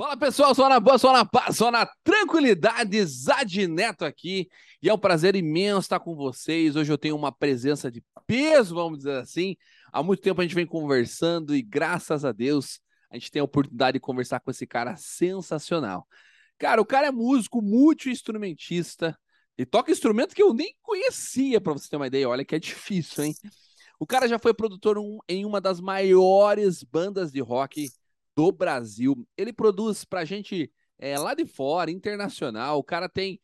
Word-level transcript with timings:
Fala 0.00 0.16
pessoal, 0.16 0.54
só 0.54 0.66
na 0.66 0.80
boa, 0.80 0.96
só 0.96 1.12
na 1.12 1.26
paz, 1.26 1.58
só 1.58 1.70
na 1.70 1.84
tranquilidade, 2.02 3.04
Zad 3.04 3.54
Neto 3.68 4.02
aqui. 4.02 4.48
E 4.82 4.88
é 4.88 4.94
um 4.94 4.98
prazer 4.98 5.36
imenso 5.36 5.80
estar 5.80 6.00
com 6.00 6.16
vocês. 6.16 6.74
Hoje 6.74 6.90
eu 6.90 6.96
tenho 6.96 7.14
uma 7.14 7.30
presença 7.30 7.90
de 7.90 8.02
peso, 8.26 8.74
vamos 8.74 9.00
dizer 9.00 9.18
assim. 9.18 9.56
Há 9.92 10.02
muito 10.02 10.22
tempo 10.22 10.40
a 10.40 10.42
gente 10.42 10.54
vem 10.54 10.64
conversando 10.64 11.54
e 11.54 11.60
graças 11.60 12.24
a 12.24 12.32
Deus 12.32 12.80
a 13.10 13.16
gente 13.16 13.30
tem 13.30 13.40
a 13.40 13.44
oportunidade 13.44 13.96
de 13.96 14.00
conversar 14.00 14.40
com 14.40 14.50
esse 14.50 14.66
cara 14.66 14.96
sensacional. 14.96 16.08
Cara, 16.56 16.80
o 16.80 16.86
cara 16.86 17.08
é 17.08 17.10
músico, 17.10 17.60
multi-instrumentista. 17.60 19.14
E 19.58 19.66
toca 19.66 19.92
instrumento 19.92 20.34
que 20.34 20.42
eu 20.42 20.54
nem 20.54 20.74
conhecia, 20.80 21.60
para 21.60 21.74
você 21.74 21.90
ter 21.90 21.96
uma 21.96 22.06
ideia. 22.06 22.26
Olha 22.26 22.42
que 22.42 22.54
é 22.54 22.58
difícil, 22.58 23.24
hein? 23.24 23.34
O 23.98 24.06
cara 24.06 24.26
já 24.26 24.38
foi 24.38 24.54
produtor 24.54 24.96
em 25.28 25.44
uma 25.44 25.60
das 25.60 25.78
maiores 25.78 26.82
bandas 26.82 27.30
de 27.30 27.40
rock 27.40 27.90
do 28.36 28.52
Brasil. 28.52 29.26
Ele 29.36 29.52
produz 29.52 30.04
pra 30.04 30.24
gente 30.24 30.70
é, 30.98 31.18
lá 31.18 31.34
de 31.34 31.46
fora, 31.46 31.90
internacional. 31.90 32.78
O 32.78 32.84
cara 32.84 33.08
tem 33.08 33.40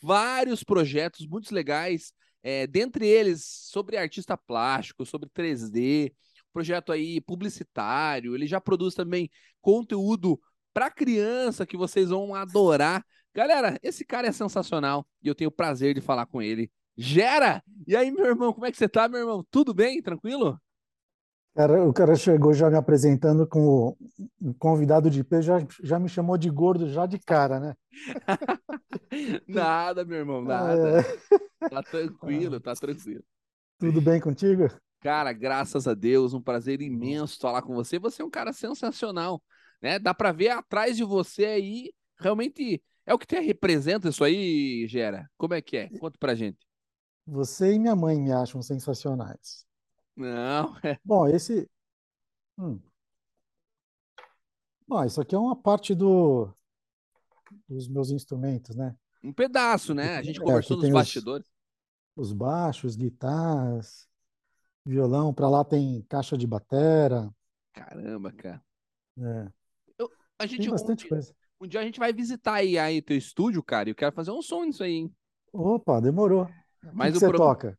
vários 0.00 0.62
projetos 0.62 1.26
muito 1.26 1.52
legais, 1.54 2.12
é, 2.42 2.66
dentre 2.66 3.06
eles 3.06 3.44
sobre 3.44 3.96
artista 3.96 4.36
plástico, 4.36 5.04
sobre 5.04 5.28
3D, 5.28 6.12
projeto 6.52 6.92
aí 6.92 7.20
publicitário. 7.20 8.34
Ele 8.34 8.46
já 8.46 8.60
produz 8.60 8.94
também 8.94 9.30
conteúdo 9.60 10.40
para 10.72 10.90
criança 10.90 11.66
que 11.66 11.76
vocês 11.76 12.10
vão 12.10 12.34
adorar. 12.34 13.04
Galera, 13.34 13.78
esse 13.82 14.04
cara 14.04 14.28
é 14.28 14.32
sensacional 14.32 15.06
e 15.22 15.28
eu 15.28 15.34
tenho 15.34 15.48
o 15.48 15.52
prazer 15.52 15.94
de 15.94 16.00
falar 16.00 16.26
com 16.26 16.40
ele. 16.42 16.70
Gera! 16.96 17.62
E 17.86 17.94
aí, 17.94 18.10
meu 18.10 18.26
irmão, 18.26 18.52
como 18.52 18.66
é 18.66 18.72
que 18.72 18.76
você 18.76 18.88
tá, 18.88 19.08
meu 19.08 19.20
irmão? 19.20 19.46
Tudo 19.50 19.72
bem? 19.72 20.02
Tranquilo? 20.02 20.60
Cara, 21.58 21.84
o 21.84 21.92
cara 21.92 22.14
chegou 22.14 22.54
já 22.54 22.70
me 22.70 22.76
apresentando 22.76 23.44
com 23.44 23.96
o 24.40 24.54
convidado 24.60 25.10
de 25.10 25.24
peso, 25.24 25.42
já, 25.42 25.58
já 25.82 25.98
me 25.98 26.08
chamou 26.08 26.38
de 26.38 26.48
gordo 26.48 26.88
já 26.88 27.04
de 27.04 27.18
cara, 27.18 27.58
né? 27.58 27.74
nada, 29.48 30.04
meu 30.04 30.18
irmão, 30.18 30.40
nada. 30.40 31.00
É... 31.00 31.68
Tá 31.68 31.82
tranquilo, 31.82 32.60
tá 32.60 32.74
tranquilo. 32.74 33.24
Tudo 33.76 34.00
bem 34.00 34.20
contigo? 34.20 34.68
Cara, 35.00 35.32
graças 35.32 35.88
a 35.88 35.94
Deus, 35.94 36.32
um 36.32 36.40
prazer 36.40 36.80
imenso 36.80 37.40
falar 37.40 37.62
com 37.62 37.74
você. 37.74 37.98
Você 37.98 38.22
é 38.22 38.24
um 38.24 38.30
cara 38.30 38.52
sensacional, 38.52 39.42
né? 39.82 39.98
Dá 39.98 40.14
para 40.14 40.30
ver 40.30 40.50
atrás 40.50 40.96
de 40.96 41.02
você 41.02 41.44
aí, 41.44 41.92
realmente 42.20 42.80
é 43.04 43.12
o 43.12 43.18
que 43.18 43.26
te 43.26 43.40
representa 43.40 44.08
isso 44.08 44.22
aí, 44.22 44.86
Gera. 44.86 45.28
Como 45.36 45.54
é 45.54 45.60
que 45.60 45.76
é? 45.76 45.88
Conta 45.98 46.16
pra 46.20 46.36
gente. 46.36 46.58
Você 47.26 47.72
e 47.72 47.80
minha 47.80 47.96
mãe 47.96 48.16
me 48.16 48.30
acham 48.30 48.62
sensacionais. 48.62 49.66
Não, 50.18 50.76
é. 50.82 50.98
Bom, 51.04 51.28
esse. 51.28 51.70
Hum. 52.58 52.80
Bom, 54.86 55.04
isso 55.04 55.20
aqui 55.20 55.34
é 55.34 55.38
uma 55.38 55.54
parte 55.54 55.94
do, 55.94 56.52
dos 57.68 57.86
meus 57.88 58.10
instrumentos, 58.10 58.74
né? 58.74 58.96
Um 59.22 59.32
pedaço, 59.32 59.94
né? 59.94 60.16
A 60.16 60.22
gente 60.22 60.40
é, 60.40 60.44
conversou 60.44 60.76
nos 60.76 60.90
bastidores. 60.90 61.46
Os, 62.16 62.28
os 62.28 62.32
baixos, 62.32 62.96
guitarras, 62.96 64.08
violão. 64.84 65.32
Para 65.32 65.48
lá 65.48 65.64
tem 65.64 66.02
caixa 66.08 66.36
de 66.36 66.46
batera. 66.46 67.32
Caramba, 67.72 68.32
cara. 68.32 68.62
É. 69.18 69.52
Eu, 69.96 70.10
a 70.38 70.46
gente, 70.46 70.62
tem 70.62 70.70
bastante 70.70 71.06
um, 71.06 71.08
coisa. 71.10 71.34
Um 71.60 71.66
dia 71.66 71.80
a 71.80 71.84
gente 71.84 72.00
vai 72.00 72.12
visitar 72.12 72.54
aí, 72.54 72.76
aí 72.76 73.00
teu 73.00 73.16
estúdio, 73.16 73.62
cara, 73.62 73.88
e 73.88 73.92
eu 73.92 73.96
quero 73.96 74.14
fazer 74.14 74.32
um 74.32 74.42
som 74.42 74.64
nisso 74.64 74.82
aí, 74.82 74.94
hein? 74.94 75.14
Opa, 75.52 76.00
demorou. 76.00 76.48
Mas 76.92 77.10
o 77.10 77.12
que, 77.14 77.20
você 77.20 77.28
pro... 77.28 77.38
toca? 77.38 77.78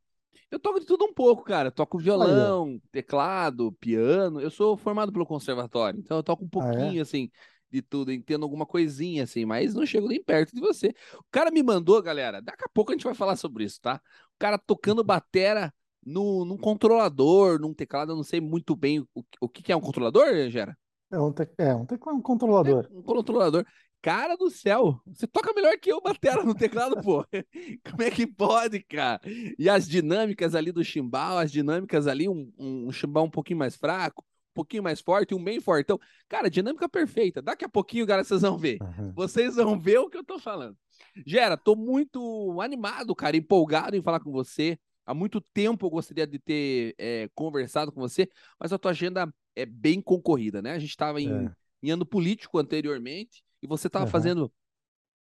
Eu 0.51 0.59
toco 0.59 0.79
de 0.79 0.85
tudo 0.85 1.05
um 1.05 1.13
pouco, 1.13 1.43
cara. 1.43 1.71
Toco 1.71 1.97
violão, 1.97 2.79
teclado, 2.91 3.71
piano. 3.73 4.41
Eu 4.41 4.49
sou 4.49 4.75
formado 4.77 5.11
pelo 5.11 5.25
conservatório, 5.25 5.99
então 5.99 6.17
eu 6.17 6.23
toco 6.23 6.43
um 6.43 6.49
pouquinho, 6.49 6.93
ah, 6.93 6.97
é? 6.97 7.01
assim, 7.01 7.29
de 7.71 7.81
tudo. 7.81 8.11
Entendo 8.11 8.43
alguma 8.43 8.65
coisinha, 8.65 9.23
assim, 9.23 9.45
mas 9.45 9.73
não 9.73 9.85
chego 9.85 10.07
nem 10.07 10.23
perto 10.23 10.53
de 10.53 10.61
você. 10.61 10.93
O 11.17 11.25
cara 11.31 11.51
me 11.51 11.61
mandou, 11.63 12.01
galera, 12.01 12.41
daqui 12.41 12.63
a 12.63 12.69
pouco 12.73 12.91
a 12.91 12.95
gente 12.95 13.03
vai 13.03 13.13
falar 13.13 13.35
sobre 13.35 13.63
isso, 13.63 13.79
tá? 13.81 14.01
O 14.35 14.39
cara 14.39 14.57
tocando 14.57 15.03
batera 15.03 15.73
no, 16.05 16.45
num 16.45 16.57
controlador, 16.57 17.59
num 17.59 17.73
teclado, 17.73 18.11
eu 18.11 18.15
não 18.15 18.23
sei 18.23 18.41
muito 18.41 18.75
bem 18.75 18.99
o, 19.13 19.23
o 19.41 19.49
que, 19.49 19.61
que 19.61 19.71
é 19.71 19.75
um 19.75 19.81
controlador, 19.81 20.49
Gera? 20.49 20.77
É 21.11 21.19
um, 21.19 21.31
te... 21.31 21.47
é 21.57 21.73
um 21.73 21.85
teclado, 21.85 22.17
um 22.17 22.21
controlador. 22.21 22.87
É 22.91 22.97
um 22.97 23.01
controlador. 23.01 23.65
Cara 24.01 24.37
do 24.37 24.49
céu, 24.49 25.01
você 25.05 25.27
toca 25.27 25.53
melhor 25.53 25.77
que 25.77 25.91
eu 25.91 25.99
batera 25.99 26.41
no 26.41 26.55
teclado, 26.55 27.01
pô. 27.01 27.25
Como 27.83 28.01
é 28.01 28.09
que 28.09 28.25
pode, 28.25 28.81
cara? 28.81 29.19
E 29.57 29.69
as 29.69 29.87
dinâmicas 29.87 30.55
ali 30.55 30.71
do 30.71 30.83
chimbal, 30.83 31.37
as 31.37 31.51
dinâmicas 31.51 32.07
ali, 32.07 32.29
um, 32.29 32.49
um 32.57 32.91
chimbal 32.93 33.25
um 33.25 33.29
pouquinho 33.29 33.59
mais 33.59 33.75
fraco, 33.75 34.23
um 34.23 34.53
pouquinho 34.53 34.83
mais 34.83 35.01
forte, 35.01 35.35
um 35.35 35.43
bem 35.43 35.59
fortão. 35.59 35.99
Cara, 36.29 36.49
dinâmica 36.49 36.87
perfeita. 36.87 37.41
Daqui 37.41 37.65
a 37.65 37.69
pouquinho, 37.69 38.05
galera, 38.05 38.23
vocês 38.23 38.41
vão 38.41 38.57
ver. 38.57 38.77
Uhum. 38.81 39.11
Vocês 39.13 39.57
vão 39.57 39.77
ver 39.77 39.99
o 39.99 40.09
que 40.09 40.17
eu 40.17 40.23
tô 40.23 40.39
falando. 40.39 40.77
Gera, 41.25 41.57
tô 41.57 41.75
muito 41.75 42.57
animado, 42.61 43.13
cara, 43.13 43.35
empolgado 43.35 43.97
em 43.97 44.01
falar 44.01 44.21
com 44.21 44.31
você. 44.31 44.79
Há 45.05 45.13
muito 45.13 45.41
tempo 45.41 45.85
eu 45.85 45.89
gostaria 45.89 46.25
de 46.25 46.39
ter 46.39 46.95
é, 46.97 47.29
conversado 47.35 47.91
com 47.91 47.99
você, 47.99 48.29
mas 48.57 48.71
a 48.71 48.77
tua 48.77 48.91
agenda 48.91 49.29
é 49.57 49.65
bem 49.65 50.01
concorrida, 50.01 50.61
né? 50.61 50.71
A 50.71 50.79
gente 50.79 50.91
estava 50.91 51.19
em, 51.19 51.47
é. 51.47 51.51
em 51.83 51.91
ano 51.91 52.05
político 52.05 52.57
anteriormente 52.57 53.43
e 53.61 53.67
você 53.67 53.87
estava 53.87 54.05
uhum. 54.05 54.11
fazendo 54.11 54.51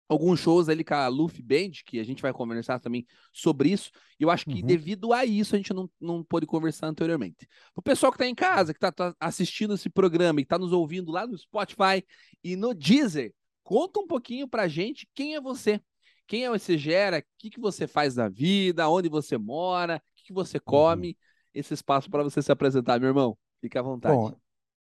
alguns 0.09 0.39
shows 0.39 0.67
ali 0.67 0.83
com 0.83 0.95
a 0.95 1.07
Luffy 1.07 1.43
Band, 1.43 1.71
que 1.85 1.99
a 1.99 2.03
gente 2.03 2.21
vai 2.21 2.33
conversar 2.33 2.79
também 2.79 3.05
sobre 3.31 3.69
isso. 3.69 3.91
E 4.19 4.23
eu 4.23 4.31
acho 4.31 4.43
que 4.45 4.61
uhum. 4.61 4.65
devido 4.65 5.13
a 5.13 5.23
isso 5.23 5.53
a 5.53 5.57
gente 5.57 5.71
não, 5.71 5.87
não 6.01 6.23
pôde 6.23 6.47
conversar 6.47 6.87
anteriormente. 6.87 7.47
O 7.75 7.81
pessoal 7.81 8.11
que 8.11 8.15
está 8.15 8.25
em 8.25 8.33
casa, 8.33 8.73
que 8.73 8.77
está 8.77 8.91
tá 8.91 9.15
assistindo 9.19 9.75
esse 9.75 9.89
programa 9.89 10.39
e 10.39 10.43
está 10.43 10.57
nos 10.57 10.73
ouvindo 10.73 11.11
lá 11.11 11.27
no 11.27 11.37
Spotify 11.37 12.03
e 12.43 12.55
no 12.55 12.73
Deezer, 12.73 13.33
conta 13.63 13.99
um 13.99 14.07
pouquinho 14.07 14.47
pra 14.47 14.67
gente 14.67 15.07
quem 15.13 15.35
é 15.35 15.41
você. 15.41 15.79
Quem 16.25 16.45
é 16.45 16.49
você 16.49 16.77
gera? 16.77 17.19
O 17.19 17.23
que, 17.37 17.49
que 17.51 17.59
você 17.59 17.87
faz 17.87 18.15
na 18.15 18.27
vida? 18.27 18.89
Onde 18.89 19.09
você 19.09 19.37
mora? 19.37 19.97
O 19.97 20.15
que, 20.15 20.25
que 20.25 20.33
você 20.33 20.57
uhum. 20.57 20.63
come? 20.65 21.07
Uhum. 21.09 21.15
Esse 21.53 21.73
espaço 21.75 22.09
para 22.09 22.23
você 22.23 22.41
se 22.41 22.51
apresentar, 22.51 22.99
meu 22.99 23.09
irmão. 23.09 23.37
Fique 23.61 23.77
à 23.77 23.81
vontade. 23.81 24.15
Bom, 24.15 24.35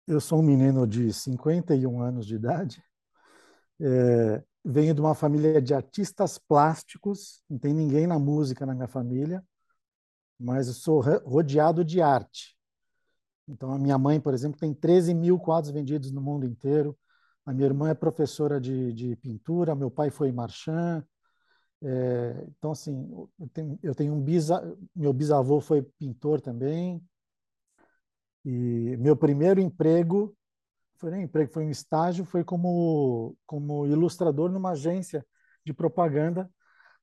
eu 0.07 0.21
sou 0.21 0.39
um 0.39 0.43
menino 0.43 0.87
de 0.87 1.13
51 1.13 2.01
anos 2.01 2.27
de 2.27 2.35
idade. 2.35 2.83
É, 3.81 4.43
venho 4.65 4.95
de 4.95 5.01
uma 5.01 5.15
família 5.15 5.61
de 5.61 5.75
artistas 5.75 6.39
plásticos, 6.39 7.43
não 7.49 7.59
tem 7.59 7.73
ninguém 7.75 8.07
na 8.07 8.19
música 8.19 8.67
na 8.67 8.75
minha 8.75 8.89
família, 8.89 9.45
mas 10.39 10.69
eu 10.69 10.75
sou 10.75 11.01
rodeado 11.25 11.85
de 11.85 12.01
arte. 12.01 12.57
Então, 13.49 13.73
a 13.73 13.79
minha 13.79 13.97
mãe, 13.99 14.21
por 14.21 14.35
exemplo, 14.35 14.59
tem 14.59 14.75
13 14.75 15.15
mil 15.15 15.39
quadros 15.39 15.73
vendidos 15.73 16.11
no 16.11 16.21
mundo 16.21 16.45
inteiro. 16.47 16.99
A 17.45 17.53
minha 17.53 17.67
irmã 17.67 17.91
é 17.91 17.95
professora 17.95 18.61
de, 18.61 18.93
de 18.93 19.17
pintura, 19.17 19.75
meu 19.75 19.91
pai 19.91 20.11
foi 20.11 20.33
marchand. 20.33 21.05
É, 21.83 22.47
então, 22.59 22.73
assim, 22.73 23.09
eu 23.39 23.49
tenho, 23.53 23.79
eu 23.83 23.95
tenho 23.95 24.15
um 24.15 24.21
bisa, 24.21 24.77
meu 24.95 25.13
bisavô 25.13 25.61
foi 25.61 25.83
pintor 25.99 26.41
também. 26.41 27.01
E 28.45 28.97
meu 28.99 29.17
primeiro 29.17 29.61
emprego 29.61 30.37
foi 30.99 31.11
nem 31.11 31.23
emprego, 31.23 31.53
foi 31.53 31.65
um 31.65 31.71
estágio, 31.71 32.25
foi 32.25 32.45
como, 32.45 33.37
como 33.47 33.87
ilustrador 33.87 34.51
numa 34.51 34.71
agência 34.71 35.25
de 35.65 35.73
propaganda, 35.73 36.51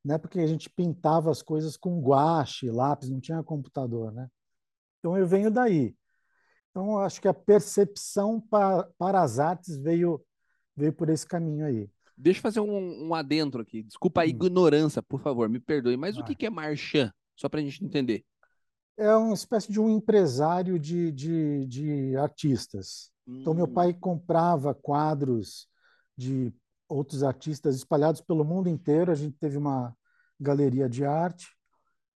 né? 0.04 0.18
Porque 0.18 0.40
a 0.40 0.48
gente 0.48 0.70
pintava 0.70 1.32
as 1.32 1.42
coisas 1.42 1.78
com 1.78 2.02
guache, 2.02 2.70
lápis, 2.70 3.10
não 3.10 3.20
tinha 3.20 3.44
computador, 3.44 4.12
né? 4.12 4.28
Então 5.00 5.18
eu 5.18 5.28
venho 5.28 5.52
daí. 5.52 5.96
Então 6.72 6.98
acho 7.00 7.22
que 7.22 7.28
a 7.28 7.34
percepção 7.34 8.42
para, 8.42 8.90
para 8.98 9.22
as 9.22 9.40
artes 9.40 9.78
veio 9.78 10.24
veio 10.76 10.92
por 10.92 11.10
esse 11.10 11.26
caminho 11.26 11.66
aí. 11.66 11.90
Deixa 12.18 12.40
eu 12.40 12.44
fazer 12.44 12.60
um, 12.60 13.08
um 13.08 13.14
adentro 13.14 13.62
aqui. 13.62 13.84
Desculpa 13.84 14.22
a 14.22 14.26
hum. 14.26 14.30
ignorância, 14.30 15.02
por 15.02 15.20
favor, 15.20 15.50
me 15.50 15.60
perdoe. 15.60 15.98
Mas 15.98 16.18
ah. 16.18 16.22
o 16.22 16.24
que, 16.24 16.36
que 16.36 16.46
é 16.46 16.50
marchand? 16.50 17.12
Só 17.36 17.50
para 17.50 17.60
a 17.60 17.64
gente 17.64 17.84
entender. 17.84 18.24
É 18.98 19.14
uma 19.16 19.34
espécie 19.34 19.72
de 19.72 19.80
um 19.80 19.90
empresário 19.90 20.78
de, 20.78 21.12
de, 21.12 21.66
de 21.66 22.16
artistas. 22.16 23.12
Então, 23.28 23.54
meu 23.54 23.68
pai 23.68 23.92
hum. 23.92 24.00
comprava 24.00 24.74
quadros 24.74 25.68
de 26.18 26.54
outros 26.88 27.24
artistas 27.24 27.76
espalhados 27.76 28.22
pelo 28.22 28.44
mundo 28.44 28.68
inteiro. 28.70 29.12
A 29.12 29.16
gente 29.16 29.38
teve 29.38 29.58
uma 29.58 29.96
galeria 30.40 30.90
de 30.90 31.06
arte 31.06 31.48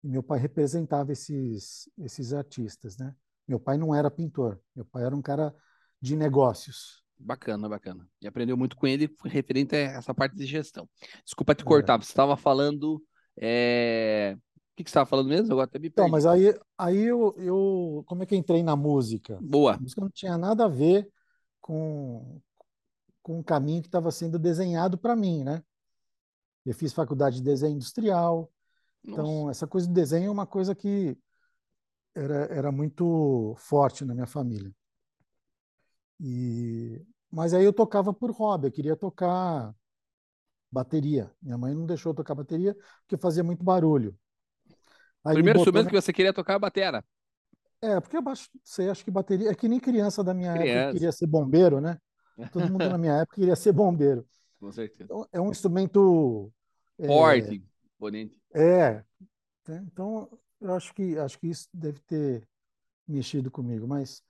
e 0.02 0.08
meu 0.08 0.22
pai 0.22 0.38
representava 0.38 1.12
esses, 1.12 1.88
esses 1.98 2.32
artistas, 2.32 2.96
né? 2.96 3.14
Meu 3.46 3.60
pai 3.60 3.76
não 3.76 3.94
era 3.94 4.10
pintor, 4.10 4.60
meu 4.74 4.84
pai 4.86 5.04
era 5.04 5.14
um 5.14 5.20
cara 5.20 5.54
de 6.00 6.16
negócios. 6.16 7.02
Bacana, 7.18 7.68
bacana. 7.68 8.08
E 8.20 8.26
aprendeu 8.26 8.56
muito 8.56 8.76
com 8.76 8.86
ele 8.86 9.14
referente 9.24 9.76
a 9.76 9.78
essa 9.78 10.14
parte 10.14 10.34
de 10.34 10.46
gestão. 10.46 10.88
Desculpa 11.24 11.54
te 11.54 11.62
é. 11.62 11.64
cortar, 11.64 11.98
é. 11.98 12.02
você 12.02 12.10
estava 12.10 12.36
falando 12.36 13.02
é... 13.40 14.36
O 14.74 14.76
que, 14.76 14.82
que 14.82 14.90
você 14.90 14.94
estava 14.94 15.06
falando 15.08 15.28
mesmo? 15.28 15.52
Agora 15.52 15.66
até 15.66 15.78
me 15.78 15.86
Então, 15.86 16.08
mas 16.08 16.26
aí, 16.26 16.52
aí 16.76 16.98
eu, 16.98 17.32
eu. 17.38 18.02
Como 18.08 18.24
é 18.24 18.26
que 18.26 18.34
eu 18.34 18.38
entrei 18.38 18.60
na 18.60 18.74
música? 18.74 19.38
Boa. 19.40 19.74
A 19.74 19.78
música 19.78 20.00
não 20.00 20.10
tinha 20.10 20.36
nada 20.36 20.64
a 20.64 20.68
ver 20.68 21.08
com, 21.60 22.40
com 23.22 23.38
o 23.38 23.44
caminho 23.44 23.82
que 23.82 23.86
estava 23.86 24.10
sendo 24.10 24.36
desenhado 24.36 24.98
para 24.98 25.14
mim, 25.14 25.44
né? 25.44 25.62
Eu 26.66 26.74
fiz 26.74 26.92
faculdade 26.92 27.36
de 27.36 27.42
desenho 27.42 27.76
industrial. 27.76 28.50
Então, 29.04 29.18
Nossa. 29.18 29.32
Então, 29.32 29.50
essa 29.50 29.66
coisa 29.68 29.86
de 29.86 29.92
desenho 29.92 30.26
é 30.26 30.30
uma 30.30 30.46
coisa 30.46 30.74
que 30.74 31.16
era, 32.12 32.46
era 32.46 32.72
muito 32.72 33.54
forte 33.56 34.04
na 34.04 34.12
minha 34.12 34.26
família. 34.26 34.74
E, 36.18 37.00
mas 37.30 37.54
aí 37.54 37.64
eu 37.64 37.72
tocava 37.72 38.12
por 38.12 38.32
hobby, 38.32 38.66
eu 38.66 38.72
queria 38.72 38.96
tocar 38.96 39.72
bateria. 40.70 41.30
Minha 41.40 41.56
mãe 41.56 41.72
não 41.74 41.86
deixou 41.86 42.10
eu 42.10 42.16
tocar 42.16 42.34
bateria 42.34 42.76
porque 43.02 43.16
fazia 43.16 43.44
muito 43.44 43.64
barulho. 43.64 44.18
Aí 45.24 45.34
Primeiro 45.34 45.58
instrumento 45.58 45.84
na... 45.84 45.90
que 45.90 46.00
você 46.00 46.12
queria 46.12 46.32
tocar 46.32 46.54
é 46.54 46.56
a 46.56 46.58
batera. 46.58 47.04
É, 47.80 48.00
porque 48.00 48.16
eu 48.16 48.22
sei, 48.64 48.88
acho 48.88 49.04
que 49.04 49.10
bateria 49.10 49.50
é 49.50 49.54
que 49.54 49.68
nem 49.68 49.78
criança 49.78 50.24
da 50.24 50.32
minha 50.32 50.52
criança. 50.52 50.70
época 50.70 50.92
queria 50.94 51.12
ser 51.12 51.26
bombeiro, 51.26 51.80
né? 51.80 51.98
Todo 52.50 52.70
mundo 52.70 52.88
na 52.88 52.98
minha 52.98 53.12
época 53.20 53.36
queria 53.36 53.56
ser 53.56 53.72
bombeiro. 53.72 54.26
Com 54.58 54.72
certeza. 54.72 55.04
Então, 55.04 55.26
é 55.32 55.40
um 55.40 55.50
instrumento 55.50 56.50
é, 56.98 57.06
forte, 57.06 57.56
é, 57.56 57.90
bonito. 57.98 58.38
É. 58.54 59.04
Então, 59.68 60.28
eu 60.60 60.74
acho 60.74 60.94
que 60.94 61.18
acho 61.18 61.38
que 61.38 61.48
isso 61.48 61.68
deve 61.72 61.98
ter 62.00 62.46
mexido 63.06 63.50
comigo, 63.50 63.86
mas 63.86 64.22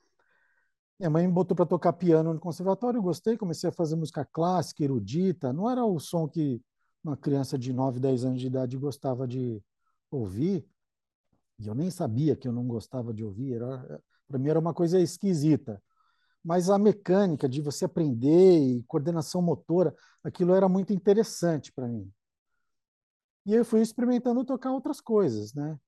minha 0.99 1.11
mãe 1.11 1.27
me 1.27 1.33
botou 1.33 1.57
para 1.57 1.67
tocar 1.67 1.93
piano 1.93 2.33
no 2.33 2.41
conservatório, 2.41 2.99
eu 2.99 3.03
gostei, 3.03 3.37
comecei 3.37 3.69
a 3.69 3.73
fazer 3.73 3.97
música 3.97 4.25
clássica, 4.25 4.83
erudita. 4.83 5.53
Não 5.53 5.71
era 5.71 5.85
o 5.85 5.99
som 5.99 6.29
que 6.29 6.63
uma 7.03 7.17
criança 7.17 7.59
de 7.59 7.73
9, 7.73 8.01
10 8.01 8.25
anos 8.25 8.41
de 8.41 8.47
idade 8.47 8.77
gostava 8.77 9.27
de 9.27 9.63
ouvir. 10.11 10.67
E 11.59 11.67
eu 11.67 11.75
nem 11.75 11.91
sabia 11.91 12.37
que 12.37 12.49
eu 12.49 12.53
não 12.53 12.67
gostava 12.67 13.13
de 13.13 13.25
ouvir. 13.25 13.61
Para 14.29 14.39
mim 14.39 14.49
era 14.49 14.59
uma 14.59 14.75
coisa 14.75 15.01
esquisita. 15.01 15.83
Mas 16.45 16.69
a 16.69 16.79
mecânica 16.79 17.49
de 17.49 17.63
você 17.63 17.87
aprender 17.87 18.59
e 18.59 18.83
coordenação 18.85 19.41
motora, 19.41 19.95
aquilo 20.23 20.55
era 20.55 20.69
muito 20.69 20.93
interessante 20.93 21.73
para 21.73 21.89
mim. 21.89 22.11
E 23.47 23.55
eu 23.55 23.65
fui 23.65 23.81
experimentando 23.81 24.45
tocar 24.45 24.73
outras 24.73 25.01
coisas, 25.01 25.55
né? 25.55 25.79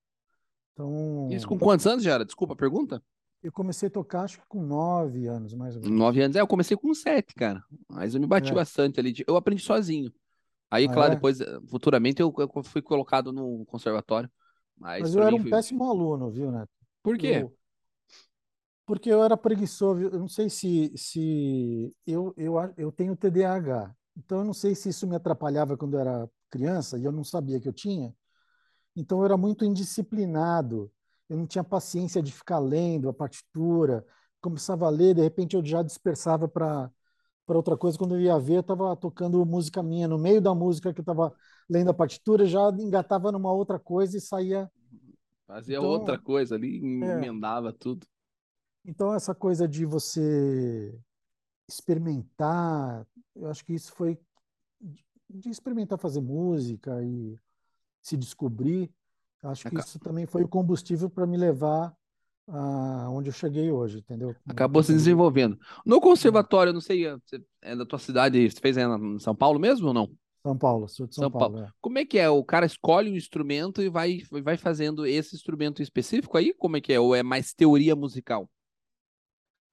Então... 0.72 1.28
Isso 1.30 1.48
com 1.48 1.58
quantos 1.58 1.86
anos 1.86 2.04
já 2.04 2.14
era? 2.14 2.24
Desculpa 2.24 2.54
a 2.54 2.56
pergunta. 2.56 3.02
Eu 3.42 3.52
comecei 3.52 3.88
a 3.88 3.90
tocar, 3.90 4.22
acho 4.22 4.40
que 4.40 4.46
com 4.48 4.62
nove 4.62 5.26
anos, 5.26 5.54
mais 5.54 5.76
ou 5.76 5.82
menos. 5.82 5.96
Nove 5.96 6.22
anos. 6.22 6.36
É, 6.36 6.40
eu 6.40 6.46
comecei 6.46 6.76
com 6.76 6.92
sete, 6.94 7.34
cara. 7.34 7.62
Mas 7.88 8.14
eu 8.14 8.20
me 8.20 8.26
bati 8.26 8.50
é. 8.50 8.54
bastante 8.54 8.98
ali. 8.98 9.14
Eu 9.26 9.36
aprendi 9.36 9.62
sozinho. 9.62 10.12
Aí, 10.70 10.86
ah, 10.86 10.92
claro, 10.92 11.12
é? 11.12 11.14
depois, 11.14 11.38
futuramente, 11.68 12.20
eu, 12.20 12.34
eu, 12.36 12.62
fui 12.64 12.82
colocado 12.82 13.32
no 13.32 13.64
conservatório. 13.66 14.30
Mas, 14.76 15.02
mas 15.02 15.14
eu 15.14 15.22
era 15.22 15.34
um 15.34 15.42
foi... 15.42 15.50
péssimo 15.50 15.84
aluno, 15.84 16.30
viu, 16.30 16.50
Neto? 16.50 16.70
Por 17.02 17.16
quê? 17.16 17.42
Eu... 17.42 17.56
Porque 18.84 19.10
eu 19.10 19.22
era 19.22 19.36
preguiçoso. 19.36 20.00
Eu 20.02 20.18
não 20.18 20.28
sei 20.28 20.48
se, 20.48 20.92
se 20.96 21.94
eu, 22.06 22.32
eu, 22.36 22.54
eu 22.76 22.92
tenho 22.92 23.16
TDAH. 23.16 23.94
Então, 24.16 24.38
eu 24.38 24.44
não 24.44 24.54
sei 24.54 24.74
se 24.74 24.88
isso 24.88 25.06
me 25.06 25.16
atrapalhava 25.16 25.76
quando 25.76 25.94
eu 25.94 26.00
era 26.00 26.30
criança 26.50 26.98
e 26.98 27.04
eu 27.04 27.12
não 27.12 27.24
sabia 27.24 27.60
que 27.60 27.68
eu 27.68 27.72
tinha. 27.72 28.14
Então, 28.96 29.18
eu 29.18 29.24
era 29.24 29.36
muito 29.36 29.64
indisciplinado 29.64 30.90
eu 31.28 31.36
não 31.36 31.46
tinha 31.46 31.64
paciência 31.64 32.22
de 32.22 32.32
ficar 32.32 32.58
lendo 32.58 33.08
a 33.08 33.14
partitura, 33.14 34.04
começava 34.40 34.86
a 34.86 34.90
ler, 34.90 35.14
de 35.14 35.22
repente 35.22 35.56
eu 35.56 35.64
já 35.64 35.82
dispersava 35.82 36.48
para 36.48 36.90
para 37.46 37.56
outra 37.56 37.76
coisa, 37.76 37.96
quando 37.96 38.16
eu 38.16 38.20
ia 38.20 38.38
ver, 38.40 38.56
eu 38.56 38.60
estava 38.60 38.96
tocando 38.96 39.44
música 39.46 39.80
minha, 39.82 40.08
no 40.08 40.18
meio 40.18 40.40
da 40.40 40.52
música 40.54 40.92
que 40.92 40.98
eu 41.00 41.02
estava 41.02 41.32
lendo 41.68 41.90
a 41.90 41.94
partitura, 41.94 42.46
já 42.46 42.68
engatava 42.78 43.32
numa 43.32 43.52
outra 43.52 43.78
coisa 43.78 44.16
e 44.16 44.20
saía. 44.20 44.70
Fazia 45.46 45.76
então, 45.76 45.88
outra 45.88 46.18
coisa 46.18 46.54
ali, 46.54 46.76
é. 47.04 47.12
emendava 47.12 47.70
é. 47.70 47.72
tudo. 47.72 48.06
Então, 48.84 49.14
essa 49.14 49.34
coisa 49.34 49.66
de 49.66 49.84
você 49.84 50.96
experimentar, 51.68 53.06
eu 53.34 53.48
acho 53.48 53.64
que 53.64 53.74
isso 53.74 53.92
foi 53.92 54.18
de 55.28 55.50
experimentar 55.50 55.98
fazer 55.98 56.20
música 56.20 57.02
e 57.02 57.36
se 58.00 58.16
descobrir, 58.16 58.92
Acho 59.42 59.68
que 59.68 59.78
isso 59.78 59.98
também 59.98 60.26
foi 60.26 60.42
o 60.42 60.48
combustível 60.48 61.08
para 61.08 61.26
me 61.26 61.36
levar 61.36 61.94
a 62.48 63.08
onde 63.10 63.28
eu 63.28 63.32
cheguei 63.32 63.70
hoje, 63.70 63.98
entendeu? 63.98 64.34
Acabou 64.48 64.82
se 64.82 64.92
desenvolvendo. 64.92 65.58
No 65.84 66.00
conservatório, 66.00 66.72
não 66.72 66.80
sei, 66.80 67.04
é 67.62 67.76
da 67.76 67.84
tua 67.84 67.98
cidade, 67.98 68.50
você 68.50 68.60
fez 68.60 68.76
em 68.76 69.18
São 69.18 69.34
Paulo 69.34 69.58
mesmo 69.58 69.88
ou 69.88 69.94
não? 69.94 70.10
São 70.46 70.56
Paulo, 70.56 70.88
sou 70.88 71.06
de 71.08 71.14
São, 71.16 71.22
São 71.24 71.30
Paulo. 71.30 71.54
Paulo. 71.54 71.68
É. 71.68 71.72
Como 71.80 71.98
é 71.98 72.04
que 72.04 72.18
é? 72.18 72.30
O 72.30 72.44
cara 72.44 72.64
escolhe 72.64 73.10
um 73.10 73.16
instrumento 73.16 73.82
e 73.82 73.88
vai, 73.88 74.20
vai 74.30 74.56
fazendo 74.56 75.04
esse 75.04 75.34
instrumento 75.34 75.82
específico 75.82 76.38
aí? 76.38 76.54
Como 76.54 76.76
é 76.76 76.80
que 76.80 76.92
é? 76.92 77.00
Ou 77.00 77.16
é 77.16 77.22
mais 77.22 77.52
teoria 77.52 77.96
musical? 77.96 78.48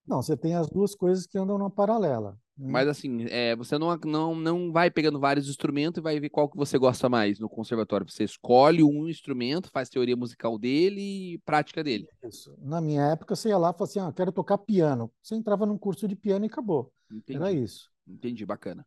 Não, 0.06 0.20
você 0.20 0.36
tem 0.36 0.56
as 0.56 0.68
duas 0.68 0.96
coisas 0.96 1.28
que 1.28 1.38
andam 1.38 1.60
na 1.60 1.70
paralela. 1.70 2.31
Né? 2.58 2.72
Mas 2.72 2.88
assim, 2.88 3.25
é, 3.30 3.56
você 3.56 3.78
não, 3.78 3.96
não, 4.04 4.36
não 4.36 4.72
vai 4.72 4.90
pegando 4.90 5.20
vários 5.20 5.48
instrumentos 5.48 6.00
e 6.00 6.04
vai 6.04 6.20
ver 6.20 6.30
qual 6.30 6.50
que 6.50 6.58
você 6.58 6.75
gosta 6.78 7.08
mais 7.08 7.40
no 7.40 7.48
conservatório. 7.48 8.10
Você 8.10 8.24
escolhe 8.24 8.84
um 8.84 9.08
instrumento, 9.08 9.70
faz 9.72 9.90
teoria 9.90 10.16
musical 10.16 10.58
dele 10.58 11.34
e 11.34 11.38
prática 11.46 11.84
dele. 11.84 12.08
Isso. 12.24 12.56
Na 12.60 12.81
minha 12.81 13.04
época, 13.04 13.36
você 13.36 13.50
ia 13.50 13.58
lá 13.60 13.70
e 13.70 13.74
falava 13.74 13.84
assim: 13.84 14.00
ah, 14.00 14.12
quero 14.12 14.31
tocar 14.31 14.58
piano. 14.58 15.12
Você 15.22 15.36
entrava 15.36 15.68
num 15.68 15.78
curso 15.78 16.08
de 16.08 16.16
piano 16.16 16.46
e 16.46 16.48
acabou. 16.48 16.92
Entendi. 17.12 17.38
Era 17.38 17.52
isso. 17.52 17.92
Entendi, 18.08 18.44
bacana. 18.44 18.86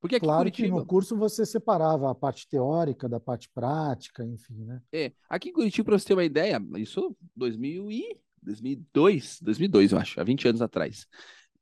Porque 0.00 0.16
aqui 0.16 0.24
claro 0.24 0.44
Curitiba... 0.44 0.68
que 0.68 0.74
no 0.74 0.86
curso 0.86 1.16
você 1.16 1.44
separava 1.44 2.10
a 2.10 2.14
parte 2.14 2.48
teórica 2.48 3.08
da 3.08 3.18
parte 3.18 3.48
prática, 3.52 4.24
enfim, 4.24 4.64
né? 4.64 4.80
É, 4.92 5.12
aqui 5.28 5.50
em 5.50 5.52
Curitiba, 5.52 5.86
para 5.86 5.98
você 5.98 6.06
ter 6.06 6.14
uma 6.14 6.24
ideia, 6.24 6.60
isso 6.76 7.16
2000 7.34 7.90
e 7.90 8.20
2002, 8.42 9.40
2002 9.42 9.92
eu 9.92 9.98
acho, 9.98 10.20
há 10.20 10.24
20 10.24 10.48
anos 10.48 10.62
atrás. 10.62 11.06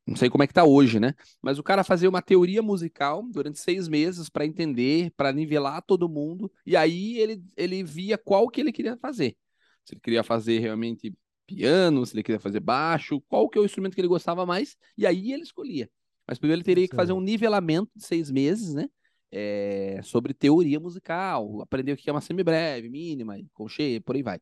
Não 0.07 0.15
sei 0.15 0.31
como 0.31 0.45
é 0.45 0.47
que 0.47 0.55
tá 0.55 0.65
hoje, 0.65 1.01
né? 1.01 1.15
Mas 1.43 1.59
o 1.59 1.65
cara 1.65 1.83
fazia 1.83 2.09
uma 2.09 2.23
teoria 2.23 2.63
musical 2.63 3.25
durante 3.29 3.59
seis 3.59 3.89
meses 3.89 4.29
para 4.29 4.47
entender, 4.47 5.11
para 5.17 5.33
nivelar 5.33 5.83
todo 5.83 6.09
mundo, 6.09 6.51
e 6.65 6.77
aí 6.77 7.19
ele, 7.19 7.43
ele 7.57 7.83
via 7.83 8.17
qual 8.17 8.49
que 8.49 8.61
ele 8.61 8.71
queria 8.71 8.97
fazer. 8.97 9.37
Se 9.85 9.95
ele 9.95 10.01
queria 10.01 10.23
fazer 10.23 10.61
realmente 10.61 11.13
piano, 11.45 12.07
se 12.07 12.15
ele 12.15 12.23
queria 12.23 12.41
fazer 12.41 12.61
baixo, 12.61 13.21
qual 13.23 13.49
que 13.49 13.59
é 13.59 13.61
o 13.61 13.65
instrumento 13.65 13.95
que 13.95 14.01
ele 14.01 14.09
gostava 14.09 14.47
mais, 14.47 14.77
e 14.97 15.05
aí 15.07 15.33
ele 15.33 15.43
escolhia. 15.43 15.91
Mas 16.27 16.39
primeiro 16.39 16.59
ele 16.59 16.65
teria 16.65 16.89
que 16.89 16.97
fazer 16.97 17.13
um 17.13 17.21
nivelamento 17.21 17.91
de 17.95 18.05
seis 18.05 18.31
meses, 18.31 18.75
né? 18.75 18.89
É, 19.31 20.01
sobre 20.03 20.33
teoria 20.33 20.81
musical, 20.81 21.61
aprender 21.61 21.93
o 21.93 21.97
que 21.97 22.09
é 22.09 22.13
uma 22.13 22.21
semibreve, 22.21 22.89
mínima, 22.89 23.37
conchê, 23.53 24.01
por 24.05 24.17
aí 24.17 24.23
vai. 24.23 24.41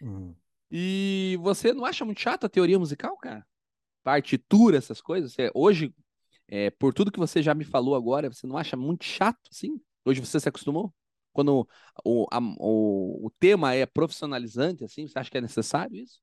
Uhum. 0.00 0.34
E 0.70 1.36
você 1.42 1.72
não 1.72 1.84
acha 1.84 2.04
muito 2.04 2.20
chato 2.20 2.44
a 2.44 2.48
teoria 2.48 2.78
musical, 2.78 3.16
cara? 3.18 3.44
partitura, 4.02 4.76
essas 4.76 5.00
coisas? 5.00 5.32
Você, 5.32 5.50
hoje, 5.54 5.94
é, 6.48 6.70
por 6.70 6.92
tudo 6.92 7.12
que 7.12 7.18
você 7.18 7.42
já 7.42 7.54
me 7.54 7.64
falou 7.64 7.94
agora, 7.94 8.32
você 8.32 8.46
não 8.46 8.56
acha 8.56 8.76
muito 8.76 9.04
chato, 9.04 9.40
assim? 9.50 9.80
Hoje 10.04 10.20
você 10.20 10.40
se 10.40 10.48
acostumou? 10.48 10.92
Quando 11.32 11.68
o, 12.04 12.26
a, 12.30 12.38
o, 12.58 13.26
o 13.26 13.30
tema 13.38 13.74
é 13.74 13.86
profissionalizante, 13.86 14.84
assim, 14.84 15.06
você 15.06 15.18
acha 15.18 15.30
que 15.30 15.38
é 15.38 15.40
necessário 15.40 15.96
isso? 15.96 16.20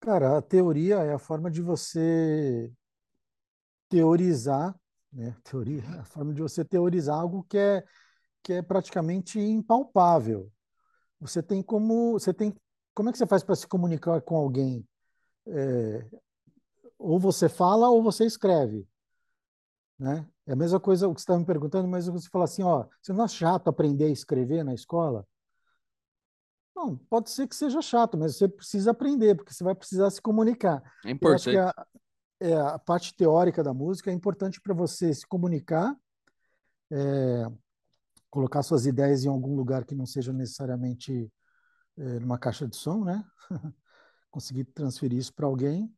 Cara, 0.00 0.38
a 0.38 0.42
teoria 0.42 0.96
é 0.96 1.12
a 1.12 1.18
forma 1.18 1.50
de 1.50 1.62
você 1.62 2.70
teorizar, 3.92 4.74
né? 5.12 5.36
Teoria, 5.44 5.82
é 5.82 5.98
a 6.00 6.04
forma 6.04 6.32
de 6.32 6.40
você 6.40 6.64
teorizar 6.64 7.18
algo 7.18 7.44
que 7.44 7.58
é, 7.58 7.84
que 8.42 8.54
é 8.54 8.62
praticamente 8.62 9.38
impalpável. 9.38 10.50
Você 11.20 11.42
tem 11.42 11.62
como, 11.62 12.14
você 12.14 12.32
tem, 12.32 12.54
como 12.94 13.10
é 13.10 13.12
que 13.12 13.18
você 13.18 13.26
faz 13.26 13.44
para 13.44 13.54
se 13.54 13.66
comunicar 13.66 14.22
com 14.22 14.34
alguém? 14.34 14.86
É, 15.46 16.06
ou 16.98 17.18
você 17.18 17.48
fala 17.48 17.90
ou 17.90 18.02
você 18.02 18.24
escreve. 18.24 18.88
Né? 19.98 20.26
É 20.46 20.52
a 20.52 20.56
mesma 20.56 20.80
coisa 20.80 21.06
o 21.06 21.14
que 21.14 21.20
você 21.20 21.24
estava 21.24 21.38
me 21.38 21.46
perguntando, 21.46 21.86
mas 21.86 22.06
você 22.06 22.28
fala 22.28 22.44
assim, 22.44 22.62
ó, 22.62 22.86
você 23.00 23.12
não 23.12 23.24
é 23.24 23.28
chato 23.28 23.68
aprender 23.68 24.06
a 24.06 24.10
escrever 24.10 24.64
na 24.64 24.74
escola? 24.74 25.26
Não, 26.74 26.96
pode 26.96 27.30
ser 27.30 27.46
que 27.46 27.54
seja 27.54 27.82
chato, 27.82 28.16
mas 28.16 28.36
você 28.36 28.48
precisa 28.48 28.90
aprender, 28.92 29.36
porque 29.36 29.52
você 29.52 29.62
vai 29.62 29.74
precisar 29.74 30.10
se 30.10 30.20
comunicar. 30.20 30.82
É 31.04 31.10
importante. 31.10 31.56
A, 31.56 31.86
é, 32.42 32.54
a, 32.54 32.78
parte 32.78 33.14
teórica 33.14 33.62
da 33.62 33.72
música 33.72 34.10
é 34.10 34.14
importante 34.14 34.60
para 34.60 34.74
você 34.74 35.14
se 35.14 35.24
comunicar, 35.26 35.96
é, 36.90 37.46
colocar 38.28 38.62
suas 38.62 38.84
ideias 38.84 39.24
em 39.24 39.28
algum 39.28 39.54
lugar 39.54 39.84
que 39.84 39.94
não 39.94 40.04
seja 40.04 40.32
necessariamente 40.32 41.30
é, 41.96 42.18
numa 42.18 42.38
caixa 42.38 42.66
de 42.66 42.76
som, 42.76 43.04
né? 43.04 43.24
Conseguir 44.30 44.64
transferir 44.64 45.18
isso 45.18 45.32
para 45.32 45.46
alguém 45.46 45.94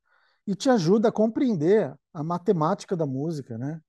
e 0.46 0.54
te 0.54 0.68
ajuda 0.68 1.08
a 1.08 1.12
compreender 1.12 1.96
a 2.12 2.22
matemática 2.22 2.94
da 2.94 3.06
música, 3.06 3.56
né? 3.56 3.80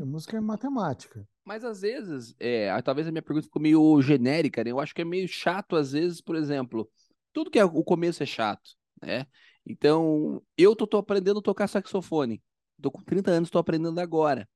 A 0.00 0.04
música 0.04 0.36
é 0.36 0.40
matemática. 0.40 1.26
Mas 1.44 1.64
às 1.64 1.80
vezes, 1.80 2.34
é, 2.38 2.80
talvez 2.82 3.08
a 3.08 3.10
minha 3.10 3.22
pergunta 3.22 3.46
ficou 3.46 3.60
meio 3.60 4.00
genérica, 4.00 4.62
né? 4.62 4.70
Eu 4.70 4.78
acho 4.78 4.94
que 4.94 5.02
é 5.02 5.04
meio 5.04 5.26
chato, 5.26 5.74
às 5.74 5.92
vezes, 5.92 6.20
por 6.20 6.36
exemplo, 6.36 6.88
tudo 7.32 7.50
que 7.50 7.58
é 7.58 7.64
o 7.64 7.82
começo 7.82 8.22
é 8.22 8.26
chato, 8.26 8.70
né? 9.02 9.26
Então, 9.66 10.42
eu 10.56 10.76
tô, 10.76 10.86
tô 10.86 10.98
aprendendo 10.98 11.38
a 11.38 11.42
tocar 11.42 11.68
saxofone. 11.68 12.42
Tô 12.80 12.90
com 12.90 13.02
30 13.02 13.30
anos, 13.30 13.50
tô 13.50 13.58
aprendendo 13.58 13.98
agora. 13.98 14.48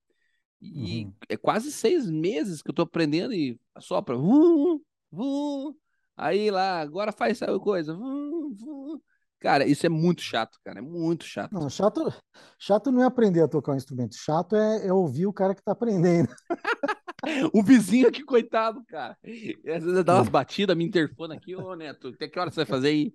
E 0.60 1.04
uhum. 1.04 1.12
é 1.28 1.36
quase 1.36 1.70
seis 1.70 2.10
meses 2.10 2.60
que 2.62 2.70
eu 2.70 2.74
tô 2.74 2.82
aprendendo 2.82 3.32
e 3.32 3.58
sopra. 3.78 4.16
Vum, 4.16 4.80
vum, 5.10 5.74
aí 6.16 6.50
lá, 6.50 6.80
agora 6.80 7.12
faz 7.12 7.40
essa 7.40 7.58
coisa. 7.58 7.94
Vum, 7.94 8.52
vum. 8.54 9.00
Cara, 9.40 9.64
isso 9.64 9.86
é 9.86 9.88
muito 9.88 10.20
chato, 10.20 10.58
cara. 10.64 10.80
É 10.80 10.82
muito 10.82 11.24
chato. 11.24 11.52
Não, 11.52 11.70
chato, 11.70 12.12
chato 12.58 12.90
não 12.90 13.02
é 13.02 13.06
aprender 13.06 13.40
a 13.40 13.48
tocar 13.48 13.72
um 13.72 13.76
instrumento. 13.76 14.16
Chato 14.16 14.56
é, 14.56 14.88
é 14.88 14.92
ouvir 14.92 15.26
o 15.26 15.32
cara 15.32 15.54
que 15.54 15.62
tá 15.62 15.72
aprendendo. 15.72 16.28
o 17.54 17.62
vizinho 17.62 18.08
aqui, 18.08 18.24
coitado, 18.24 18.82
cara. 18.88 19.16
Às 19.24 19.84
vezes 19.84 20.04
dá 20.04 20.16
umas 20.16 20.28
batidas, 20.28 20.76
me 20.76 20.84
interfona 20.84 21.34
aqui, 21.34 21.54
ô 21.54 21.74
Neto, 21.76 22.08
até 22.08 22.26
que 22.26 22.38
hora 22.38 22.50
você 22.50 22.56
vai 22.56 22.66
fazer 22.66 22.88
aí? 22.88 23.12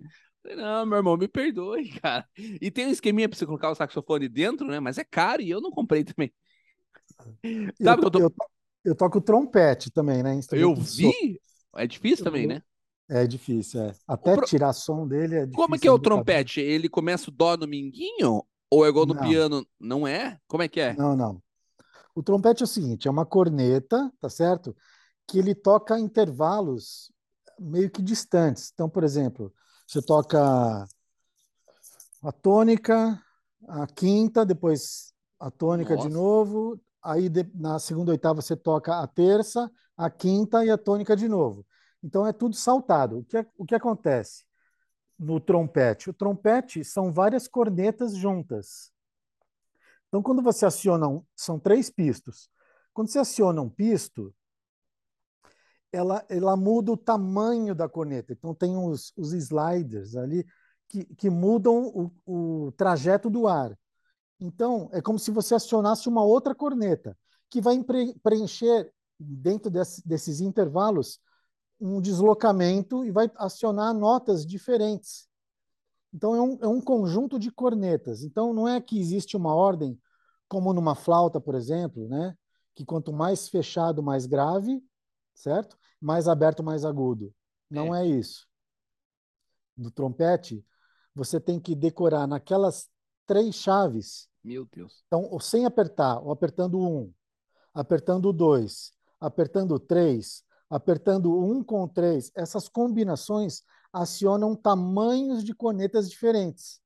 Não, 0.56 0.86
meu 0.86 0.98
irmão, 0.98 1.18
me 1.18 1.28
perdoe, 1.28 1.90
cara. 2.02 2.28
E 2.38 2.70
tem 2.70 2.88
um 2.88 2.92
esqueminha 2.92 3.30
pra 3.30 3.38
você 3.38 3.46
colocar 3.46 3.72
o 3.72 3.76
saxofone 3.76 4.28
dentro, 4.28 4.68
né? 4.68 4.80
Mas 4.80 4.98
é 4.98 5.04
caro 5.04 5.42
e 5.42 5.50
eu 5.50 5.62
não 5.62 5.72
comprei 5.72 6.04
também. 6.04 6.34
Sabe 7.82 8.06
eu, 8.06 8.12
to, 8.12 8.20
eu, 8.20 8.30
tô... 8.30 8.46
eu, 8.86 8.96
toco 8.96 9.22
trompete 9.22 9.92
também, 9.92 10.22
né? 10.22 10.40
Eu 10.52 10.76
vi? 10.76 11.40
É 11.76 11.88
difícil 11.88 12.24
também, 12.24 12.48
né? 12.48 12.62
É 13.10 13.28
difícil, 13.28 13.82
é. 13.82 13.96
Até 14.08 14.36
pro... 14.36 14.46
tirar 14.46 14.74
som 14.74 15.08
dele 15.08 15.36
é 15.36 15.40
difícil. 15.42 15.56
Como 15.56 15.76
é 15.76 15.80
que 15.80 15.88
é 15.88 15.92
o 15.92 16.00
trompete? 16.00 16.62
Ele 16.62 16.90
começa 16.90 17.30
o 17.30 17.34
dó 17.34 17.56
no 17.58 17.68
minguinho? 17.68 18.44
Ou 18.70 18.86
é 18.86 18.90
igual 18.90 19.06
no 19.06 19.14
não. 19.14 19.24
piano? 19.24 19.68
Não 19.80 20.08
é? 20.08 20.40
Como 20.48 20.64
é 20.64 20.68
que 20.68 20.80
é? 20.80 20.94
Não, 20.96 21.16
não. 21.16 21.42
O 22.16 22.24
trompete 22.24 22.64
é 22.64 22.66
o 22.66 22.68
seguinte, 22.68 23.08
é 23.08 23.12
uma 23.12 23.26
corneta, 23.26 24.12
tá 24.20 24.30
certo? 24.30 24.76
Que 25.28 25.40
ele 25.40 25.56
toca 25.56 26.00
intervalos 26.00 27.12
meio 27.60 27.90
que 27.90 28.02
distantes. 28.02 28.72
Então, 28.74 28.90
por 28.90 29.04
exemplo, 29.04 29.54
você 29.86 30.02
toca 30.02 30.88
a 32.24 32.32
tônica, 32.32 33.22
a 33.68 33.88
quinta, 33.88 34.46
depois 34.46 35.14
a 35.40 35.52
tônica 35.52 35.96
Nossa. 35.96 36.08
de 36.08 36.14
novo, 36.14 36.80
aí 37.02 37.30
de, 37.30 37.44
na 37.54 37.80
segunda 37.80 38.12
oitava 38.12 38.42
você 38.42 38.56
toca 38.56 39.00
a 39.00 39.08
terça, 39.08 39.70
a 39.98 40.10
quinta 40.10 40.64
e 40.66 40.70
a 40.70 40.78
tônica 40.78 41.16
de 41.16 41.28
novo. 41.28 41.66
Então 42.02 42.26
é 42.26 42.34
tudo 42.34 42.56
saltado. 42.56 43.20
O 43.20 43.24
que, 43.24 43.46
o 43.58 43.66
que 43.66 43.76
acontece 43.76 44.46
no 45.18 45.40
trompete? 45.40 46.10
O 46.10 46.14
trompete 46.14 46.84
são 46.84 47.12
várias 47.12 47.48
cornetas 47.48 48.16
juntas. 48.16 48.92
Então, 50.08 50.22
quando 50.22 50.44
você 50.44 50.64
aciona 50.66 51.08
um, 51.08 51.24
são 51.36 51.60
três 51.60 51.90
pistos. 51.90 52.48
Quando 52.94 53.10
você 53.10 53.18
aciona 53.18 53.60
um 53.62 53.70
pisto, 53.70 54.32
ela, 55.94 56.26
ela 56.28 56.58
muda 56.58 56.92
o 56.92 56.98
tamanho 56.98 57.76
da 57.76 57.88
corneta. 57.88 58.34
Então, 58.34 58.54
tem 58.54 58.76
os, 58.76 59.14
os 59.16 59.32
sliders 59.32 60.16
ali 60.16 60.46
que, 60.90 61.06
que 61.16 61.30
mudam 61.30 62.12
o, 62.26 62.66
o 62.66 62.72
trajeto 62.74 63.30
do 63.30 63.48
ar. 63.48 63.78
Então, 64.40 64.90
é 64.92 65.02
como 65.02 65.20
se 65.20 65.32
você 65.32 65.56
acionasse 65.56 66.10
uma 66.10 66.24
outra 66.24 66.56
corneta, 66.56 67.16
que 67.50 67.62
vai 67.62 67.82
preencher, 68.22 68.92
dentro 69.20 69.70
desse, 69.70 70.06
desses 70.06 70.42
intervalos, 70.42 71.20
um 71.80 72.02
deslocamento 72.02 73.06
e 73.06 73.12
vai 73.12 73.32
acionar 73.36 73.94
notas 73.94 74.46
diferentes. 74.46 75.28
Então, 76.12 76.36
é 76.36 76.42
um, 76.42 76.58
é 76.62 76.68
um 76.68 76.82
conjunto 76.82 77.38
de 77.38 77.52
cornetas. 77.52 78.24
Então, 78.24 78.52
não 78.54 78.68
é 78.68 78.82
que 78.82 79.00
existe 79.00 79.38
uma 79.38 79.54
ordem, 79.54 80.00
como 80.48 80.74
numa 80.74 80.96
flauta, 80.96 81.40
por 81.40 81.56
exemplo, 81.56 82.08
né? 82.08 82.36
que 82.76 82.84
quanto 82.84 83.14
mais 83.14 83.48
fechado, 83.48 84.02
mais 84.02 84.26
grave, 84.26 84.82
certo? 85.34 85.78
Mais 86.00 86.28
aberto, 86.28 86.64
mais 86.64 86.86
agudo. 86.86 87.34
Não 87.70 87.94
é, 87.94 88.04
é 88.04 88.08
isso. 88.08 88.48
No 89.76 89.90
trompete, 89.90 90.66
você 91.16 91.40
tem 91.40 91.60
que 91.60 91.76
decorar 91.76 92.28
naquelas 92.28 92.90
três 93.26 93.56
chaves. 93.56 94.30
Meu 94.44 94.66
Deus. 94.66 95.04
Então, 95.08 95.40
sem 95.40 95.66
apertar, 95.66 96.20
ou 96.20 96.32
apertando 96.32 96.80
um, 96.80 97.12
apertando 97.74 98.32
dois, 98.32 98.92
apertando 99.20 99.80
três, 99.80 100.44
apertando 100.70 101.38
um 101.40 101.64
com 101.64 101.88
três, 101.88 102.32
essas 102.36 102.68
combinações 102.68 103.64
acionam 103.92 104.56
tamanhos 104.56 105.44
de 105.44 105.54
cornetas 105.54 106.10
diferentes. 106.10 106.82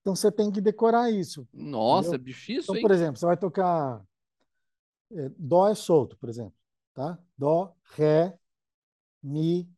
Então 0.00 0.14
você 0.14 0.30
tem 0.30 0.50
que 0.50 0.60
decorar 0.60 1.10
isso. 1.10 1.46
Nossa, 1.52 2.10
entendeu? 2.10 2.26
difícil, 2.26 2.62
então, 2.62 2.76
hein? 2.76 2.82
por 2.82 2.90
exemplo, 2.90 3.16
você 3.16 3.26
vai 3.26 3.36
tocar 3.36 4.04
é, 5.12 5.30
Dó 5.38 5.68
é 5.68 5.74
solto, 5.74 6.16
por 6.18 6.28
exemplo 6.28 6.61
tá? 6.94 7.18
Dó, 7.36 7.74
Ré, 7.94 8.38
Mi, 9.22 9.68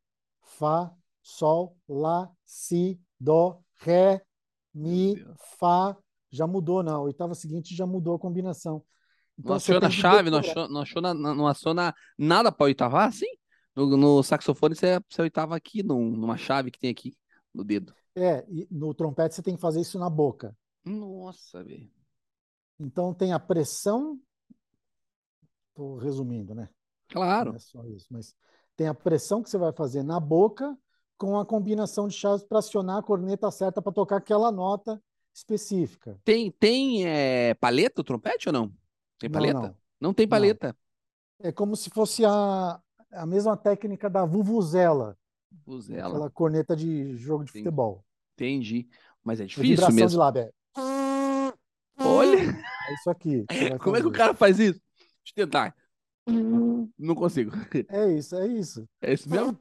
Fá, 0.41 0.95
Sol, 1.23 1.77
Lá, 1.89 2.31
Si, 2.45 3.01
Dó, 3.19 3.61
Ré, 3.77 4.25
Mi, 4.73 5.15
Fá. 5.59 5.97
Já 6.31 6.47
mudou, 6.47 6.83
na 6.83 7.01
oitava 7.01 7.35
seguinte 7.35 7.77
já 7.77 7.87
mudou 7.87 8.17
a 8.17 8.19
combinação. 8.19 8.85
Então, 9.39 9.51
não 9.51 9.57
achou 9.57 9.81
na 9.81 9.91
chave, 9.91 10.31
não 10.31 10.39
achou, 10.39 10.69
não 10.69 10.81
achou, 10.81 11.03
na, 11.03 11.15
não 11.15 11.47
achou 11.47 11.75
na, 11.75 11.95
nada 12.19 12.51
para 12.51 12.65
oitavar 12.65 13.09
assim? 13.09 13.27
No, 13.75 13.97
no, 13.97 14.23
saxofone 14.23 14.75
você, 14.75 15.01
você 15.09 15.23
oitava 15.23 15.57
aqui, 15.57 15.83
num, 15.83 16.11
numa 16.11 16.37
chave 16.37 16.71
que 16.71 16.79
tem 16.79 16.91
aqui 16.91 17.17
no 17.53 17.65
dedo. 17.65 17.95
É, 18.17 18.45
e 18.49 18.67
no 18.71 18.95
trompete 18.95 19.35
você 19.35 19.43
tem 19.43 19.57
que 19.57 19.61
fazer 19.61 19.81
isso 19.81 19.99
na 19.99 20.09
boca. 20.09 20.57
Nossa, 20.85 21.65
velho. 21.65 21.91
Então 22.79 23.13
tem 23.13 23.33
a 23.33 23.41
pressão. 23.41 24.21
Estou 25.71 25.97
resumindo, 25.97 26.55
né? 26.55 26.69
Claro. 27.09 27.51
Não 27.51 27.57
é 27.57 27.61
só 27.61 27.85
isso, 27.85 28.07
mas 28.11 28.35
tem 28.77 28.89
a 28.89 28.95
pressão 28.95 29.43
que 29.43 29.51
você 29.51 29.59
vai 29.59 29.73
fazer 29.73 30.03
na 30.03 30.19
boca 30.19 30.77
com 31.17 31.39
a 31.39 31.47
combinação 31.47 32.09
de 32.09 32.15
chaves 32.15 32.45
para 32.45 32.59
acionar 32.59 32.99
a 32.99 33.03
corneta 33.03 33.51
certa 33.51 33.81
para 33.81 33.93
tocar 33.93 34.17
aquela 34.17 34.51
nota 34.51 35.01
específica. 35.33 36.19
Tem 36.25 36.51
tem 36.51 37.07
é, 37.07 37.55
paleta 37.55 38.01
o 38.01 38.05
trompete 38.05 38.49
ou 38.49 38.53
não? 38.53 38.73
Tem 39.19 39.31
paleta? 39.31 39.55
Não, 39.55 39.63
não. 39.63 39.77
não 40.01 40.15
tem 40.15 40.27
paleta. 40.27 40.77
Não. 41.41 41.49
É 41.49 41.53
como 41.53 41.77
se 41.77 41.91
fosse 41.91 42.25
a, 42.25 42.81
a 43.13 43.27
mesma 43.27 43.57
técnica 43.57 44.09
da 44.09 44.25
vuvuzela. 44.25 45.17
Vuvuzela. 45.51 46.09
Aquela 46.09 46.31
corneta 46.31 46.77
de 46.77 47.17
jogo 47.17 47.45
de 47.45 47.51
Entendi. 47.51 47.65
futebol. 47.65 48.05
Entendi. 48.35 48.89
Mas 49.23 49.41
é 49.41 49.47
difícil 49.47 49.93
mesmo. 49.93 50.11
de 50.11 50.17
lábio. 50.17 50.43
É... 50.43 50.53
Olha! 51.99 52.39
É 52.89 52.95
isso 52.95 53.11
aqui. 53.11 53.45
Como 53.83 53.97
é 53.97 54.01
que 54.01 54.07
o 54.07 54.13
cara 54.13 54.35
faz 54.35 54.59
isso? 54.59 54.81
Deixa 54.99 55.33
eu 55.37 55.47
tentar. 55.47 55.75
Não 56.27 57.15
consigo. 57.15 57.51
É 57.89 58.13
isso, 58.13 58.37
é 58.37 58.47
isso. 58.47 58.89
É 59.03 59.13
isso 59.13 59.29
mesmo? 59.29 59.57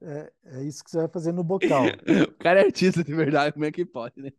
É, 0.00 0.32
é 0.44 0.62
isso 0.64 0.84
que 0.84 0.90
você 0.90 0.98
vai 0.98 1.08
fazer 1.08 1.32
no 1.32 1.42
bocal. 1.42 1.82
o 2.28 2.38
cara 2.38 2.60
é 2.60 2.64
artista 2.66 3.02
de 3.02 3.12
verdade, 3.12 3.52
como 3.52 3.64
é 3.64 3.72
que 3.72 3.84
pode, 3.84 4.20
né? 4.20 4.30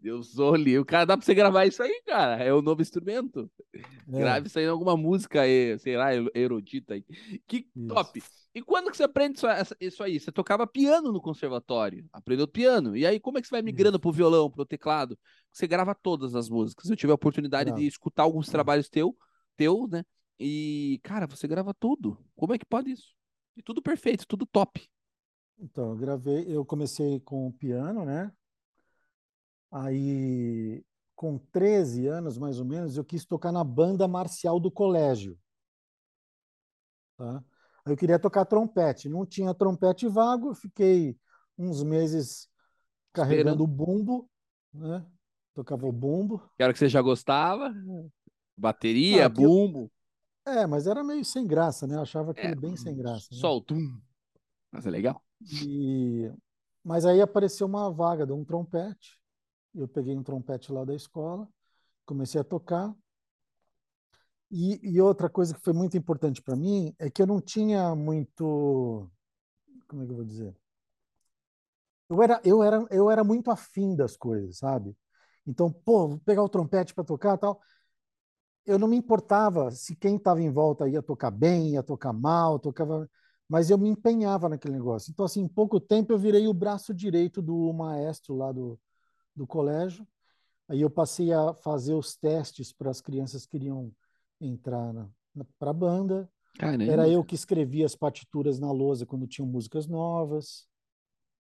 Deus 0.00 0.32
sou 0.32 0.54
ali. 0.54 0.78
O 0.78 0.84
cara 0.84 1.04
dá 1.04 1.16
pra 1.16 1.26
você 1.26 1.34
gravar 1.34 1.66
isso 1.66 1.82
aí, 1.82 2.02
cara. 2.06 2.42
É 2.42 2.52
o 2.52 2.62
novo 2.62 2.82
instrumento. 2.82 3.50
É. 3.74 3.80
Grave 4.06 4.46
isso 4.46 4.58
aí 4.58 4.64
em 4.64 4.68
alguma 4.68 4.96
música, 4.96 5.40
sei 5.78 5.96
lá, 5.96 6.10
erudita 6.34 6.94
aí. 6.94 7.04
Que 7.46 7.66
isso. 7.74 7.88
top! 7.88 8.22
E 8.54 8.60
quando 8.60 8.90
que 8.90 8.96
você 8.96 9.04
aprende 9.04 9.38
isso, 9.38 9.46
isso, 9.80 10.02
aí? 10.02 10.20
Você 10.20 10.30
tocava 10.30 10.66
piano 10.66 11.10
no 11.10 11.22
conservatório, 11.22 12.04
aprendeu 12.12 12.46
piano. 12.46 12.94
E 12.94 13.06
aí, 13.06 13.18
como 13.18 13.38
é 13.38 13.40
que 13.40 13.48
você 13.48 13.54
vai 13.54 13.62
migrando 13.62 13.98
pro 13.98 14.12
violão, 14.12 14.50
pro 14.50 14.66
teclado? 14.66 15.18
Você 15.50 15.66
grava 15.66 15.94
todas 15.94 16.34
as 16.34 16.50
músicas. 16.50 16.88
Eu 16.88 16.96
tive 16.96 17.12
a 17.12 17.14
oportunidade 17.14 17.70
Não. 17.70 17.78
de 17.78 17.86
escutar 17.86 18.24
alguns 18.24 18.48
trabalhos 18.48 18.90
teu, 18.90 19.16
teu, 19.56 19.88
né? 19.88 20.04
E, 20.38 21.00
cara, 21.02 21.26
você 21.26 21.48
grava 21.48 21.72
tudo. 21.72 22.18
Como 22.36 22.52
é 22.52 22.58
que 22.58 22.66
pode 22.66 22.90
isso? 22.90 23.14
E 23.56 23.62
tudo 23.62 23.82
perfeito, 23.82 24.26
tudo 24.26 24.46
top. 24.46 24.88
Então, 25.58 25.90
eu 25.90 25.96
gravei, 25.96 26.44
eu 26.48 26.64
comecei 26.64 27.20
com 27.20 27.46
o 27.46 27.52
piano, 27.52 28.04
né? 28.04 28.32
Aí, 29.70 30.84
com 31.14 31.38
13 31.38 32.06
anos, 32.06 32.36
mais 32.36 32.58
ou 32.58 32.64
menos, 32.64 32.96
eu 32.96 33.04
quis 33.04 33.24
tocar 33.24 33.52
na 33.52 33.62
banda 33.62 34.08
marcial 34.08 34.58
do 34.58 34.70
colégio. 34.70 35.38
Tá? 37.16 37.44
Eu 37.86 37.96
queria 37.96 38.18
tocar 38.18 38.44
trompete, 38.44 39.08
não 39.08 39.24
tinha 39.24 39.54
trompete 39.54 40.08
vago, 40.08 40.54
fiquei 40.54 41.16
uns 41.58 41.82
meses 41.82 42.48
carregando 43.12 43.64
o 43.64 43.66
bumbo, 43.66 44.28
né? 44.72 45.04
Tocava 45.54 45.86
o 45.86 45.92
bumbo. 45.92 46.38
Que 46.56 46.62
era 46.62 46.72
que 46.72 46.78
você 46.78 46.88
já 46.88 47.02
gostava? 47.02 47.74
Bateria, 48.56 49.26
ah, 49.26 49.28
bumbo. 49.28 49.90
É, 50.44 50.66
mas 50.66 50.86
era 50.86 51.04
meio 51.04 51.24
sem 51.24 51.46
graça, 51.46 51.86
né? 51.86 51.94
Eu 51.94 52.02
achava 52.02 52.32
aquilo 52.32 52.52
é, 52.52 52.56
bem 52.56 52.76
sem 52.76 52.96
graça. 52.96 53.28
Né? 53.30 53.38
Só 53.38 53.56
o 53.56 53.60
tum. 53.60 54.00
Mas 54.70 54.86
é 54.86 54.90
legal. 54.90 55.22
E... 55.64 56.30
Mas 56.84 57.04
aí 57.04 57.20
apareceu 57.20 57.66
uma 57.66 57.90
vaga 57.90 58.26
de 58.26 58.32
um 58.32 58.44
trompete. 58.44 59.20
Eu 59.74 59.86
peguei 59.86 60.16
um 60.16 60.22
trompete 60.22 60.72
lá 60.72 60.84
da 60.84 60.94
escola, 60.94 61.48
comecei 62.04 62.40
a 62.40 62.44
tocar. 62.44 62.94
E, 64.50 64.80
e 64.82 65.00
outra 65.00 65.30
coisa 65.30 65.54
que 65.54 65.60
foi 65.60 65.72
muito 65.72 65.96
importante 65.96 66.42
para 66.42 66.56
mim 66.56 66.94
é 66.98 67.08
que 67.08 67.22
eu 67.22 67.26
não 67.26 67.40
tinha 67.40 67.94
muito. 67.94 69.08
Como 69.88 70.02
é 70.02 70.06
que 70.06 70.12
eu 70.12 70.16
vou 70.16 70.24
dizer? 70.24 70.54
Eu 72.10 72.22
era, 72.22 72.40
eu 72.44 72.62
era, 72.62 72.86
eu 72.90 73.10
era 73.10 73.24
muito 73.24 73.50
afim 73.50 73.96
das 73.96 74.16
coisas, 74.16 74.58
sabe? 74.58 74.94
Então, 75.46 75.72
pô, 75.72 76.08
vou 76.08 76.18
pegar 76.18 76.42
o 76.42 76.48
trompete 76.48 76.94
para 76.94 77.04
tocar 77.04 77.38
tal. 77.38 77.60
Eu 78.64 78.78
não 78.78 78.88
me 78.88 78.96
importava 78.96 79.70
se 79.70 79.96
quem 79.96 80.16
estava 80.16 80.40
em 80.40 80.50
volta 80.50 80.88
ia 80.88 81.02
tocar 81.02 81.30
bem, 81.30 81.72
ia 81.72 81.82
tocar 81.82 82.12
mal, 82.12 82.58
tocava, 82.58 83.10
mas 83.48 83.70
eu 83.70 83.78
me 83.78 83.88
empenhava 83.88 84.48
naquele 84.48 84.74
negócio. 84.74 85.10
Então, 85.10 85.24
assim, 85.24 85.42
em 85.42 85.48
pouco 85.48 85.80
tempo 85.80 86.12
eu 86.12 86.18
virei 86.18 86.46
o 86.46 86.54
braço 86.54 86.94
direito 86.94 87.42
do 87.42 87.72
maestro 87.72 88.36
lá 88.36 88.52
do, 88.52 88.78
do 89.34 89.46
colégio. 89.46 90.06
Aí 90.68 90.80
eu 90.80 90.88
passei 90.88 91.32
a 91.32 91.52
fazer 91.54 91.94
os 91.94 92.16
testes 92.16 92.72
para 92.72 92.90
as 92.90 93.00
crianças 93.00 93.44
que 93.44 93.58
queriam 93.58 93.92
entrar 94.40 95.08
para 95.58 95.70
a 95.70 95.74
banda. 95.74 96.30
Caramba. 96.58 96.84
Era 96.84 97.08
eu 97.08 97.24
que 97.24 97.34
escrevia 97.34 97.84
as 97.84 97.96
partituras 97.96 98.58
na 98.58 98.70
lousa 98.70 99.06
quando 99.06 99.26
tinham 99.26 99.46
músicas 99.46 99.86
novas. 99.86 100.68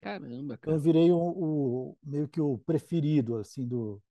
Caramba, 0.01 0.57
cara. 0.57 0.59
Então 0.61 0.73
eu 0.73 0.79
virei 0.79 1.11
o, 1.11 1.17
o, 1.17 1.97
meio 2.03 2.27
que 2.27 2.39
o 2.39 2.57
preferido 2.59 3.35
assim 3.35 3.67
do, 3.67 4.01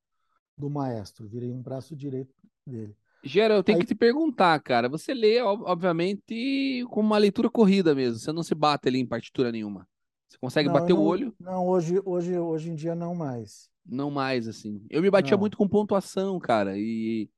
do 0.56 0.68
maestro, 0.68 1.26
virei 1.26 1.50
um 1.50 1.62
braço 1.62 1.96
direito 1.96 2.34
dele. 2.68 2.96
Gera, 3.22 3.54
eu 3.54 3.64
tenho 3.64 3.78
Aí... 3.78 3.80
que 3.80 3.86
te 3.86 3.94
perguntar, 3.94 4.58
cara. 4.60 4.88
Você 4.88 5.12
lê, 5.12 5.40
obviamente, 5.42 6.84
com 6.90 7.00
uma 7.00 7.18
leitura 7.18 7.50
corrida 7.50 7.94
mesmo. 7.94 8.18
Você 8.18 8.32
não 8.32 8.42
se 8.42 8.54
bate 8.54 8.88
ali 8.88 8.98
em 9.00 9.06
partitura 9.06 9.50
nenhuma. 9.52 9.88
Você 10.28 10.38
consegue 10.38 10.68
Não, 10.68 10.72
bater 10.72 10.92
eu 10.92 10.98
o 11.00 11.00
não, 11.00 11.04
olho? 11.04 11.36
não, 11.38 11.66
hoje, 11.66 12.00
hoje, 12.04 12.38
hoje 12.38 12.70
em 12.70 12.74
dia 12.74 12.94
não 12.94 13.14
mais. 13.14 13.70
Não 13.84 14.10
mais, 14.10 14.46
assim. 14.46 14.84
Eu 14.90 15.00
me 15.02 15.10
batia 15.10 15.36
Não. 15.36 15.38
muito 15.38 15.56
com 15.56 15.66
pontuação, 15.68 16.38
cara, 16.38 16.78
e 16.78 17.30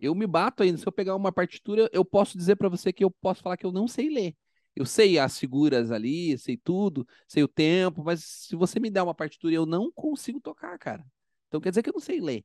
eu 0.00 0.14
me 0.14 0.26
bato 0.26 0.62
ainda. 0.62 0.78
Se 0.78 0.86
eu 0.86 0.92
pegar 0.92 1.14
uma 1.16 1.32
partitura, 1.32 1.88
eu 1.92 2.04
posso 2.04 2.36
dizer 2.38 2.56
pra 2.56 2.68
você 2.68 2.92
que 2.92 3.04
eu 3.04 3.10
posso 3.10 3.42
falar 3.42 3.56
que 3.56 3.66
eu 3.66 3.72
não 3.72 3.86
sei 3.86 4.08
ler. 4.08 4.34
Eu 4.74 4.86
sei 4.86 5.18
as 5.18 5.38
figuras 5.38 5.90
ali, 5.90 6.38
sei 6.38 6.56
tudo, 6.56 7.06
sei 7.26 7.42
o 7.42 7.48
tempo, 7.48 8.02
mas 8.04 8.22
se 8.24 8.56
você 8.56 8.78
me 8.80 8.90
der 8.90 9.02
uma 9.02 9.14
partitura, 9.14 9.54
eu 9.54 9.66
não 9.66 9.90
consigo 9.92 10.40
tocar, 10.40 10.78
cara. 10.78 11.04
Então 11.48 11.60
quer 11.60 11.70
dizer 11.70 11.82
que 11.82 11.90
eu 11.90 11.94
não 11.94 12.00
sei 12.00 12.20
ler, 12.20 12.44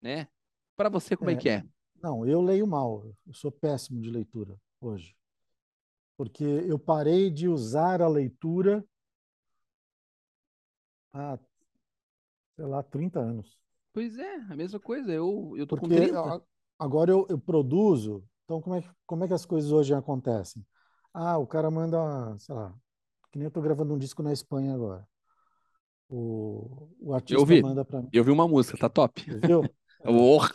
né? 0.00 0.28
Pra 0.76 0.88
você, 0.88 1.16
como 1.16 1.30
é 1.30 1.34
É, 1.34 1.36
que 1.36 1.48
é? 1.48 1.64
Não, 2.02 2.26
eu 2.26 2.40
leio 2.42 2.66
mal. 2.66 3.04
Eu 3.26 3.34
sou 3.34 3.50
péssimo 3.50 4.00
de 4.00 4.10
leitura 4.10 4.58
hoje. 4.80 5.16
Porque 6.16 6.42
eu 6.44 6.78
parei 6.78 7.30
de 7.30 7.46
usar 7.48 8.00
a 8.00 8.08
leitura 8.08 8.82
há, 11.12 11.38
sei 12.56 12.64
lá, 12.66 12.82
30 12.82 13.20
anos. 13.20 13.58
Pois 13.92 14.18
é, 14.18 14.34
a 14.50 14.56
mesma 14.56 14.80
coisa. 14.80 15.12
Eu, 15.12 15.54
eu 15.56 15.66
tô 15.66 15.76
com 15.76 15.90
Porque 15.90 15.92
30. 15.92 16.34
a- 16.34 16.40
agora 16.78 17.10
eu, 17.10 17.26
eu 17.28 17.38
produzo, 17.38 18.24
então 18.44 18.60
como 18.60 18.76
é, 18.76 18.82
que, 18.82 18.88
como 19.06 19.24
é 19.24 19.28
que 19.28 19.34
as 19.34 19.46
coisas 19.46 19.72
hoje 19.72 19.94
acontecem? 19.94 20.64
Ah, 21.12 21.38
o 21.38 21.46
cara 21.46 21.70
manda, 21.70 21.98
sei 22.38 22.54
lá, 22.54 22.74
que 23.32 23.38
nem 23.38 23.46
eu 23.46 23.48
estou 23.48 23.62
gravando 23.62 23.94
um 23.94 23.98
disco 23.98 24.22
na 24.22 24.32
Espanha 24.32 24.74
agora. 24.74 25.06
O, 26.08 26.88
o 27.00 27.12
Eu 27.28 27.44
artista 27.44 27.46
vi. 27.46 27.62
manda 27.62 27.84
para 27.84 28.02
mim, 28.02 28.12
Eu 28.12 28.24
vi 28.24 28.30
uma 28.30 28.46
música, 28.46 28.76
tá 28.78 28.88
top. 28.88 29.24
viu? 29.26 29.74
É, 30.00 30.08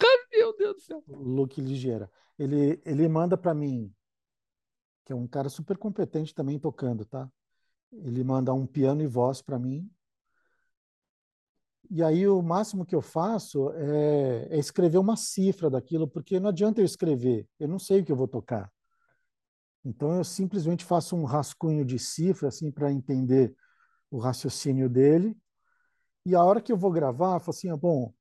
Luke 1.07 1.61
Ligeira. 1.61 2.09
Ele, 2.37 2.81
ele 2.85 3.07
manda 3.07 3.37
para 3.37 3.53
mim, 3.53 3.93
que 5.05 5.13
é 5.13 5.15
um 5.15 5.27
cara 5.27 5.49
super 5.49 5.77
competente 5.77 6.33
também 6.33 6.59
tocando, 6.59 7.05
tá? 7.05 7.29
Ele 7.91 8.23
manda 8.23 8.53
um 8.53 8.65
piano 8.65 9.01
e 9.01 9.07
voz 9.07 9.41
para 9.41 9.57
mim. 9.57 9.89
E 11.89 12.03
aí 12.03 12.27
o 12.27 12.41
máximo 12.41 12.85
que 12.85 12.93
eu 12.93 13.01
faço 13.01 13.71
é, 13.71 14.47
é 14.51 14.59
escrever 14.59 14.97
uma 14.97 15.15
cifra 15.15 15.69
daquilo, 15.69 16.07
porque 16.07 16.39
não 16.39 16.49
adianta 16.49 16.81
eu 16.81 16.85
escrever, 16.85 17.47
eu 17.59 17.67
não 17.67 17.79
sei 17.79 18.01
o 18.01 18.05
que 18.05 18.11
eu 18.11 18.15
vou 18.15 18.27
tocar. 18.27 18.71
Então 19.85 20.17
eu 20.17 20.23
simplesmente 20.23 20.83
faço 20.83 21.15
um 21.15 21.23
rascunho 21.23 21.85
de 21.85 21.97
cifra 21.97 22.49
assim 22.49 22.69
para 22.69 22.91
entender 22.91 23.55
o 24.11 24.17
raciocínio 24.17 24.89
dele. 24.89 25.37
E 26.25 26.35
a 26.35 26.43
hora 26.43 26.61
que 26.61 26.71
eu 26.73 26.77
vou 26.77 26.91
gravar, 26.91 27.35
eu 27.35 27.39
falo 27.39 27.51
assim, 27.51 27.69
ah, 27.69 27.77
bom, 27.77 28.13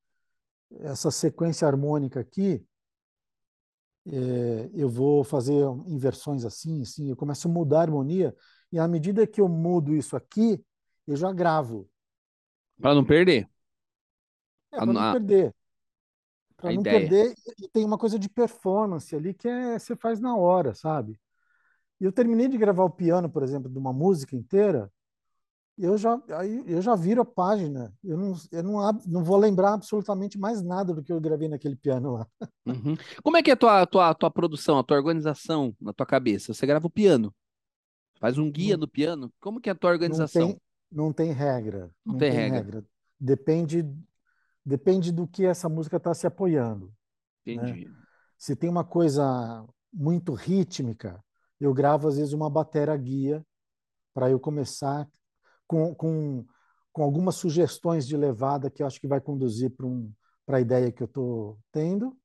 essa 0.81 1.11
sequência 1.11 1.67
harmônica 1.67 2.19
aqui, 2.19 2.65
é, 4.05 4.69
eu 4.73 4.89
vou 4.89 5.23
fazer 5.23 5.53
inversões 5.87 6.45
assim, 6.45 6.81
assim, 6.81 7.09
eu 7.09 7.15
começo 7.15 7.47
a 7.47 7.51
mudar 7.51 7.79
a 7.79 7.81
harmonia, 7.83 8.35
e 8.71 8.79
à 8.79 8.87
medida 8.87 9.25
que 9.27 9.41
eu 9.41 9.47
mudo 9.49 9.95
isso 9.95 10.15
aqui, 10.15 10.63
eu 11.07 11.15
já 11.15 11.31
gravo. 11.31 11.89
Pra 12.81 12.93
não 12.95 13.05
perder 13.05 13.47
É, 14.71 14.81
para 14.81 14.93
não 14.93 14.97
a- 14.97 15.11
perder. 15.11 15.53
Para 16.55 16.73
não 16.73 16.83
ideia. 16.83 16.85
perder, 16.85 17.35
e 17.59 17.67
tem 17.69 17.85
uma 17.85 17.97
coisa 17.97 18.17
de 18.17 18.27
performance 18.29 19.15
ali 19.15 19.33
que 19.33 19.47
é, 19.47 19.77
você 19.77 19.95
faz 19.95 20.19
na 20.19 20.35
hora, 20.35 20.73
sabe? 20.73 21.19
E 22.01 22.05
eu 22.05 22.11
terminei 22.13 22.47
de 22.49 22.57
gravar 22.57 22.85
o 22.85 22.89
piano, 22.89 23.29
por 23.29 23.43
exemplo, 23.43 23.69
de 23.71 23.77
uma 23.79 23.93
música 23.93 24.35
inteira, 24.35 24.91
eu 25.77 25.97
já, 25.97 26.19
aí 26.31 26.63
eu 26.65 26.81
já 26.81 26.95
viro 26.95 27.21
a 27.21 27.25
página. 27.25 27.93
Eu 28.03 28.17
não, 28.17 28.33
eu 28.51 28.63
não, 28.63 28.93
não 29.05 29.23
vou 29.23 29.37
lembrar 29.37 29.73
absolutamente 29.73 30.37
mais 30.37 30.61
nada 30.63 30.93
do 30.93 31.03
que 31.03 31.11
eu 31.13 31.21
gravei 31.21 31.47
naquele 31.47 31.75
piano 31.75 32.13
lá. 32.13 32.27
Uhum. 32.65 32.95
Como 33.23 33.37
é 33.37 33.43
que 33.43 33.49
é 33.51 33.53
a 33.53 33.57
tua, 33.57 33.85
tua, 33.85 34.13
tua 34.13 34.31
produção, 34.31 34.77
a 34.77 34.83
tua 34.83 34.97
organização 34.97 35.75
na 35.79 35.93
tua 35.93 36.05
cabeça? 36.05 36.53
Você 36.53 36.65
grava 36.65 36.87
o 36.87 36.89
piano, 36.89 37.33
faz 38.19 38.37
um 38.37 38.51
guia 38.51 38.75
Não, 38.75 38.81
no 38.81 38.87
piano. 38.87 39.31
Como 39.39 39.61
que 39.61 39.69
é 39.69 39.71
a 39.73 39.75
tua 39.75 39.91
não 39.91 39.95
organização? 39.95 40.47
tem, 40.47 40.61
não 40.91 41.13
tem 41.13 41.31
regra, 41.31 41.91
Não 42.05 42.13
não 42.13 42.19
tem 42.19 42.31
tem 42.31 42.39
regra. 42.39 42.63
regra. 42.63 42.85
Depende, 43.19 43.85
depende 44.65 45.11
do 45.11 45.27
que 45.27 45.45
essa 45.45 45.69
música 45.69 45.97
está 45.97 46.13
se 46.13 46.27
apoiando, 46.27 46.91
né? 47.53 47.77
Entendi. 47.77 47.91
Se 48.37 48.55
tem 48.55 48.69
uma 48.69 48.83
coisa 48.83 49.65
muito 49.91 50.33
rítmica, 50.33 51.23
eu 51.59 51.73
gravo 51.73 52.07
às 52.07 52.17
vezes 52.17 52.33
uma 52.33 52.49
batera 52.49 52.95
guia 52.95 53.45
para 54.13 54.29
eu 54.29 54.39
começar 54.39 55.07
com, 55.67 55.93
com, 55.95 56.45
com 56.93 57.03
algumas 57.03 57.35
sugestões 57.35 58.07
de 58.07 58.17
levada 58.17 58.69
que 58.69 58.81
eu 58.83 58.87
acho 58.87 58.99
que 58.99 59.07
vai 59.07 59.21
conduzir 59.21 59.71
para 59.71 59.85
um, 59.85 60.11
a 60.47 60.59
ideia 60.61 60.91
que 60.91 61.03
eu 61.03 61.07
estou 61.07 61.59
tendo, 61.71 62.17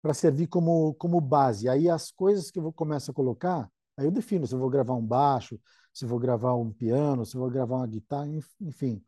para 0.00 0.14
servir 0.14 0.48
como, 0.48 0.94
como 0.94 1.20
base. 1.20 1.68
Aí 1.68 1.88
as 1.88 2.10
coisas 2.10 2.50
que 2.50 2.58
eu 2.58 2.62
vou 2.62 2.72
começar 2.72 3.12
a 3.12 3.14
colocar, 3.14 3.70
aí 3.96 4.06
eu 4.06 4.10
defino 4.10 4.46
se 4.46 4.54
eu 4.54 4.58
vou 4.58 4.70
gravar 4.70 4.94
um 4.94 5.06
baixo, 5.06 5.60
se 5.92 6.04
eu 6.04 6.08
vou 6.08 6.18
gravar 6.18 6.54
um 6.54 6.72
piano, 6.72 7.24
se 7.26 7.36
eu 7.36 7.40
vou 7.40 7.50
gravar 7.50 7.76
uma 7.76 7.86
guitarra, 7.86 8.28
enf- 8.28 8.54
enfim. 8.60 9.02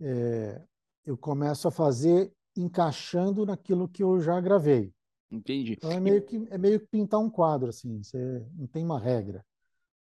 É, 0.00 0.60
eu 1.04 1.16
começo 1.16 1.68
a 1.68 1.70
fazer 1.70 2.32
encaixando 2.56 3.46
naquilo 3.46 3.88
que 3.88 4.02
eu 4.02 4.20
já 4.20 4.40
gravei. 4.40 4.92
Entendi. 5.30 5.72
Então 5.72 5.90
é 5.90 6.00
meio 6.00 6.22
que 6.24 6.36
é 6.50 6.58
meio 6.58 6.80
que 6.80 6.86
pintar 6.86 7.20
um 7.20 7.30
quadro 7.30 7.68
assim, 7.70 8.02
você 8.02 8.46
não 8.54 8.66
tem 8.66 8.84
uma 8.84 9.00
regra. 9.00 9.44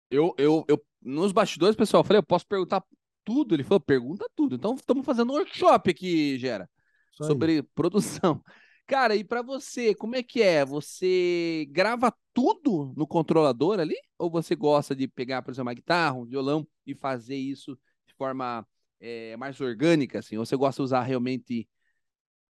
Eu, 0.10 0.34
eu, 0.38 0.66
eu, 0.68 0.84
nos 1.02 1.32
bastidores, 1.32 1.76
pessoal, 1.76 2.02
eu 2.02 2.06
falei, 2.06 2.20
eu 2.20 2.24
posso 2.24 2.48
perguntar 2.48 2.84
tudo? 3.24 3.56
Ele 3.56 3.64
falou, 3.64 3.80
pergunta 3.80 4.26
tudo. 4.36 4.56
Então, 4.56 4.74
estamos 4.76 5.06
fazendo 5.06 5.32
um 5.32 5.36
workshop 5.36 5.90
aqui, 5.90 6.38
Gera, 6.38 6.70
Isso 7.12 7.24
aí. 7.24 7.28
sobre 7.28 7.64
produção. 7.76 8.44
Cara, 8.88 9.16
e 9.16 9.24
pra 9.24 9.44
você, 9.44 9.94
como 9.94 10.16
é 10.16 10.24
que 10.24 10.42
é? 10.42 10.66
Você 10.66 11.68
grava 11.70 12.12
tudo 12.34 12.92
no 12.98 13.06
controlador 13.06 13.80
ali? 13.80 13.96
Ou 14.18 14.32
você 14.32 14.56
gosta 14.56 14.96
de 14.96 15.08
pegar, 15.08 15.44
por 15.44 15.52
exemplo, 15.52 15.68
uma 15.68 15.76
guitarra, 15.76 16.16
um 16.16 16.26
violão 16.26 16.68
e 16.88 16.96
fazer 16.96 17.36
isso 17.36 17.78
de 18.08 18.16
forma 18.16 18.68
eh, 19.00 19.38
mais 19.38 19.62
orgânica, 19.62 20.18
assim? 20.18 20.38
Ou 20.38 20.46
você 20.46 20.56
gosta 20.56 20.82
de 20.82 20.86
usar 20.86 21.04
realmente 21.04 21.70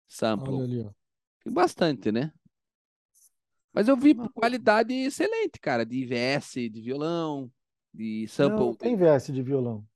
sample? 0.07 0.55
Olha 0.55 0.65
ali, 0.65 0.81
ó. 0.81 0.91
Tem 1.43 1.53
bastante, 1.53 2.13
né? 2.13 2.33
Mas 3.79 3.89
eu 3.89 3.97
vi 3.97 4.15
Não, 4.15 4.29
qualidade 4.35 4.93
excelente, 4.95 5.61
cara, 5.61 5.87
de 5.87 5.99
IVS, 5.99 6.69
de 6.71 6.83
violão, 6.83 7.51
de 7.95 8.27
sample. 8.29 8.75
não 8.75 8.75
tem 8.75 8.97
de- 8.97 8.97
VS 8.97 9.33
de 9.33 9.43
violão. 9.43 9.87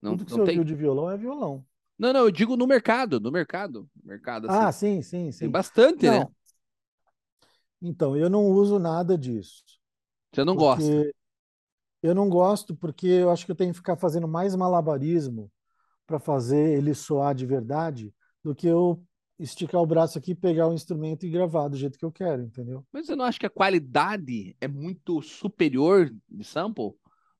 Não, 0.00 0.16
Tudo 0.16 0.24
que 0.24 0.30
não 0.30 0.38
você 0.38 0.40
tem? 0.40 0.58
ouviu 0.58 0.64
de 0.64 0.74
violão 0.74 1.10
é 1.10 1.16
violão. 1.18 1.66
Não, 1.98 2.12
não, 2.12 2.20
eu 2.20 2.30
digo 2.30 2.56
no 2.56 2.66
mercado, 2.66 3.20
no 3.20 3.30
mercado. 3.32 3.88
Mercado, 4.04 4.46
assim. 4.46 4.66
Ah, 4.66 4.72
sim, 4.72 5.02
sim, 5.02 5.30
Tem 5.38 5.50
sim. 5.50 5.50
bastante, 5.50 6.10
né? 6.10 6.20
Não, 6.20 6.34
então, 7.80 8.16
eu 8.16 8.28
não 8.30 8.46
uso 8.46 8.78
nada 8.78 9.16
disso, 9.18 9.62
Você 10.32 10.44
não 10.44 10.54
gosta. 10.56 11.04
eu 12.02 12.14
não 12.14 12.28
gosto, 12.28 12.74
porque 12.76 13.06
eu 13.06 13.30
acho 13.30 13.44
que 13.46 13.52
eu 13.52 13.56
tenho 13.56 13.72
que 13.72 13.78
ficar 13.78 13.96
fazendo 13.96 14.28
mais 14.28 14.54
malabarismo 14.54 15.50
para 16.06 16.20
fazer 16.20 16.78
ele 16.78 16.94
soar 16.94 17.34
de 17.36 17.46
verdade 17.46 18.14
do 18.44 18.54
que 18.56 18.68
eu 18.68 19.05
esticar 19.38 19.80
o 19.82 19.86
braço 19.86 20.18
aqui, 20.18 20.34
pegar 20.34 20.68
o 20.68 20.74
instrumento 20.74 21.26
e 21.26 21.30
gravar 21.30 21.68
do 21.68 21.76
jeito 21.76 21.98
que 21.98 22.04
eu 22.04 22.12
quero, 22.12 22.42
entendeu? 22.42 22.84
Mas 22.92 23.06
você 23.06 23.16
não 23.16 23.24
acha 23.24 23.38
que 23.38 23.46
a 23.46 23.50
qualidade 23.50 24.56
é 24.60 24.66
muito 24.68 25.20
superior 25.22 26.10
de 26.28 26.44
sample? 26.44 26.92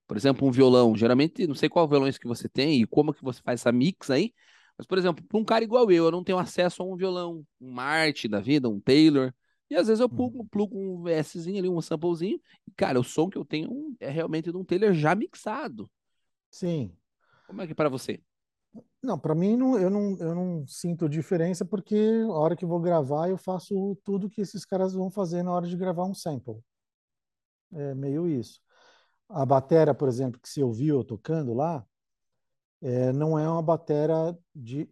Por 0.07 0.17
exemplo, 0.17 0.47
um 0.47 0.51
violão. 0.51 0.95
Geralmente, 0.95 1.47
não 1.47 1.55
sei 1.55 1.69
qual 1.69 1.89
violões 1.89 2.19
que 2.19 2.27
você 2.27 2.49
tem 2.49 2.83
e 2.83 2.87
como 2.87 3.13
que 3.15 3.23
você 3.25 3.41
faz 3.43 3.61
essa 3.61 3.73
mix 3.73 4.11
aí. 4.11 4.35
Mas, 4.77 4.87
por 4.87 4.99
exemplo, 4.99 5.25
para 5.25 5.39
um 5.39 5.45
cara 5.45 5.65
igual 5.65 5.91
eu, 5.91 6.05
eu 6.07 6.11
não 6.11 6.23
tenho 6.23 6.39
acesso 6.39 6.83
a 6.83 6.87
um 6.87 6.97
violão, 6.97 7.45
um 7.61 7.73
Martin 7.73 8.29
da 8.29 8.41
vida, 8.41 8.69
um 8.69 8.81
Taylor. 8.81 9.33
E 9.71 9.75
às 9.75 9.87
vezes 9.89 10.01
eu 10.01 10.09
plugo, 10.09 10.45
Uhum. 10.45 10.49
plugo 10.51 10.79
um 10.79 11.03
VSzinho 11.03 11.59
ali, 11.59 11.69
um 11.69 11.81
samplezinho. 11.81 12.41
E, 12.67 12.71
cara, 12.73 13.01
o 13.01 13.05
som 13.05 13.29
que 13.29 13.39
eu 13.39 13.45
tenho 13.45 13.97
é 13.99 14.11
realmente 14.11 14.51
de 14.53 14.57
um 14.57 14.65
Taylor 14.65 14.93
já 14.93 15.15
mixado. 15.15 15.91
Sim. 16.51 16.97
Como 17.47 17.63
é 17.63 17.67
que 17.67 17.73
é 17.73 17.75
para 17.75 17.89
você? 17.89 18.23
Não, 19.07 19.17
para 19.17 19.37
mim 19.37 19.57
não, 19.57 19.79
eu 19.79 19.89
não, 19.89 20.17
eu 20.19 20.35
não 20.35 20.67
sinto 20.67 21.09
diferença 21.09 21.65
porque 21.65 21.95
a 22.25 22.33
hora 22.33 22.57
que 22.57 22.67
vou 22.67 22.81
gravar 22.81 23.29
eu 23.29 23.39
faço 23.39 23.97
tudo 24.03 24.29
que 24.29 24.41
esses 24.41 24.65
caras 24.65 24.95
vão 24.95 25.09
fazer 25.11 25.45
na 25.45 25.53
hora 25.53 25.69
de 25.69 25.77
gravar 25.77 26.05
um 26.05 26.13
sample. 26.15 26.61
É 27.73 27.95
meio 27.95 28.27
isso. 28.27 28.61
A 29.29 29.47
batera, 29.47 29.95
por 29.95 30.09
exemplo, 30.09 30.41
que 30.41 30.49
você 30.49 30.63
ouviu 30.63 31.05
tocando 31.05 31.55
lá, 31.55 31.87
é, 32.83 33.13
não 33.13 33.39
é 33.39 33.49
uma 33.49 33.63
batera 33.63 34.37
de. 34.55 34.89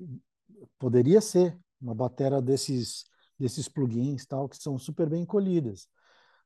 Poderia 0.78 1.20
ser 1.20 1.58
uma 1.80 1.94
batera 1.94 2.40
desses, 2.40 3.04
desses 3.38 3.68
plugins 3.68 4.26
tal, 4.26 4.48
que 4.48 4.56
são 4.56 4.78
super 4.78 5.08
bem 5.08 5.24
colhidas. 5.26 5.88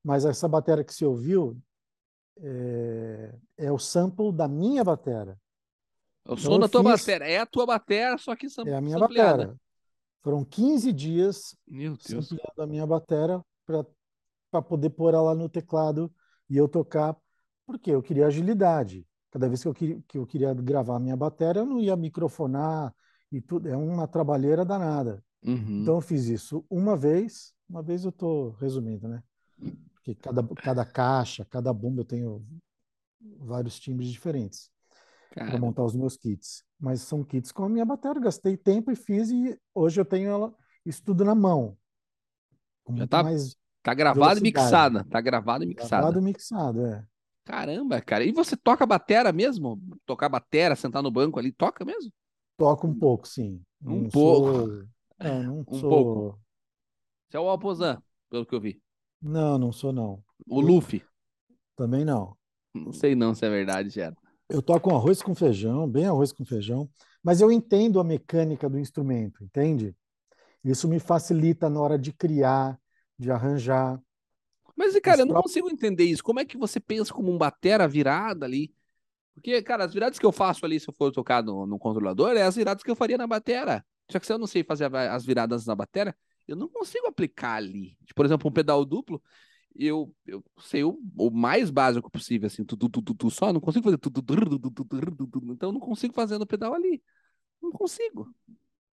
Mas 0.02 0.24
essa 0.24 0.48
batera 0.48 0.84
que 0.84 0.94
você 0.94 1.04
ouviu 1.04 1.60
é, 2.40 3.34
é 3.58 3.72
o 3.72 3.78
sample 3.78 4.32
da 4.32 4.48
minha 4.48 4.84
batera. 4.84 5.38
O 6.28 6.34
Então 6.34 6.52
som 6.52 6.54
eu 6.54 6.58
da 6.58 6.68
tua 6.68 6.82
fiz, 6.82 7.00
bateria. 7.00 7.26
É 7.26 7.38
a 7.38 7.46
tua 7.46 7.66
bateria, 7.66 8.18
só 8.18 8.36
que 8.36 8.48
sam- 8.50 8.64
é 8.66 8.74
a 8.74 8.80
minha 8.80 8.98
batera. 8.98 9.56
Foram 10.22 10.44
15 10.44 10.92
dias 10.92 11.56
sampleando 12.00 12.62
a 12.62 12.66
minha 12.66 12.86
batera 12.86 13.42
para 14.50 14.62
poder 14.62 14.90
pôr 14.90 15.14
ela 15.14 15.34
no 15.34 15.48
teclado 15.48 16.12
e 16.50 16.56
eu 16.56 16.68
tocar, 16.68 17.16
porque 17.66 17.90
eu 17.90 18.02
queria 18.02 18.26
agilidade. 18.26 19.06
Cada 19.30 19.48
vez 19.48 19.62
que 19.62 19.68
eu, 19.68 19.74
queria, 19.74 20.02
que 20.08 20.18
eu 20.18 20.26
queria 20.26 20.54
gravar 20.54 20.96
a 20.96 21.00
minha 21.00 21.16
batera, 21.16 21.60
eu 21.60 21.66
não 21.66 21.80
ia 21.80 21.96
microfonar 21.96 22.94
e 23.30 23.40
tudo. 23.40 23.68
É 23.68 23.76
uma 23.76 24.06
trabalheira 24.06 24.64
danada. 24.64 25.22
Uhum. 25.42 25.82
Então 25.82 25.94
eu 25.96 26.00
fiz 26.00 26.26
isso 26.26 26.64
uma 26.68 26.96
vez, 26.96 27.52
uma 27.68 27.82
vez 27.82 28.04
eu 28.04 28.10
estou 28.10 28.50
resumindo, 28.52 29.06
né? 29.08 29.22
Porque 29.94 30.14
cada, 30.14 30.42
cada 30.56 30.84
caixa, 30.84 31.44
cada 31.44 31.72
bomba 31.72 32.00
eu 32.00 32.04
tenho 32.04 32.46
vários 33.38 33.78
timbres 33.78 34.10
diferentes. 34.10 34.70
Para 35.34 35.58
montar 35.58 35.84
os 35.84 35.94
meus 35.94 36.16
kits. 36.16 36.64
Mas 36.78 37.02
são 37.02 37.24
kits 37.24 37.52
com 37.52 37.64
a 37.64 37.68
minha 37.68 37.84
bateria. 37.84 38.20
Gastei 38.20 38.56
tempo 38.56 38.90
e 38.90 38.96
fiz 38.96 39.30
e 39.30 39.58
hoje 39.74 40.00
eu 40.00 40.04
tenho 40.04 40.30
ela, 40.30 40.54
isso 40.84 41.02
tudo 41.02 41.24
na 41.24 41.34
mão. 41.34 41.76
Já 42.94 43.06
tá, 43.06 43.22
tá 43.82 43.94
gravado 43.94 44.38
e 44.38 44.42
mixada. 44.42 45.04
Tá 45.04 45.20
gravado 45.20 45.64
e 45.64 45.66
mixada. 45.66 46.02
Gravado 46.02 46.18
e 46.18 46.22
mixado, 46.22 46.86
é. 46.86 47.04
Caramba, 47.44 48.00
cara. 48.00 48.24
E 48.24 48.32
você 48.32 48.56
toca 48.56 48.86
batera 48.86 49.32
mesmo? 49.32 49.80
Tocar 50.04 50.28
batera, 50.28 50.76
sentar 50.76 51.02
no 51.02 51.10
banco 51.10 51.38
ali, 51.38 51.52
toca 51.52 51.84
mesmo? 51.84 52.12
Toca 52.56 52.86
um 52.86 52.94
pouco, 52.94 53.26
sim. 53.26 53.62
Um 53.82 54.02
não 54.02 54.10
pouco. 54.10 54.52
Sou... 54.52 54.84
É, 55.18 55.42
não 55.42 55.60
um 55.68 55.78
sou... 55.78 55.90
pouco. 55.90 56.40
Você 57.28 57.36
é 57.36 57.40
o 57.40 57.48
Alpozan, 57.48 58.02
pelo 58.30 58.46
que 58.46 58.54
eu 58.54 58.60
vi. 58.60 58.82
Não, 59.20 59.58
não 59.58 59.72
sou 59.72 59.92
não. 59.92 60.22
O 60.46 60.60
Luffy? 60.60 61.02
Também 61.76 62.04
não. 62.04 62.36
Não 62.74 62.92
sei 62.92 63.14
não 63.14 63.34
se 63.34 63.44
é 63.44 63.50
verdade, 63.50 63.90
Gera. 63.90 64.16
Eu 64.48 64.62
toco 64.62 64.90
arroz 64.90 65.22
com 65.22 65.34
feijão, 65.34 65.88
bem 65.88 66.06
arroz 66.06 66.32
com 66.32 66.44
feijão, 66.44 66.88
mas 67.22 67.40
eu 67.40 67.52
entendo 67.52 68.00
a 68.00 68.04
mecânica 68.04 68.68
do 68.68 68.78
instrumento, 68.78 69.44
entende? 69.44 69.94
Isso 70.64 70.88
me 70.88 70.98
facilita 70.98 71.68
na 71.68 71.80
hora 71.80 71.98
de 71.98 72.12
criar, 72.12 72.78
de 73.18 73.30
arranjar. 73.30 74.00
Mas, 74.76 74.98
cara, 75.00 75.22
eu 75.22 75.26
não 75.26 75.42
consigo 75.42 75.68
entender 75.70 76.04
isso. 76.04 76.22
Como 76.22 76.40
é 76.40 76.44
que 76.44 76.56
você 76.56 76.80
pensa 76.80 77.12
como 77.12 77.30
um 77.32 77.36
batera 77.38 77.86
virada 77.86 78.46
ali? 78.46 78.72
Porque, 79.34 79.60
cara, 79.62 79.84
as 79.84 79.92
viradas 79.92 80.18
que 80.18 80.26
eu 80.26 80.32
faço 80.32 80.64
ali, 80.64 80.80
se 80.80 80.88
eu 80.88 80.94
for 80.94 81.12
tocar 81.12 81.42
no, 81.42 81.66
no 81.66 81.78
controlador, 81.78 82.36
é 82.36 82.42
as 82.42 82.56
viradas 82.56 82.82
que 82.82 82.90
eu 82.90 82.96
faria 82.96 83.18
na 83.18 83.26
batera. 83.26 83.84
Só 84.10 84.18
que 84.18 84.26
se 84.26 84.32
eu 84.32 84.38
não 84.38 84.46
sei 84.46 84.64
fazer 84.64 84.92
as 84.94 85.24
viradas 85.24 85.66
na 85.66 85.74
batera, 85.74 86.16
eu 86.46 86.56
não 86.56 86.68
consigo 86.68 87.06
aplicar 87.06 87.54
ali. 87.54 87.96
Por 88.14 88.24
exemplo, 88.24 88.48
um 88.48 88.52
pedal 88.52 88.84
duplo, 88.84 89.22
eu, 89.74 90.12
eu 90.26 90.42
sei 90.58 90.84
o, 90.84 91.00
o 91.16 91.30
mais 91.30 91.70
básico 91.70 92.10
possível, 92.10 92.46
assim, 92.46 92.64
tu, 92.64 92.76
tu, 92.76 92.88
tu, 92.88 93.02
tu, 93.02 93.14
tu 93.14 93.30
só, 93.30 93.52
não 93.52 93.60
consigo 93.60 93.84
fazer 93.84 93.98
tu, 93.98 94.10
tu, 94.10 94.22
tu, 94.22 95.52
então 95.52 95.68
eu 95.68 95.72
não 95.72 95.80
consigo 95.80 96.14
fazer 96.14 96.38
no 96.38 96.46
pedal 96.46 96.74
ali. 96.74 97.02
Não 97.62 97.70
consigo. 97.70 98.28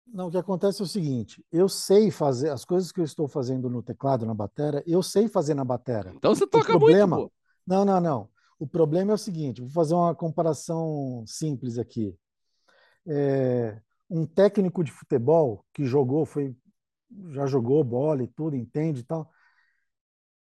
Não, 0.06 0.28
o 0.28 0.30
que 0.30 0.38
acontece 0.38 0.80
é 0.80 0.84
o 0.84 0.88
seguinte, 0.88 1.44
eu 1.52 1.68
sei 1.68 2.10
fazer 2.10 2.50
as 2.50 2.64
coisas 2.64 2.90
que 2.90 3.00
eu 3.00 3.04
estou 3.04 3.28
fazendo 3.28 3.70
no 3.70 3.82
teclado, 3.82 4.26
na 4.26 4.34
batera, 4.34 4.82
eu 4.86 5.02
sei 5.02 5.28
fazer 5.28 5.54
na 5.54 5.64
batera. 5.64 6.12
Então 6.16 6.34
você 6.34 6.46
toca 6.46 6.64
o 6.76 6.78
problema, 6.78 7.16
muito, 7.16 7.28
pô. 7.28 7.34
Não, 7.66 7.84
não, 7.84 8.00
não. 8.00 8.28
O 8.58 8.66
problema 8.66 9.12
é 9.12 9.14
o 9.14 9.18
seguinte, 9.18 9.60
vou 9.60 9.70
fazer 9.70 9.94
uma 9.94 10.14
comparação 10.14 11.22
simples 11.26 11.78
aqui. 11.78 12.14
É, 13.06 13.80
um 14.08 14.26
técnico 14.26 14.82
de 14.82 14.90
futebol 14.90 15.64
que 15.72 15.84
jogou, 15.84 16.26
foi 16.26 16.54
já 17.30 17.46
jogou 17.46 17.82
bola 17.82 18.22
e 18.22 18.28
tudo, 18.28 18.56
entende 18.56 19.00
e 19.00 19.04
tal. 19.04 19.30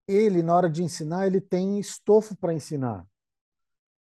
Ele, 0.08 0.44
na 0.44 0.56
hora 0.56 0.70
de 0.70 0.84
ensinar, 0.84 1.28
ele 1.28 1.40
tem 1.40 1.80
estofo 1.80 2.36
para 2.36 2.54
ensinar. 2.54 3.06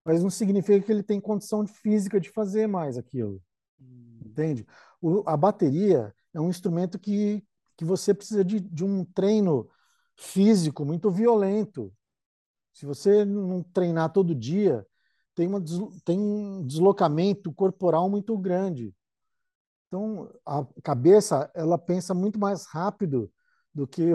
Mas 0.03 0.23
não 0.23 0.29
significa 0.29 0.85
que 0.85 0.91
ele 0.91 1.03
tem 1.03 1.19
condição 1.19 1.65
física 1.67 2.19
de 2.19 2.29
fazer 2.29 2.67
mais 2.67 2.97
aquilo. 2.97 3.41
Hum. 3.79 4.19
Entende? 4.25 4.65
O, 5.01 5.23
a 5.25 5.35
bateria 5.35 6.13
é 6.33 6.39
um 6.39 6.49
instrumento 6.49 6.97
que, 6.97 7.43
que 7.77 7.83
você 7.83 8.13
precisa 8.13 8.43
de, 8.43 8.59
de 8.59 8.83
um 8.83 9.03
treino 9.03 9.69
físico 10.15 10.85
muito 10.85 11.12
violento. 11.12 11.93
Se 12.73 12.85
você 12.85 13.25
não 13.25 13.62
treinar 13.62 14.12
todo 14.12 14.35
dia, 14.35 14.85
tem, 15.35 15.47
uma, 15.47 15.63
tem 16.03 16.19
um 16.19 16.65
deslocamento 16.65 17.51
corporal 17.53 18.09
muito 18.09 18.38
grande. 18.38 18.93
Então, 19.88 20.31
a 20.45 20.65
cabeça, 20.83 21.49
ela 21.55 21.77
pensa 21.77 22.13
muito 22.13 22.39
mais 22.39 22.65
rápido 22.65 23.31
do 23.73 23.88
que, 23.88 24.13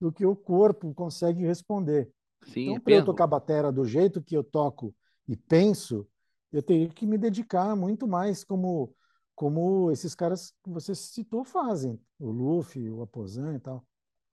do 0.00 0.10
que 0.10 0.24
o 0.24 0.34
corpo 0.34 0.94
consegue 0.94 1.44
responder. 1.44 2.10
Sim, 2.42 2.70
então, 2.70 2.80
para 2.80 2.94
eu 2.94 3.04
tocar 3.04 3.26
batera 3.26 3.70
do 3.70 3.84
jeito 3.84 4.22
que 4.22 4.36
eu 4.36 4.42
toco 4.42 4.94
e 5.28 5.36
penso, 5.36 6.08
eu 6.50 6.62
teria 6.62 6.88
que 6.88 7.06
me 7.06 7.18
dedicar 7.18 7.76
muito 7.76 8.08
mais 8.08 8.42
como 8.42 8.94
como 9.40 9.90
esses 9.90 10.14
caras 10.14 10.52
que 10.62 10.68
você 10.68 10.94
citou 10.94 11.46
fazem, 11.46 11.98
o 12.18 12.30
Luffy, 12.30 12.90
o 12.90 13.00
Aposan 13.00 13.54
e 13.54 13.58
tal. 13.58 13.82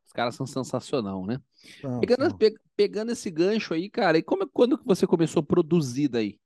Os 0.05 0.11
caras 0.11 0.35
são 0.35 0.45
sensacional, 0.45 1.25
né? 1.25 1.41
pegando, 2.01 2.37
Pe, 2.37 2.53
pegando 2.75 3.13
esse 3.13 3.31
gancho 3.31 3.73
aí, 3.73 3.89
cara, 3.89 4.17
e 4.17 4.21
como, 4.21 4.45
quando 4.49 4.77
que 4.77 4.85
você 4.85 5.07
começou 5.07 5.39
a 5.39 5.45
produzir 5.45 6.09
daí? 6.09 6.37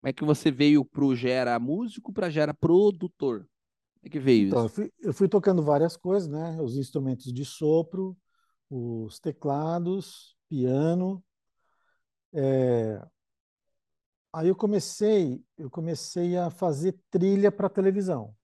Como 0.00 0.08
é 0.08 0.12
que 0.12 0.24
você 0.24 0.50
veio 0.50 0.84
pro 0.84 1.14
Gera 1.14 1.56
músico 1.60 2.12
para 2.12 2.28
Gera 2.28 2.52
produtor? 2.52 3.48
é 4.02 4.08
que 4.08 4.18
veio 4.18 4.48
então, 4.48 4.66
isso? 4.66 4.66
Eu 4.66 4.68
fui, 4.68 4.92
eu 5.00 5.12
fui 5.12 5.28
tocando 5.28 5.62
várias 5.62 5.96
coisas, 5.96 6.28
né? 6.28 6.60
Os 6.60 6.76
instrumentos 6.76 7.32
de 7.32 7.44
sopro, 7.44 8.16
os 8.70 9.18
teclados, 9.18 10.36
piano. 10.48 11.22
É... 12.32 13.04
Aí 14.32 14.48
eu 14.48 14.56
comecei, 14.56 15.42
eu 15.56 15.70
comecei 15.70 16.36
a 16.36 16.50
fazer 16.50 16.98
trilha 17.10 17.50
para 17.50 17.68
televisão, 17.68 18.34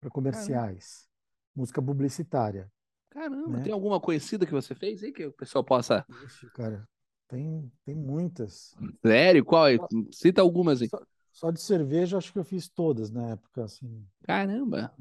para 0.00 0.10
comerciais, 0.10 1.06
Caramba. 1.06 1.54
música 1.54 1.82
publicitária. 1.82 2.72
Caramba, 3.10 3.58
né? 3.58 3.62
tem 3.62 3.72
alguma 3.72 4.00
conhecida 4.00 4.46
que 4.46 4.52
você 4.52 4.74
fez 4.74 5.02
aí 5.04 5.12
que 5.12 5.26
o 5.26 5.32
pessoal 5.32 5.62
possa? 5.62 6.04
Ixi, 6.24 6.50
cara, 6.50 6.88
tem, 7.28 7.70
tem 7.84 7.94
muitas. 7.94 8.74
Sério? 9.04 9.44
Qual? 9.44 9.66
Cita 10.10 10.40
algumas 10.40 10.82
aí. 10.82 10.88
Só, 10.88 11.02
só 11.30 11.50
de 11.50 11.60
cerveja, 11.60 12.16
acho 12.16 12.32
que 12.32 12.38
eu 12.38 12.44
fiz 12.44 12.68
todas 12.68 13.10
na 13.10 13.30
época, 13.30 13.64
assim. 13.64 14.04
Caramba! 14.22 14.92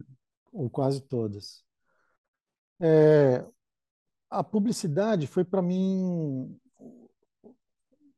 Ou 0.51 0.69
quase 0.69 1.01
todas. 1.01 1.63
É, 2.79 3.43
a 4.33 4.43
publicidade 4.43 5.27
foi 5.27 5.43
para 5.45 5.61
mim. 5.61 6.59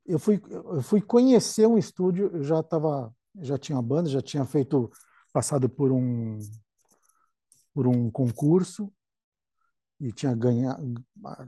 Eu 0.06 0.19
fui, 0.19 0.41
eu 0.49 0.82
fui 0.82 1.01
conhecer 1.01 1.67
um 1.67 1.78
estúdio, 1.78 2.30
eu 2.34 2.43
já 2.43 2.60
estava, 2.60 3.13
já 3.41 3.58
tinha 3.58 3.75
uma 3.75 3.84
banda, 3.84 4.10
já 4.10 4.21
tinha 4.21 4.45
feito, 4.45 4.89
passado 5.34 5.67
por 5.67 5.91
um, 5.91 6.39
por 7.73 7.88
um 7.88 8.10
concurso 8.10 8.91
e 9.99 10.12
tinha 10.12 10.34
ganhado, 10.36 10.93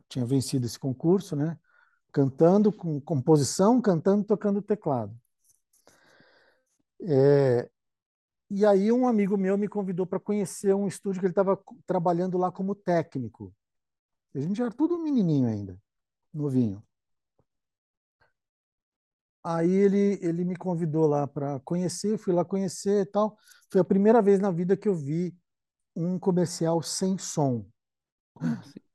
tinha 0.10 0.26
vencido 0.26 0.66
esse 0.66 0.80
concurso, 0.80 1.36
né? 1.36 1.58
Cantando 2.12 2.72
com 2.72 3.00
composição, 3.00 3.82
cantando, 3.82 4.24
tocando 4.26 4.62
teclado. 4.62 5.16
É, 7.02 7.70
e 8.50 8.66
aí 8.66 8.92
um 8.92 9.08
amigo 9.08 9.38
meu 9.38 9.58
me 9.58 9.68
convidou 9.68 10.06
para 10.06 10.20
conhecer 10.20 10.74
um 10.74 10.88
estúdio 10.88 11.20
que 11.20 11.28
ele 11.28 11.32
estava 11.32 11.58
trabalhando 11.86 12.38
lá 12.38 12.52
como 12.52 12.74
técnico. 12.74 13.54
A 14.38 14.40
gente 14.40 14.62
era 14.62 14.70
tudo 14.70 15.00
menininho 15.00 15.48
ainda, 15.48 15.82
novinho. 16.32 16.84
Aí 19.44 19.72
ele, 19.72 20.20
ele 20.22 20.46
me 20.46 20.56
convidou 20.56 21.08
lá 21.08 21.26
para 21.26 21.60
conhecer, 21.62 22.20
fui 22.20 22.34
lá 22.34 22.46
conhecer 22.46 23.02
e 23.02 23.06
tal. 23.06 23.36
Foi 23.72 23.82
a 23.82 23.84
primeira 23.84 24.22
vez 24.22 24.40
na 24.40 24.52
vida 24.52 24.78
que 24.78 24.88
eu 24.88 24.94
vi 24.94 25.36
um 25.96 26.20
comercial 26.20 26.84
sem 26.84 27.18
som. 27.18 27.66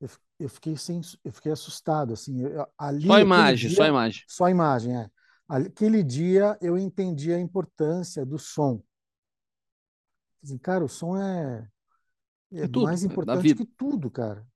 Eu, 0.01 0.09
eu 0.39 0.49
fiquei 0.49 0.77
sem, 0.77 1.01
eu 1.25 1.33
fiquei 1.33 1.51
assustado 1.51 2.13
assim. 2.13 2.43
Eu, 2.43 2.65
ali, 2.79 3.09
só 3.09 3.19
imagem, 3.19 3.69
dia, 3.69 3.77
só 3.77 3.87
imagem. 3.87 4.25
Só 4.29 4.49
imagem, 4.49 4.97
é. 4.97 5.11
Aquele 5.49 6.05
dia 6.05 6.57
eu 6.61 6.79
entendi 6.79 7.33
a 7.33 7.41
importância 7.41 8.25
do 8.25 8.39
som. 8.39 8.81
Assim, 10.41 10.57
cara, 10.57 10.85
o 10.85 10.89
som 10.89 11.17
é, 11.17 11.69
é 12.53 12.69
tudo, 12.69 12.83
mais 12.83 13.03
importante 13.03 13.55
que 13.55 13.65
tudo, 13.65 14.09
cara. 14.09 14.47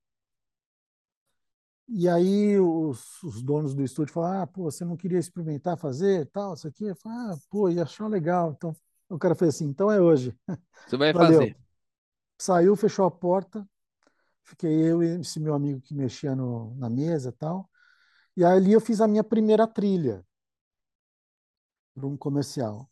E 1.89 2.07
aí 2.09 2.59
os, 2.59 3.23
os, 3.23 3.41
donos 3.41 3.73
do 3.73 3.81
estúdio 3.81 4.13
falaram, 4.13 4.41
ah, 4.41 4.47
pô, 4.47 4.63
você 4.63 4.83
não 4.83 4.97
queria 4.97 5.17
experimentar 5.17 5.77
fazer 5.77 6.25
tal, 6.27 6.53
isso 6.53 6.67
aqui? 6.67 6.83
Eu 6.83 6.95
falei, 6.95 7.17
ah, 7.17 7.37
pô, 7.49 7.69
ia 7.69 7.83
achar 7.83 8.07
legal. 8.07 8.51
Então 8.51 8.75
o 9.09 9.17
cara 9.17 9.35
fez 9.35 9.55
assim, 9.55 9.65
então 9.65 9.89
é 9.89 10.01
hoje. 10.01 10.37
Você 10.85 10.97
vai 10.97 11.13
Valeu. 11.13 11.39
fazer. 11.39 11.57
Saiu, 12.37 12.75
fechou 12.75 13.05
a 13.05 13.11
porta, 13.11 13.67
fiquei 14.43 14.69
eu 14.69 15.01
e 15.01 15.19
esse 15.21 15.39
meu 15.39 15.53
amigo 15.53 15.79
que 15.81 15.95
mexia 15.95 16.35
no, 16.35 16.75
na 16.75 16.89
mesa 16.89 17.31
tal. 17.31 17.69
E 18.35 18.43
ali 18.43 18.73
eu 18.73 18.81
fiz 18.81 18.99
a 18.99 19.07
minha 19.07 19.23
primeira 19.23 19.65
trilha 19.65 20.25
para 21.95 22.05
um 22.05 22.17
comercial. 22.17 22.89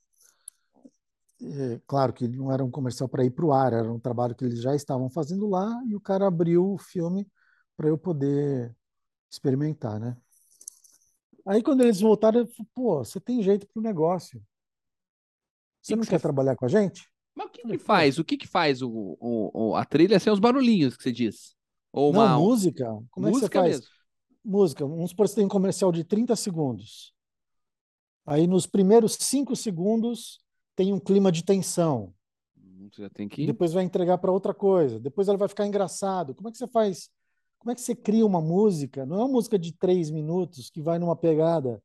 É, 1.41 1.81
claro 1.85 2.13
que 2.13 2.27
não 2.29 2.51
era 2.51 2.63
um 2.63 2.71
comercial 2.71 3.09
para 3.09 3.25
ir 3.25 3.31
para 3.31 3.45
o 3.45 3.51
ar, 3.51 3.73
era 3.73 3.91
um 3.91 3.99
trabalho 3.99 4.33
que 4.33 4.45
eles 4.45 4.61
já 4.61 4.73
estavam 4.73 5.09
fazendo 5.09 5.47
lá 5.47 5.69
e 5.85 5.95
o 5.95 5.99
cara 5.99 6.25
abriu 6.25 6.71
o 6.71 6.77
filme 6.77 7.29
para 7.75 7.89
eu 7.89 7.97
poder 7.97 8.73
experimentar, 9.35 9.99
né? 9.99 10.17
Aí 11.45 11.61
quando 11.61 11.81
eles 11.81 12.01
voltaram, 12.01 12.39
eu 12.39 12.47
falei, 12.47 12.67
pô, 12.73 12.97
você 13.03 13.19
tem 13.19 13.43
jeito 13.43 13.67
para 13.67 13.79
o 13.79 13.83
negócio. 13.83 14.41
Você 15.81 15.93
que 15.93 15.95
não 15.95 16.03
que 16.03 16.09
quer 16.09 16.17
você... 16.17 16.23
trabalhar 16.23 16.55
com 16.55 16.65
a 16.65 16.69
gente? 16.69 17.07
Mas 17.35 17.47
o 17.47 17.51
que, 17.51 17.61
que 17.67 17.77
faz? 17.77 18.17
O 18.17 18.23
que, 18.23 18.37
que 18.37 18.47
faz 18.47 18.81
o, 18.81 19.17
o, 19.19 19.75
a 19.75 19.85
trilha 19.85 20.19
sem 20.19 20.31
os 20.31 20.39
barulhinhos 20.39 20.95
que 20.95 21.03
você 21.03 21.11
diz? 21.11 21.55
Ou 21.91 22.11
uma... 22.11 22.29
Não, 22.29 22.41
música. 22.41 22.85
Como 23.11 23.27
música 23.27 23.45
é 23.45 23.49
que 23.49 23.55
você 23.55 23.59
faz? 23.59 23.75
Mesmo. 23.75 23.87
Música. 24.43 24.85
Vamos 24.85 25.09
supor 25.11 25.25
que 25.25 25.29
você 25.31 25.35
tem 25.35 25.45
um 25.45 25.49
comercial 25.49 25.91
de 25.91 26.03
30 26.03 26.35
segundos. 26.35 27.13
Aí 28.25 28.47
nos 28.47 28.65
primeiros 28.65 29.15
cinco 29.19 29.55
segundos 29.55 30.39
tem 30.75 30.91
um 30.93 30.99
clima 30.99 31.31
de 31.31 31.43
tensão. 31.43 32.13
Você 32.91 33.03
já 33.03 33.09
tem 33.09 33.27
que... 33.27 33.45
Depois 33.45 33.73
vai 33.73 33.83
entregar 33.83 34.17
para 34.17 34.31
outra 34.31 34.53
coisa. 34.53 34.99
Depois 34.99 35.27
ela 35.27 35.37
vai 35.37 35.47
ficar 35.47 35.67
engraçado. 35.67 36.33
Como 36.33 36.47
é 36.47 36.51
que 36.51 36.57
você 36.57 36.67
faz? 36.67 37.09
Como 37.65 37.71
é 37.71 37.75
que 37.75 37.81
você 37.81 37.95
cria 37.95 38.23
uma 38.23 38.39
música? 38.39 39.07
Não 39.07 39.15
é 39.15 39.19
uma 39.21 39.27
música 39.27 39.57
de 39.57 39.73
três 39.73 40.11
minutos 40.11 40.69
que 40.69 40.83
vai 40.83 40.99
numa 40.99 41.15
pegada 41.15 41.81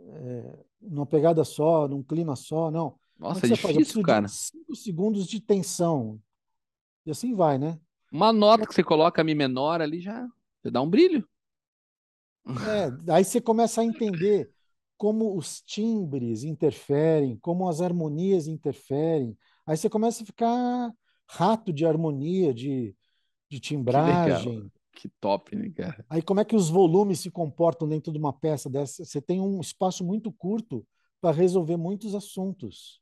é, 0.00 0.58
numa 0.80 1.04
pegada 1.04 1.44
só, 1.44 1.86
num 1.86 2.02
clima 2.02 2.34
só, 2.34 2.70
não. 2.70 2.98
Nossa, 3.18 3.44
é 3.44 3.50
difícil, 3.50 4.02
cara. 4.02 4.26
cinco 4.26 4.74
segundos 4.74 5.26
de 5.26 5.38
tensão. 5.38 6.18
E 7.04 7.10
assim 7.10 7.34
vai, 7.34 7.58
né? 7.58 7.78
Uma 8.10 8.32
nota 8.32 8.66
que 8.66 8.74
você 8.74 8.82
coloca 8.82 9.22
Mi 9.22 9.34
menor 9.34 9.82
ali 9.82 10.00
já 10.00 10.26
dá 10.64 10.80
um 10.80 10.88
brilho. 10.88 11.28
É, 12.46 13.12
aí 13.12 13.24
você 13.26 13.42
começa 13.42 13.82
a 13.82 13.84
entender 13.84 14.50
como 14.96 15.36
os 15.36 15.60
timbres 15.60 16.42
interferem, 16.42 17.36
como 17.36 17.68
as 17.68 17.82
harmonias 17.82 18.48
interferem. 18.48 19.36
Aí 19.66 19.76
você 19.76 19.90
começa 19.90 20.22
a 20.22 20.26
ficar 20.26 20.90
rato 21.26 21.70
de 21.70 21.84
harmonia, 21.84 22.54
de, 22.54 22.96
de 23.48 23.60
timbragem. 23.60 24.70
Que, 24.92 25.02
que 25.02 25.14
top, 25.20 25.56
né, 25.56 25.70
cara? 25.70 26.04
Aí 26.08 26.22
como 26.22 26.40
é 26.40 26.44
que 26.44 26.56
os 26.56 26.68
volumes 26.68 27.20
se 27.20 27.30
comportam 27.30 27.88
dentro 27.88 28.12
de 28.12 28.18
uma 28.18 28.32
peça 28.32 28.68
dessa? 28.68 29.04
Você 29.04 29.20
tem 29.20 29.40
um 29.40 29.60
espaço 29.60 30.04
muito 30.04 30.32
curto 30.32 30.86
para 31.20 31.34
resolver 31.34 31.76
muitos 31.76 32.14
assuntos. 32.14 33.00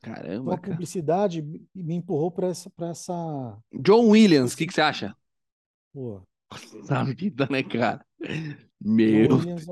Caramba, 0.00 0.52
então, 0.52 0.52
a 0.52 0.58
publicidade 0.58 1.42
cara. 1.42 1.64
me 1.74 1.94
empurrou 1.94 2.30
para 2.30 2.48
essa, 2.48 2.72
essa. 2.82 3.58
John 3.80 4.08
Williams, 4.10 4.54
o 4.54 4.56
que, 4.56 4.66
que 4.66 4.72
você 4.72 4.80
acha? 4.80 5.16
Pô. 5.92 6.22
Sabe 6.84 7.14
que 7.14 7.30
tá, 7.30 7.46
né, 7.50 7.62
cara? 7.62 8.06
Meu. 8.80 9.36
Williams, 9.36 9.66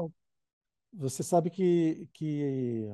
você 0.93 1.23
sabe 1.23 1.51
que, 1.51 2.09
que 2.13 2.91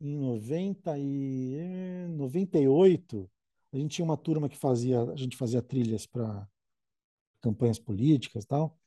em 0.00 0.16
90 0.16 0.98
e 0.98 2.06
98 2.10 3.28
a 3.72 3.76
gente 3.76 3.96
tinha 3.96 4.04
uma 4.04 4.16
turma 4.16 4.48
que 4.48 4.56
fazia, 4.56 5.02
a 5.02 5.16
gente 5.16 5.36
fazia 5.36 5.60
trilhas 5.60 6.06
para 6.06 6.48
campanhas 7.40 7.78
políticas, 7.78 8.44
tal. 8.44 8.78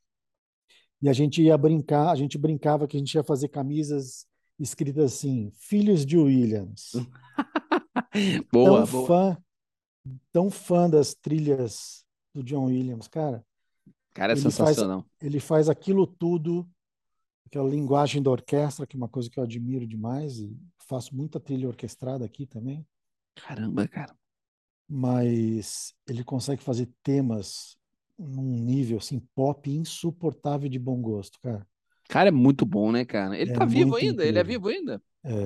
E 1.02 1.10
a 1.10 1.14
gente 1.14 1.42
ia 1.42 1.58
brincar, 1.58 2.12
a 2.12 2.16
gente 2.16 2.38
brincava 2.38 2.88
que 2.88 2.96
a 2.96 3.00
gente 3.00 3.14
ia 3.14 3.24
fazer 3.24 3.48
camisas 3.48 4.28
escritas 4.60 5.14
assim, 5.14 5.52
Filhos 5.56 6.06
de 6.06 6.18
Williams. 6.18 6.92
boa, 8.52 8.86
tão 8.86 8.92
boa. 8.92 9.08
fã, 9.08 9.38
tão 10.32 10.52
fã 10.52 10.90
das 10.90 11.14
trilhas 11.16 12.06
do 12.34 12.44
John 12.44 12.66
Williams, 12.66 13.08
cara. 13.08 13.44
Cara, 14.14 14.34
é 14.34 14.36
ele 14.36 14.42
sensacional. 14.42 15.02
Faz, 15.02 15.12
ele 15.22 15.40
faz 15.40 15.70
aquilo 15.70 16.06
tudo, 16.06 16.70
aquela 17.46 17.70
linguagem 17.70 18.22
da 18.22 18.30
orquestra, 18.30 18.86
que 18.86 18.96
é 18.96 19.00
uma 19.00 19.10
coisa 19.10 19.30
que 19.30 19.40
eu 19.40 19.44
admiro 19.44 19.88
demais 19.88 20.40
e 20.40 20.56
faço 20.88 21.16
muita 21.16 21.40
trilha 21.40 21.68
orquestrada 21.68 22.26
aqui 22.26 22.46
também. 22.46 22.86
Caramba, 23.36 23.88
cara. 23.88 24.16
Mas 24.94 25.94
ele 26.06 26.22
consegue 26.22 26.62
fazer 26.62 26.90
temas 27.02 27.78
num 28.20 28.44
nível 28.44 28.98
assim 28.98 29.22
pop 29.34 29.72
insuportável 29.72 30.68
de 30.68 30.78
bom 30.78 31.02
gosto, 31.02 31.40
cara. 31.40 31.66
Cara, 32.10 32.28
é 32.28 32.32
muito 32.32 32.66
bom, 32.66 32.92
né, 32.92 33.06
cara? 33.06 33.38
Ele 33.38 33.52
é 33.52 33.54
tá 33.54 33.64
vivo 33.64 33.96
ainda? 33.96 34.08
Incrível. 34.12 34.28
Ele 34.28 34.40
é 34.40 34.44
vivo 34.44 34.68
ainda? 34.68 35.02
É. 35.24 35.44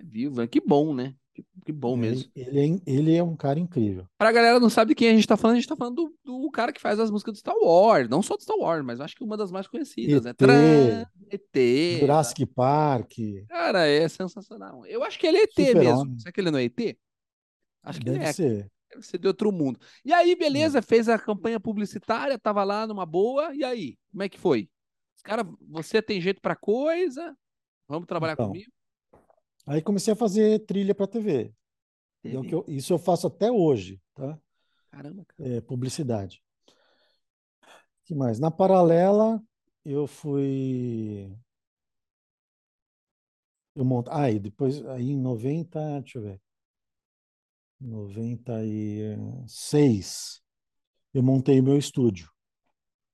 é 0.00 0.04
vivo, 0.04 0.48
que 0.48 0.60
bom, 0.60 0.92
né? 0.92 1.14
Que, 1.32 1.44
que 1.66 1.70
bom 1.70 1.92
ele, 1.92 2.00
mesmo. 2.00 2.30
Ele 2.34 2.60
é, 2.60 2.80
ele 2.92 3.14
é 3.14 3.22
um 3.22 3.36
cara 3.36 3.60
incrível. 3.60 4.04
Pra 4.18 4.32
galera 4.32 4.58
não 4.58 4.68
sabe 4.68 4.96
quem 4.96 5.10
a 5.10 5.14
gente 5.14 5.28
tá 5.28 5.36
falando, 5.36 5.58
a 5.58 5.60
gente 5.60 5.68
tá 5.68 5.76
falando 5.76 5.94
do, 5.94 6.42
do 6.42 6.50
cara 6.50 6.72
que 6.72 6.80
faz 6.80 6.98
as 6.98 7.08
músicas 7.08 7.34
do 7.34 7.38
Star 7.38 7.54
Wars. 7.56 8.08
Não 8.08 8.20
só 8.20 8.36
do 8.36 8.42
Star 8.42 8.58
Wars, 8.58 8.84
mas 8.84 9.00
acho 9.00 9.14
que 9.14 9.22
uma 9.22 9.36
das 9.36 9.52
mais 9.52 9.68
conhecidas, 9.68 10.26
ET, 10.26 10.40
né? 10.40 11.06
ET. 11.30 12.00
Jurassic 12.00 12.46
tá? 12.46 12.52
Park. 12.52 13.12
Cara, 13.48 13.86
é 13.86 14.08
sensacional. 14.08 14.84
Eu 14.86 15.04
acho 15.04 15.16
que 15.20 15.26
ele 15.28 15.38
é 15.38 15.42
ET 15.44 15.52
Super 15.54 15.76
mesmo. 15.76 16.00
Homem. 16.00 16.18
Será 16.18 16.32
que 16.32 16.40
ele 16.40 16.50
não 16.50 16.58
é 16.58 16.64
ET? 16.64 16.98
Acho 17.84 18.00
que 18.00 18.06
Deve 18.06 18.18
ele 18.18 18.24
é. 18.24 18.32
ser. 18.32 18.68
Deve 18.90 19.02
ser 19.02 19.18
de 19.18 19.26
outro 19.26 19.52
mundo. 19.52 19.78
E 20.04 20.12
aí, 20.12 20.34
beleza, 20.34 20.78
hum. 20.78 20.82
fez 20.82 21.08
a 21.08 21.18
campanha 21.18 21.60
publicitária, 21.60 22.38
tava 22.38 22.64
lá 22.64 22.86
numa 22.86 23.04
boa, 23.04 23.54
e 23.54 23.64
aí? 23.64 23.98
Como 24.10 24.22
é 24.22 24.28
que 24.28 24.38
foi? 24.38 24.68
Cara, 25.22 25.46
você 25.68 26.00
tem 26.00 26.20
jeito 26.20 26.40
para 26.40 26.56
coisa? 26.56 27.36
Vamos 27.86 28.06
trabalhar 28.06 28.34
então, 28.34 28.46
comigo? 28.46 28.70
Aí 29.66 29.82
comecei 29.82 30.12
a 30.12 30.16
fazer 30.16 30.60
trilha 30.60 30.94
para 30.94 31.06
TV. 31.06 31.52
É 32.24 32.30
eu, 32.34 32.64
isso 32.66 32.92
eu 32.92 32.98
faço 32.98 33.26
até 33.26 33.50
hoje, 33.50 34.00
tá? 34.14 34.38
Caramba, 34.90 35.24
cara. 35.26 35.56
É, 35.56 35.60
publicidade. 35.60 36.42
que 38.04 38.14
mais? 38.14 38.38
Na 38.38 38.50
paralela, 38.50 39.42
eu 39.84 40.06
fui. 40.06 41.30
Eu 43.74 43.84
monto. 43.84 44.10
Ah, 44.10 44.30
e 44.30 44.38
depois, 44.38 44.84
aí 44.86 45.10
em 45.10 45.16
90, 45.16 46.00
deixa 46.00 46.18
eu 46.18 46.22
ver. 46.22 46.40
96, 47.80 50.42
eu 51.14 51.22
montei 51.22 51.60
o 51.60 51.62
meu 51.62 51.78
estúdio. 51.78 52.28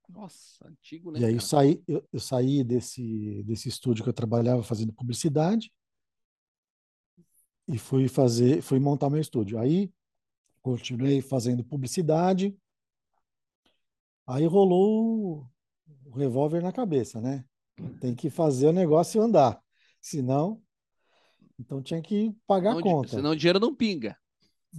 Nossa, 0.09 0.67
antigo, 0.69 1.11
né? 1.11 1.21
E 1.21 1.25
aí 1.25 1.35
eu 1.35 1.41
saí, 1.41 1.83
eu, 1.89 2.09
eu, 2.13 2.21
saí 2.21 2.63
desse, 2.63 3.43
desse 3.45 3.69
estúdio 3.69 4.05
que 4.05 4.11
eu 4.11 4.15
trabalhava 4.15 4.63
fazendo 4.63 4.93
publicidade 4.93 5.73
e 7.67 7.79
fui 7.79 8.07
fazer, 8.09 8.63
fui 8.63 8.79
montar 8.79 9.11
meu 9.11 9.21
estúdio. 9.21 9.59
Aí 9.59 9.93
continuei 10.63 11.21
fazendo 11.21 11.65
publicidade. 11.65 12.57
Aí 14.27 14.47
rolou 14.47 15.47
o 16.05 16.17
revólver 16.17 16.63
na 16.63 16.73
cabeça, 16.73 17.21
né? 17.21 17.45
Tem 18.01 18.15
que 18.15 18.31
fazer 18.31 18.69
o 18.69 18.73
negócio 18.73 19.21
andar. 19.21 19.61
Senão, 20.01 20.63
então 21.59 21.83
tinha 21.83 22.01
que 22.01 22.35
pagar 22.47 22.79
a 22.79 22.83
conta. 22.83 23.09
Senão 23.09 23.31
o 23.31 23.37
dinheiro 23.37 23.61
não 23.61 23.75
pinga. 23.75 24.17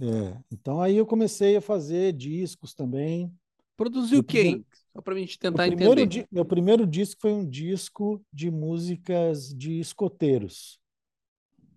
É, 0.00 0.38
então 0.50 0.80
aí 0.80 0.96
eu 0.96 1.06
comecei 1.06 1.56
a 1.56 1.60
fazer 1.60 2.12
discos 2.12 2.74
também. 2.74 3.32
Produziu 3.76 4.22
quem? 4.22 4.64
Só 4.92 5.02
para 5.02 5.14
a 5.14 5.18
gente 5.18 5.38
tentar 5.38 5.68
meu 5.68 5.92
entender. 5.92 6.26
meu 6.30 6.44
primeiro 6.44 6.86
disco 6.86 7.20
foi 7.20 7.32
um 7.32 7.46
disco 7.46 8.22
de 8.32 8.50
músicas 8.50 9.54
de 9.54 9.78
escoteiros. 9.78 10.78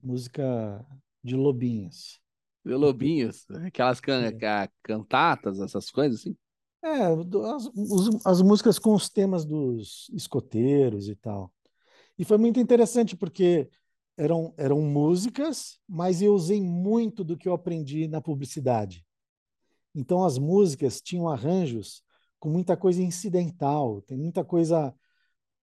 Música 0.01 0.85
de 1.23 1.35
lobinhos. 1.35 2.21
De 2.65 2.73
lobinhos? 2.73 3.45
Aquelas 3.65 3.99
can 3.99 4.25
é. 4.25 4.69
cantatas, 4.81 5.59
essas 5.59 5.89
coisas 5.89 6.21
assim? 6.21 6.35
É, 6.81 7.07
as, 7.07 8.25
as 8.25 8.41
músicas 8.41 8.79
com 8.79 8.93
os 8.93 9.09
temas 9.09 9.43
dos 9.43 10.09
escoteiros 10.13 11.09
e 11.09 11.15
tal. 11.15 11.53
E 12.17 12.23
foi 12.23 12.37
muito 12.37 12.59
interessante 12.59 13.15
porque 13.15 13.69
eram, 14.19 14.53
eram 14.57 14.81
músicas, 14.81 15.79
mas 15.87 16.21
eu 16.21 16.33
usei 16.33 16.61
muito 16.61 17.23
do 17.23 17.37
que 17.37 17.47
eu 17.47 17.53
aprendi 17.53 18.05
na 18.05 18.19
publicidade. 18.19 19.05
Então 19.95 20.25
as 20.25 20.37
músicas 20.37 20.99
tinham 20.99 21.29
arranjos 21.29 22.03
com 22.37 22.49
muita 22.49 22.75
coisa 22.75 23.01
incidental, 23.01 24.01
tem 24.01 24.17
muita 24.17 24.43
coisa, 24.43 24.93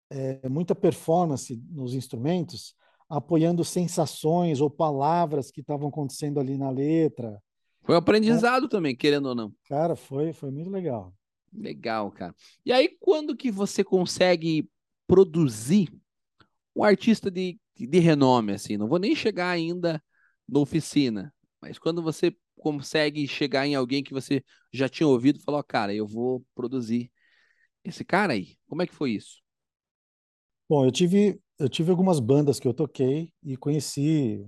é, 0.08 0.48
muita 0.48 0.74
performance 0.74 1.62
nos 1.70 1.94
instrumentos, 1.94 2.74
apoiando 3.10 3.62
sensações 3.62 4.60
ou 4.60 4.70
palavras 4.70 5.50
que 5.50 5.60
estavam 5.60 5.88
acontecendo 5.88 6.40
ali 6.40 6.56
na 6.56 6.70
letra. 6.70 7.40
Foi 7.82 7.94
um 7.94 7.98
aprendizado 7.98 8.68
também, 8.68 8.96
querendo 8.96 9.26
ou 9.26 9.34
não. 9.34 9.52
Cara, 9.68 9.94
foi, 9.94 10.32
foi 10.32 10.50
muito 10.50 10.70
legal. 10.70 11.12
Legal, 11.52 12.10
cara. 12.10 12.34
E 12.64 12.72
aí, 12.72 12.88
quando 13.00 13.36
que 13.36 13.50
você 13.50 13.84
consegue 13.84 14.68
produzir 15.06 15.92
um 16.74 16.82
artista 16.82 17.30
de, 17.30 17.58
de 17.76 17.98
renome, 17.98 18.52
assim? 18.52 18.76
Não 18.76 18.88
vou 18.88 18.98
nem 18.98 19.14
chegar 19.14 19.50
ainda 19.50 20.02
na 20.48 20.60
oficina, 20.60 21.34
mas 21.60 21.78
quando 21.78 22.02
você 22.02 22.34
consegue 22.56 23.26
chegar 23.26 23.66
em 23.66 23.74
alguém 23.74 24.02
que 24.02 24.14
você 24.14 24.42
já 24.72 24.88
tinha 24.88 25.06
ouvido 25.06 25.40
falou, 25.40 25.62
cara, 25.62 25.94
eu 25.94 26.06
vou 26.06 26.44
produzir 26.54 27.10
esse 27.84 28.04
cara 28.04 28.32
aí. 28.32 28.56
Como 28.68 28.82
é 28.82 28.86
que 28.86 28.94
foi 28.94 29.12
isso? 29.12 29.42
Bom, 30.68 30.84
eu 30.84 30.90
tive, 30.90 31.40
eu 31.58 31.68
tive 31.68 31.90
algumas 31.90 32.18
bandas 32.18 32.58
que 32.58 32.66
eu 32.66 32.74
toquei 32.74 33.32
e 33.42 33.56
conheci 33.56 34.44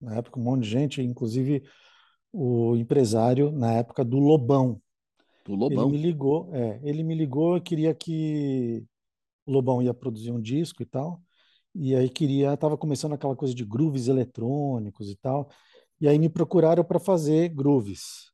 na 0.00 0.16
época 0.16 0.38
um 0.38 0.42
monte 0.42 0.62
de 0.64 0.70
gente, 0.70 1.02
inclusive 1.02 1.62
o 2.32 2.76
empresário 2.76 3.50
na 3.50 3.72
época 3.72 4.04
do 4.04 4.18
Lobão. 4.18 4.80
Do 5.44 5.54
Lobão. 5.54 5.88
Ele 5.88 5.92
me 5.92 6.02
ligou, 6.02 6.54
é, 6.54 6.80
ele 6.82 7.02
me 7.02 7.14
ligou, 7.14 7.56
eu 7.56 7.62
queria 7.62 7.94
que 7.94 8.84
o 9.46 9.52
Lobão 9.52 9.80
ia 9.80 9.94
produzir 9.94 10.30
um 10.30 10.40
disco 10.40 10.82
e 10.82 10.86
tal. 10.86 11.22
E 11.80 11.94
aí 11.94 12.08
queria, 12.08 12.54
estava 12.54 12.76
começando 12.76 13.12
aquela 13.12 13.36
coisa 13.36 13.54
de 13.54 13.64
grooves 13.64 14.08
eletrônicos 14.08 15.08
e 15.08 15.16
tal. 15.16 15.48
E 16.00 16.08
aí 16.08 16.18
me 16.18 16.28
procuraram 16.28 16.82
para 16.82 16.98
fazer 16.98 17.48
grooves 17.50 18.32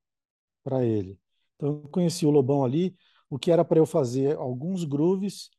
para 0.63 0.83
ele. 0.83 1.19
Então 1.55 1.83
eu 1.83 1.89
conheci 1.91 2.25
o 2.25 2.31
Lobão 2.31 2.65
ali. 2.65 2.97
O 3.29 3.39
que 3.39 3.51
era 3.51 3.63
para 3.63 3.79
eu 3.79 3.85
fazer 3.85 4.37
alguns 4.37 4.85
grooves 4.85 5.51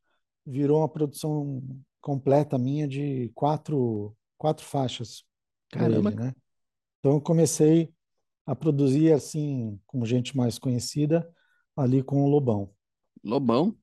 virou 0.43 0.80
uma 0.80 0.89
produção 0.89 1.62
completa 2.02 2.58
minha 2.58 2.88
de 2.88 3.32
quatro, 3.36 4.15
quatro 4.36 4.65
faixas 4.65 5.24
para 5.69 5.86
ele, 5.86 6.10
né? 6.15 6.34
Então 7.00 7.13
eu 7.13 7.21
comecei 7.21 7.93
a 8.48 8.56
produzir 8.56 9.12
assim 9.12 9.80
com 9.86 10.04
gente 10.06 10.36
mais 10.36 10.58
conhecida 10.58 11.32
ali 11.76 12.02
com 12.02 12.24
o 12.24 12.28
Lobão. 12.28 12.71
Lobão? 13.24 13.76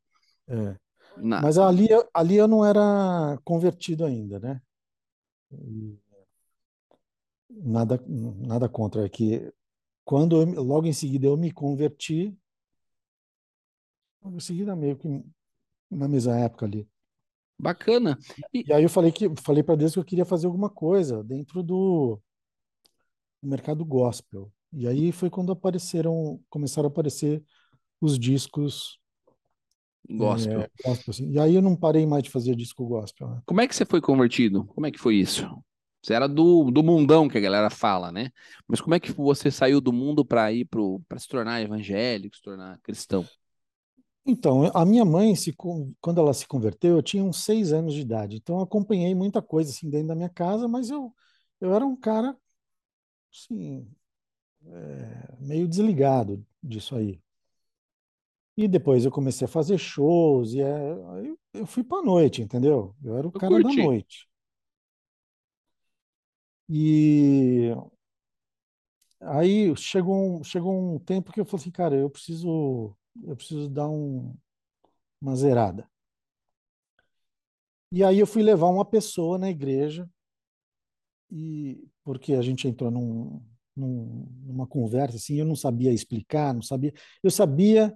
É. 0.49 0.77
Mas 1.17 1.59
ali, 1.59 1.89
ali 2.15 2.37
eu 2.37 2.49
não 2.49 2.65
era 2.65 3.39
convertido 3.45 4.05
ainda, 4.05 4.39
né? 4.39 4.61
E 5.53 5.99
nada, 7.51 8.03
nada 8.07 8.69
contra, 8.69 9.05
é 9.05 9.09
que 9.09 9.53
quando 10.05 10.41
eu, 10.41 10.63
logo 10.63 10.87
em 10.87 10.93
seguida 10.93 11.27
eu 11.27 11.37
me 11.37 11.53
converti, 11.53 12.37
logo 14.23 14.37
em 14.37 14.41
seguida 14.41 14.75
meio 14.75 14.97
que 14.97 15.09
na 15.91 16.09
mesma 16.09 16.39
época 16.39 16.67
ali, 16.67 16.89
Bacana. 17.59 18.19
E, 18.53 18.65
E 18.67 18.73
aí 18.73 18.83
eu 18.83 18.89
falei 18.89 19.13
que 19.13 19.31
falei 19.41 19.63
para 19.63 19.77
Deus 19.77 19.93
que 19.93 19.99
eu 19.99 20.05
queria 20.05 20.25
fazer 20.25 20.47
alguma 20.47 20.69
coisa 20.69 21.23
dentro 21.23 21.63
do, 21.63 22.21
do 23.41 23.49
mercado 23.49 23.85
gospel. 23.85 24.53
E 24.73 24.89
aí 24.89 25.13
foi 25.13 25.31
quando 25.31 25.53
apareceram, 25.53 26.41
começaram 26.49 26.89
a 26.89 26.91
aparecer 26.91 27.43
os 28.01 28.19
discos 28.19 28.99
gospel. 30.17 30.61
é, 30.63 30.71
gospel. 30.85 31.11
assim. 31.11 31.31
E 31.31 31.39
aí 31.39 31.55
eu 31.55 31.63
não 31.63 31.77
parei 31.77 32.07
mais 32.07 32.23
de 32.23 32.31
fazer 32.31 32.55
disco 32.55 32.87
gospel. 32.87 33.29
né? 33.29 33.43
Como 33.47 33.61
é 33.61 33.67
que 33.67 33.75
você 33.75 33.85
foi 33.85 34.01
convertido? 34.01 34.65
Como 34.67 34.87
é 34.87 34.91
que 34.91 34.99
foi 34.99 35.17
isso? 35.17 35.47
Você 36.03 36.15
era 36.15 36.29
do, 36.29 36.71
do 36.71 36.83
mundão 36.83 37.29
que 37.29 37.39
a 37.39 37.41
galera 37.41 37.71
fala, 37.71 38.11
né? 38.11 38.31
Mas 38.67 38.81
como 38.81 38.95
é 38.95 39.01
que 39.01 39.13
você 39.13 39.51
saiu 39.51 39.81
do 39.81 39.93
mundo 39.93 40.25
para 40.25 40.53
ir 40.53 40.65
para 40.65 41.19
se 41.19 41.29
tornar 41.29 41.63
evangélico, 41.63 42.35
se 42.35 42.43
tornar 42.43 42.79
cristão? 42.81 43.25
Então, 44.27 44.71
a 44.75 44.85
minha 44.85 45.05
mãe, 45.05 45.35
se, 45.35 45.53
quando 45.53 46.21
ela 46.21 46.33
se 46.35 46.47
converteu, 46.47 46.97
eu 46.97 47.03
tinha 47.03 47.23
uns 47.23 47.45
seis 47.45 47.73
anos 47.73 47.95
de 47.95 48.01
idade. 48.01 48.37
Então, 48.37 48.57
eu 48.57 48.63
acompanhei 48.63 49.15
muita 49.15 49.41
coisa 49.41 49.71
assim 49.71 49.89
dentro 49.91 50.09
da 50.09 50.15
minha 50.15 50.29
casa, 50.29 50.67
mas 50.67 50.91
eu, 50.91 51.13
eu 51.61 51.75
era 51.75 51.85
um 51.85 51.97
cara, 51.97 52.37
assim, 53.33 53.89
é, 54.67 55.37
meio 55.41 55.69
desligado 55.69 56.45
disso 56.63 56.97
aí. 56.97 57.21
E 58.57 58.69
depois 58.69 59.05
eu 59.05 59.11
comecei 59.11 59.47
a 59.47 59.49
fazer 59.49 59.79
shows, 59.79 60.53
e 60.53 60.61
é, 60.61 60.93
eu 61.27 61.39
eu 61.55 61.67
fui 61.67 61.85
para 61.85 62.03
noite, 62.03 62.41
entendeu? 62.43 62.95
Eu 63.05 63.17
era 63.17 63.27
o 63.29 63.33
Eu 63.35 63.41
cara 63.41 63.61
da 63.61 63.73
curti. 63.73 63.75
noite. 63.75 64.27
E 66.69 67.73
aí 69.21 69.75
chegou 69.77 70.41
um, 70.41 70.45
chegou 70.45 70.95
um 70.95 70.99
tempo 70.99 71.33
que 71.33 71.41
eu 71.41 71.45
falei 71.45 71.63
assim, 71.63 71.71
cara, 71.71 71.95
eu 71.97 72.11
preciso, 72.11 72.97
eu 73.25 73.37
preciso 73.37 73.69
dar 73.69 73.89
um, 73.89 74.35
uma 75.23 75.37
zerada. 75.37 75.89
E 77.93 78.03
aí 78.03 78.19
eu 78.19 78.27
fui 78.27 78.43
levar 78.43 78.67
uma 78.69 78.85
pessoa 78.85 79.39
na 79.39 79.49
igreja, 79.51 80.09
e 81.31 81.89
porque 82.05 82.35
a 82.35 82.43
gente 82.43 82.69
entrou 82.69 82.91
num, 82.91 83.43
num- 83.77 84.27
numa 84.45 84.67
conversa 84.67 85.17
assim, 85.17 85.37
eu 85.39 85.47
não 85.47 85.57
sabia 85.57 85.93
explicar, 85.93 86.53
não 86.55 86.63
sabia. 86.63 86.93
Eu 87.23 87.31
sabia 87.31 87.95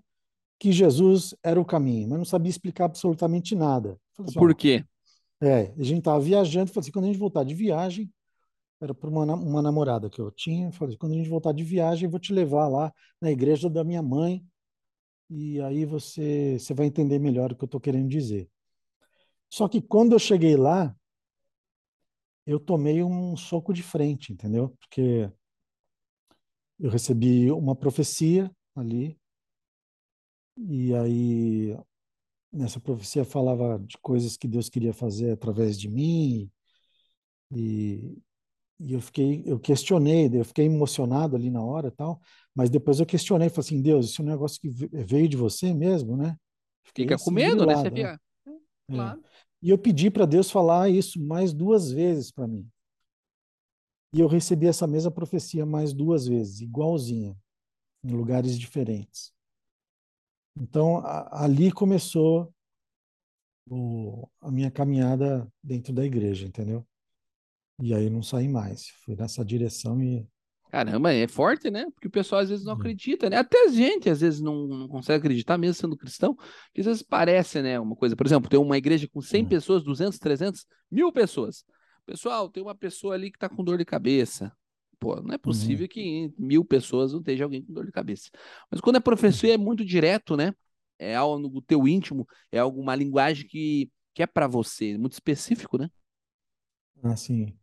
que 0.58 0.72
Jesus 0.72 1.34
era 1.42 1.60
o 1.60 1.64
caminho, 1.64 2.08
mas 2.08 2.18
não 2.18 2.24
sabia 2.24 2.50
explicar 2.50 2.86
absolutamente 2.86 3.54
nada. 3.54 3.98
Assim, 4.18 4.38
Por 4.38 4.50
ó, 4.50 4.54
quê? 4.54 4.84
é, 5.42 5.72
a 5.78 5.82
gente 5.82 5.98
estava 5.98 6.20
viajando, 6.20 6.70
falei 6.70 6.84
assim, 6.84 6.92
quando 6.92 7.04
a 7.04 7.08
gente 7.08 7.18
voltar 7.18 7.44
de 7.44 7.54
viagem, 7.54 8.12
era 8.80 8.94
para 8.94 9.08
uma, 9.08 9.24
uma 9.34 9.62
namorada 9.62 10.10
que 10.10 10.20
eu 10.20 10.30
tinha, 10.30 10.72
falei, 10.72 10.92
assim, 10.92 10.98
quando 10.98 11.12
a 11.12 11.16
gente 11.16 11.28
voltar 11.28 11.52
de 11.52 11.62
viagem, 11.64 12.04
eu 12.06 12.10
vou 12.10 12.20
te 12.20 12.32
levar 12.32 12.68
lá 12.68 12.92
na 13.20 13.30
igreja 13.30 13.68
da 13.70 13.84
minha 13.84 14.02
mãe, 14.02 14.44
e 15.28 15.60
aí 15.60 15.84
você, 15.84 16.58
você 16.58 16.72
vai 16.72 16.86
entender 16.86 17.18
melhor 17.18 17.52
o 17.52 17.56
que 17.56 17.64
eu 17.64 17.66
estou 17.66 17.80
querendo 17.80 18.08
dizer. 18.08 18.48
Só 19.48 19.68
que 19.68 19.80
quando 19.80 20.12
eu 20.12 20.18
cheguei 20.18 20.56
lá, 20.56 20.94
eu 22.46 22.60
tomei 22.60 23.02
um 23.02 23.36
soco 23.36 23.72
de 23.72 23.82
frente, 23.82 24.32
entendeu? 24.32 24.76
Porque 24.80 25.30
eu 26.78 26.90
recebi 26.90 27.50
uma 27.50 27.74
profecia 27.74 28.50
ali, 28.74 29.18
e 30.56 30.94
aí 30.94 31.76
nessa 32.52 32.80
profecia 32.80 33.24
falava 33.24 33.78
de 33.80 33.98
coisas 33.98 34.36
que 34.36 34.48
Deus 34.48 34.68
queria 34.68 34.92
fazer 34.94 35.32
através 35.32 35.78
de 35.78 35.88
mim, 35.90 36.50
e, 37.52 38.18
e 38.80 38.92
eu 38.94 39.00
fiquei, 39.00 39.42
eu 39.46 39.58
questionei, 39.58 40.30
eu 40.32 40.44
fiquei 40.44 40.66
emocionado 40.66 41.36
ali 41.36 41.50
na 41.50 41.62
hora 41.62 41.90
tal, 41.90 42.20
mas 42.54 42.70
depois 42.70 43.00
eu 43.00 43.06
questionei, 43.06 43.48
falei 43.48 43.66
assim, 43.66 43.82
Deus, 43.82 44.10
esse 44.10 44.20
é 44.20 44.24
um 44.24 44.28
negócio 44.28 44.60
que 44.60 44.68
ve- 44.70 44.88
veio 44.92 45.28
de 45.28 45.36
você 45.36 45.72
mesmo, 45.74 46.16
né? 46.16 46.36
Fiquei 46.84 47.04
Fica 47.04 47.16
com 47.16 47.22
assim, 47.22 47.34
medo, 47.34 47.66
né? 47.66 47.76
Você 47.76 47.90
né? 47.90 47.96
fica. 47.96 48.20
É. 48.90 48.94
Claro. 48.94 49.24
E 49.62 49.70
eu 49.70 49.78
pedi 49.78 50.10
para 50.10 50.26
Deus 50.26 50.50
falar 50.50 50.88
isso 50.90 51.20
mais 51.20 51.52
duas 51.52 51.90
vezes 51.90 52.30
para 52.30 52.46
mim. 52.46 52.68
E 54.12 54.20
eu 54.20 54.28
recebi 54.28 54.66
essa 54.66 54.86
mesma 54.86 55.10
profecia 55.10 55.66
mais 55.66 55.92
duas 55.92 56.26
vezes, 56.26 56.60
igualzinha, 56.60 57.36
em 58.04 58.12
lugares 58.12 58.58
diferentes. 58.58 59.32
Então, 60.58 60.98
a- 60.98 61.44
ali 61.44 61.70
começou 61.70 62.52
o- 63.68 64.28
a 64.40 64.50
minha 64.50 64.70
caminhada 64.70 65.46
dentro 65.62 65.92
da 65.92 66.04
igreja, 66.04 66.46
entendeu? 66.46 66.86
E 67.80 67.92
aí 67.94 68.08
não 68.08 68.22
saí 68.22 68.48
mais. 68.48 68.88
Fui 69.04 69.14
nessa 69.16 69.44
direção 69.44 70.02
e. 70.02 70.26
Caramba, 70.70 71.12
é 71.12 71.28
forte, 71.28 71.70
né? 71.70 71.84
Porque 71.92 72.08
o 72.08 72.10
pessoal 72.10 72.40
às 72.40 72.48
vezes 72.48 72.64
não 72.64 72.72
É. 72.72 72.76
acredita, 72.76 73.30
né? 73.30 73.36
Até 73.36 73.66
a 73.66 73.68
gente 73.68 74.10
às 74.10 74.20
vezes 74.20 74.40
não, 74.40 74.66
não 74.66 74.88
consegue 74.88 75.18
acreditar, 75.18 75.56
mesmo 75.56 75.74
sendo 75.74 75.96
cristão, 75.96 76.34
que 76.74 76.80
às 76.80 76.86
vezes 76.86 77.02
parece, 77.02 77.62
né? 77.62 77.78
Uma 77.78 77.94
coisa, 77.94 78.16
por 78.16 78.26
exemplo, 78.26 78.48
tem 78.50 78.58
uma 78.58 78.76
igreja 78.76 79.08
com 79.08 79.20
100 79.20 79.44
É. 79.44 79.48
pessoas, 79.48 79.82
200, 79.84 80.18
300, 80.18 80.66
mil 80.90 81.12
pessoas. 81.12 81.64
Pessoal, 82.04 82.48
tem 82.50 82.62
uma 82.62 82.74
pessoa 82.74 83.14
ali 83.14 83.30
que 83.30 83.38
tá 83.38 83.48
com 83.48 83.62
dor 83.64 83.78
de 83.78 83.84
cabeça. 83.84 84.52
Pô, 84.98 85.16
não 85.22 85.34
é 85.34 85.38
Uhum. 85.46 85.82
possível 85.82 85.88
que 85.88 86.00
em 86.00 86.34
mil 86.38 86.64
pessoas 86.64 87.12
não 87.12 87.20
esteja 87.20 87.44
alguém 87.44 87.62
com 87.62 87.72
dor 87.72 87.86
de 87.86 87.92
cabeça. 87.92 88.30
Mas 88.70 88.80
quando 88.80 88.96
é 88.96 89.00
professor 89.00 89.48
é 89.48 89.56
muito 89.58 89.84
direto, 89.84 90.36
né? 90.36 90.52
É 90.98 91.14
algo 91.14 91.38
no 91.38 91.60
teu 91.62 91.86
íntimo, 91.86 92.26
é 92.50 92.58
alguma 92.58 92.94
linguagem 92.96 93.46
que, 93.46 93.90
que 94.14 94.22
é 94.22 94.26
para 94.26 94.46
você, 94.46 94.96
muito 94.98 95.12
específico, 95.12 95.76
né? 95.78 95.90
Assim. 97.02 97.56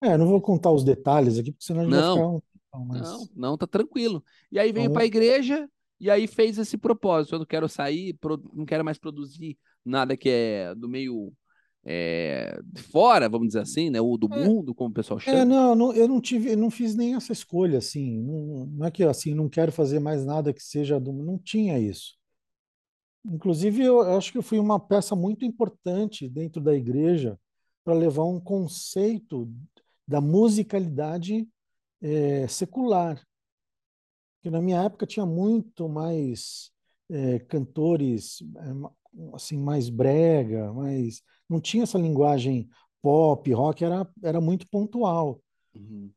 É, 0.00 0.16
não 0.16 0.26
vou 0.28 0.40
contar 0.40 0.70
os 0.72 0.84
detalhes 0.84 1.38
aqui, 1.38 1.52
porque 1.52 1.64
senão 1.64 1.80
a 1.80 1.84
gente 1.84 1.94
vai 1.94 2.02
Não, 2.02 2.04
ficar 2.04 2.26
um 2.28 2.40
tempão, 2.40 2.84
mas. 2.86 3.08
Não, 3.08 3.30
não, 3.34 3.58
tá 3.58 3.66
tranquilo. 3.66 4.24
E 4.52 4.58
aí 4.58 4.72
veio 4.72 4.90
para 4.90 5.02
a 5.04 5.06
Então, 5.06 5.06
igreja 5.06 5.68
e 6.00 6.10
aí 6.10 6.26
fez 6.28 6.58
esse 6.58 6.78
propósito. 6.78 7.34
Eu 7.36 7.40
não 7.40 7.46
quero 7.46 7.68
sair, 7.68 8.16
não 8.54 8.66
quero 8.66 8.84
mais 8.84 8.98
produzir 8.98 9.58
nada 9.84 10.16
que 10.16 10.28
é 10.30 10.74
do 10.76 10.88
meio 10.88 11.32
é, 11.90 12.60
fora, 12.90 13.30
vamos 13.30 13.48
dizer 13.48 13.60
assim, 13.60 13.88
né? 13.88 13.98
Ou 13.98 14.18
do 14.18 14.28
é, 14.30 14.44
mundo, 14.44 14.74
como 14.74 14.90
o 14.90 14.92
pessoal 14.92 15.18
é, 15.20 15.22
chama. 15.22 15.44
não, 15.46 15.74
não, 15.74 15.92
eu 15.94 16.06
não 16.06 16.20
tive, 16.20 16.52
eu 16.52 16.56
não 16.56 16.70
fiz 16.70 16.94
nem 16.94 17.14
essa 17.14 17.32
escolha, 17.32 17.78
assim. 17.78 18.20
Não, 18.20 18.66
não 18.66 18.86
é 18.86 18.90
que 18.90 19.02
assim, 19.02 19.34
não 19.34 19.48
quero 19.48 19.72
fazer 19.72 19.98
mais 19.98 20.22
nada 20.22 20.52
que 20.52 20.62
seja 20.62 21.00
do. 21.00 21.14
Não 21.14 21.38
tinha 21.38 21.78
isso. 21.78 22.14
Inclusive, 23.24 23.82
eu 23.82 24.02
acho 24.02 24.30
que 24.30 24.36
eu 24.36 24.42
fui 24.42 24.58
uma 24.58 24.78
peça 24.78 25.16
muito 25.16 25.46
importante 25.46 26.28
dentro 26.28 26.60
da 26.60 26.74
igreja 26.74 27.40
para 27.82 27.94
levar 27.94 28.24
um 28.24 28.38
conceito 28.38 29.50
da 30.06 30.20
musicalidade 30.20 31.48
eh, 32.02 32.46
secular. 32.48 33.18
Porque 34.36 34.50
na 34.50 34.60
minha 34.60 34.82
época 34.82 35.06
tinha 35.06 35.24
muito 35.24 35.88
mais 35.88 36.70
eh, 37.10 37.38
cantores 37.40 38.42
assim 39.32 39.58
mais 39.58 39.88
brega, 39.88 40.72
mais 40.72 41.22
não 41.48 41.60
tinha 41.60 41.82
essa 41.84 41.98
linguagem 41.98 42.68
pop, 43.02 43.52
rock, 43.52 43.84
era, 43.84 44.08
era 44.22 44.40
muito 44.40 44.66
pontual. 44.68 45.42
Uhum. 45.74 46.12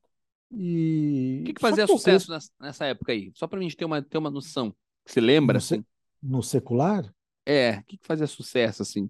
O 1.40 1.44
que 1.44 1.52
E 1.52 1.54
que 1.54 1.62
fazia 1.62 1.86
que 1.86 1.92
eu 1.92 1.98
sucesso 1.98 2.00
cresci 2.00 2.32
nessa, 2.32 2.52
nessa 2.60 2.86
época 2.86 3.12
aí? 3.12 3.32
Só 3.36 3.48
pra 3.48 3.60
gente 3.62 3.76
ter 3.76 3.86
uma, 3.86 4.02
ter 4.02 4.18
uma 4.18 4.30
noção. 4.30 4.76
Você 5.06 5.22
lembra, 5.22 5.58
no, 5.58 5.62
se- 5.62 5.76
assim? 5.76 5.86
no 6.22 6.44
secular. 6.44 7.14
É, 7.46 7.80
o 7.80 7.84
que 7.86 7.98
que 7.98 8.06
fazia 8.08 8.28
sucesso, 8.28 8.82
assim? 8.82 9.10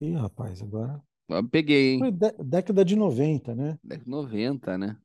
Ih, 0.00 0.14
rapaz, 0.16 0.62
agora 0.62 1.02
Eu 1.28 1.48
peguei, 1.48 1.94
foi 1.98 2.10
hein? 2.10 2.12
dé- 2.12 2.34
década 2.38 2.84
de 2.84 2.96
90, 2.96 3.54
né? 3.54 3.78
Década 3.82 4.04
de 4.04 4.10
90, 4.10 4.78
né? 4.78 4.96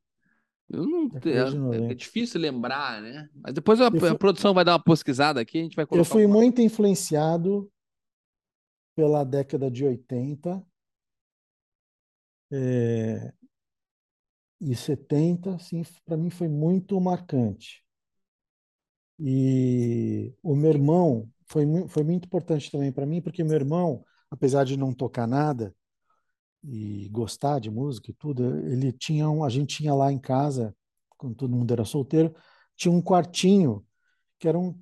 Eu 0.70 0.86
não, 0.88 1.12
é, 1.72 1.92
é 1.92 1.94
90. 1.94 1.96
difícil 1.96 2.40
lembrar, 2.42 3.02
né? 3.02 3.30
Mas 3.36 3.54
depois 3.54 3.80
a, 3.82 3.88
Eu 3.92 4.00
a 4.10 4.16
fui, 4.16 4.16
produção 4.16 4.54
vai 4.54 4.64
dar 4.66 4.74
uma 4.74 4.84
pesquisada 4.84 5.42
aqui, 5.42 5.60
a 5.60 5.64
gente 5.64 5.76
vai 5.76 5.86
eu 5.86 5.88
colocar 5.88 6.04
fui 6.04 6.24
alguma 6.24 6.38
coisa. 6.38 6.46
muito 6.46 6.62
influenciado 6.62 7.72
pela 9.02 9.24
década 9.24 9.72
de 9.72 9.84
80 9.84 10.64
eh, 12.52 13.34
e 14.60 14.76
70, 14.76 15.56
assim, 15.56 15.82
para 16.06 16.16
mim 16.16 16.30
foi 16.30 16.48
muito 16.48 17.02
marcante. 17.02 17.84
E 19.18 20.36
o 20.44 20.56
meu 20.56 20.70
irmão 20.70 21.28
foi, 21.48 21.66
foi 21.88 22.04
muito 22.04 22.26
importante 22.26 22.70
também 22.70 22.92
para 22.92 23.08
mim, 23.08 23.24
porque 23.24 23.44
meu 23.44 23.56
irmão, 23.56 24.06
apesar 24.30 24.66
de 24.66 24.78
não 24.78 24.94
tocar 24.94 25.26
nada 25.26 25.76
e 26.64 27.10
gostar 27.10 27.58
de 27.58 27.72
música 27.72 28.12
e 28.12 28.14
tudo, 28.14 28.56
ele 28.68 28.92
tinha 28.92 29.28
um, 29.28 29.44
a 29.44 29.50
gente 29.50 29.78
tinha 29.78 29.96
lá 29.96 30.12
em 30.12 30.20
casa, 30.20 30.76
quando 31.18 31.34
todo 31.34 31.56
mundo 31.56 31.74
era 31.74 31.86
solteiro, 31.86 32.36
tinha 32.76 32.92
um 32.92 33.02
quartinho 33.02 33.84
que 34.38 34.48
era 34.48 34.60
um, 34.60 34.80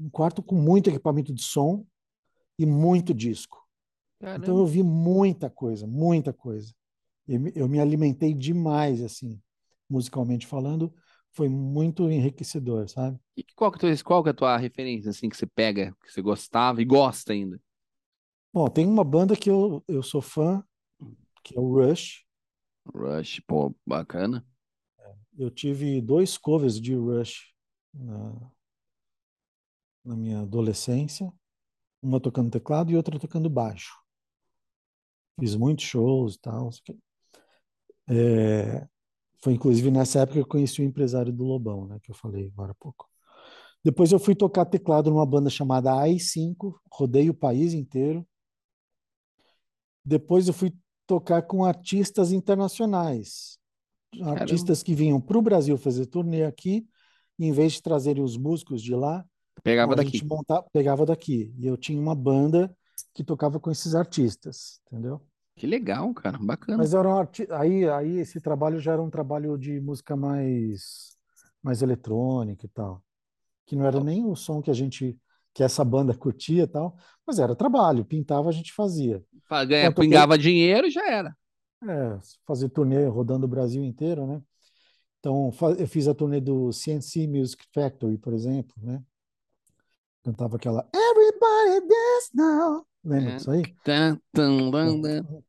um 0.00 0.08
quarto 0.08 0.42
com 0.42 0.54
muito 0.54 0.88
equipamento 0.88 1.34
de 1.34 1.42
som 1.42 1.86
e 2.58 2.66
muito 2.66 3.14
disco. 3.14 3.67
Então 4.36 4.58
eu 4.58 4.66
Caramba. 4.66 4.68
vi 4.68 4.82
muita 4.82 5.50
coisa, 5.50 5.86
muita 5.86 6.32
coisa. 6.32 6.74
Eu, 7.28 7.40
me- 7.40 7.52
eu 7.56 7.68
me 7.68 7.80
alimentei 7.80 8.34
demais, 8.34 9.02
assim, 9.02 9.40
musicalmente 9.90 10.46
falando, 10.46 10.94
foi 11.32 11.48
muito 11.48 12.10
enriquecedor, 12.10 12.88
sabe? 12.88 13.18
E 13.36 13.42
qual 13.54 13.70
que, 13.72 13.76
é 13.86 13.90
a 13.92 13.96
tua- 13.96 14.04
qual 14.04 14.22
que 14.22 14.28
é 14.30 14.32
a 14.32 14.34
tua 14.34 14.56
referência, 14.58 15.10
assim, 15.10 15.28
que 15.28 15.36
você 15.36 15.46
pega, 15.46 15.94
que 16.04 16.12
você 16.12 16.20
gostava 16.22 16.82
e 16.82 16.84
gosta 16.84 17.32
ainda? 17.32 17.60
Bom, 18.52 18.68
tem 18.68 18.86
uma 18.86 19.04
banda 19.04 19.36
que 19.36 19.48
eu, 19.50 19.82
eu 19.88 20.02
sou 20.02 20.20
fã, 20.22 20.62
que 21.44 21.56
é 21.56 21.60
o 21.60 21.72
Rush. 21.74 22.24
Rush, 22.94 23.40
pô, 23.46 23.74
bacana. 23.86 24.44
Eu 25.36 25.50
tive 25.50 26.00
dois 26.00 26.36
covers 26.36 26.80
de 26.80 26.94
Rush 26.94 27.52
na, 27.94 28.50
na 30.04 30.16
minha 30.16 30.40
adolescência. 30.40 31.32
uma 32.02 32.20
tocando 32.20 32.50
teclado 32.50 32.92
e 32.92 32.96
outra 32.96 33.18
tocando 33.18 33.50
baixo. 33.50 33.92
Fiz 35.38 35.54
muitos 35.54 35.84
shows 35.84 36.34
e 36.34 36.40
tal. 36.40 36.70
É, 38.08 38.86
foi 39.42 39.52
inclusive 39.52 39.90
nessa 39.90 40.20
época 40.20 40.34
que 40.34 40.40
eu 40.40 40.48
conheci 40.48 40.80
o 40.80 40.84
empresário 40.84 41.32
do 41.32 41.44
Lobão, 41.44 41.86
né, 41.86 41.98
que 42.02 42.10
eu 42.10 42.14
falei 42.14 42.46
agora 42.46 42.72
há 42.72 42.74
pouco. 42.74 43.08
Depois 43.84 44.10
eu 44.10 44.18
fui 44.18 44.34
tocar 44.34 44.64
teclado 44.64 45.10
numa 45.10 45.24
banda 45.24 45.48
chamada 45.48 45.92
AI5, 45.92 46.80
rodei 46.90 47.30
o 47.30 47.34
país 47.34 47.72
inteiro. 47.72 48.26
Depois 50.04 50.48
eu 50.48 50.54
fui 50.54 50.74
tocar 51.06 51.42
com 51.42 51.64
artistas 51.64 52.32
internacionais, 52.32 53.58
Caramba. 54.12 54.40
artistas 54.40 54.82
que 54.82 54.94
vinham 54.94 55.20
para 55.20 55.38
o 55.38 55.42
Brasil 55.42 55.76
fazer 55.78 56.06
turnê 56.06 56.44
aqui, 56.44 56.86
e 57.38 57.46
em 57.46 57.52
vez 57.52 57.74
de 57.74 57.82
trazerem 57.82 58.22
os 58.22 58.36
músicos 58.36 58.82
de 58.82 58.94
lá, 58.94 59.24
Pegava 59.62 59.94
daqui. 59.94 60.24
monta, 60.24 60.62
pegava 60.72 61.06
daqui. 61.06 61.52
E 61.58 61.66
eu 61.66 61.76
tinha 61.76 62.00
uma 62.00 62.14
banda 62.14 62.74
que 63.14 63.24
tocava 63.24 63.58
com 63.60 63.70
esses 63.70 63.94
artistas, 63.94 64.80
entendeu? 64.86 65.20
Que 65.56 65.66
legal, 65.66 66.12
cara. 66.14 66.38
Bacana. 66.38 66.78
Mas 66.78 66.94
era 66.94 67.08
um 67.08 67.18
arti... 67.18 67.46
aí, 67.50 67.88
aí 67.88 68.18
esse 68.18 68.40
trabalho 68.40 68.78
já 68.78 68.92
era 68.92 69.02
um 69.02 69.10
trabalho 69.10 69.58
de 69.58 69.80
música 69.80 70.16
mais, 70.16 71.16
mais 71.62 71.82
eletrônica 71.82 72.64
e 72.64 72.68
tal, 72.68 73.02
que 73.66 73.74
não 73.74 73.84
era 73.84 73.98
nem 74.02 74.24
o 74.24 74.36
som 74.36 74.62
que 74.62 74.70
a 74.70 74.74
gente, 74.74 75.18
que 75.52 75.62
essa 75.64 75.84
banda 75.84 76.14
curtia 76.14 76.62
e 76.62 76.66
tal, 76.66 76.96
mas 77.26 77.38
era 77.38 77.56
trabalho, 77.56 78.04
pintava 78.04 78.48
a 78.48 78.52
gente 78.52 78.72
fazia. 78.72 79.22
Pra 79.48 79.64
ganhar, 79.64 79.82
Então, 79.86 79.94
toquei- 79.94 80.10
pingava 80.10 80.38
dinheiro 80.38 80.86
e 80.86 80.90
já 80.90 81.04
era. 81.10 81.36
É, 81.82 82.18
fazer 82.46 82.68
turnê 82.70 83.06
rodando 83.06 83.46
o 83.46 83.48
Brasil 83.48 83.82
inteiro, 83.84 84.26
né? 84.26 84.42
Então, 85.20 85.50
eu 85.78 85.86
fiz 85.88 86.06
a 86.06 86.14
turnê 86.14 86.40
do 86.40 86.72
CNC 86.72 87.26
Music 87.26 87.64
Factory, 87.74 88.16
por 88.16 88.32
exemplo, 88.32 88.74
né? 88.80 89.02
Cantava 90.24 90.56
aquela 90.56 90.88
Everybody 90.94 91.88
Dance 91.88 92.30
Now. 92.34 92.87
Lembra 93.04 93.32
É. 93.32 93.36
disso 93.36 93.50
aí? 93.50 93.62
Tan. 93.84 94.18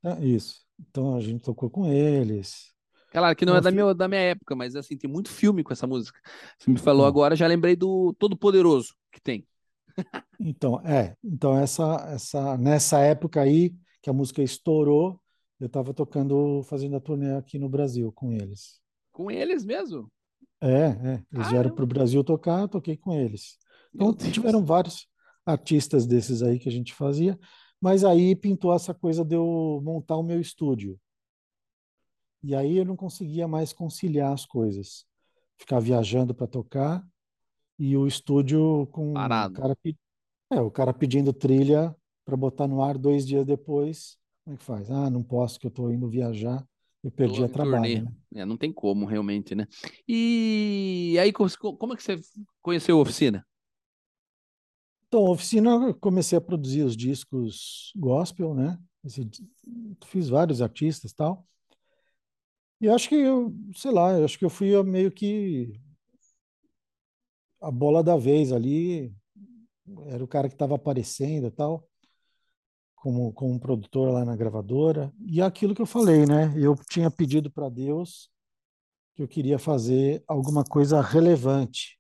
É, 0.03 0.25
Isso. 0.25 0.61
Então 0.89 1.15
a 1.15 1.19
gente 1.19 1.41
tocou 1.41 1.69
com 1.69 1.85
eles. 1.87 2.73
Claro 3.11 3.35
que 3.35 3.45
não 3.45 3.53
Uma 3.53 3.59
é 3.59 3.61
da 3.61 3.71
minha, 3.71 3.93
da 3.93 4.07
minha 4.07 4.21
época, 4.21 4.55
mas 4.55 4.75
assim, 4.75 4.95
tem 4.95 5.09
muito 5.09 5.29
filme 5.29 5.63
com 5.63 5.73
essa 5.73 5.87
música. 5.87 6.19
Você 6.57 6.69
me 6.69 6.77
falou 6.77 7.01
Então. 7.01 7.07
agora, 7.07 7.35
já 7.35 7.47
lembrei 7.47 7.75
do 7.75 8.13
Todo 8.19 8.37
Poderoso 8.37 8.93
que 9.11 9.19
tem. 9.19 9.47
Então, 10.39 10.79
é, 10.85 11.15
então 11.23 11.57
essa, 11.57 11.95
essa, 12.13 12.57
nessa 12.57 12.99
época 12.99 13.41
aí 13.41 13.75
que 14.01 14.09
a 14.09 14.13
música 14.13 14.41
estourou, 14.41 15.19
eu 15.59 15.67
estava 15.67 15.93
tocando, 15.93 16.63
fazendo 16.63 16.95
a 16.95 16.99
turnê 17.01 17.35
aqui 17.35 17.59
no 17.59 17.67
Brasil 17.67 18.11
com 18.13 18.31
eles. 18.31 18.79
Com 19.11 19.29
eles 19.29 19.65
mesmo. 19.65 20.09
É, 20.61 20.67
é, 20.67 21.23
eles 21.33 21.47
vieram 21.49 21.69
Caramba. 21.69 21.75
para 21.75 21.83
o 21.83 21.87
Brasil 21.87 22.23
tocar, 22.23 22.61
eu 22.61 22.67
toquei 22.69 22.95
com 22.95 23.13
eles. 23.13 23.57
Então, 23.93 24.13
tiveram 24.13 24.63
vários 24.63 25.07
artistas 25.45 26.05
desses 26.05 26.41
aí 26.43 26.59
que 26.59 26.69
a 26.69 26.71
gente 26.71 26.93
fazia, 26.93 27.37
mas 27.81 28.03
aí 28.03 28.35
pintou 28.35 28.73
essa 28.73 28.93
coisa 28.93 29.23
de 29.23 29.35
eu 29.35 29.81
montar 29.83 30.17
o 30.17 30.23
meu 30.23 30.39
estúdio. 30.39 30.99
E 32.43 32.55
aí 32.55 32.77
eu 32.77 32.85
não 32.85 32.95
conseguia 32.95 33.47
mais 33.47 33.73
conciliar 33.73 34.33
as 34.33 34.45
coisas. 34.45 35.05
Ficar 35.57 35.79
viajando 35.79 36.33
para 36.33 36.47
tocar 36.47 37.05
e 37.77 37.95
o 37.97 38.07
estúdio 38.07 38.87
com 38.91 39.11
o 39.11 39.13
Parado. 39.13 39.53
cara, 39.53 39.75
pe- 39.75 39.97
é, 40.51 40.61
o 40.61 40.71
cara 40.71 40.93
pedindo 40.93 41.33
trilha 41.33 41.95
para 42.25 42.37
botar 42.37 42.67
no 42.67 42.81
ar 42.81 42.97
dois 42.97 43.25
dias 43.25 43.45
depois. 43.45 44.17
Como 44.45 44.55
é 44.55 44.57
que 44.57 44.63
faz? 44.63 44.89
Ah, 44.89 45.09
não 45.09 45.23
posso 45.23 45.59
que 45.59 45.67
eu 45.67 45.69
estou 45.69 45.91
indo 45.91 46.09
viajar. 46.09 46.65
Eu 47.03 47.11
perdi 47.11 47.43
a 47.43 47.47
trabalho, 47.49 48.05
né? 48.05 48.41
É, 48.41 48.45
não 48.45 48.57
tem 48.57 48.71
como, 48.73 49.05
realmente, 49.05 49.55
né? 49.55 49.65
E 50.07 51.17
aí, 51.19 51.31
como 51.31 51.93
é 51.93 51.95
que 51.95 52.03
você 52.03 52.19
conheceu 52.61 52.97
a 52.97 53.01
oficina? 53.01 53.45
Então, 55.09 55.23
oficina, 55.25 55.71
eu 55.87 55.95
comecei 55.95 56.37
a 56.37 56.41
produzir 56.41 56.83
os 56.83 56.95
discos 56.95 57.91
gospel, 57.95 58.53
né? 58.53 58.79
Esse- 59.03 59.27
fiz 60.05 60.29
vários 60.29 60.61
artistas 60.61 61.13
tal. 61.13 61.47
E 62.81 62.87
acho 62.89 63.09
que 63.09 63.15
eu, 63.15 63.53
sei 63.75 63.91
lá, 63.91 64.11
eu 64.17 64.25
acho 64.25 64.37
que 64.39 64.45
eu 64.45 64.49
fui 64.49 64.81
meio 64.83 65.11
que 65.11 65.73
a 67.61 67.71
bola 67.71 68.03
da 68.03 68.17
vez 68.17 68.51
ali. 68.51 69.13
Era 70.07 70.23
o 70.23 70.27
cara 70.27 70.47
que 70.49 70.55
estava 70.55 70.75
aparecendo 70.75 71.51
tal, 71.51 71.87
como, 72.95 73.31
como 73.33 73.53
um 73.53 73.59
produtor 73.59 74.11
lá 74.11 74.25
na 74.25 74.35
gravadora. 74.35 75.11
E 75.25 75.41
é 75.41 75.43
aquilo 75.43 75.73
que 75.75 75.81
eu 75.81 75.85
falei, 75.85 76.25
né? 76.25 76.53
Eu 76.57 76.75
tinha 76.89 77.09
pedido 77.09 77.49
para 77.51 77.69
Deus 77.69 78.29
que 79.15 79.23
eu 79.23 79.29
queria 79.29 79.59
fazer 79.59 80.23
alguma 80.27 80.63
coisa 80.65 81.01
relevante. 81.01 81.99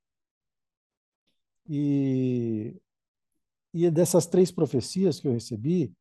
E, 1.69 2.81
e 3.73 3.89
dessas 3.89 4.25
três 4.25 4.51
profecias 4.51 5.19
que 5.19 5.27
eu 5.27 5.33
recebi, 5.33 5.93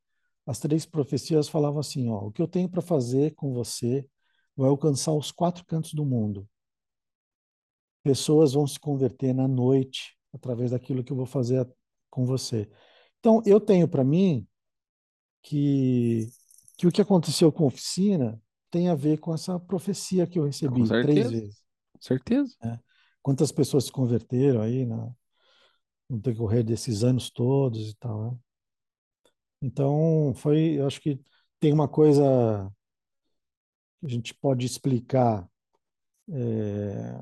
as 0.47 0.59
três 0.59 0.87
profecias 0.87 1.49
falavam 1.49 1.81
assim: 1.81 2.09
ó, 2.09 2.27
o 2.27 2.33
que 2.33 2.41
eu 2.41 2.49
tenho 2.49 2.69
para 2.69 2.81
fazer 2.81 3.35
com 3.35 3.53
você 3.53 4.09
vai 4.57 4.69
alcançar 4.69 5.13
os 5.13 5.31
quatro 5.31 5.65
cantos 5.65 5.93
do 5.93 6.05
mundo. 6.05 6.49
Pessoas 8.03 8.55
vão 8.55 8.67
se 8.67 8.79
converter 8.79 9.35
na 9.35 9.47
noite 9.47 10.17
através 10.33 10.71
daquilo 10.71 11.05
que 11.05 11.13
eu 11.13 11.17
vou 11.17 11.27
fazer 11.27 11.69
com 12.11 12.25
você. 12.25 12.69
Então, 13.21 13.43
eu 13.45 13.61
tenho 13.61 13.87
para 13.87 14.03
mim 14.03 14.47
que, 15.43 16.29
que 16.77 16.87
o 16.87 16.93
que 16.93 17.03
aconteceu 17.03 17.53
com 17.53 17.65
a 17.65 17.69
oficina 17.69 18.41
tem 18.71 18.89
a 18.89 18.95
ver 18.95 19.19
com 19.19 19.35
essa 19.35 19.59
profecia 19.59 20.27
que 20.27 20.39
eu 20.39 20.45
recebi 20.45 20.87
três 20.89 21.31
vezes. 21.31 21.63
Com 21.93 22.01
certeza. 22.01 22.57
Quantas 23.21 23.53
pessoas 23.53 23.85
se 23.85 23.93
converteram 23.93 24.63
aí 24.63 24.87
na, 24.87 25.11
no 26.09 26.19
decorrer 26.19 26.65
desses 26.65 27.03
anos 27.05 27.31
todos 27.31 27.91
e 27.91 27.97
tal, 27.97 28.33
né? 28.33 28.39
Então, 29.61 30.33
foi, 30.37 30.79
eu 30.79 30.87
acho 30.87 31.01
que 31.01 31.21
tem 31.61 31.73
uma 31.73 31.89
coisa 31.89 32.71
que 34.01 34.07
a 34.07 34.09
gente 34.09 34.35
pode 34.35 34.65
explicar 34.67 35.49
é, 36.31 37.21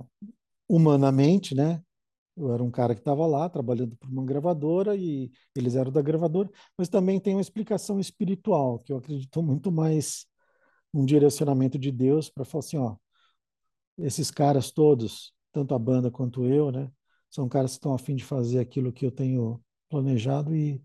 humanamente, 0.68 1.54
né? 1.54 1.82
Eu 2.36 2.52
era 2.54 2.62
um 2.64 2.70
cara 2.70 2.94
que 2.94 3.00
estava 3.02 3.26
lá 3.26 3.48
trabalhando 3.50 3.96
por 3.96 4.08
uma 4.10 4.24
gravadora 4.24 4.96
e 4.96 5.30
eles 5.56 5.76
eram 5.76 5.92
da 5.92 6.02
gravadora, 6.02 6.50
mas 6.78 6.88
também 6.88 7.20
tem 7.20 7.34
uma 7.34 7.42
explicação 7.42 8.00
espiritual, 8.00 8.80
que 8.80 8.92
eu 8.92 8.98
acredito 8.98 9.42
muito 9.42 9.72
mais 9.72 10.26
num 10.94 11.06
direcionamento 11.06 11.78
de 11.78 11.92
Deus 11.92 12.30
para 12.30 12.44
falar 12.44 12.60
assim, 12.60 12.78
ó, 12.78 12.96
esses 13.98 14.30
caras 14.30 14.70
todos, 14.70 15.32
tanto 15.52 15.74
a 15.74 15.78
banda 15.78 16.10
quanto 16.10 16.44
eu, 16.46 16.70
né? 16.70 16.90
São 17.30 17.48
caras 17.48 17.72
que 17.72 17.76
estão 17.78 17.94
a 17.94 17.98
fim 17.98 18.16
de 18.16 18.24
fazer 18.24 18.58
aquilo 18.58 18.92
que 18.92 19.04
eu 19.06 19.10
tenho 19.10 19.60
planejado 19.88 20.54
e 20.54 20.80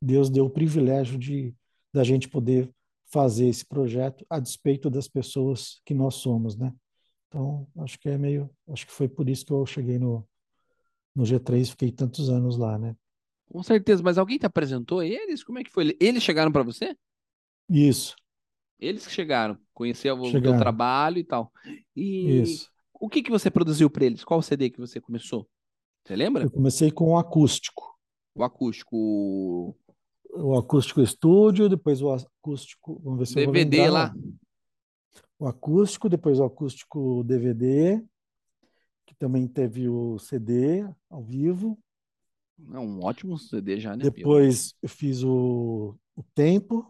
Deus 0.00 0.30
deu 0.30 0.46
o 0.46 0.50
privilégio 0.50 1.18
de 1.18 1.54
da 1.92 2.04
gente 2.04 2.28
poder 2.28 2.70
fazer 3.10 3.48
esse 3.48 3.64
projeto 3.66 4.24
a 4.30 4.38
despeito 4.38 4.90
das 4.90 5.08
pessoas 5.08 5.80
que 5.84 5.94
nós 5.94 6.16
somos, 6.16 6.56
né? 6.56 6.72
Então, 7.28 7.66
acho 7.78 7.98
que 7.98 8.08
é 8.08 8.18
meio, 8.18 8.50
acho 8.68 8.86
que 8.86 8.92
foi 8.92 9.08
por 9.08 9.28
isso 9.28 9.44
que 9.46 9.52
eu 9.52 9.66
cheguei 9.66 9.98
no 9.98 10.26
no 11.14 11.24
G3, 11.24 11.70
fiquei 11.70 11.90
tantos 11.90 12.28
anos 12.30 12.56
lá, 12.58 12.78
né? 12.78 12.96
Com 13.46 13.62
certeza. 13.62 14.02
Mas 14.02 14.18
alguém 14.18 14.38
te 14.38 14.46
apresentou 14.46 15.02
eles? 15.02 15.42
Como 15.42 15.58
é 15.58 15.64
que 15.64 15.70
foi? 15.70 15.96
Eles 16.00 16.22
chegaram 16.22 16.52
para 16.52 16.62
você? 16.62 16.96
Isso, 17.70 18.14
Eles 18.78 19.06
que 19.06 19.12
chegaram, 19.12 19.58
conhecer 19.74 20.10
o 20.12 20.36
teu 20.40 20.54
Chegaram. 20.54 20.58
trabalho 20.58 21.18
e 21.18 21.24
tal. 21.24 21.52
E 21.96 22.42
isso. 22.42 22.70
o 22.94 23.08
que 23.08 23.22
que 23.22 23.30
você 23.30 23.50
produziu 23.50 23.90
para 23.90 24.04
eles? 24.04 24.24
Qual 24.24 24.40
CD 24.42 24.70
que 24.70 24.78
você 24.80 25.00
começou? 25.00 25.48
Você 26.08 26.16
lembra? 26.16 26.44
Eu 26.44 26.50
comecei 26.50 26.90
com 26.90 27.10
o 27.10 27.18
acústico. 27.18 27.94
O 28.34 28.42
acústico, 28.42 29.76
O 30.30 30.56
acústico 30.56 31.02
estúdio, 31.02 31.68
depois 31.68 32.00
o 32.00 32.10
acústico, 32.10 32.98
vamos 33.04 33.18
ver 33.18 33.26
se 33.26 33.38
eu 33.38 33.44
vou 33.44 33.52
DVD 33.52 33.90
lá. 33.90 34.14
O 35.38 35.46
acústico, 35.46 36.08
depois 36.08 36.40
o 36.40 36.44
acústico 36.44 37.22
DVD, 37.24 38.02
que 39.04 39.14
também 39.16 39.46
teve 39.46 39.86
o 39.86 40.18
CD 40.18 40.88
ao 41.10 41.22
vivo. 41.22 41.78
É 42.72 42.78
um 42.78 43.04
ótimo 43.04 43.36
CD 43.38 43.78
já, 43.78 43.94
né? 43.94 44.04
Depois 44.04 44.74
eu 44.82 44.88
fiz 44.88 45.22
o, 45.22 45.94
o 46.16 46.22
Tempo 46.34 46.86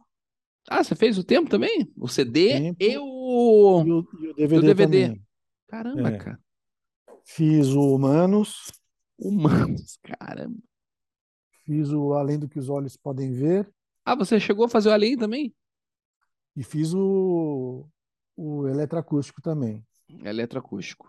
Ah, 0.69 0.85
você 0.85 0.95
fez 0.95 1.19
o 1.19 1.25
tempo 1.25 1.51
também? 1.51 1.93
O 1.97 2.07
CD 2.07 2.53
Tempo. 2.53 2.77
e 2.85 2.97
o... 2.99 3.83
e 3.85 3.91
o, 3.93 4.09
e 4.21 4.27
o 4.29 4.31
o 4.31 4.35
DVD, 4.35 4.67
DVD. 4.75 5.07
também. 5.09 5.23
Caramba, 5.67 6.09
É. 6.09 6.19
cara. 6.19 6.41
Fiz 7.25 7.69
o 7.75 7.95
Humanos, 7.95 8.71
Humanos, 9.19 9.99
caramba. 10.03 10.59
fiz 11.65 11.91
o 11.93 12.15
Além 12.15 12.37
do 12.39 12.49
que 12.49 12.59
os 12.59 12.69
Olhos 12.69 12.97
Podem 12.97 13.33
Ver 13.33 13.73
Ah, 14.05 14.15
você 14.17 14.41
chegou 14.41 14.65
a 14.65 14.69
fazer 14.69 14.89
o 14.89 14.93
Além 14.93 15.17
também? 15.17 15.55
e 16.57 16.63
fiz 16.63 16.93
o, 16.95 17.89
o 18.37 18.67
Eletroacústico 18.69 19.41
também. 19.43 19.87
Eletroacústico. 20.25 21.07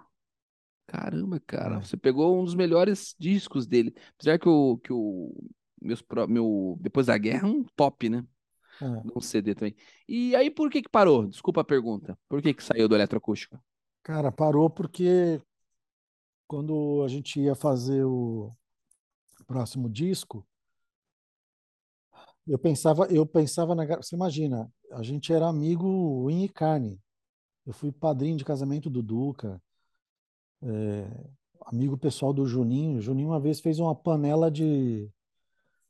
Caramba, 0.88 1.40
cara. 1.42 1.80
É. 1.80 1.84
Você 1.84 1.98
pegou 1.98 2.40
um 2.40 2.44
dos 2.46 2.56
melhores 2.56 3.16
discos 3.20 3.68
dele. 3.68 3.94
Apesar 4.16 4.40
que 4.40 4.50
o, 4.50 4.78
que 4.80 4.94
o 4.94 5.34
meus, 5.82 6.04
meu 6.30 6.78
Depois 6.82 7.08
da 7.08 7.18
Guerra 7.18 7.48
é 7.48 7.52
um 7.52 7.64
top, 7.76 8.10
né? 8.10 8.26
É. 8.82 9.10
Um 9.16 9.22
CD 9.22 9.56
também. 9.56 9.76
E 10.08 10.36
aí, 10.36 10.52
por 10.52 10.70
que 10.72 10.82
que 10.84 10.90
parou? 10.90 11.28
Desculpa 11.28 11.62
a 11.62 11.66
pergunta. 11.66 12.18
Por 12.30 12.42
que 12.42 12.54
que 12.54 12.64
saiu 12.64 12.88
do 12.90 12.96
eletroacústico? 12.96 13.60
Cara, 14.04 14.32
parou 14.32 14.70
porque 14.70 15.42
quando 16.50 17.04
a 17.06 17.08
gente 17.08 17.40
ia 17.40 17.56
fazer 17.56 18.04
o 18.06 18.54
próximo 19.48 19.90
disco, 19.90 20.46
Eu 22.48 22.58
pensava, 22.58 23.06
eu 23.12 23.26
pensava 23.26 23.76
na. 23.76 23.86
Você 23.98 24.16
imagina, 24.16 24.72
a 24.92 25.04
gente 25.04 25.32
era 25.32 25.48
amigo 25.48 26.30
em 26.32 26.48
carne. 26.48 27.00
Eu 27.66 27.74
fui 27.74 27.92
padrinho 27.92 28.38
de 28.38 28.46
casamento 28.46 28.90
do 28.90 29.04
Duca, 29.04 29.62
é, 30.62 31.08
amigo 31.66 31.98
pessoal 31.98 32.34
do 32.34 32.46
Juninho. 32.46 32.98
O 33.00 33.02
Juninho 33.02 33.30
uma 33.30 33.40
vez 33.40 33.60
fez 33.60 33.80
uma 33.80 33.96
panela 33.96 34.50
de, 34.52 35.10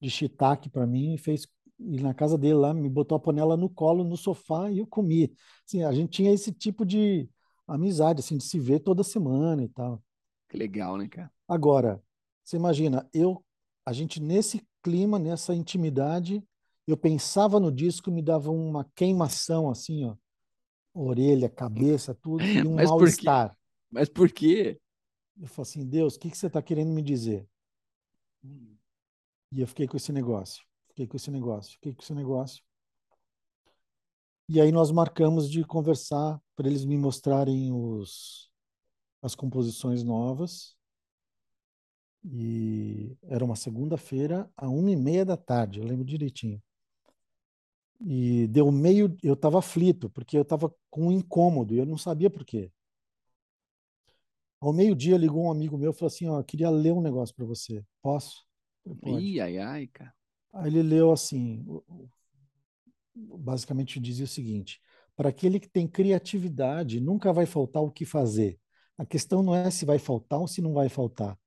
de 0.01 0.09
shiitake 0.09 0.69
para 0.69 0.87
mim 0.87 1.15
e 1.15 1.17
fez 1.17 1.47
e 1.79 2.01
na 2.01 2.13
casa 2.13 2.37
dele 2.37 2.55
lá 2.55 2.73
me 2.73 2.89
botou 2.89 3.15
a 3.17 3.19
panela 3.21 3.57
no 3.57 3.69
colo 3.69 4.03
no 4.03 4.17
sofá 4.17 4.71
e 4.71 4.79
eu 4.79 4.87
comi. 4.87 5.33
Assim, 5.67 5.83
a 5.83 5.93
gente 5.93 6.11
tinha 6.11 6.33
esse 6.33 6.51
tipo 6.51 6.85
de 6.85 7.29
amizade, 7.67 8.21
assim, 8.21 8.37
de 8.37 8.43
se 8.45 8.59
ver 8.59 8.79
toda 8.81 9.03
semana 9.03 9.63
e 9.63 9.69
tal. 9.69 10.03
Que 10.49 10.57
legal, 10.57 10.97
né, 10.97 11.07
cara? 11.07 11.31
Agora, 11.47 12.03
você 12.43 12.57
imagina, 12.57 13.07
eu, 13.13 13.45
a 13.85 13.93
gente 13.93 14.19
nesse 14.19 14.67
clima, 14.81 15.19
nessa 15.19 15.53
intimidade, 15.53 16.43
eu 16.87 16.97
pensava 16.97 17.59
no 17.59 17.71
disco, 17.71 18.09
me 18.09 18.21
dava 18.21 18.49
uma 18.49 18.83
queimação 18.95 19.69
assim, 19.69 20.05
ó, 20.05 20.15
orelha, 20.93 21.47
cabeça, 21.47 22.15
tudo, 22.15 22.43
e 22.43 22.65
um 22.65 22.75
mal-estar. 22.83 23.55
Mas 23.91 24.09
por 24.09 24.31
quê? 24.31 24.81
Eu 25.39 25.47
falei 25.47 25.69
assim, 25.69 25.85
Deus, 25.85 26.15
o 26.15 26.19
que, 26.19 26.31
que 26.31 26.37
você 26.37 26.47
está 26.47 26.61
querendo 26.61 26.91
me 26.91 27.03
dizer? 27.03 27.47
Hum. 28.43 28.75
E 29.51 29.61
eu 29.61 29.67
fiquei 29.67 29.87
com 29.87 29.97
esse 29.97 30.11
negócio, 30.11 30.63
fiquei 30.89 31.07
com 31.07 31.15
esse 31.15 31.29
negócio, 31.29 31.73
fiquei 31.73 31.93
com 31.93 32.01
esse 32.01 32.13
negócio. 32.13 32.63
E 34.47 34.59
aí 34.59 34.71
nós 34.71 34.91
marcamos 34.91 35.49
de 35.49 35.63
conversar 35.63 36.41
para 36.55 36.67
eles 36.67 36.83
me 36.83 36.97
mostrarem 36.97 37.71
os, 37.71 38.48
as 39.21 39.35
composições 39.35 40.03
novas. 40.03 40.77
E 42.23 43.17
era 43.23 43.43
uma 43.43 43.55
segunda-feira, 43.57 44.49
a 44.55 44.69
uma 44.69 44.91
e 44.91 44.95
meia 44.95 45.25
da 45.25 45.35
tarde, 45.37 45.79
eu 45.79 45.85
lembro 45.85 46.05
direitinho. 46.05 46.61
E 48.01 48.47
deu 48.47 48.71
meio, 48.71 49.15
eu 49.21 49.33
estava 49.33 49.59
aflito, 49.59 50.09
porque 50.09 50.37
eu 50.37 50.43
estava 50.43 50.73
com 50.89 51.07
um 51.07 51.11
incômodo 51.11 51.73
e 51.73 51.77
eu 51.79 51.85
não 51.85 51.97
sabia 51.97 52.29
por 52.29 52.45
quê. 52.45 52.71
Ao 54.61 54.71
meio-dia 54.73 55.17
ligou 55.17 55.43
um 55.45 55.51
amigo 55.51 55.77
meu 55.77 55.91
e 55.91 55.93
falou 55.93 56.07
assim: 56.07 56.27
Ó, 56.27 56.41
queria 56.43 56.69
ler 56.69 56.93
um 56.93 57.01
negócio 57.01 57.35
para 57.35 57.45
você. 57.45 57.83
Posso? 58.01 58.45
Ih, 59.03 59.39
ai, 59.41 59.57
ai, 59.57 59.87
cara. 59.87 60.13
Aí 60.53 60.67
ele 60.69 60.83
leu 60.83 61.11
assim: 61.11 61.65
basicamente 63.15 63.99
dizia 63.99 64.25
o 64.25 64.27
seguinte: 64.27 64.81
para 65.15 65.29
aquele 65.29 65.59
que 65.59 65.69
tem 65.69 65.87
criatividade, 65.87 66.99
nunca 66.99 67.33
vai 67.33 67.45
faltar 67.45 67.83
o 67.83 67.91
que 67.91 68.05
fazer. 68.05 68.59
A 68.99 69.05
questão 69.05 69.41
não 69.41 69.55
é 69.55 69.71
se 69.71 69.85
vai 69.85 69.97
faltar 69.97 70.41
ou 70.41 70.47
se 70.47 70.61
não 70.61 70.73
vai 70.73 70.89
faltar. 70.89 71.39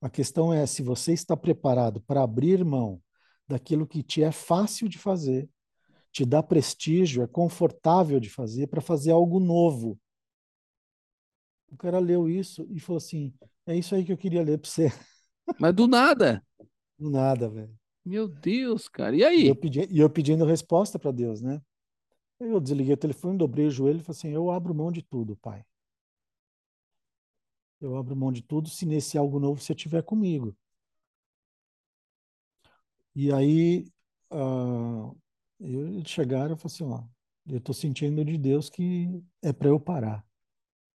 A 0.00 0.10
questão 0.10 0.52
é 0.52 0.66
se 0.66 0.82
você 0.82 1.12
está 1.12 1.36
preparado 1.36 2.00
para 2.00 2.20
abrir 2.20 2.64
mão 2.64 3.00
daquilo 3.46 3.86
que 3.86 4.02
te 4.02 4.24
é 4.24 4.32
fácil 4.32 4.88
de 4.88 4.98
fazer, 4.98 5.48
te 6.10 6.26
dá 6.26 6.42
prestígio, 6.42 7.22
é 7.22 7.26
confortável 7.28 8.18
de 8.18 8.28
fazer, 8.28 8.66
para 8.66 8.80
fazer 8.80 9.12
algo 9.12 9.38
novo. 9.38 9.96
O 11.68 11.76
cara 11.76 12.00
leu 12.00 12.28
isso 12.28 12.66
e 12.70 12.80
falou 12.80 12.98
assim: 12.98 13.32
é 13.66 13.76
isso 13.76 13.94
aí 13.94 14.04
que 14.04 14.12
eu 14.12 14.18
queria 14.18 14.42
ler 14.42 14.58
para 14.58 14.68
você. 14.68 14.88
Mas 15.60 15.72
do 15.74 15.86
nada. 15.86 16.44
Do 16.98 17.08
nada, 17.08 17.48
velho. 17.48 17.78
Meu 18.04 18.26
Deus, 18.26 18.88
cara. 18.88 19.14
E 19.14 19.22
aí? 19.22 19.44
E 19.44 19.48
eu, 19.48 19.54
pedi, 19.54 19.86
e 19.88 20.00
eu 20.00 20.10
pedindo 20.10 20.44
resposta 20.44 20.98
para 20.98 21.12
Deus, 21.12 21.40
né? 21.40 21.62
Eu 22.40 22.58
desliguei 22.58 22.94
o 22.94 22.96
telefone, 22.96 23.38
dobrei 23.38 23.66
o 23.66 23.70
joelho 23.70 24.00
e 24.00 24.02
falei 24.02 24.18
assim: 24.18 24.30
eu 24.30 24.50
abro 24.50 24.74
mão 24.74 24.90
de 24.90 25.02
tudo, 25.02 25.36
pai. 25.36 25.64
Eu 27.80 27.96
abro 27.96 28.16
mão 28.16 28.32
de 28.32 28.42
tudo 28.42 28.68
se 28.68 28.86
nesse 28.86 29.18
algo 29.18 29.38
novo 29.38 29.60
você 29.60 29.72
estiver 29.72 30.02
comigo. 30.02 30.56
E 33.14 33.32
aí, 33.32 33.86
uh, 34.32 35.16
eles 35.60 36.08
chegaram 36.08 36.54
e 36.54 36.58
falaram 36.58 36.66
assim: 36.66 36.84
ó, 36.84 37.02
eu 37.48 37.58
estou 37.58 37.74
sentindo 37.74 38.24
de 38.24 38.36
Deus 38.36 38.68
que 38.68 39.22
é 39.42 39.52
para 39.52 39.68
eu 39.68 39.80
parar. 39.80 40.24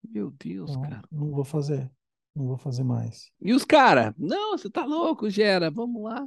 Meu 0.03 0.31
Deus, 0.31 0.71
então, 0.71 0.83
cara. 0.83 1.03
Não 1.11 1.31
vou 1.31 1.45
fazer. 1.45 1.91
Não 2.35 2.47
vou 2.47 2.57
fazer 2.57 2.85
mais. 2.85 3.31
E 3.41 3.53
os 3.53 3.65
caras? 3.65 4.15
Não, 4.17 4.57
você 4.57 4.71
tá 4.71 4.85
louco, 4.85 5.29
Gera, 5.29 5.71
vamos 5.71 6.03
lá. 6.03 6.27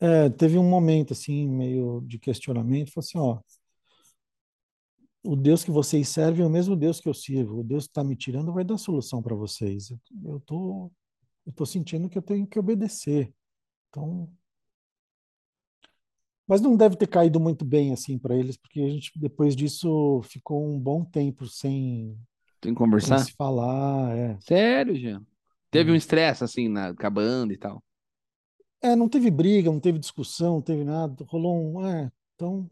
É, 0.00 0.28
teve 0.30 0.58
um 0.58 0.68
momento 0.68 1.12
assim, 1.12 1.48
meio 1.48 2.00
de 2.06 2.18
questionamento, 2.18 2.92
falou 2.92 3.04
assim, 3.04 3.18
ó, 3.18 3.40
o 5.28 5.36
Deus 5.36 5.62
que 5.62 5.70
vocês 5.70 6.08
servem 6.08 6.42
é 6.42 6.46
o 6.46 6.50
mesmo 6.50 6.74
Deus 6.74 7.00
que 7.00 7.06
eu 7.06 7.12
sirvo. 7.12 7.60
O 7.60 7.62
Deus 7.62 7.84
que 7.84 7.90
está 7.90 8.02
me 8.02 8.16
tirando 8.16 8.50
vai 8.50 8.64
dar 8.64 8.78
solução 8.78 9.22
para 9.22 9.36
vocês. 9.36 9.92
Eu, 10.24 10.40
tô, 10.40 10.90
tô 11.54 11.66
sentindo 11.66 12.08
que 12.08 12.16
eu 12.16 12.22
tenho 12.22 12.46
que 12.46 12.58
obedecer. 12.58 13.30
Então, 13.90 14.32
mas 16.46 16.62
não 16.62 16.74
deve 16.74 16.96
ter 16.96 17.06
caído 17.06 17.38
muito 17.38 17.62
bem 17.62 17.92
assim 17.92 18.18
para 18.18 18.34
eles, 18.34 18.56
porque 18.56 18.80
a 18.80 18.88
gente 18.88 19.12
depois 19.16 19.54
disso 19.54 20.22
ficou 20.22 20.66
um 20.66 20.80
bom 20.80 21.04
tempo 21.04 21.46
sem, 21.46 22.18
sem 22.64 22.72
conversar, 22.72 23.18
sem 23.18 23.26
se 23.26 23.32
falar. 23.36 24.16
É. 24.16 24.38
Sério, 24.40 24.96
Jean? 24.96 25.22
Teve 25.70 25.90
é. 25.90 25.92
um 25.92 25.96
estresse 25.96 26.42
assim 26.42 26.68
na 26.68 26.88
acabando 26.88 27.52
e 27.52 27.58
tal? 27.58 27.84
É, 28.80 28.96
não 28.96 29.10
teve 29.10 29.30
briga, 29.30 29.70
não 29.70 29.78
teve 29.78 29.98
discussão, 29.98 30.54
não 30.54 30.62
teve 30.62 30.84
nada. 30.84 31.22
Rolou 31.28 31.54
um, 31.54 31.86
é, 31.86 32.10
então. 32.34 32.66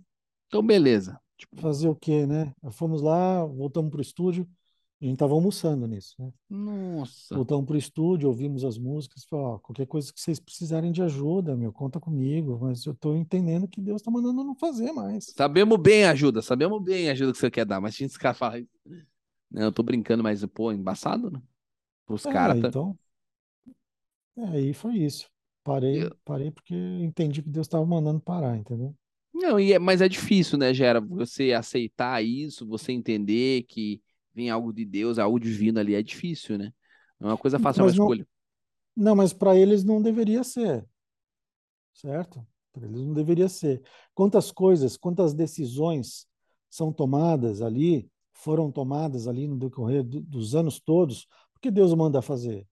Então 0.47 0.67
beleza. 0.67 1.21
Tipo... 1.37 1.61
Fazer 1.61 1.89
o 1.89 1.95
quê, 1.95 2.27
né? 2.27 2.53
Fomos 2.71 3.03
lá, 3.03 3.45
voltamos 3.45 3.91
pro 3.91 4.01
estúdio. 4.01 4.49
A 5.01 5.05
gente 5.05 5.19
tava 5.19 5.35
almoçando 5.35 5.87
nisso, 5.87 6.15
né? 6.19 6.33
Nossa. 6.49 7.35
Voltamos 7.35 7.67
pro 7.67 7.77
estúdio, 7.77 8.29
ouvimos 8.29 8.65
as 8.65 8.79
músicas, 8.79 9.27
falou, 9.27 9.59
qualquer 9.59 9.87
coisa 9.87 10.11
que 10.11 10.19
vocês 10.19 10.41
precisarem 10.41 10.91
de 10.91 11.03
ajuda, 11.03 11.55
meu, 11.55 11.71
conta 11.71 12.01
comigo, 12.01 12.59
mas 12.63 12.87
eu 12.87 12.95
tô 12.95 13.15
entendendo 13.15 13.69
que 13.69 13.79
Deus 13.79 14.01
tá 14.01 14.11
mandando 14.11 14.43
não 14.43 14.55
fazer 14.55 14.93
mais. 14.93 15.35
Sabemos 15.37 15.79
bem 15.79 16.05
a 16.05 16.13
ajuda, 16.13 16.41
sabemos 16.41 16.83
bem 16.83 17.11
a 17.11 17.13
ajuda 17.13 17.33
que 17.33 17.39
você 17.39 17.51
quer 17.51 17.67
dar, 17.67 17.79
mas 17.79 17.95
tinha 17.95 18.07
esse 18.07 18.19
cara 18.19 18.33
falar, 18.33 18.63
não, 19.51 19.65
eu 19.65 19.73
tô 19.73 19.83
brincando, 19.83 20.23
mas, 20.23 20.43
pô, 20.47 20.73
embaçado, 20.73 21.31
né? 21.31 21.43
Os 22.09 22.25
é, 22.25 22.33
caras... 22.33 22.59
Tá... 22.63 22.69
Então, 22.69 22.99
é, 24.39 24.49
aí 24.49 24.73
foi 24.73 24.95
isso. 24.95 25.29
Parei, 25.63 26.05
eu... 26.05 26.17
parei 26.25 26.51
porque 26.51 26.75
entendi 26.75 27.43
que 27.43 27.51
Deus 27.51 27.67
estava 27.67 27.85
mandando 27.85 28.21
parar, 28.21 28.57
entendeu? 28.57 28.95
Não, 29.39 29.61
e 29.61 29.75
é, 29.75 29.79
mas 29.79 30.01
é 30.01 30.09
difícil, 30.09 30.57
né, 30.57 30.73
Gera, 30.73 30.99
você 30.99 31.53
aceitar 31.53 32.25
isso, 32.25 32.67
você 32.67 32.91
entender 32.91 33.65
que 33.65 34.03
vem 34.35 34.49
algo 34.49 34.73
de 34.73 34.85
Deus, 34.85 35.19
algo 35.19 35.39
divino 35.39 35.79
ali, 35.79 35.95
é 35.95 36.03
difícil, 36.03 36.57
né? 36.57 36.73
Não 37.21 37.29
é 37.29 37.33
uma 37.33 37.39
coisa 37.39 37.59
fácil, 37.59 37.81
é 37.81 37.85
uma 37.85 37.91
escolha. 37.91 38.27
Não, 38.97 39.15
mas 39.15 39.35
para 39.35 39.55
eles 39.55 39.85
não 39.85 40.01
deveria 40.01 40.43
ser, 40.43 40.87
certo? 41.93 42.47
Para 42.73 42.87
eles 42.87 43.03
não 43.03 43.13
deveria 43.13 43.49
ser. 43.49 43.83
Quantas 44.15 44.51
coisas, 44.51 44.97
quantas 44.97 45.35
decisões 45.35 46.27
são 46.71 46.91
tomadas 46.91 47.61
ali, 47.61 48.11
foram 48.33 48.73
tomadas 48.73 49.29
ali 49.29 49.47
no 49.47 49.59
decorrer 49.59 50.03
do, 50.03 50.23
dos 50.23 50.55
anos 50.55 50.81
todos, 50.81 51.27
porque 51.53 51.71
Deus 51.71 51.93
manda 51.93 52.23
fazer. 52.23 52.67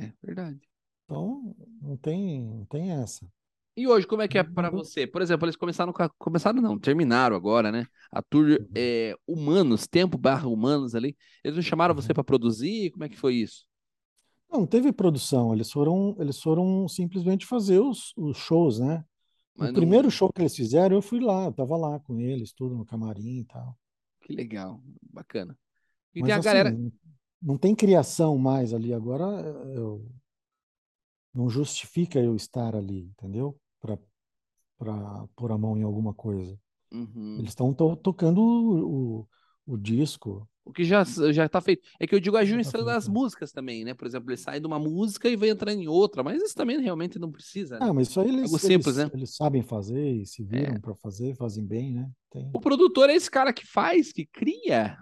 É 0.00 0.12
verdade. 0.24 0.60
Então, 1.04 1.56
não 1.80 1.96
tem, 1.96 2.40
não 2.40 2.64
tem 2.66 2.92
essa. 2.92 3.26
E 3.74 3.86
hoje, 3.86 4.06
como 4.06 4.20
é 4.20 4.28
que 4.28 4.36
é 4.36 4.42
para 4.42 4.68
você? 4.68 5.06
Por 5.06 5.22
exemplo, 5.22 5.46
eles 5.46 5.56
começaram, 5.56 5.94
começaram 6.18 6.60
não, 6.60 6.78
terminaram 6.78 7.34
agora, 7.34 7.72
né? 7.72 7.86
A 8.10 8.20
tour 8.20 8.50
uhum. 8.50 8.68
é, 8.74 9.14
Humanos, 9.26 9.86
Tempo 9.86 10.18
barra 10.18 10.46
Humanos 10.46 10.94
ali. 10.94 11.16
Eles 11.42 11.56
não 11.56 11.62
chamaram 11.62 11.94
você 11.94 12.08
uhum. 12.08 12.14
para 12.14 12.24
produzir? 12.24 12.90
Como 12.90 13.04
é 13.04 13.08
que 13.08 13.16
foi 13.16 13.36
isso? 13.36 13.64
Não, 14.50 14.66
teve 14.66 14.92
produção. 14.92 15.54
Eles 15.54 15.70
foram, 15.70 16.14
eles 16.18 16.38
foram 16.38 16.86
simplesmente 16.86 17.46
fazer 17.46 17.80
os, 17.80 18.12
os 18.14 18.36
shows, 18.36 18.78
né? 18.78 19.02
Mas 19.56 19.70
o 19.70 19.72
não... 19.72 19.80
primeiro 19.80 20.10
show 20.10 20.30
que 20.30 20.42
eles 20.42 20.54
fizeram, 20.54 20.96
eu 20.96 21.02
fui 21.02 21.20
lá, 21.20 21.46
eu 21.46 21.52
tava 21.52 21.76
lá 21.76 21.98
com 22.00 22.20
eles, 22.20 22.52
tudo 22.52 22.76
no 22.76 22.84
camarim 22.84 23.40
e 23.40 23.44
tal. 23.44 23.76
Que 24.20 24.34
legal, 24.34 24.82
bacana. 25.10 25.58
E 26.14 26.20
Mas, 26.20 26.26
tem 26.26 26.34
a 26.34 26.38
assim, 26.38 26.44
galera. 26.44 26.78
Não 27.40 27.56
tem 27.56 27.74
criação 27.74 28.36
mais 28.36 28.74
ali. 28.74 28.92
Agora 28.92 29.24
eu, 29.74 30.06
não 31.34 31.48
justifica 31.48 32.20
eu 32.20 32.36
estar 32.36 32.76
ali, 32.76 33.10
entendeu? 33.18 33.58
Para 33.82 35.26
pôr 35.36 35.52
a 35.52 35.58
mão 35.58 35.76
em 35.76 35.82
alguma 35.82 36.14
coisa. 36.14 36.58
Uhum. 36.92 37.36
Eles 37.38 37.50
estão 37.50 37.72
to 37.72 37.96
tocando 37.96 38.40
o, 38.40 39.20
o, 39.20 39.28
o, 39.66 39.76
disco. 39.76 40.48
O 40.64 40.72
que 40.72 40.84
já, 40.84 41.02
já 41.04 41.48
tá 41.48 41.60
feito. 41.60 41.82
É 41.98 42.06
que 42.06 42.14
eu 42.14 42.20
digo 42.20 42.36
a 42.36 42.44
justiça 42.44 42.78
tá 42.78 42.84
das 42.84 43.08
músicas 43.08 43.50
também, 43.50 43.84
né? 43.84 43.94
Por 43.94 44.06
exemplo, 44.06 44.30
ele 44.30 44.36
sai 44.36 44.60
de 44.60 44.66
uma 44.66 44.78
música 44.78 45.28
e 45.28 45.36
vai 45.36 45.48
entrar 45.48 45.72
em 45.72 45.88
outra, 45.88 46.22
mas 46.22 46.42
isso 46.42 46.54
também 46.54 46.80
realmente 46.80 47.18
não 47.18 47.32
precisa. 47.32 47.78
Né? 47.78 47.86
Ah, 47.88 47.92
mas 47.92 48.08
isso 48.08 48.20
aí 48.20 48.28
eles, 48.28 48.50
simples, 48.50 48.96
eles, 48.96 48.96
né? 48.96 49.10
eles 49.14 49.34
sabem 49.34 49.62
fazer 49.62 50.12
e 50.12 50.26
se 50.26 50.44
viram 50.44 50.74
é. 50.74 50.78
para 50.78 50.94
fazer, 50.94 51.34
fazem 51.34 51.64
bem, 51.64 51.94
né? 51.94 52.10
Tem... 52.30 52.50
O 52.54 52.60
produtor 52.60 53.10
é 53.10 53.14
esse 53.14 53.30
cara 53.30 53.52
que 53.52 53.66
faz, 53.66 54.12
que 54.12 54.26
cria. 54.26 54.96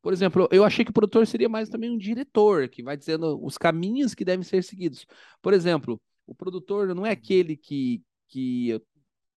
Por 0.00 0.12
exemplo, 0.12 0.48
eu 0.52 0.64
achei 0.64 0.84
que 0.84 0.90
o 0.90 0.94
produtor 0.94 1.26
seria 1.26 1.48
mais 1.48 1.68
também 1.68 1.90
um 1.90 1.98
diretor, 1.98 2.68
que 2.68 2.82
vai 2.82 2.96
dizendo 2.96 3.44
os 3.44 3.58
caminhos 3.58 4.14
que 4.14 4.24
devem 4.24 4.44
ser 4.44 4.62
seguidos. 4.62 5.04
Por 5.42 5.52
exemplo, 5.52 6.00
o 6.28 6.34
produtor 6.34 6.94
não 6.94 7.06
é 7.06 7.10
aquele 7.10 7.56
que. 7.56 8.02
que 8.28 8.68
eu, 8.68 8.82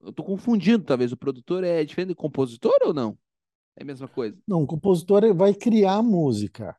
eu 0.00 0.12
tô 0.12 0.24
confundindo, 0.24 0.84
talvez. 0.84 1.12
O 1.12 1.16
produtor 1.16 1.62
é 1.62 1.84
diferente 1.84 2.08
do 2.08 2.16
compositor 2.16 2.78
ou 2.82 2.94
não? 2.94 3.18
É 3.76 3.82
a 3.82 3.86
mesma 3.86 4.08
coisa? 4.08 4.36
Não, 4.46 4.62
o 4.62 4.66
compositor 4.66 5.34
vai 5.34 5.54
criar 5.54 6.02
música. 6.02 6.76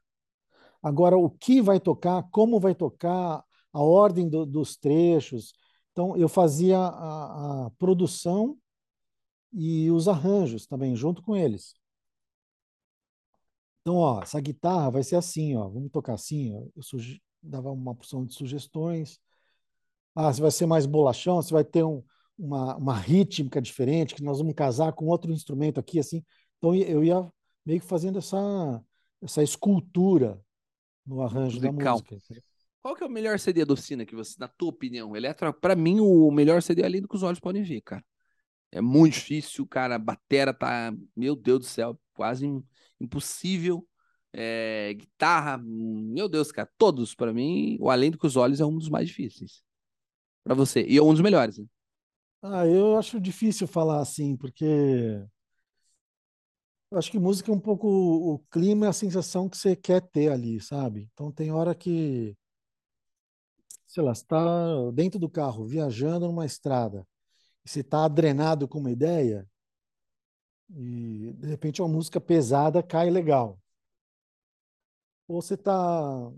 Agora, 0.81 1.17
o 1.17 1.29
que 1.29 1.61
vai 1.61 1.79
tocar, 1.79 2.23
como 2.31 2.59
vai 2.59 2.73
tocar, 2.73 3.43
a 3.71 3.81
ordem 3.81 4.27
do, 4.27 4.45
dos 4.45 4.75
trechos. 4.75 5.53
Então, 5.91 6.17
eu 6.17 6.27
fazia 6.27 6.77
a, 6.77 7.65
a 7.67 7.69
produção 7.71 8.57
e 9.53 9.91
os 9.91 10.07
arranjos 10.07 10.65
também, 10.65 10.95
junto 10.95 11.21
com 11.21 11.35
eles. 11.35 11.75
Então, 13.81 13.95
ó, 13.95 14.21
essa 14.21 14.39
guitarra 14.39 14.91
vai 14.91 15.03
ser 15.03 15.15
assim, 15.15 15.55
ó, 15.55 15.67
vamos 15.67 15.91
tocar 15.91 16.13
assim. 16.13 16.53
Ó. 16.53 16.67
Eu 16.75 16.99
dava 17.41 17.71
uma 17.71 17.95
porção 17.95 18.25
de 18.25 18.33
sugestões. 18.33 19.19
Ah, 20.15 20.31
você 20.33 20.41
vai 20.41 20.51
ser 20.51 20.65
mais 20.65 20.85
bolachão, 20.85 21.41
você 21.41 21.53
vai 21.53 21.63
ter 21.63 21.83
um, 21.83 22.03
uma, 22.37 22.75
uma 22.77 22.95
rítmica 22.95 23.61
diferente, 23.61 24.15
que 24.15 24.23
nós 24.23 24.39
vamos 24.39 24.53
casar 24.53 24.93
com 24.93 25.05
outro 25.05 25.31
instrumento 25.31 25.79
aqui, 25.79 25.99
assim. 25.99 26.23
Então, 26.57 26.75
eu 26.75 27.03
ia 27.03 27.31
meio 27.65 27.79
que 27.79 27.85
fazendo 27.85 28.19
essa, 28.19 28.83
essa 29.21 29.43
escultura 29.43 30.39
no 31.05 31.21
arranjo 31.21 31.57
Musical. 31.57 32.01
da 32.01 32.13
música. 32.13 32.41
Qual 32.81 32.95
que 32.95 33.03
é 33.03 33.07
o 33.07 33.09
melhor 33.09 33.37
CD 33.37 33.65
do 33.65 33.73
Oficina 33.73 34.05
que 34.05 34.15
você, 34.15 34.35
na 34.39 34.47
tua 34.47 34.69
opinião, 34.69 35.15
Eletro? 35.15 35.53
Para 35.53 35.75
mim, 35.75 35.99
o 35.99 36.31
melhor 36.31 36.61
CD 36.61 36.81
é 36.81 36.89
lindo 36.89 37.07
que 37.07 37.15
os 37.15 37.23
olhos 37.23 37.39
podem 37.39 37.61
ver, 37.61 37.81
cara. 37.81 38.03
É 38.71 38.79
muito 38.81 39.15
difícil, 39.15 39.67
cara. 39.67 39.95
A 39.95 39.99
batera 39.99 40.53
tá, 40.53 40.93
meu 41.15 41.35
Deus 41.35 41.59
do 41.59 41.65
céu, 41.65 41.99
quase 42.13 42.47
impossível. 42.99 43.85
É, 44.31 44.93
guitarra, 44.93 45.57
meu 45.57 46.29
Deus, 46.29 46.51
cara, 46.51 46.69
todos 46.77 47.15
para 47.15 47.33
mim, 47.33 47.77
o 47.79 47.89
Além 47.89 48.11
do 48.11 48.17
que 48.17 48.27
os 48.27 48.35
Olhos 48.35 48.61
é 48.61 48.65
um 48.65 48.77
dos 48.77 48.87
mais 48.87 49.07
difíceis. 49.07 49.63
Para 50.49 50.55
você, 50.55 50.83
e 50.83 50.97
é 50.97 51.03
um 51.03 51.11
dos 51.11 51.21
melhores. 51.21 51.59
Né? 51.59 51.65
Ah, 52.41 52.65
eu 52.65 52.97
acho 52.97 53.21
difícil 53.21 53.67
falar 53.67 54.01
assim, 54.01 54.35
porque 54.35 54.65
eu 56.89 56.97
acho 56.97 57.11
que 57.11 57.19
música 57.19 57.51
é 57.51 57.53
um 57.53 57.59
pouco 57.59 57.87
o 57.87 58.39
clima 58.49 58.89
a 58.89 58.93
sensação 58.93 59.47
que 59.47 59.55
você 59.55 59.75
quer 59.75 60.01
ter 60.01 60.31
ali, 60.31 60.59
sabe? 60.59 61.07
Então 61.13 61.31
tem 61.31 61.51
hora 61.51 61.75
que, 61.75 62.35
sei 63.85 64.01
lá, 64.01 64.11
está 64.11 64.89
dentro 64.91 65.19
do 65.19 65.29
carro, 65.29 65.67
viajando 65.67 66.25
numa 66.25 66.47
estrada, 66.47 67.05
e 67.63 67.69
você 67.69 67.81
está 67.81 68.05
adrenado 68.05 68.67
com 68.67 68.79
uma 68.79 68.89
ideia, 68.89 69.47
e 70.71 71.31
de 71.37 71.47
repente 71.47 71.79
uma 71.79 71.93
música 71.93 72.19
pesada 72.19 72.81
cai 72.81 73.11
legal. 73.11 73.59
Ou 75.27 75.43
você 75.43 75.53
está. 75.53 76.31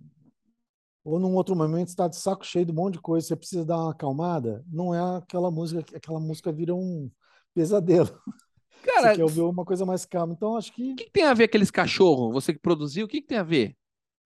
Ou 1.03 1.19
num 1.19 1.33
outro 1.35 1.55
momento 1.55 1.87
está 1.87 2.07
de 2.07 2.15
saco 2.15 2.45
cheio 2.45 2.65
de 2.65 2.71
um 2.71 2.75
monte 2.75 2.93
de 2.93 3.01
coisa, 3.01 3.27
você 3.27 3.35
precisa 3.35 3.65
dar 3.65 3.77
uma 3.77 3.91
acalmada, 3.91 4.63
não 4.67 4.93
é 4.93 5.17
aquela 5.17 5.49
música, 5.49 5.97
aquela 5.97 6.19
música 6.19 6.51
vira 6.51 6.75
um 6.75 7.09
pesadelo. 7.53 8.09
Cara, 8.83 9.09
você 9.09 9.15
quer 9.15 9.23
ouvir 9.23 9.41
uma 9.41 9.65
coisa 9.65 9.85
mais 9.85 10.05
calma. 10.05 10.33
Então 10.33 10.55
acho 10.55 10.73
que. 10.73 10.93
O 10.93 10.95
que, 10.95 11.05
que 11.05 11.11
tem 11.11 11.23
a 11.23 11.33
ver 11.33 11.45
aqueles 11.45 11.71
cachorros? 11.71 12.33
Você 12.33 12.53
que 12.53 12.59
produziu, 12.59 13.05
o 13.05 13.09
que, 13.09 13.21
que 13.21 13.27
tem 13.27 13.37
a 13.37 13.43
ver? 13.43 13.75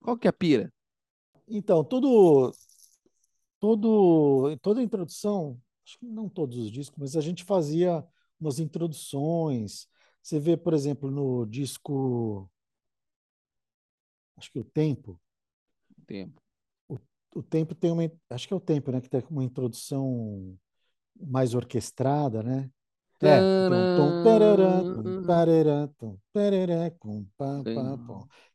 Qual 0.01 0.17
que 0.17 0.27
é 0.27 0.29
a 0.29 0.33
pira? 0.33 0.73
Então, 1.47 1.83
todo, 1.83 2.53
todo, 3.59 4.57
toda 4.61 4.79
a 4.79 4.83
introdução, 4.83 5.59
acho 5.85 5.99
que 5.99 6.05
não 6.05 6.29
todos 6.29 6.57
os 6.57 6.71
discos, 6.71 6.97
mas 6.97 7.15
a 7.15 7.21
gente 7.21 7.43
fazia 7.43 8.03
umas 8.39 8.59
introduções, 8.59 9.87
você 10.21 10.39
vê, 10.39 10.57
por 10.57 10.73
exemplo, 10.73 11.11
no 11.11 11.45
disco. 11.45 12.49
Acho 14.37 14.51
que 14.51 14.59
o 14.59 14.63
Tempo. 14.63 15.19
Tempo. 16.07 16.44
O, 17.35 17.43
Tempo 17.43 17.75
tem 17.75 17.91
uma. 17.91 18.09
Acho 18.29 18.47
que 18.47 18.53
é 18.53 18.57
o 18.57 18.61
Tempo, 18.61 18.91
né? 18.91 18.99
Que 18.99 19.09
tem 19.09 19.23
uma 19.29 19.43
introdução 19.43 20.57
mais 21.19 21.53
orquestrada, 21.53 22.41
né? 22.41 22.69
É, 23.21 23.39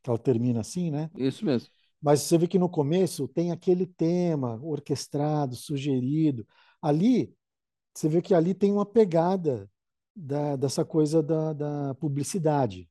que 0.03 0.09
ela 0.09 0.19
termina 0.19 0.59
assim, 0.59 0.91
né? 0.91 1.09
Isso 1.15 1.45
mesmo. 1.45 1.69
Mas 2.01 2.21
você 2.21 2.37
vê 2.37 2.47
que 2.47 2.59
no 2.59 2.69
começo 2.69 3.27
tem 3.27 3.51
aquele 3.51 3.85
tema 3.85 4.59
orquestrado, 4.63 5.55
sugerido. 5.55 6.45
Ali, 6.81 7.33
você 7.93 8.09
vê 8.09 8.21
que 8.21 8.33
ali 8.33 8.53
tem 8.53 8.71
uma 8.71 8.85
pegada 8.85 9.69
da, 10.15 10.55
dessa 10.55 10.83
coisa 10.83 11.21
da, 11.21 11.53
da 11.53 11.95
publicidade. 11.95 12.89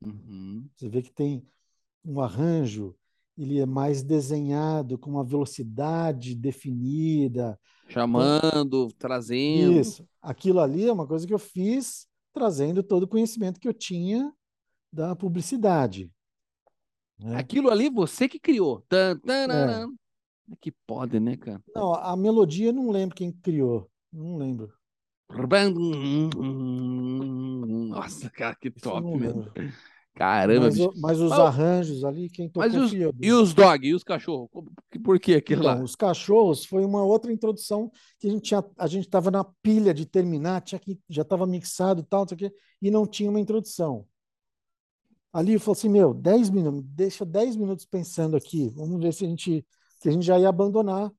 Uhum. 0.00 0.68
Você 0.74 0.88
vê 0.88 1.02
que 1.02 1.12
tem 1.12 1.46
um 2.04 2.20
arranjo, 2.20 2.96
ele 3.38 3.60
é 3.60 3.66
mais 3.66 4.02
desenhado, 4.02 4.98
com 4.98 5.10
uma 5.10 5.24
velocidade 5.24 6.34
definida. 6.34 7.58
Chamando, 7.88 8.86
então, 8.86 8.88
trazendo. 8.98 9.80
Isso. 9.80 10.06
Aquilo 10.20 10.58
ali 10.60 10.86
é 10.86 10.92
uma 10.92 11.06
coisa 11.06 11.26
que 11.26 11.32
eu 11.32 11.38
fiz 11.38 12.06
trazendo 12.32 12.82
todo 12.82 13.04
o 13.04 13.08
conhecimento 13.08 13.60
que 13.60 13.68
eu 13.68 13.72
tinha 13.72 14.32
da 14.92 15.14
publicidade. 15.14 16.10
Né? 17.18 17.36
Aquilo 17.36 17.70
ali 17.70 17.88
você 17.88 18.28
que 18.28 18.40
criou. 18.40 18.84
Tan, 18.88 19.16
tan, 19.18 19.46
é. 19.50 19.86
Que 20.60 20.72
pode, 20.86 21.20
né, 21.20 21.36
cara? 21.36 21.62
Não, 21.74 21.94
a 21.94 22.16
melodia 22.16 22.72
não 22.72 22.90
lembro 22.90 23.14
quem 23.14 23.30
criou. 23.30 23.88
Não 24.12 24.36
lembro. 24.36 24.72
Nossa, 27.88 28.30
cara, 28.30 28.56
que 28.56 28.70
top, 28.70 29.06
meu. 29.16 29.44
Caramba, 30.18 30.66
mas, 30.66 30.76
mas 30.96 31.20
os 31.20 31.30
arranjos 31.30 32.02
ali, 32.02 32.28
quem 32.28 32.48
tocou 32.48 32.68
mas 32.68 32.74
os, 32.74 32.92
E 33.22 33.32
os 33.32 33.54
dog, 33.54 33.86
e 33.86 33.94
os 33.94 34.02
cachorros? 34.02 34.48
Por 35.04 35.20
que 35.20 35.36
aquilo 35.36 35.60
então, 35.60 35.76
lá? 35.76 35.80
Os 35.80 35.94
cachorros 35.94 36.64
foi 36.64 36.84
uma 36.84 37.04
outra 37.04 37.32
introdução 37.32 37.88
que 38.18 38.26
a 38.26 38.30
gente 38.32 38.42
tinha, 38.42 38.64
a 38.76 38.88
gente 38.88 39.04
estava 39.04 39.30
na 39.30 39.44
pilha 39.44 39.94
de 39.94 40.04
terminar, 40.04 40.60
tinha 40.62 40.80
que, 40.80 40.98
já 41.08 41.22
estava 41.22 41.46
mixado 41.46 42.00
e 42.00 42.04
tal, 42.04 42.26
e 42.82 42.90
não 42.90 43.06
tinha 43.06 43.30
uma 43.30 43.38
introdução. 43.38 44.08
Ali 45.32 45.52
eu 45.52 45.60
falei 45.60 45.78
assim, 45.78 45.88
meu, 45.88 46.12
10 46.12 46.50
minutos, 46.50 46.82
deixa 46.88 47.24
10 47.24 47.54
minutos 47.54 47.84
pensando 47.84 48.36
aqui, 48.36 48.70
vamos 48.70 49.00
ver 49.00 49.14
se 49.14 49.24
a 49.24 49.28
gente, 49.28 49.64
que 50.00 50.08
a 50.08 50.12
gente 50.12 50.26
já 50.26 50.36
ia 50.36 50.48
abandonar 50.48 51.12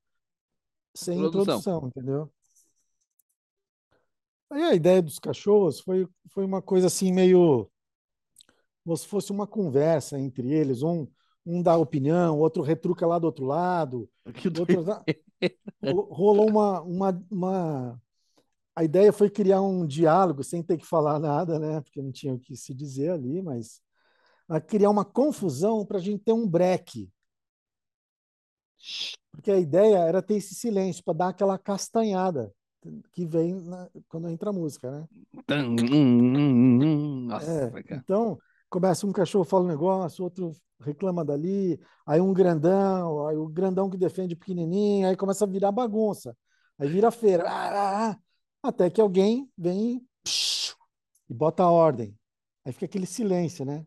sem 0.94 1.20
introdução, 1.20 1.58
introdução 1.58 1.88
entendeu? 1.88 2.30
Aí 4.50 4.64
a 4.64 4.76
ideia 4.76 5.02
dos 5.02 5.20
cachorros 5.20 5.80
foi, 5.80 6.06
foi 6.34 6.44
uma 6.44 6.62
coisa 6.62 6.88
assim 6.88 7.14
meio 7.14 7.72
como 8.90 8.98
se 8.98 9.06
fosse 9.06 9.32
uma 9.32 9.46
conversa 9.46 10.20
entre 10.20 10.52
eles, 10.52 10.82
um, 10.82 11.08
um 11.46 11.62
dá 11.62 11.78
opinião, 11.78 12.40
outro 12.40 12.64
retruca 12.64 13.06
lá 13.06 13.20
do 13.20 13.26
outro 13.26 13.46
lado, 13.46 14.10
outro 14.60 14.84
dá... 14.84 15.04
rolou 16.10 16.50
uma, 16.50 16.82
uma, 16.82 17.26
uma... 17.30 18.02
A 18.76 18.84
ideia 18.84 19.14
foi 19.14 19.30
criar 19.30 19.62
um 19.62 19.86
diálogo 19.86 20.44
sem 20.44 20.64
ter 20.64 20.76
que 20.76 20.88
falar 20.88 21.20
nada, 21.20 21.60
né? 21.60 21.82
Porque 21.82 22.02
não 22.02 22.12
tinha 22.12 22.34
o 22.34 22.40
que 22.40 22.56
se 22.56 22.74
dizer 22.74 23.12
ali, 23.12 23.44
mas 23.44 23.80
criar 24.68 24.90
uma 24.90 25.06
confusão 25.06 25.86
para 25.86 26.00
a 26.00 26.02
gente 26.02 26.24
ter 26.24 26.34
um 26.34 26.48
break. 26.48 27.12
Porque 29.32 29.52
a 29.52 29.60
ideia 29.60 29.98
era 30.00 30.20
ter 30.20 30.38
esse 30.38 30.56
silêncio 30.56 31.04
para 31.04 31.14
dar 31.14 31.28
aquela 31.28 31.60
castanhada 31.60 32.52
que 33.12 33.26
vem 33.26 33.54
na, 33.54 33.88
quando 34.08 34.30
entra 34.30 34.50
a 34.50 34.54
música, 34.54 34.90
né? 34.90 35.08
Nossa, 37.28 37.52
é, 37.52 37.96
então, 37.96 38.40
começa 38.70 39.06
um 39.08 39.12
cachorro 39.12 39.44
fala 39.46 39.64
um 39.66 39.68
negócio, 39.68 40.24
outro 40.24 40.52
reclama 40.82 41.26
dali, 41.26 41.80
aí 42.06 42.22
um 42.22 42.34
grandão, 42.34 43.28
aí 43.28 43.36
o 43.38 43.48
grandão 43.48 43.90
que 43.90 43.98
defende 43.98 44.34
o 44.34 44.38
pequenininho, 44.38 45.08
aí 45.08 45.18
começa 45.18 45.46
a 45.46 45.48
virar 45.48 45.72
bagunça, 45.72 46.36
aí 46.78 46.88
vira 46.90 47.12
feira, 47.12 47.44
ah, 47.48 48.12
ah, 48.12 48.12
ah, 48.12 48.20
até 48.64 48.90
que 48.90 49.02
alguém 49.02 49.52
vem 49.58 50.06
psh, 50.24 50.76
e 51.30 51.34
bota 51.34 51.64
a 51.64 51.72
ordem. 51.72 52.18
Aí 52.66 52.74
fica 52.74 52.86
aquele 52.86 53.06
silêncio, 53.06 53.66
né? 53.66 53.86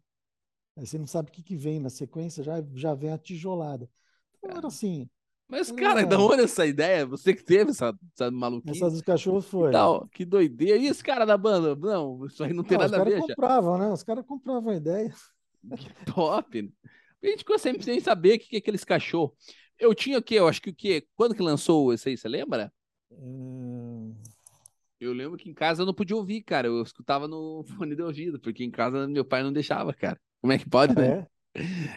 Aí 0.76 0.86
você 0.86 0.98
não 0.98 1.06
sabe 1.06 1.30
o 1.30 1.32
que, 1.32 1.42
que 1.42 1.56
vem 1.56 1.80
na 1.80 1.90
sequência, 1.90 2.42
já, 2.42 2.62
já 2.74 2.94
vem 2.94 3.12
a 3.12 3.18
tijolada. 3.18 3.88
Então 4.38 4.56
era 4.56 4.66
assim, 4.66 5.08
mas, 5.52 5.70
cara, 5.70 6.00
é. 6.00 6.06
da 6.06 6.18
onde 6.18 6.44
essa 6.44 6.64
ideia? 6.64 7.04
Você 7.04 7.34
que 7.34 7.44
teve 7.44 7.72
essa, 7.72 7.94
essa 8.14 8.30
maluquice? 8.30 8.78
Essa 8.78 8.90
dos 8.90 9.02
cachorros 9.02 9.44
foi. 9.44 9.70
Tal, 9.70 10.08
que 10.08 10.24
doideira. 10.24 10.78
E 10.78 10.86
esse 10.86 11.04
cara 11.04 11.26
da 11.26 11.36
banda? 11.36 11.76
Não, 11.76 12.24
isso 12.24 12.42
aí 12.42 12.54
não 12.54 12.64
tem 12.64 12.78
não, 12.78 12.86
nada 12.86 13.02
a 13.02 13.04
ver. 13.04 13.10
Os 13.10 13.20
caras 13.20 13.34
compravam, 13.34 13.78
né? 13.78 13.88
Os 13.90 14.02
caras 14.02 14.24
compravam 14.24 14.72
a 14.72 14.76
ideia. 14.76 15.12
Que 15.76 16.04
top. 16.10 16.72
A 17.22 17.26
gente 17.26 17.40
ficou 17.40 17.58
sempre 17.58 17.84
sem 17.84 18.00
saber 18.00 18.36
o 18.36 18.38
que, 18.38 18.56
é 18.56 18.58
aqueles 18.60 18.82
cachorros. 18.82 19.36
Eu 19.78 19.94
tinha 19.94 20.16
o 20.16 20.22
quê? 20.22 20.36
Eu 20.36 20.48
acho 20.48 20.62
que 20.62 20.70
o 20.70 20.74
quê? 20.74 21.06
Quando 21.14 21.34
que 21.34 21.42
lançou 21.42 21.92
isso 21.92 22.08
aí, 22.08 22.16
você 22.16 22.28
lembra? 22.30 22.72
Hum... 23.10 24.14
Eu 24.98 25.12
lembro 25.12 25.36
que 25.36 25.50
em 25.50 25.54
casa 25.54 25.82
eu 25.82 25.86
não 25.86 25.92
podia 25.92 26.16
ouvir, 26.16 26.40
cara. 26.40 26.66
Eu 26.66 26.80
escutava 26.80 27.28
no 27.28 27.62
fone 27.76 27.94
de 27.94 28.00
ouvido, 28.00 28.40
porque 28.40 28.64
em 28.64 28.70
casa 28.70 29.06
meu 29.06 29.24
pai 29.24 29.42
não 29.42 29.52
deixava, 29.52 29.92
cara. 29.92 30.18
Como 30.40 30.50
é 30.54 30.56
que 30.56 30.66
pode, 30.66 30.94
ah, 30.96 31.02
né? 31.02 31.26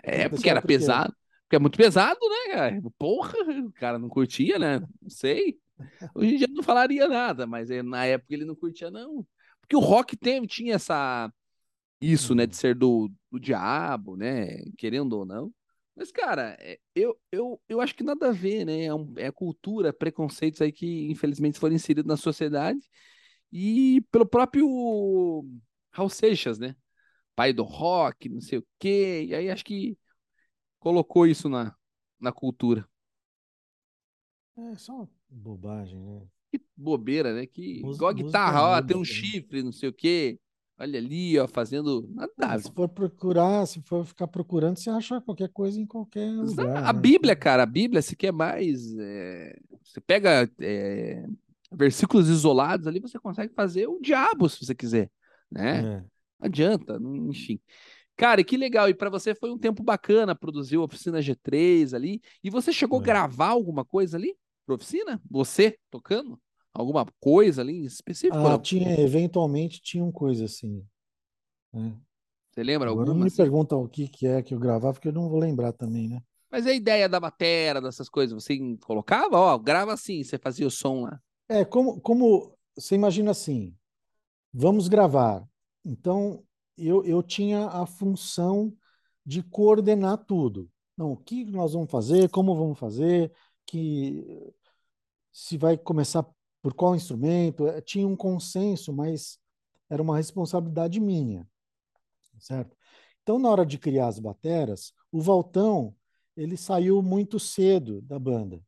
É, 0.03 0.23
é 0.23 0.29
porque 0.29 0.49
era 0.49 0.61
pesado. 0.61 1.15
Porque 1.55 1.57
é 1.57 1.59
muito 1.59 1.77
pesado, 1.77 2.19
né, 2.19 2.53
cara? 2.53 2.81
Porra, 2.97 3.33
o 3.65 3.71
cara 3.71 3.97
não 3.97 4.09
curtia, 4.09 4.59
né? 4.59 4.79
Não 4.79 5.09
sei. 5.09 5.57
Hoje 6.13 6.35
em 6.35 6.37
dia 6.37 6.47
não 6.49 6.63
falaria 6.63 7.07
nada, 7.07 7.47
mas 7.47 7.69
é, 7.69 7.81
na 7.81 8.05
época 8.05 8.33
ele 8.33 8.45
não 8.45 8.55
curtia, 8.55 8.91
não. 8.91 9.25
Porque 9.61 9.75
o 9.75 9.79
rock 9.79 10.17
tem, 10.17 10.45
tinha 10.45 10.75
essa. 10.75 11.31
Isso, 12.01 12.35
né? 12.35 12.45
De 12.45 12.55
ser 12.55 12.75
do, 12.75 13.09
do 13.31 13.39
diabo, 13.39 14.17
né? 14.17 14.63
Querendo 14.77 15.13
ou 15.13 15.25
não. 15.25 15.53
Mas, 15.95 16.11
cara, 16.11 16.57
é, 16.59 16.77
eu, 16.93 17.17
eu, 17.31 17.61
eu 17.69 17.79
acho 17.79 17.95
que 17.95 18.03
nada 18.03 18.29
a 18.29 18.31
ver, 18.33 18.65
né? 18.65 18.85
É, 18.85 18.93
um, 18.93 19.13
é 19.15 19.31
cultura, 19.31 19.93
preconceitos 19.93 20.61
aí 20.61 20.73
que, 20.73 21.09
infelizmente, 21.09 21.59
foram 21.59 21.75
inseridos 21.75 22.07
na 22.07 22.17
sociedade. 22.17 22.79
E 23.51 24.01
pelo 24.11 24.25
próprio 24.25 25.45
Raul 25.91 26.09
Seixas, 26.09 26.59
né? 26.59 26.75
Pai 27.33 27.53
do 27.53 27.63
rock, 27.63 28.27
não 28.27 28.41
sei 28.41 28.59
o 28.59 28.67
quê. 28.77 29.25
E 29.29 29.35
aí 29.35 29.49
acho 29.49 29.63
que 29.63 29.97
colocou 30.85 31.25
isso 31.25 31.49
na, 31.49 31.75
na 32.19 32.31
cultura. 32.31 32.87
É, 34.55 34.77
são 34.77 35.09
Bobagem, 35.27 35.99
né? 35.99 36.21
Que 36.51 36.61
bobeira, 36.77 37.33
né? 37.33 37.47
Que 37.47 37.79
igual 37.79 38.11
a 38.11 38.13
guitarra, 38.13 38.61
ó, 38.61 38.81
tem 38.83 38.95
um 38.95 38.99
né? 38.99 39.05
chifre, 39.05 39.63
não 39.63 39.71
sei 39.71 39.89
o 39.89 39.93
quê. 39.93 40.39
Olha 40.77 40.99
ali, 40.99 41.39
ó, 41.39 41.47
fazendo. 41.47 42.07
Nada. 42.37 42.59
Se 42.59 42.71
for 42.71 42.87
procurar, 42.87 43.65
se 43.65 43.81
for 43.81 44.05
ficar 44.05 44.27
procurando, 44.27 44.77
você 44.77 44.91
acha 44.91 45.19
qualquer 45.21 45.49
coisa 45.49 45.81
em 45.81 45.87
qualquer 45.87 46.29
lugar. 46.29 46.77
A 46.85 46.93
né? 46.93 46.99
Bíblia, 46.99 47.35
cara, 47.35 47.63
a 47.63 47.65
Bíblia, 47.65 48.03
se 48.03 48.15
quer 48.15 48.31
mais. 48.31 48.95
é, 48.99 49.57
Você 49.83 49.99
pega 49.99 50.47
é, 50.61 51.25
versículos 51.71 52.29
isolados 52.29 52.85
ali, 52.85 52.99
você 52.99 53.17
consegue 53.17 53.53
fazer 53.55 53.87
o 53.87 53.99
diabo, 53.99 54.47
se 54.47 54.63
você 54.63 54.75
quiser, 54.75 55.09
né? 55.51 55.79
É. 55.79 55.97
Não 56.39 56.45
adianta, 56.47 56.99
enfim. 57.01 57.59
Cara, 58.15 58.41
e 58.41 58.43
que 58.45 58.57
legal. 58.57 58.89
E 58.89 58.93
pra 58.93 59.09
você 59.09 59.35
foi 59.35 59.51
um 59.51 59.57
tempo 59.57 59.83
bacana 59.83 60.35
produzir 60.35 60.77
a 60.77 60.81
oficina 60.81 61.21
G3 61.21 61.93
ali. 61.93 62.21
E 62.43 62.49
você 62.49 62.71
chegou 62.71 62.99
a 62.99 63.01
É. 63.01 63.05
gravar 63.05 63.49
alguma 63.49 63.83
coisa 63.83 64.17
ali 64.17 64.35
pra 64.65 64.75
oficina? 64.75 65.21
Você 65.29 65.77
tocando? 65.91 66.39
Alguma 66.73 67.05
coisa 67.19 67.61
ali 67.61 67.73
em 67.83 67.85
específico? 67.85 68.37
Ah, 68.37 68.51
não? 68.51 68.59
tinha, 68.61 68.99
eventualmente 68.99 69.81
tinha 69.81 70.03
um 70.03 70.11
coisa 70.11 70.45
assim. 70.45 70.85
né? 71.73 71.95
Você 72.51 72.63
lembra 72.63 72.89
Agora 72.89 73.05
não 73.05 73.13
alguma? 73.13 73.25
me 73.25 73.27
assim? 73.27 73.37
pergunta 73.37 73.75
o 73.75 73.87
que, 73.87 74.07
que 74.07 74.27
é 74.27 74.41
que 74.41 74.53
eu 74.53 74.59
gravava, 74.59 74.93
porque 74.93 75.09
eu 75.09 75.13
não 75.13 75.29
vou 75.29 75.39
lembrar 75.39 75.73
também, 75.73 76.07
né? 76.07 76.21
Mas 76.49 76.65
a 76.65 76.73
ideia 76.73 77.09
da 77.09 77.19
batera, 77.19 77.81
dessas 77.81 78.07
coisas, 78.07 78.41
você 78.41 78.57
colocava, 78.85 79.37
ó, 79.37 79.57
grava 79.57 79.93
assim, 79.93 80.23
você 80.23 80.37
fazia 80.37 80.65
o 80.65 80.71
som 80.71 81.01
lá. 81.01 81.19
É, 81.49 81.65
como, 81.65 81.99
como 81.99 82.55
você 82.75 82.95
imagina 82.95 83.31
assim, 83.31 83.75
vamos 84.53 84.87
gravar. 84.87 85.45
Então, 85.83 86.44
eu, 86.77 87.03
eu 87.05 87.23
tinha 87.23 87.67
a 87.67 87.85
função 87.85 88.73
de 89.25 89.41
coordenar 89.43 90.17
tudo. 90.25 90.69
Não, 90.97 91.13
o 91.13 91.17
que 91.17 91.45
nós 91.45 91.73
vamos 91.73 91.91
fazer, 91.91 92.29
como 92.29 92.55
vamos 92.55 92.79
fazer, 92.79 93.31
que 93.65 94.53
se 95.31 95.57
vai 95.57 95.77
começar 95.77 96.25
por 96.61 96.73
qual 96.73 96.95
instrumento. 96.95 97.67
Eh, 97.67 97.81
Tinha 97.81 98.07
um 98.07 98.15
consenso, 98.15 98.93
mas 98.93 99.39
era 99.89 100.01
uma 100.01 100.17
responsabilidade 100.17 100.99
minha, 100.99 101.47
certo? 102.39 102.75
Então, 103.23 103.39
na 103.39 103.49
hora 103.49 103.65
de 103.65 103.77
criar 103.77 104.07
as 104.07 104.19
bateras, 104.19 104.93
o 105.11 105.21
Valtão, 105.21 105.95
ele 106.37 106.57
saiu 106.57 107.01
muito 107.01 107.39
cedo 107.39 108.01
da 108.01 108.19
banda. 108.19 108.61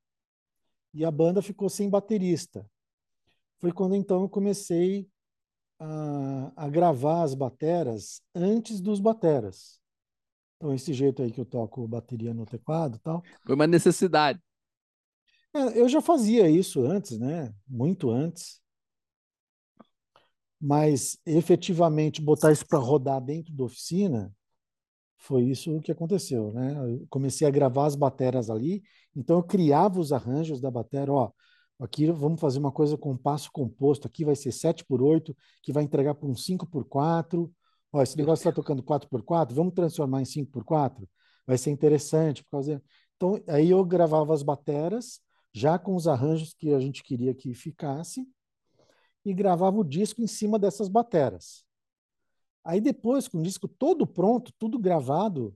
E 0.93 1.05
a 1.05 1.12
banda 1.12 1.41
ficou 1.41 1.70
sem 1.70 1.89
baterista 1.89 2.70
foi 3.60 3.72
quando 3.72 3.95
então 3.95 4.22
eu 4.22 4.30
comecei 4.30 5.10
a, 5.80 6.51
a 6.55 6.69
gravar 6.69 7.23
as 7.23 7.34
bateras 7.34 8.21
antes 8.34 8.82
dos 8.82 8.99
bateras. 8.99 9.80
Então, 10.57 10.73
esse 10.73 10.93
jeito 10.93 11.21
aí 11.21 11.32
que 11.32 11.39
eu 11.39 11.45
toco 11.45 11.88
bateria 11.88 12.34
no 12.34 12.45
teclado 12.45 12.99
tal. 12.99 13.23
Foi 13.45 13.55
uma 13.55 13.67
necessidade. 13.67 14.39
É, 15.53 15.80
eu 15.80 15.88
já 15.88 16.01
fazia 16.01 16.49
isso 16.49 16.82
antes, 16.82 17.17
né? 17.17 17.53
Muito 17.67 18.09
antes. 18.09 18.61
Mas 20.59 21.17
efetivamente 21.25 22.21
botar 22.21 22.51
isso 22.51 22.65
para 22.65 22.80
rodar 22.80 23.21
dentro 23.21 23.53
da 23.53 23.63
oficina 23.63 24.34
foi 25.19 25.43
isso 25.43 25.82
que 25.82 25.91
aconteceu, 25.91 26.53
né? 26.53 26.73
Eu 26.78 27.05
comecei 27.09 27.47
a 27.47 27.51
gravar 27.51 27.86
as 27.86 27.95
bateras 27.95 28.49
ali, 28.49 28.84
então 29.15 29.38
eu 29.38 29.43
criava 29.43 29.99
os 29.99 30.11
arranjos 30.11 30.61
da 30.61 30.71
batera, 30.71 31.11
ó, 31.11 31.32
aqui 31.80 32.09
vamos 32.11 32.39
fazer 32.39 32.59
uma 32.59 32.71
coisa 32.71 32.97
com 32.97 33.15
passo 33.17 33.51
composto, 33.51 34.07
aqui 34.07 34.25
vai 34.25 34.36
ser 34.36 34.51
7 34.51 34.84
por 34.86 35.01
8, 35.01 35.36
que 35.61 35.71
vai 35.71 35.84
entregar 35.84 36.15
para 36.15 36.28
um 36.28 36.36
5 36.36 36.65
por 36.67 36.86
4. 36.86 37.51
Ó, 37.91 38.01
esse 38.01 38.17
negócio 38.17 38.41
está 38.41 38.51
tocando 38.51 38.84
4 38.84 39.07
por 39.09 39.23
4, 39.23 39.55
vamos 39.55 39.73
transformar 39.73 40.21
em 40.21 40.25
5 40.25 40.51
por 40.51 40.63
4. 40.63 41.07
Vai 41.45 41.57
ser 41.57 41.71
interessante 41.71 42.43
por 42.43 42.51
causa 42.51 42.82
Então, 43.15 43.41
aí 43.47 43.69
eu 43.69 43.84
gravava 43.86 44.34
as 44.34 44.43
bateras 44.43 45.21
já 45.53 45.80
com 45.80 45.95
os 45.95 46.07
arranjos 46.07 46.53
que 46.53 46.73
a 46.73 46.80
gente 46.80 47.01
queria 47.01 47.34
que 47.34 47.53
ficasse 47.53 48.28
e 49.25 49.34
gravava 49.34 49.78
o 49.78 49.84
disco 49.84 50.21
em 50.21 50.28
cima 50.28 50.59
dessas 50.59 50.88
bateras. 50.88 51.65
Aí 52.63 52.80
depois, 52.82 53.28
com 53.28 53.39
o 53.39 53.41
disco 53.41 53.67
todo 53.67 54.05
pronto, 54.05 54.51
tudo 54.59 54.78
gravado, 54.78 55.55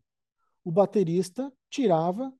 o 0.63 0.71
baterista 0.71 1.51
tirava, 1.69 2.33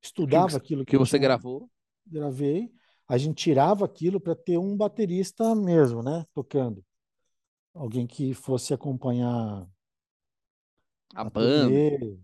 estudava 0.00 0.56
aquilo 0.56 0.84
Que 0.84 0.96
eu 0.96 1.00
você 1.00 1.18
tinha- 1.18 1.28
gravou. 1.28 1.68
gravei, 2.06 2.72
a 3.08 3.18
gente 3.18 3.36
tirava 3.36 3.84
aquilo 3.84 4.20
para 4.20 4.34
ter 4.34 4.58
um 4.58 4.76
baterista 4.76 5.54
mesmo, 5.54 6.02
né, 6.02 6.24
tocando. 6.34 6.84
Alguém 7.74 8.06
que 8.06 8.34
fosse 8.34 8.74
acompanhar 8.74 9.66
A 11.14 11.20
a 11.20 11.24
banda. 11.24 11.64
turnê. 11.66 12.18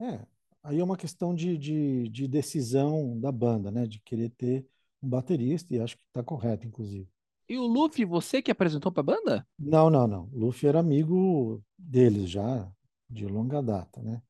É, 0.00 0.26
aí 0.62 0.78
é 0.78 0.84
uma 0.84 0.96
questão 0.96 1.34
de, 1.34 1.56
de, 1.58 2.08
de 2.08 2.28
decisão 2.28 3.18
da 3.20 3.30
banda, 3.30 3.70
né, 3.70 3.86
de 3.86 4.00
querer 4.00 4.30
ter 4.30 4.66
um 5.02 5.08
baterista, 5.08 5.74
e 5.74 5.80
acho 5.80 5.96
que 5.96 6.04
está 6.04 6.22
correto, 6.22 6.66
inclusive. 6.66 7.08
E 7.48 7.58
o 7.58 7.66
Luffy, 7.66 8.04
você 8.04 8.40
que 8.40 8.50
apresentou 8.50 8.92
pra 8.92 9.02
banda? 9.02 9.46
Não, 9.58 9.90
não, 9.90 10.06
não. 10.06 10.28
O 10.32 10.38
Luffy 10.38 10.68
era 10.68 10.78
amigo 10.78 11.62
deles 11.76 12.30
já, 12.30 12.70
de 13.08 13.26
longa 13.26 13.62
data, 13.62 14.00
né? 14.02 14.22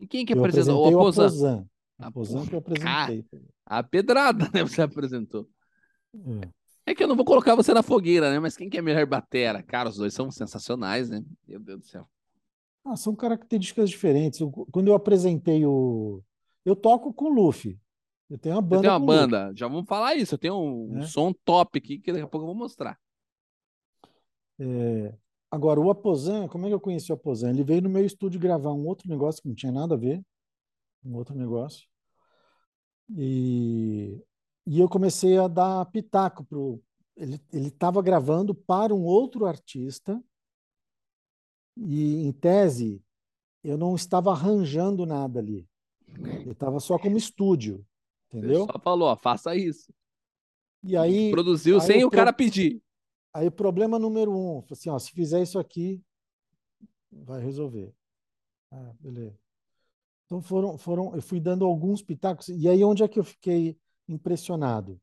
E 0.00 0.06
quem 0.06 0.24
que 0.24 0.32
Eu 0.32 0.40
apresentou? 0.40 0.84
O 0.84 1.00
Aposan. 1.00 1.68
Ah, 1.98 2.06
Aposan 2.08 2.46
que 2.46 2.54
eu 2.54 2.58
apresentei. 2.60 3.24
A 3.66 3.82
pedrada, 3.82 4.48
né? 4.54 4.62
Você 4.80 4.82
apresentou. 4.82 5.48
É. 6.14 6.48
É 6.86 6.94
que 6.94 7.02
eu 7.04 7.08
não 7.08 7.16
vou 7.16 7.24
colocar 7.24 7.54
você 7.54 7.74
na 7.74 7.82
fogueira, 7.82 8.30
né? 8.30 8.38
Mas 8.38 8.56
quem 8.56 8.70
que 8.70 8.78
é 8.78 8.82
melhor 8.82 9.04
batera? 9.04 9.62
Cara, 9.62 9.90
os 9.90 9.96
dois 9.96 10.14
são 10.14 10.30
sensacionais, 10.30 11.10
né? 11.10 11.22
Meu 11.46 11.60
Deus 11.60 11.80
do 11.80 11.86
céu. 11.86 12.08
Ah, 12.82 12.96
são 12.96 13.14
características 13.14 13.90
diferentes. 13.90 14.40
Eu- 14.40 14.50
quando 14.50 14.88
eu 14.88 14.94
apresentei 14.94 15.66
o. 15.66 16.22
Eu 16.64 16.74
toco 16.74 17.12
com 17.12 17.26
o 17.26 17.28
Luffy. 17.34 17.78
Eu 18.30 18.38
tenho 18.38 18.54
uma 18.54 18.60
Eu 18.60 18.66
banda 18.66 18.82
tenho 18.82 18.92
uma 18.94 18.98
o 18.98 19.06
Luffy. 19.06 19.20
banda, 19.20 19.52
já 19.54 19.68
vamos 19.68 19.86
falar 19.86 20.14
isso. 20.14 20.34
Eu 20.34 20.38
tenho 20.38 20.54
um, 20.54 20.94
um 20.94 20.98
É. 21.00 21.06
som 21.06 21.30
top 21.44 21.76
aqui 21.78 21.98
que 21.98 22.10
daqui 22.10 22.24
a 22.24 22.28
pouco 22.28 22.44
eu 22.44 22.48
vou 22.52 22.56
mostrar. 22.56 22.98
É, 24.58 25.14
Agora, 25.50 25.80
o 25.80 25.88
Aposan, 25.90 26.46
como 26.46 26.66
é 26.66 26.68
que 26.68 26.74
eu 26.74 26.80
conheci 26.80 27.10
o 27.10 27.14
Aposan? 27.14 27.48
Ele 27.50 27.64
veio 27.64 27.80
no 27.80 27.88
meu 27.88 28.04
estúdio 28.04 28.38
gravar 28.38 28.70
um 28.74 28.86
outro 28.86 29.08
negócio 29.08 29.40
que 29.42 29.48
não 29.48 29.54
tinha 29.54 29.72
nada 29.72 29.94
a 29.94 29.98
ver, 29.98 30.22
um 31.08 31.16
outro 31.16 31.34
negócio. 31.34 31.88
E, 33.16 34.22
e 34.66 34.78
eu 34.80 34.88
comecei 34.88 35.38
a 35.38 35.48
dar 35.48 35.84
pitaco 35.86 36.44
pro. 36.44 36.82
Ele 37.16 37.40
ele 37.52 37.68
estava 37.68 38.00
gravando 38.00 38.54
para 38.54 38.94
um 38.94 39.02
outro 39.04 39.44
artista 39.46 40.22
e, 41.76 42.24
em 42.26 42.32
tese, 42.32 43.02
eu 43.64 43.76
não 43.76 43.94
estava 43.94 44.30
arranjando 44.30 45.04
nada 45.04 45.40
ali. 45.40 45.68
Eu 46.44 46.52
estava 46.52 46.78
só 46.78 46.98
como 46.98 47.16
estúdio, 47.16 47.84
entendeu? 48.28 48.66
só 48.66 48.78
falou, 48.78 49.08
ó, 49.08 49.16
faça 49.16 49.56
isso. 49.56 49.92
E 50.84 50.96
aí, 50.96 51.30
Produziu 51.30 51.80
aí 51.80 51.86
sem 51.86 52.04
o 52.04 52.10
cara 52.10 52.32
pro- 52.32 52.44
pedir. 52.44 52.82
Aí, 53.34 53.50
problema 53.50 53.98
número 53.98 54.32
um, 54.32 54.64
assim, 54.70 54.90
ó, 54.90 54.98
se 54.98 55.10
fizer 55.10 55.42
isso 55.42 55.58
aqui, 55.58 56.00
vai 57.10 57.40
resolver. 57.40 57.92
Ah, 58.70 58.92
beleza. 59.00 59.38
Então 60.28 60.42
foram, 60.42 60.76
foram, 60.76 61.14
eu 61.14 61.22
fui 61.22 61.40
dando 61.40 61.64
alguns 61.64 62.02
pitacos, 62.02 62.48
e 62.50 62.68
aí 62.68 62.84
onde 62.84 63.02
é 63.02 63.08
que 63.08 63.18
eu 63.18 63.24
fiquei 63.24 63.78
impressionado? 64.06 65.00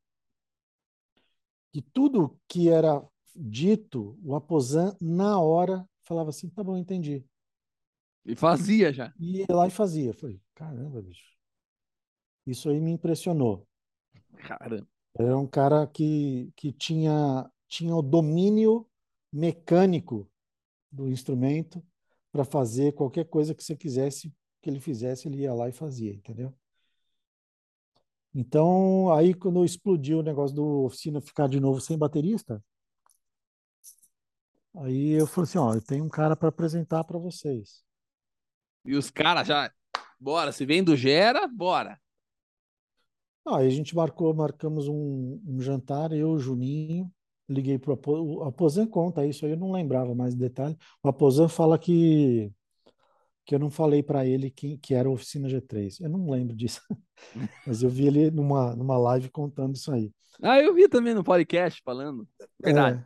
Que 1.72 1.82
tudo 1.82 2.40
que 2.48 2.70
era 2.70 3.04
dito, 3.36 4.20
o 4.24 4.36
Aposan, 4.36 4.96
na 5.02 5.40
hora, 5.40 5.84
falava 6.04 6.30
assim, 6.30 6.48
tá 6.48 6.64
bom, 6.64 6.78
entendi. 6.78 7.26
E 8.24 8.36
fazia 8.36 8.94
já. 8.94 9.12
E 9.20 9.40
ia 9.40 9.48
lá 9.50 9.68
e 9.68 9.72
fazia. 9.72 10.12
Eu 10.12 10.14
falei, 10.14 10.40
caramba, 10.54 11.02
bicho. 11.02 11.36
Isso 12.46 12.70
aí 12.70 12.80
me 12.80 12.92
impressionou. 12.92 13.68
Caramba. 14.38 14.88
Era 15.18 15.36
um 15.36 15.48
cara 15.48 15.88
que, 15.88 16.54
que 16.56 16.72
tinha, 16.72 17.50
tinha 17.68 17.96
o 17.96 18.02
domínio 18.04 18.88
mecânico 19.34 20.30
do 20.92 21.10
instrumento 21.10 21.84
para 22.32 22.46
fazer 22.46 22.94
qualquer 22.94 23.26
coisa 23.26 23.56
que 23.56 23.64
você 23.64 23.76
quisesse 23.76 24.32
que 24.66 24.70
ele 24.72 24.80
fizesse, 24.80 25.28
ele 25.28 25.44
ia 25.44 25.54
lá 25.54 25.70
e 25.70 25.72
fazia, 25.72 26.12
entendeu? 26.12 26.52
Então, 28.34 29.14
aí 29.14 29.32
quando 29.32 29.64
explodiu 29.64 30.20
o 30.20 30.24
negócio 30.24 30.56
do 30.56 30.86
oficina 30.86 31.22
ficar 31.22 31.48
de 31.48 31.60
novo 31.60 31.80
sem 31.80 31.96
baterista, 31.96 32.60
aí 34.78 35.12
eu 35.12 35.28
falei 35.28 35.48
assim, 35.48 35.58
ó, 35.60 35.74
eu 35.76 35.82
tenho 35.84 36.04
um 36.04 36.10
cara 36.10 36.36
para 36.36 36.50
apresentar 36.50 37.04
para 37.04 37.20
vocês. 37.20 37.84
E 38.84 38.96
os 38.96 39.12
caras 39.12 39.48
já. 39.48 39.72
Bora, 40.20 40.52
se 40.52 40.66
vem 40.66 40.84
do 40.84 40.96
Gera, 40.96 41.48
bora. 41.48 42.00
Ah, 43.46 43.58
Aí 43.58 43.68
a 43.68 43.70
gente 43.70 43.96
marcou, 43.96 44.34
marcamos 44.34 44.88
um, 44.88 45.40
um 45.46 45.62
jantar, 45.62 46.12
eu, 46.12 46.32
o 46.32 46.40
Juninho, 46.40 47.14
liguei 47.48 47.78
para 47.78 47.94
o 47.94 48.44
Aposan 48.44 48.88
conta 48.88 49.28
isso 49.28 49.46
aí, 49.46 49.52
eu 49.52 49.58
não 49.58 49.72
lembrava 49.72 50.16
mais 50.16 50.34
de 50.34 50.40
detalhe. 50.40 50.76
O 51.04 51.08
Aposan 51.08 51.48
fala 51.48 51.78
que 51.78 52.52
que 53.46 53.54
eu 53.54 53.60
não 53.60 53.70
falei 53.70 54.02
para 54.02 54.26
ele 54.26 54.50
que, 54.50 54.78
que 54.80 54.94
era 54.94 55.08
a 55.08 55.12
oficina 55.12 55.48
G3. 55.48 56.02
Eu 56.02 56.10
não 56.10 56.30
lembro 56.30 56.56
disso, 56.56 56.82
mas 57.66 57.84
eu 57.84 57.90
vi 57.90 58.08
ele 58.08 58.32
numa, 58.32 58.76
numa 58.76 58.98
live 58.98 59.30
contando 59.30 59.76
isso 59.76 59.92
aí. 59.92 60.12
Ah, 60.42 60.60
eu 60.60 60.74
vi 60.74 60.90
também 60.90 61.14
no 61.14 61.24
podcast 61.24 61.82
falando. 61.84 62.28
Verdade. 62.60 63.06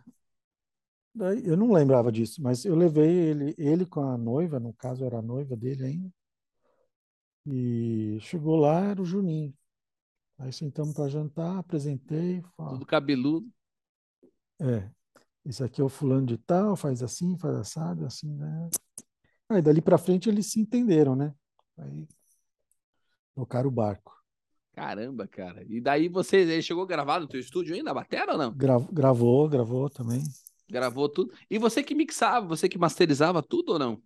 É, 1.22 1.34
eu 1.44 1.58
não 1.58 1.74
lembrava 1.74 2.12
disso, 2.12 2.42
mas 2.42 2.64
eu 2.64 2.76
levei 2.76 3.10
ele, 3.10 3.56
ele 3.58 3.86
com 3.86 4.00
a 4.00 4.18
noiva, 4.18 4.60
no 4.60 4.74
caso 4.74 5.04
era 5.04 5.20
a 5.20 5.22
noiva 5.22 5.56
dele 5.56 5.84
ainda, 5.84 6.14
e 7.46 8.18
chegou 8.22 8.56
lá, 8.56 8.86
era 8.86 9.02
o 9.02 9.06
Juninho. 9.06 9.54
Aí 10.38 10.54
sentamos 10.54 10.94
para 10.94 11.10
jantar, 11.10 11.58
apresentei. 11.58 12.42
Fala, 12.56 12.72
Tudo 12.72 12.86
cabeludo. 12.86 13.50
é, 14.62 14.90
esse 15.46 15.62
aqui 15.64 15.82
é 15.82 15.84
o 15.84 15.90
fulano 15.90 16.26
de 16.26 16.38
tal, 16.38 16.76
faz 16.76 17.04
assim, 17.04 17.38
faz 17.38 17.56
assado, 17.56 18.06
assim, 18.06 18.34
né? 18.36 18.70
Aí 19.50 19.62
dali 19.62 19.82
para 19.82 19.98
frente 19.98 20.30
eles 20.30 20.52
se 20.52 20.60
entenderam, 20.60 21.16
né? 21.16 21.34
Aí 21.78 22.08
tocaram 23.36 23.70
o 23.70 23.72
barco. 23.72 24.14
Caramba, 24.74 25.28
cara. 25.28 25.66
E 25.68 25.82
daí 25.82 26.08
você 26.08 26.38
ele 26.38 26.62
chegou 26.62 26.84
a 26.84 26.88
gravar 26.88 27.20
no 27.20 27.28
teu 27.28 27.40
estúdio 27.40 27.76
ainda, 27.76 27.92
a 27.92 27.94
batera 27.94 28.34
ou 28.34 28.38
não? 28.38 28.54
Gra- 28.54 28.80
gravou, 28.92 29.50
gravou 29.50 29.90
também. 29.90 30.24
Gravou 30.70 31.10
tudo. 31.10 31.34
E 31.50 31.58
você 31.58 31.82
que 31.82 31.96
mixava, 31.96 32.46
você 32.48 32.70
que 32.70 32.78
masterizava 32.78 33.42
tudo 33.42 33.74
ou 33.74 33.80
não? 33.80 34.02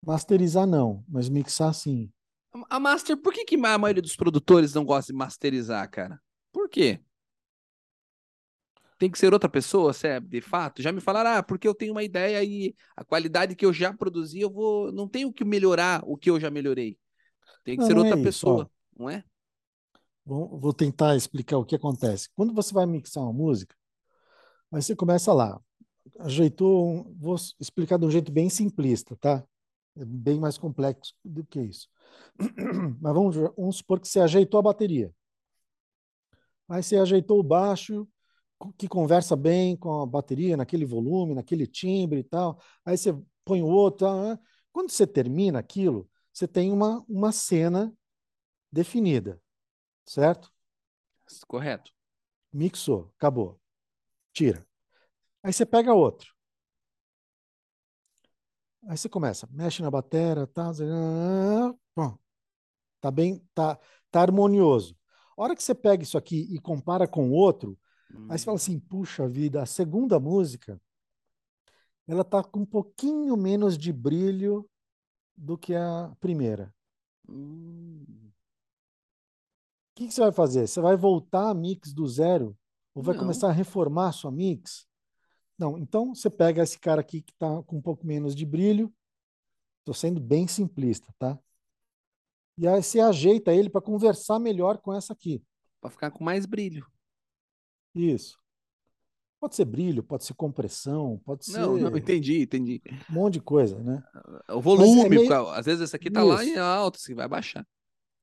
Masterizar 0.00 0.66
não, 0.66 1.04
mas 1.08 1.28
mixar 1.28 1.74
sim. 1.74 2.10
A- 2.54 2.76
A 2.76 2.80
master, 2.80 3.16
por 3.16 3.32
que, 3.32 3.44
que 3.44 3.56
a 3.56 3.78
maioria 3.78 4.00
dos 4.00 4.14
produtores 4.16 4.72
não 4.72 4.84
gosta 4.84 5.12
de 5.12 5.18
masterizar, 5.18 5.90
cara? 5.90 6.20
Por 6.52 6.68
quê? 6.68 7.00
Tem 8.98 9.10
que 9.10 9.18
ser 9.18 9.32
outra 9.32 9.48
pessoa, 9.48 9.92
é 10.04 10.20
de 10.20 10.40
fato? 10.40 10.82
Já 10.82 10.92
me 10.92 11.00
falaram, 11.00 11.30
ah, 11.30 11.42
porque 11.42 11.68
eu 11.68 11.74
tenho 11.74 11.92
uma 11.92 12.02
ideia 12.02 12.42
e 12.44 12.74
a 12.96 13.04
qualidade 13.04 13.54
que 13.56 13.64
eu 13.64 13.72
já 13.72 13.92
produzi, 13.94 14.40
eu 14.40 14.50
vou. 14.50 14.92
Não 14.92 15.08
tenho 15.08 15.32
que 15.32 15.44
melhorar 15.44 16.02
o 16.04 16.16
que 16.16 16.30
eu 16.30 16.40
já 16.40 16.50
melhorei. 16.50 16.98
Tem 17.64 17.78
que 17.78 17.84
Não, 17.84 17.86
ser 17.86 17.96
não 17.96 18.00
outra 18.00 18.16
é 18.16 18.16
pessoa, 18.18 18.70
não 18.98 19.10
é? 19.10 19.24
Vou, 20.24 20.58
vou 20.58 20.72
tentar 20.74 21.16
explicar 21.16 21.56
o 21.58 21.64
que 21.64 21.74
acontece. 21.76 22.28
Quando 22.34 22.52
você 22.54 22.72
vai 22.74 22.86
mixar 22.86 23.22
uma 23.22 23.32
música, 23.32 23.74
aí 24.72 24.82
você 24.82 24.96
começa 24.96 25.32
lá, 25.32 25.60
ajeitou, 26.20 26.88
um- 26.88 27.14
vou 27.18 27.36
explicar 27.60 27.98
de 27.98 28.06
um 28.06 28.10
jeito 28.12 28.32
bem 28.32 28.50
simplista, 28.50 29.16
tá? 29.16 29.44
É 29.96 30.04
bem 30.04 30.40
mais 30.40 30.58
complexo 30.58 31.14
do 31.24 31.44
que 31.46 31.60
isso. 31.62 31.88
Mas 33.00 33.14
vamos, 33.14 33.36
vamos 33.56 33.76
supor 33.78 34.00
que 34.00 34.08
você 34.08 34.20
ajeitou 34.20 34.60
a 34.60 34.64
bateria. 34.64 35.12
Aí 36.68 36.82
você 36.82 36.96
ajeitou 36.96 37.38
o 37.38 37.42
baixo, 37.42 38.06
que 38.76 38.88
conversa 38.88 39.36
bem 39.36 39.76
com 39.76 40.02
a 40.02 40.06
bateria, 40.06 40.56
naquele 40.56 40.84
volume, 40.84 41.34
naquele 41.34 41.66
timbre 41.66 42.20
e 42.20 42.24
tal. 42.24 42.60
Aí 42.84 42.96
você 42.96 43.16
põe 43.44 43.62
o 43.62 43.66
outro. 43.66 44.06
tal, 44.06 44.20
né? 44.22 44.38
Quando 44.72 44.90
você 44.90 45.06
termina 45.06 45.58
aquilo, 45.58 46.08
você 46.32 46.46
tem 46.46 46.72
uma, 46.72 47.04
uma 47.08 47.32
cena 47.32 47.92
definida, 48.70 49.40
certo? 50.06 50.52
Correto. 51.46 51.92
Mixou, 52.52 53.12
acabou. 53.16 53.60
Tira. 54.32 54.66
Aí 55.42 55.52
você 55.52 55.66
pega 55.66 55.94
outro. 55.94 56.34
Aí 58.86 58.96
você 58.96 59.08
começa, 59.08 59.46
mexe 59.50 59.82
na 59.82 59.90
bateria, 59.90 60.46
tá, 60.46 60.72
pum. 61.94 62.16
tá 63.00 63.10
bem, 63.10 63.44
tá, 63.54 63.78
tá 64.10 64.22
harmonioso. 64.22 64.96
A 65.36 65.42
hora 65.42 65.54
que 65.56 65.62
você 65.62 65.74
pega 65.74 66.02
isso 66.02 66.16
aqui 66.16 66.48
e 66.50 66.58
compara 66.58 67.06
com 67.06 67.30
o 67.30 67.34
outro, 68.10 68.24
aí 68.28 68.38
você 68.38 68.44
fala 68.44 68.56
assim, 68.56 68.78
puxa 68.80 69.28
vida, 69.28 69.62
a 69.62 69.66
segunda 69.66 70.18
música, 70.20 70.80
ela 72.08 72.24
tá 72.24 72.42
com 72.42 72.60
um 72.60 72.66
pouquinho 72.66 73.36
menos 73.36 73.76
de 73.78 73.92
brilho 73.92 74.68
do 75.36 75.58
que 75.58 75.74
a 75.74 76.12
primeira. 76.20 76.74
Hum, 77.28 78.32
O 79.92 79.98
que, 79.98 80.06
que 80.06 80.14
você 80.14 80.20
vai 80.20 80.32
fazer? 80.32 80.66
Você 80.66 80.80
vai 80.80 80.96
voltar 80.96 81.50
a 81.50 81.54
mix 81.54 81.92
do 81.92 82.06
zero? 82.06 82.56
Ou 82.94 83.02
vai 83.02 83.14
Não. 83.14 83.20
começar 83.20 83.48
a 83.48 83.52
reformar 83.52 84.08
a 84.08 84.12
sua 84.12 84.30
mix? 84.30 84.86
Não, 85.58 85.78
então 85.78 86.14
você 86.14 86.30
pega 86.30 86.62
esse 86.62 86.78
cara 86.78 87.00
aqui 87.00 87.22
que 87.22 87.32
está 87.32 87.62
com 87.64 87.76
um 87.78 87.82
pouco 87.82 88.06
menos 88.06 88.34
de 88.34 88.46
brilho. 88.46 88.92
Estou 89.80 89.94
sendo 89.94 90.20
bem 90.20 90.48
simplista, 90.48 91.12
tá? 91.18 91.38
E 92.58 92.66
aí 92.66 92.82
você 92.82 93.00
ajeita 93.00 93.52
ele 93.54 93.70
para 93.70 93.80
conversar 93.80 94.38
melhor 94.38 94.78
com 94.78 94.92
essa 94.92 95.12
aqui. 95.12 95.42
Pra 95.80 95.90
ficar 95.90 96.10
com 96.12 96.22
mais 96.24 96.46
brilho. 96.46 96.86
Isso. 97.94 98.38
Pode 99.40 99.54
ser 99.54 99.64
brilho, 99.64 100.02
pode 100.02 100.24
ser 100.24 100.34
compressão, 100.34 101.20
pode 101.24 101.46
ser 101.46 101.60
Não, 101.60 101.76
não, 101.76 101.96
entendi, 101.96 102.42
entendi. 102.42 102.82
um 103.08 103.12
monte 103.14 103.34
de 103.34 103.40
coisa, 103.40 103.78
né? 103.80 104.02
O 104.50 104.60
volume, 104.60 105.08
meio- 105.08 105.28
porque, 105.28 105.50
às 105.56 105.64
vezes 105.64 105.82
esse 105.82 105.94
aqui 105.94 106.10
tá 106.10 106.24
lá 106.24 106.44
em 106.44 106.50
Isso. 106.50 106.60
alto, 106.60 106.98
você 106.98 107.14
vai 107.14 107.28
baixar. 107.28 107.64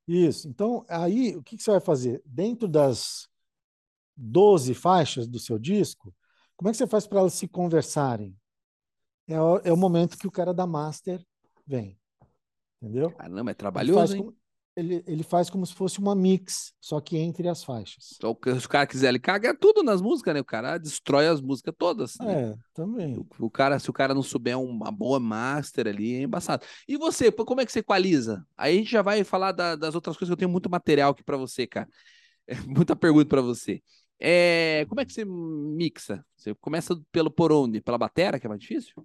Isso. 0.07 0.47
Então, 0.47 0.86
aí, 0.89 1.36
o 1.36 1.41
que 1.41 1.55
que 1.55 1.63
você 1.63 1.72
vai 1.72 1.80
fazer? 1.80 2.22
Dentro 2.26 2.68
das 2.68 3.30
12 4.16 4.74
faixas 4.74 5.26
do 5.28 5.39
seu 5.39 5.57
disco, 5.57 6.13
como 6.57 6.70
é 6.70 6.72
que 6.72 6.78
você 6.78 6.86
faz 6.86 7.07
para 7.07 7.20
elas 7.20 7.34
se 7.34 7.47
conversarem? 7.47 8.36
É 9.28 9.39
o, 9.41 9.57
é 9.63 9.72
o 9.72 9.78
momento 9.78 10.18
que 10.18 10.28
o 10.28 10.32
cara 10.32 10.53
da 10.53 10.68
master 10.68 11.26
vem. 11.66 11.97
Entendeu? 12.82 13.09
Caramba, 13.11 13.51
é 13.51 13.53
trabalhoso, 13.53 14.36
ele, 14.76 15.04
ele 15.08 15.24
faz 15.24 15.50
como 15.50 15.66
se 15.66 15.74
fosse 15.74 16.00
uma 16.00 16.16
mix, 16.16 16.74
só 16.82 17.00
que 17.00 17.18
entre 17.18 17.48
as 17.48 17.64
faixas. 17.64 18.16
Então, 18.18 18.38
se 18.60 18.66
o 18.66 18.70
cara 18.70 18.88
quiser, 18.88 19.10
ele 19.10 19.20
caga 19.20 19.56
tudo 19.58 19.84
nas 19.84 20.02
músicas, 20.02 20.34
né? 20.34 20.40
O 20.42 20.46
cara 20.46 20.78
destrói 20.78 21.28
as 21.28 21.42
músicas 21.42 21.74
todas. 21.78 22.18
né? 22.20 22.34
É, 22.34 22.58
também. 22.74 23.18
O, 23.40 23.46
o 23.46 23.50
cara, 23.50 23.80
se 23.80 23.90
o 23.90 23.94
cara 23.94 24.14
não 24.14 24.24
souber 24.24 24.60
uma 24.60 24.92
boa 24.92 25.20
master 25.20 25.88
ali, 25.88 26.16
é 26.16 26.22
embaçado. 26.24 26.66
E 26.88 26.98
você, 26.98 27.32
como 27.32 27.62
é 27.62 27.66
que 27.66 27.72
você 27.72 27.80
equaliza? 27.80 28.46
Aí 28.58 28.76
a 28.76 28.78
gente 28.80 28.92
já 28.92 29.02
vai 29.02 29.24
falar 29.24 29.52
da- 29.52 29.76
das 29.76 29.96
outras 29.96 30.18
coisas 30.18 30.30
que 30.30 30.34
eu 30.34 30.38
tenho 30.38 30.52
muito 30.52 30.70
material 30.70 31.12
aqui 31.12 31.24
pra 31.24 31.38
você, 31.38 31.66
cara. 31.68 31.88
É, 32.48 32.56
muita 32.62 32.96
pergunta 32.96 33.28
pra 33.28 33.42
você. 33.42 33.82
É, 34.20 34.86
como 34.88 35.02
é 35.02 35.06
que 35.06 35.12
você 35.14 35.26
mixa? 35.26 36.24
Você 36.38 36.54
começa 36.56 36.96
pelo 37.12 37.32
por 37.32 37.52
onde? 37.52 37.82
Pela 37.82 37.98
batera, 37.98 38.40
que 38.40 38.46
é 38.46 38.50
mais 38.50 38.62
difícil? 38.62 39.04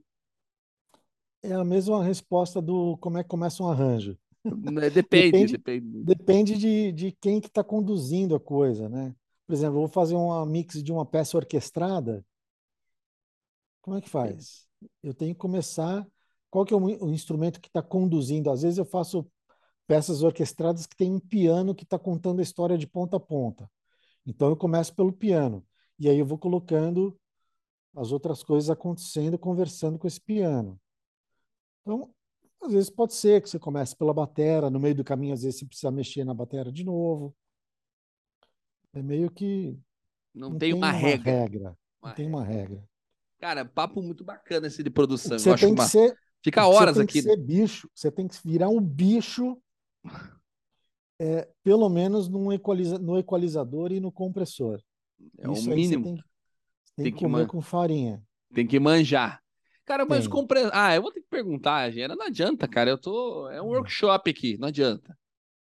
É 1.43 1.53
a 1.53 1.62
mesma 1.64 2.03
resposta 2.03 2.62
do 2.62 2.97
como 2.99 3.18
é 3.18 3.23
que 3.23 3.29
começa 3.29 3.62
um 3.62 3.68
arranjo. 3.71 4.16
É, 4.45 4.91
Depende, 4.91 4.91
Depende- 4.91 5.53
depende. 5.53 6.05
Depende 6.05 6.57
de, 6.57 6.93
de 6.93 7.12
quem 7.20 7.41
que 7.41 7.49
está 7.49 7.62
conduzindo 7.62 8.34
a 8.34 8.41
coisa, 8.41 8.88
né? 8.88 9.14
Por 9.47 9.53
exemplo, 9.55 9.76
eu 9.76 9.80
vou 9.80 9.88
fazer 9.88 10.14
uma 10.14 10.45
mix 10.47 10.82
de 10.82 10.93
uma 10.93 11.05
peça 11.05 11.36
orquestrada. 11.36 12.24
Como 13.82 13.97
é 13.97 14.01
que 14.01 14.09
faz? 14.09 14.66
Eu 15.03 15.14
tenho 15.14 15.34
que 15.34 15.41
começar. 15.41 16.07
Qual 16.51 16.64
que 16.64 16.74
é 16.74 16.76
o 16.76 17.11
instrumento 17.12 17.61
que 17.61 17.68
está 17.68 17.82
conduzindo? 17.82 18.51
Às 18.51 18.62
vezes 18.62 18.78
eu 18.78 18.84
faço 18.84 19.26
peças 19.86 20.22
orquestradas 20.22 20.86
que 20.86 20.97
tem 20.97 21.12
um 21.12 21.20
piano 21.20 21.74
que 21.74 21.84
está 21.84 21.99
contando 21.99 22.41
a 22.41 22.43
história 22.43 22.78
de 22.78 22.86
ponta 22.86 23.16
a 23.16 23.20
ponta. 23.20 23.70
Então 24.26 24.49
eu 24.51 24.57
começo 24.57 24.95
pelo 24.95 25.12
piano 25.12 25.64
e 25.99 26.09
aí 26.09 26.18
eu 26.18 26.26
vou 26.26 26.38
colocando 26.38 27.18
as 27.97 28.12
outras 28.12 28.43
coisas 28.43 28.70
acontecendo, 28.70 29.38
conversando 29.38 29.99
com 29.99 30.07
esse 30.07 30.20
piano. 30.20 30.80
Então, 31.82 32.11
às 32.62 32.72
vezes 32.72 32.90
pode 32.90 33.14
ser 33.14 33.40
que 33.42 33.48
você 33.48 33.58
comece 33.58 33.96
pela 33.96 34.12
batera, 34.14 34.68
no 34.70 34.78
meio 34.80 34.94
do 34.94 35.04
caminho, 35.04 35.32
às 35.34 35.42
vezes 35.42 35.58
você 35.58 35.66
precisa 35.66 35.90
mexer 35.90 36.24
na 36.24 36.34
batera 36.34 36.70
de 36.70 36.84
novo. 36.84 37.34
É 38.92 39.02
meio 39.02 39.30
que 39.30 39.78
Não, 40.34 40.58
tem 40.58 40.72
uma, 40.74 40.90
regra. 40.90 41.76
Uma 42.02 42.08
Não 42.08 42.14
tem 42.14 42.26
uma 42.28 42.44
regra. 42.44 42.82
Cara, 43.38 43.64
papo 43.64 44.02
muito 44.02 44.24
bacana 44.24 44.66
esse 44.66 44.82
de 44.82 44.90
O 44.90 44.92
produção. 44.92 45.38
Você 45.38 45.50
acho 45.50 45.64
tem 45.66 45.74
que 45.74 45.84
ser, 45.86 46.14
Fica 46.42 46.66
o 46.66 46.70
que 46.70 46.76
você 46.76 46.82
horas 46.82 46.94
tem 46.96 47.04
aqui. 47.04 47.12
que 47.14 47.22
ser 47.22 47.36
bicho, 47.36 47.88
você 47.94 48.11
tem 48.11 48.26
que 48.28 48.36
virar 48.44 48.68
um 48.68 48.80
bicho, 48.80 49.56
é, 51.18 51.48
pelo 51.62 51.88
menos 51.88 52.28
equaliza, 52.52 52.98
no 52.98 53.18
equalizador 53.18 53.92
e 53.92 54.00
no 54.00 54.11
compressor. 54.11 54.80
É 55.38 55.48
o 55.48 55.52
Isso 55.52 55.70
aí 55.70 55.76
mínimo. 55.76 56.02
você 56.04 56.08
tem, 56.08 56.16
que- 56.16 56.22
você 56.84 56.94
tem 56.96 57.04
Tem 57.04 57.12
que 57.14 57.18
comer 57.20 57.42
man- 57.42 57.46
com 57.46 57.61
farinha. 57.61 58.22
Tem 58.54 58.66
que 58.66 58.80
manjar. 58.80 59.39
Cara, 59.91 60.07
mas 60.07 60.24
Tem. 60.24 60.30
compre... 60.30 60.61
Ah, 60.72 60.95
eu 60.95 61.03
vou 61.03 61.11
ter 61.11 61.20
que 61.20 61.26
perguntar, 61.28 61.91
Gera. 61.91 62.14
Não 62.14 62.26
adianta, 62.26 62.68
cara. 62.68 62.91
Eu 62.91 62.97
tô. 62.99 63.49
É 63.51 63.61
um 63.61 63.66
Hum. 63.66 63.70
workshop 63.70 64.30
aqui, 64.30 64.57
não 64.57 64.68
adianta. 64.68 65.18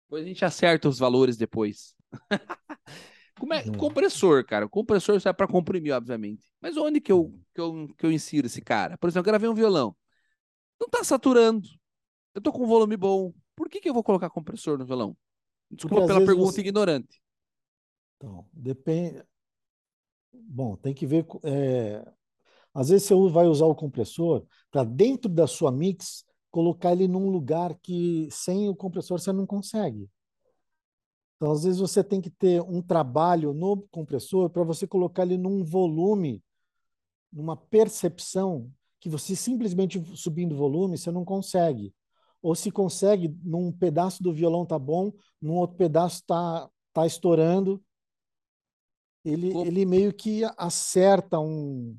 Depois 0.07 0.25
a 0.25 0.29
gente 0.29 0.45
acerta 0.45 0.89
os 0.89 0.99
valores 0.99 1.37
depois. 1.39 1.95
Como 3.39 3.55
é... 3.55 3.65
Hum. 3.67 3.73
Compressor, 3.79 4.45
cara. 4.45 4.67
O 4.67 4.69
compressor 4.69 5.19
sai 5.21 5.33
para 5.33 5.49
comprimir, 5.49 5.95
obviamente. 5.95 6.47
Mas 6.61 6.77
onde 6.77 7.01
que 7.01 7.11
eu, 7.13 7.33
que, 7.55 7.61
eu, 7.61 7.89
que 7.97 8.05
eu 8.07 8.13
insiro 8.13 8.47
esse 8.47 8.61
cara? 8.61 8.99
Por 8.99 9.09
exemplo, 9.09 9.21
eu 9.29 9.33
gravei 9.33 9.49
um 9.49 9.55
violão. 9.55 9.97
Não 10.81 10.89
tá 10.89 11.05
saturando. 11.05 11.69
Eu 12.35 12.43
tô 12.43 12.53
com 12.53 12.65
um 12.65 12.69
volume 12.69 12.97
bom. 12.97 13.33
Por 13.57 13.69
que, 13.69 13.81
que 13.81 13.89
eu 13.89 13.95
vou 13.95 14.05
colocar 14.05 14.31
compressor 14.31 14.79
no 14.79 14.87
violão? 14.87 15.17
Desculpa 15.71 16.07
pela 16.07 16.21
pergunta 16.27 16.53
você- 16.53 16.61
ignorante. 16.61 17.21
Então, 18.17 18.47
depende. 18.53 19.25
Bom, 20.33 20.77
tem 20.77 20.95
que 20.95 21.07
ver. 21.07 21.27
é, 21.45 22.05
Às 22.75 22.89
vezes 22.89 23.07
você 23.07 23.15
vai 23.31 23.47
usar 23.47 23.67
o 23.67 23.75
compressor 23.75 24.45
para 24.71 24.85
dentro 24.85 25.31
da 25.31 25.47
sua 25.47 25.73
mix 25.73 26.25
colocar 26.51 26.93
ele 26.93 27.09
num 27.09 27.29
lugar 27.29 27.75
que 27.83 28.29
sem 28.31 28.69
o 28.69 28.75
compressor 28.75 29.21
você 29.21 29.33
não 29.33 29.47
consegue. 29.47 30.09
Então, 31.37 31.53
às 31.53 31.63
vezes 31.63 31.79
você 31.79 32.03
tem 32.03 32.21
que 32.21 32.31
ter 32.31 32.61
um 32.63 32.83
trabalho 32.83 33.53
no 33.55 33.83
compressor 33.91 34.51
para 34.51 34.65
você 34.65 34.87
colocar 34.87 35.23
ele 35.23 35.39
num 35.39 35.63
volume, 35.63 36.43
numa 37.33 37.57
percepção 37.57 38.71
que 39.01 39.09
você 39.09 39.37
simplesmente 39.37 40.03
subindo 40.17 40.53
o 40.53 40.57
volume 40.57 40.99
você 40.99 41.11
não 41.11 41.25
consegue. 41.25 41.95
Ou 42.43 42.55
se 42.55 42.71
consegue, 42.71 43.37
num 43.43 43.71
pedaço 43.71 44.23
do 44.23 44.33
violão 44.33 44.67
tá 44.67 44.79
bom, 44.79 45.13
num 45.41 45.55
outro 45.55 45.77
pedaço 45.77 46.25
tá 46.27 46.69
tá 46.93 47.07
estourando. 47.07 47.81
Ele, 49.25 49.57
ele 49.59 49.85
meio 49.85 50.13
que 50.13 50.43
acerta 50.57 51.39
um. 51.39 51.97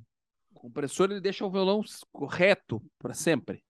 O 0.59 0.63
compressor 0.63 1.09
ele 1.09 1.21
deixa 1.21 1.45
o 1.45 1.49
violão 1.49 1.81
correto 2.11 2.81
para 2.99 3.13
sempre. 3.13 3.63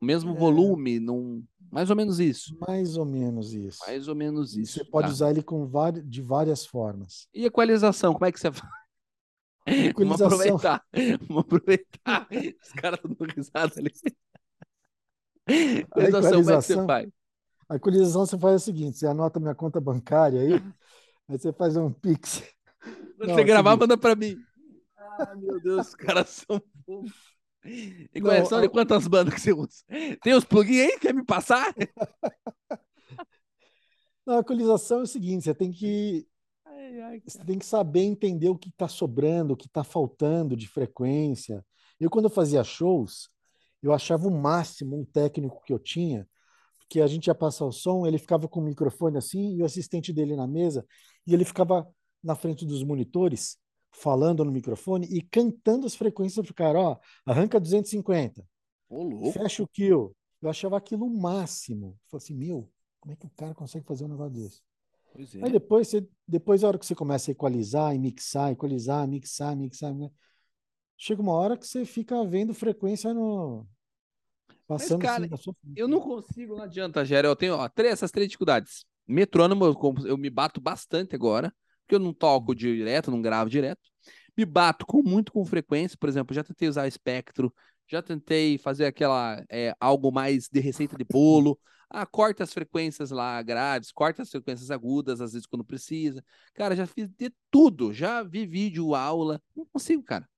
O 0.00 0.04
mesmo 0.04 0.30
É. 0.30 0.38
volume, 0.38 1.00
não 1.00 1.42
Mais 1.72 1.90
ou 1.90 1.96
menos 1.96 2.20
isso. 2.20 2.56
Mais 2.60 2.96
ou 2.96 3.04
menos 3.04 3.52
isso. 3.52 3.80
Mais 3.84 4.06
ou 4.06 4.14
menos 4.14 4.56
isso. 4.56 4.74
Você 4.74 4.84
pode 4.84 5.08
tá. 5.08 5.12
usar 5.12 5.30
ele 5.30 5.42
com 5.42 5.66
vari- 5.66 6.02
de 6.02 6.22
várias 6.22 6.64
formas. 6.64 7.26
E 7.34 7.44
equalização, 7.44 8.12
como 8.14 8.24
é 8.24 8.30
que 8.30 8.38
você 8.38 8.52
faz? 8.52 8.72
Vamos 9.98 10.22
aproveitar. 10.22 10.84
Vamos 11.28 11.42
aproveitar. 11.44 12.28
Os 12.62 12.72
caras 12.74 13.00
estão 13.00 13.16
dando 13.18 13.32
risada 13.34 13.72
ali. 13.78 13.90
Equalização, 15.48 16.42
como 16.42 16.50
é 16.50 16.56
que 16.56 16.62
você 16.62 16.86
faz? 16.86 17.08
a 17.68 17.74
equalização 17.76 18.26
você 18.26 18.38
faz 18.38 18.62
o 18.62 18.64
seguinte: 18.64 18.98
você 18.98 19.06
anota 19.08 19.40
minha 19.40 19.54
conta 19.54 19.80
bancária 19.80 20.40
aí, 20.40 20.52
aí 21.28 21.38
você 21.38 21.52
faz 21.52 21.76
um 21.76 21.90
Pix. 21.92 22.42
Quando 23.18 23.34
você 23.34 23.40
é 23.40 23.44
gravar, 23.44 23.76
manda 23.76 23.98
pra 23.98 24.14
mim. 24.14 24.36
Ah, 25.18 25.34
meu 25.36 25.60
Deus, 25.60 25.88
os 25.88 25.94
caras 25.94 26.28
são 26.28 26.60
fofos. 26.84 27.36
Equalização 28.14 28.58
Não, 28.58 28.66
de 28.66 28.72
quantas 28.72 29.08
bandas 29.08 29.34
que 29.34 29.40
você 29.40 29.52
usa? 29.52 29.82
Tem 30.22 30.34
os 30.34 30.44
plugins 30.44 30.80
aí? 30.80 30.98
Quer 31.00 31.14
me 31.14 31.24
passar? 31.24 31.74
Não, 34.24 34.36
a 34.36 34.40
equalização 34.40 35.00
é 35.00 35.02
o 35.02 35.06
seguinte: 35.06 35.44
você 35.44 35.54
tem 35.54 35.72
que, 35.72 36.26
Ai, 36.64 37.00
ai, 37.00 37.22
você 37.26 37.44
tem 37.44 37.58
que 37.58 37.66
saber 37.66 38.02
entender 38.02 38.48
o 38.48 38.56
que 38.56 38.68
está 38.68 38.86
sobrando, 38.86 39.54
o 39.54 39.56
que 39.56 39.66
está 39.66 39.82
faltando 39.82 40.56
de 40.56 40.68
frequência. 40.68 41.64
Eu, 41.98 42.10
quando 42.10 42.26
eu 42.26 42.30
fazia 42.30 42.62
shows, 42.62 43.28
eu 43.82 43.92
achava 43.92 44.28
o 44.28 44.30
máximo 44.30 45.00
um 45.00 45.04
técnico 45.04 45.62
que 45.64 45.72
eu 45.72 45.78
tinha, 45.78 46.28
porque 46.78 47.00
a 47.00 47.06
gente 47.06 47.26
ia 47.26 47.34
passar 47.34 47.64
o 47.64 47.72
som, 47.72 48.06
ele 48.06 48.18
ficava 48.18 48.48
com 48.48 48.60
o 48.60 48.62
microfone 48.64 49.18
assim, 49.18 49.56
e 49.56 49.62
o 49.62 49.64
assistente 49.64 50.12
dele 50.12 50.36
na 50.36 50.46
mesa, 50.46 50.86
e 51.26 51.34
ele 51.34 51.44
ficava 51.44 51.88
na 52.22 52.34
frente 52.34 52.64
dos 52.64 52.84
monitores, 52.84 53.58
falando 54.00 54.44
no 54.44 54.52
microfone 54.52 55.06
e 55.10 55.22
cantando 55.22 55.86
as 55.86 55.94
frequências 55.94 56.44
pro 56.44 56.54
cara, 56.54 56.78
ó, 56.78 56.98
arranca 57.24 57.58
250, 57.58 58.46
Ô, 58.88 59.02
louco. 59.02 59.32
fecha 59.32 59.62
o 59.62 59.68
kill. 59.68 60.14
Eu 60.40 60.50
achava 60.50 60.76
aquilo 60.76 61.06
o 61.06 61.20
máximo. 61.20 61.86
Eu 61.86 62.10
falei 62.10 62.24
assim, 62.24 62.34
meu, 62.34 62.70
como 63.00 63.12
é 63.12 63.16
que 63.16 63.26
o 63.26 63.30
cara 63.30 63.54
consegue 63.54 63.86
fazer 63.86 64.04
um 64.04 64.08
negócio 64.08 64.34
desse? 64.34 64.60
Pois 65.12 65.34
é. 65.34 65.44
Aí 65.44 65.50
depois, 65.50 65.88
você, 65.88 66.06
depois, 66.28 66.62
a 66.62 66.68
hora 66.68 66.78
que 66.78 66.84
você 66.84 66.94
começa 66.94 67.30
a 67.30 67.32
equalizar 67.32 67.94
e 67.94 67.98
mixar, 67.98 68.52
equalizar, 68.52 69.08
mixar, 69.08 69.56
mixar, 69.56 69.94
né? 69.94 70.10
chega 70.96 71.20
uma 71.20 71.32
hora 71.32 71.56
que 71.56 71.66
você 71.66 71.84
fica 71.84 72.24
vendo 72.24 72.54
frequência 72.54 73.12
no. 73.12 73.66
Passando 74.66 75.02
cara, 75.02 75.22
assim 75.22 75.30
na 75.30 75.36
sua 75.36 75.54
frente. 75.54 75.78
Eu 75.78 75.86
não 75.86 76.00
consigo, 76.00 76.56
não 76.56 76.64
adianta, 76.64 77.04
Gera. 77.04 77.28
Eu 77.28 77.36
tenho 77.36 77.54
ó, 77.54 77.68
três, 77.68 77.92
essas 77.92 78.10
três 78.10 78.26
dificuldades. 78.26 78.84
Metrônomo, 79.06 79.64
eu, 79.64 79.94
eu 80.06 80.18
me 80.18 80.28
bato 80.28 80.60
bastante 80.60 81.14
agora, 81.14 81.54
porque 81.86 81.94
eu 81.94 82.00
não 82.00 82.12
toco 82.12 82.54
direto, 82.54 83.10
não 83.10 83.22
gravo 83.22 83.48
direto. 83.48 83.80
Me 84.36 84.44
bato 84.44 84.84
com 84.84 85.02
muito 85.02 85.32
com 85.32 85.44
frequência, 85.46 85.96
por 85.96 86.08
exemplo, 86.08 86.34
já 86.34 86.42
tentei 86.42 86.68
usar 86.68 86.86
espectro, 86.88 87.54
já 87.86 88.02
tentei 88.02 88.58
fazer 88.58 88.84
aquela 88.86 89.42
é, 89.48 89.74
algo 89.80 90.10
mais 90.10 90.48
de 90.48 90.60
receita 90.60 90.96
de 90.96 91.04
bolo. 91.04 91.58
Ah, 91.88 92.04
corta 92.04 92.42
as 92.42 92.52
frequências 92.52 93.12
lá 93.12 93.40
graves, 93.42 93.92
corta 93.92 94.22
as 94.22 94.30
frequências 94.30 94.72
agudas, 94.72 95.20
às 95.20 95.32
vezes 95.32 95.46
quando 95.46 95.64
precisa. 95.64 96.22
Cara, 96.52 96.74
já 96.74 96.86
fiz 96.86 97.08
de 97.08 97.32
tudo, 97.50 97.92
já 97.92 98.24
vi 98.24 98.44
vídeo, 98.44 98.94
aula, 98.94 99.40
não 99.54 99.64
consigo, 99.66 100.02
cara. 100.02 100.28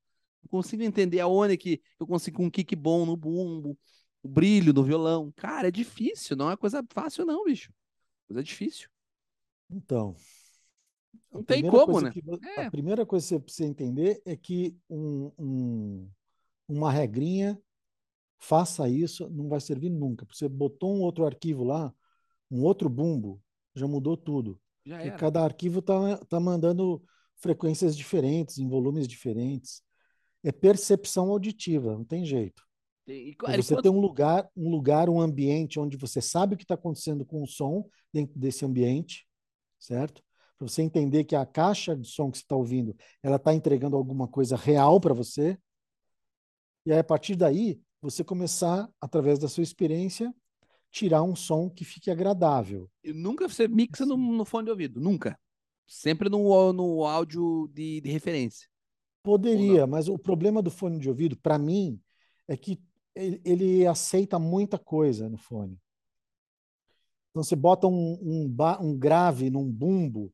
Não 0.42 0.50
consigo 0.50 0.82
entender 0.82 1.20
aonde 1.20 1.56
que 1.56 1.80
eu 1.98 2.06
consigo 2.06 2.42
um 2.42 2.50
kick 2.50 2.76
bom 2.76 3.06
no 3.06 3.16
bumbo, 3.16 3.76
o 4.22 4.28
brilho 4.28 4.72
do 4.74 4.84
violão. 4.84 5.32
Cara, 5.36 5.68
é 5.68 5.70
difícil, 5.70 6.36
não 6.36 6.50
é 6.50 6.56
coisa 6.56 6.84
fácil, 6.90 7.24
não, 7.24 7.44
bicho. 7.44 7.72
Coisa 8.26 8.42
difícil. 8.42 8.90
Então. 9.70 10.14
Não 11.32 11.42
tem 11.42 11.62
como, 11.68 12.00
né? 12.00 12.10
que 12.10 12.22
É. 12.56 12.66
A 12.66 12.70
primeira 12.70 13.04
coisa 13.06 13.24
que 13.24 13.28
você 13.28 13.40
precisa 13.40 13.68
entender 13.68 14.20
é 14.24 14.36
que 14.36 14.76
um, 14.88 15.30
um- 15.38 16.10
uma 16.68 16.90
regrinha, 16.92 17.60
faça 18.38 18.88
isso, 18.88 19.28
não 19.30 19.48
vai 19.48 19.60
servir 19.60 19.90
nunca. 19.90 20.26
Você 20.32 20.48
botou 20.48 20.94
um 20.94 21.00
outro 21.00 21.24
arquivo 21.26 21.64
lá, 21.64 21.92
um 22.50 22.62
outro 22.62 22.88
bumbo, 22.88 23.42
já 23.74 23.86
mudou 23.86 24.16
tudo. 24.16 24.60
Já 24.86 25.00
era. 25.02 25.16
cada 25.16 25.42
arquivo 25.44 25.80
está 25.80 26.16
tá 26.26 26.38
mandando 26.40 27.02
frequências 27.36 27.96
diferentes, 27.96 28.58
em 28.58 28.68
volumes 28.68 29.06
diferentes. 29.08 29.82
É 30.42 30.52
percepção 30.52 31.30
auditiva, 31.30 31.94
não 31.94 32.04
tem 32.04 32.24
jeito. 32.24 32.62
Tem- 33.04 33.28
e, 33.28 33.30
e 33.30 33.62
você 33.62 33.74
quando- 33.74 33.82
ter 33.82 33.88
um 33.90 34.00
lugar, 34.00 34.48
um 34.56 34.70
lugar, 34.70 35.08
um 35.10 35.20
ambiente 35.20 35.78
onde 35.80 35.96
você 35.96 36.20
sabe 36.22 36.54
o 36.54 36.56
que 36.56 36.64
está 36.64 36.74
acontecendo 36.74 37.24
com 37.24 37.42
o 37.42 37.46
som 37.46 37.88
dentro 38.12 38.38
desse 38.38 38.64
ambiente, 38.64 39.26
certo? 39.78 40.22
Para 40.58 40.66
você 40.66 40.82
entender 40.82 41.22
que 41.22 41.36
a 41.36 41.46
caixa 41.46 41.96
de 41.96 42.08
som 42.08 42.30
que 42.30 42.38
você 42.38 42.42
está 42.42 42.56
ouvindo, 42.56 42.96
ela 43.22 43.36
está 43.36 43.54
entregando 43.54 43.96
alguma 43.96 44.26
coisa 44.26 44.56
real 44.56 45.00
para 45.00 45.14
você. 45.14 45.56
E 46.84 46.92
aí, 46.92 46.98
a 46.98 47.04
partir 47.04 47.36
daí, 47.36 47.80
você 48.02 48.24
começar, 48.24 48.90
através 49.00 49.38
da 49.38 49.48
sua 49.48 49.62
experiência, 49.62 50.34
tirar 50.90 51.22
um 51.22 51.36
som 51.36 51.70
que 51.70 51.84
fique 51.84 52.10
agradável. 52.10 52.90
e 53.04 53.12
nunca 53.12 53.48
você 53.48 53.68
mixa 53.68 54.04
no, 54.04 54.16
no 54.16 54.44
fone 54.44 54.64
de 54.64 54.70
ouvido, 54.70 55.00
nunca. 55.00 55.38
Sempre 55.86 56.28
no, 56.28 56.72
no 56.72 57.04
áudio 57.04 57.70
de, 57.72 58.00
de 58.00 58.10
referência. 58.10 58.68
Poderia, 59.22 59.86
mas 59.86 60.08
o 60.08 60.18
problema 60.18 60.60
do 60.60 60.70
fone 60.70 60.98
de 60.98 61.08
ouvido, 61.08 61.36
para 61.36 61.58
mim, 61.58 62.00
é 62.48 62.56
que 62.56 62.82
ele, 63.14 63.40
ele 63.44 63.86
aceita 63.86 64.38
muita 64.38 64.78
coisa 64.78 65.28
no 65.28 65.36
fone. 65.36 65.78
Então, 67.30 67.42
você 67.42 67.54
bota 67.54 67.86
um, 67.86 68.18
um, 68.20 68.56
um 68.80 68.98
grave 68.98 69.50
num 69.50 69.70
bumbo 69.70 70.32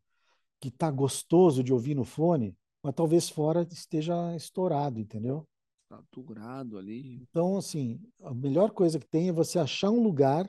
que 0.64 0.70
tá 0.70 0.90
gostoso 0.90 1.62
de 1.62 1.72
ouvir 1.72 1.94
no 1.94 2.04
fone, 2.04 2.56
mas 2.82 2.94
talvez 2.94 3.28
fora 3.28 3.66
esteja 3.70 4.34
estourado, 4.34 4.98
entendeu? 4.98 5.46
Saturado 5.88 6.76
ali. 6.76 7.26
Então, 7.30 7.56
assim, 7.56 8.00
a 8.22 8.32
melhor 8.32 8.70
coisa 8.70 8.98
que 8.98 9.06
tem 9.06 9.28
é 9.28 9.32
você 9.32 9.58
achar 9.58 9.90
um 9.90 10.02
lugar 10.02 10.48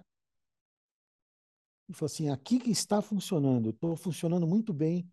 e 1.88 1.94
falar 1.94 2.08
assim, 2.08 2.30
aqui 2.30 2.60
que 2.60 2.72
está 2.72 3.02
funcionando, 3.02 3.70
estou 3.70 3.96
funcionando 3.96 4.48
muito 4.48 4.74
bem. 4.74 5.08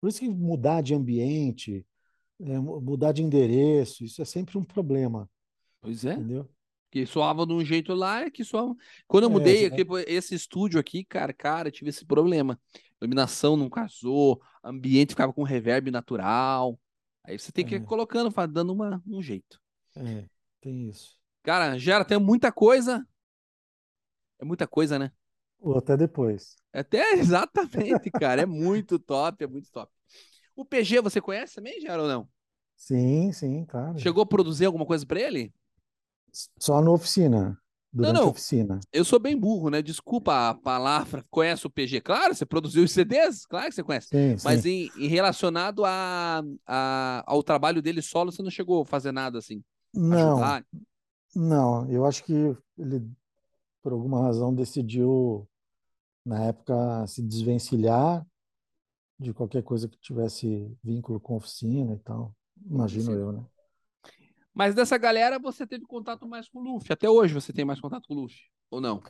Por 0.00 0.08
isso 0.08 0.20
que 0.20 0.28
mudar 0.28 0.82
de 0.82 0.94
ambiente, 0.94 1.86
é, 2.40 2.58
mu- 2.58 2.80
mudar 2.80 3.12
de 3.12 3.22
endereço, 3.22 4.04
isso 4.04 4.22
é 4.22 4.24
sempre 4.26 4.58
um 4.58 4.64
problema, 4.64 5.30
Pois 5.80 6.04
é. 6.04 6.14
entendeu? 6.16 6.48
Que 6.90 7.06
soava 7.06 7.46
de 7.46 7.52
um 7.52 7.64
jeito 7.64 7.94
lá, 7.94 8.22
é 8.22 8.30
que 8.30 8.44
soava. 8.44 8.74
Quando 9.06 9.24
eu 9.24 9.30
É, 9.30 9.30
mudei 9.30 9.64
aqui, 9.64 9.84
pô, 9.84 9.98
esse 9.98 10.34
estúdio 10.34 10.80
aqui, 10.80 11.04
cara, 11.04 11.32
cara, 11.32 11.70
tive 11.70 11.90
esse 11.90 12.04
problema. 12.04 12.60
Iluminação 13.00 13.56
não 13.56 13.70
casou, 13.70 14.40
ambiente 14.64 15.10
ficava 15.10 15.32
com 15.32 15.42
reverb 15.44 15.90
natural. 15.90 16.78
Aí 17.24 17.38
você 17.38 17.52
tem 17.52 17.64
que 17.64 17.76
ir 17.76 17.80
É. 17.80 17.84
colocando, 17.84 18.30
dando 18.48 18.72
uma, 18.72 19.02
um 19.06 19.22
jeito. 19.22 19.60
É, 19.96 20.28
tem 20.60 20.88
isso. 20.88 21.18
Cara, 21.42 21.78
Gera, 21.78 22.04
tem 22.04 22.18
muita 22.18 22.50
coisa. 22.52 23.06
É 24.38 24.44
muita 24.44 24.66
coisa, 24.66 24.98
né? 24.98 25.12
Ou 25.58 25.76
até 25.78 25.96
depois. 25.96 26.56
Até 26.72 27.12
exatamente, 27.18 28.10
cara. 28.10 28.42
É 28.42 28.46
muito 28.46 28.98
top, 28.98 29.44
é 29.44 29.46
muito 29.46 29.70
top. 29.70 29.90
O 30.56 30.64
PG 30.64 31.00
você 31.00 31.20
conhece 31.20 31.54
também, 31.56 31.80
Gera, 31.80 32.02
ou 32.02 32.08
não? 32.08 32.28
Sim, 32.76 33.32
sim, 33.32 33.64
claro. 33.64 34.04
Chegou 34.04 34.22
a 34.22 34.26
produzir 34.26 34.64
alguma 34.64 34.84
coisa 34.86 35.06
pra 35.06 35.20
ele? 35.20 35.54
Só 36.58 36.80
na 36.80 36.90
oficina, 36.90 37.60
durante 37.92 38.20
não. 38.20 38.28
a 38.28 38.30
oficina. 38.30 38.80
Eu 38.92 39.04
sou 39.04 39.18
bem 39.20 39.36
burro, 39.38 39.70
né? 39.70 39.82
Desculpa 39.82 40.50
a 40.50 40.54
palavra. 40.54 41.24
Conhece 41.30 41.66
o 41.66 41.70
PG? 41.70 42.00
Claro, 42.00 42.34
você 42.34 42.46
produziu 42.46 42.84
os 42.84 42.92
CDs? 42.92 43.46
Claro 43.46 43.68
que 43.68 43.74
você 43.74 43.84
conhece. 43.84 44.08
Sim, 44.08 44.36
Mas 44.42 44.64
sim. 44.64 44.66
em, 44.66 44.90
em 44.94 45.08
relacionado 45.08 45.84
a, 45.84 46.42
a- 46.66 47.24
ao 47.26 47.42
trabalho 47.42 47.82
dele 47.82 48.02
solo, 48.02 48.32
você 48.32 48.42
não 48.42 48.50
chegou 48.50 48.82
a 48.82 48.86
fazer 48.86 49.12
nada 49.12 49.38
assim? 49.38 49.62
Não, 49.94 50.38
Ajudar? 50.38 50.64
não. 51.34 51.90
Eu 51.90 52.06
acho 52.06 52.24
que 52.24 52.32
ele, 52.78 53.10
por 53.82 53.92
alguma 53.92 54.22
razão, 54.22 54.54
decidiu, 54.54 55.48
na 56.24 56.44
época, 56.46 57.06
se 57.08 57.22
desvencilhar 57.22 58.26
de 59.18 59.32
qualquer 59.34 59.62
coisa 59.62 59.88
que 59.88 59.98
tivesse 59.98 60.76
vínculo 60.84 61.20
com 61.20 61.36
oficina 61.36 61.94
e 61.94 61.98
tal. 62.00 62.34
Imagino 62.66 63.12
Oficina. 63.12 63.16
eu, 63.16 63.32
né? 63.32 63.44
Mas 64.54 64.74
dessa 64.74 64.98
galera, 64.98 65.38
você 65.38 65.66
teve 65.66 65.84
contato 65.84 66.26
mais 66.28 66.48
com 66.48 66.58
o 66.58 66.62
Luffy. 66.62 66.92
Até 66.92 67.08
hoje 67.08 67.32
você 67.34 67.52
tem 67.52 67.64
mais 67.64 67.80
contato 67.80 68.06
com 68.08 68.14
o 68.14 68.20
Luffy? 68.22 68.38
Ou 68.70 68.80
não? 68.80 69.00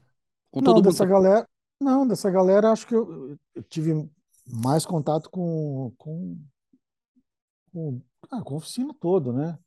Com 0.50 0.60
Não, 0.60 0.64
todo 0.64 0.76
mundo. 0.76 0.84
dessa 0.84 1.06
galera, 1.06 1.48
não, 1.80 2.06
dessa 2.06 2.30
galera 2.30 2.70
acho 2.72 2.86
que 2.86 2.94
eu, 2.94 3.38
eu 3.54 3.62
tive 3.64 4.08
mais 4.46 4.84
contato 4.84 5.30
com, 5.30 5.92
com, 5.96 6.38
com, 7.72 8.02
ah, 8.30 8.42
com 8.42 8.54
a 8.54 8.58
oficina 8.58 8.94
todo, 9.00 9.32
né? 9.32 9.58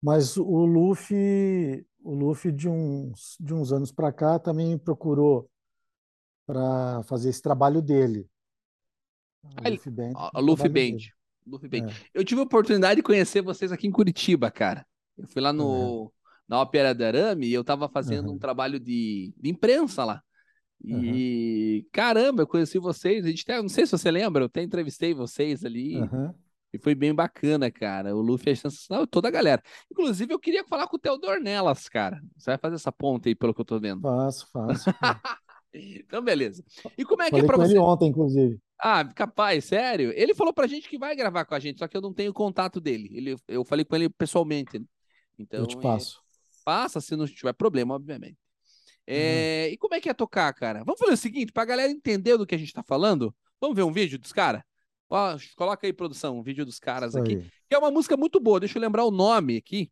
Mas 0.00 0.36
o 0.36 0.64
Luffy, 0.64 1.84
o 2.04 2.14
Luffy 2.14 2.52
de 2.52 2.68
uns, 2.68 3.36
de 3.40 3.52
uns 3.52 3.72
anos 3.72 3.90
para 3.90 4.12
cá 4.12 4.38
também 4.38 4.68
me 4.68 4.78
procurou 4.78 5.50
para 6.46 7.02
fazer 7.02 7.30
esse 7.30 7.42
trabalho 7.42 7.82
dele. 7.82 8.28
O 9.42 9.48
ele- 9.66 9.76
Luffy 9.76 9.90
Band. 9.92 10.12
A, 10.14 10.38
a 10.38 10.40
Luffy 10.40 10.68
Band. 10.68 10.72
dele. 10.74 11.12
É. 11.72 11.94
Eu 12.14 12.24
tive 12.24 12.40
a 12.40 12.44
oportunidade 12.44 12.96
de 12.96 13.02
conhecer 13.02 13.42
vocês 13.42 13.72
aqui 13.72 13.86
em 13.86 13.92
Curitiba, 13.92 14.50
cara. 14.50 14.86
Eu 15.16 15.26
fui 15.26 15.42
lá 15.42 15.52
no, 15.52 16.12
na 16.48 16.60
Ópera 16.60 16.94
de 16.94 17.04
Arame 17.04 17.46
e 17.46 17.54
eu 17.54 17.64
tava 17.64 17.88
fazendo 17.88 18.26
Aham. 18.26 18.34
um 18.34 18.38
trabalho 18.38 18.78
de, 18.78 19.34
de 19.36 19.50
imprensa 19.50 20.04
lá. 20.04 20.22
E 20.84 21.86
caramba, 21.92 22.42
eu 22.42 22.46
conheci 22.46 22.78
vocês. 22.78 23.24
A 23.24 23.28
gente 23.28 23.42
até, 23.42 23.60
não 23.60 23.68
sei 23.68 23.84
se 23.84 23.92
você 23.92 24.10
lembra, 24.10 24.42
eu 24.42 24.46
até 24.46 24.62
entrevistei 24.62 25.12
vocês 25.12 25.64
ali. 25.64 25.96
Aham. 25.96 26.34
E 26.72 26.78
foi 26.78 26.94
bem 26.94 27.14
bacana, 27.14 27.70
cara. 27.70 28.14
O 28.14 28.20
Luffy 28.20 28.52
é 28.52 28.54
sensacional, 28.54 29.06
toda 29.06 29.28
a 29.28 29.30
galera. 29.30 29.62
Inclusive, 29.90 30.32
eu 30.32 30.38
queria 30.38 30.62
falar 30.64 30.86
com 30.86 30.96
o 30.96 30.98
Theodor 30.98 31.40
Nelas, 31.40 31.88
cara. 31.88 32.20
Você 32.36 32.50
vai 32.50 32.58
fazer 32.58 32.74
essa 32.74 32.92
ponta 32.92 33.28
aí, 33.28 33.34
pelo 33.34 33.54
que 33.54 33.60
eu 33.62 33.64
tô 33.64 33.80
vendo. 33.80 34.02
Faço, 34.02 34.46
faço. 34.52 34.90
então, 35.72 36.22
beleza. 36.22 36.64
E 36.96 37.04
como 37.04 37.22
é 37.22 37.26
que 37.26 37.30
Falei 37.30 37.44
é 37.44 37.46
pra 37.46 37.56
com 37.56 37.62
você? 37.62 37.72
ele 37.72 37.78
ontem, 37.78 38.08
inclusive. 38.08 38.58
Ah, 38.80 39.04
capaz, 39.04 39.64
sério? 39.64 40.12
Ele 40.14 40.34
falou 40.34 40.52
pra 40.52 40.66
gente 40.66 40.88
que 40.88 40.98
vai 40.98 41.14
gravar 41.16 41.44
com 41.44 41.54
a 41.54 41.58
gente, 41.58 41.78
só 41.78 41.88
que 41.88 41.96
eu 41.96 42.00
não 42.00 42.12
tenho 42.14 42.32
contato 42.32 42.80
dele. 42.80 43.08
Ele, 43.12 43.36
eu 43.48 43.64
falei 43.64 43.84
com 43.84 43.96
ele 43.96 44.08
pessoalmente. 44.08 44.78
né? 44.78 44.84
Então, 45.38 45.60
eu 45.60 45.66
te 45.66 45.76
é, 45.76 45.80
passo. 45.80 46.20
passa 46.64 47.00
se 47.00 47.16
não 47.16 47.26
tiver 47.26 47.52
problema, 47.52 47.94
obviamente. 47.94 48.36
É, 49.06 49.68
E 49.70 49.76
como 49.78 49.94
é 49.94 50.00
que 50.00 50.08
é 50.08 50.14
tocar, 50.14 50.52
cara? 50.54 50.84
Vamos 50.84 51.00
fazer 51.00 51.12
o 51.12 51.16
seguinte, 51.16 51.52
pra 51.52 51.64
galera 51.64 51.90
entender 51.90 52.36
do 52.36 52.46
que 52.46 52.54
a 52.54 52.58
gente 52.58 52.72
tá 52.72 52.82
falando, 52.82 53.34
vamos 53.60 53.74
ver 53.76 53.82
um 53.82 53.92
vídeo 53.92 54.18
dos 54.18 54.32
caras? 54.32 54.62
Coloca 55.56 55.86
aí, 55.86 55.92
produção, 55.92 56.38
um 56.38 56.42
vídeo 56.42 56.66
dos 56.66 56.78
caras 56.78 57.10
Isso 57.14 57.18
aqui. 57.18 57.36
aí. 57.36 57.50
Que 57.68 57.74
é 57.74 57.78
uma 57.78 57.90
música 57.90 58.16
muito 58.16 58.38
boa, 58.38 58.60
deixa 58.60 58.76
eu 58.78 58.82
lembrar 58.82 59.04
o 59.04 59.10
nome 59.10 59.56
aqui. 59.56 59.90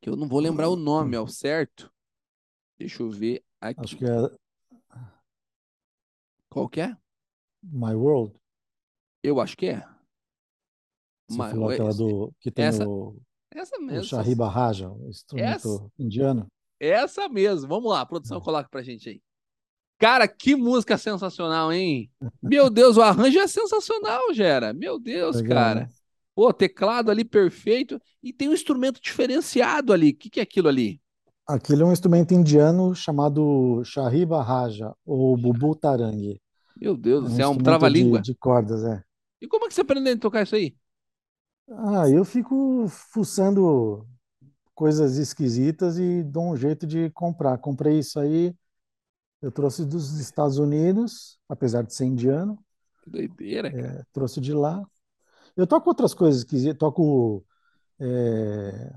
Que 0.00 0.10
eu 0.10 0.16
não 0.16 0.28
vou 0.28 0.40
lembrar 0.40 0.68
o 0.68 0.76
nome 0.76 1.16
ao 1.16 1.26
certo. 1.26 1.90
Deixa 2.78 3.02
eu 3.02 3.10
ver 3.10 3.42
aqui. 3.60 3.80
Acho 3.80 3.96
que 3.96 4.04
é 4.04 4.30
Qual 6.52 6.68
que 6.68 6.80
é? 6.80 6.96
My 7.62 7.94
World. 7.94 8.34
Eu 9.22 9.40
acho 9.40 9.56
que 9.56 9.66
é. 9.66 9.78
Você 11.28 11.38
Mas- 11.38 11.52
falou 11.52 11.70
aquela 11.70 11.94
do 11.94 12.32
que 12.40 12.50
tem 12.50 12.64
essa- 12.66 12.86
o, 12.88 13.16
Essa 13.54 13.76
o 13.78 13.82
mesmo. 13.82 14.04
Shariba 14.04 14.48
Raja, 14.48 14.90
o 14.90 15.08
instrumento 15.08 15.90
indiano. 15.98 16.46
Essa 16.80 17.28
mesmo. 17.28 17.68
Vamos 17.68 17.90
lá, 17.90 18.04
produção 18.04 18.40
coloca 18.40 18.68
pra 18.68 18.82
gente 18.82 19.08
aí. 19.08 19.20
Cara, 19.98 20.26
que 20.26 20.56
música 20.56 20.98
sensacional, 20.98 21.72
hein? 21.72 22.10
Meu 22.42 22.68
Deus, 22.68 22.96
o 22.96 23.02
arranjo 23.02 23.38
é 23.38 23.46
sensacional, 23.46 24.34
Gera. 24.34 24.72
Meu 24.72 24.98
Deus, 24.98 25.36
Legal, 25.36 25.54
cara. 25.56 25.80
né? 25.82 25.88
Pô, 26.34 26.52
teclado 26.52 27.10
ali 27.10 27.24
perfeito 27.24 28.00
e 28.22 28.32
tem 28.32 28.48
um 28.48 28.52
instrumento 28.54 29.00
diferenciado 29.00 29.92
ali. 29.92 30.10
O 30.10 30.16
que, 30.16 30.28
que 30.28 30.40
é 30.40 30.42
aquilo 30.42 30.66
ali? 30.68 31.00
Aquele 31.46 31.82
é 31.82 31.84
um 31.84 31.92
instrumento 31.92 32.32
indiano 32.34 32.94
chamado 32.94 33.82
Shariba 33.84 34.42
Raja, 34.42 34.92
ou 35.04 35.36
Bubu 35.36 35.76
Tarangi. 35.76 36.40
Meu 36.82 36.96
Deus 36.96 37.24
É 37.24 37.26
do 37.26 37.28
um 37.28 37.30
céu, 37.30 37.46
é 37.46 37.48
um 37.48 37.56
trava-língua. 37.58 38.18
de, 38.18 38.20
de 38.20 38.34
cordas, 38.34 38.84
é. 38.84 39.02
E 39.42 39.46
como 39.48 39.64
é 39.66 39.68
que 39.68 39.74
você 39.74 39.82
aprendeu 39.82 40.14
a 40.14 40.18
tocar 40.18 40.42
isso 40.42 40.54
aí? 40.56 40.74
Ah, 41.70 42.08
eu 42.08 42.24
fico 42.24 42.86
fuçando 42.88 44.06
coisas 44.74 45.16
esquisitas 45.18 45.98
e 45.98 46.22
dou 46.24 46.52
um 46.52 46.56
jeito 46.56 46.86
de 46.86 47.10
comprar. 47.12 47.58
Comprei 47.58 47.98
isso 48.00 48.20
aí, 48.20 48.54
eu 49.42 49.52
trouxe 49.52 49.84
dos 49.86 50.18
Estados 50.20 50.58
Unidos, 50.58 51.38
apesar 51.48 51.82
de 51.84 51.94
ser 51.94 52.06
indiano, 52.06 52.58
Que 53.02 53.10
doideira, 53.10 53.72
cara. 53.72 53.96
é, 53.98 54.04
trouxe 54.12 54.40
de 54.40 54.52
lá. 54.52 54.82
Eu 55.56 55.66
toco 55.66 55.90
outras 55.90 56.14
coisas 56.14 56.40
esquisitas, 56.42 56.78
toco 56.78 57.44
é, 58.00 58.92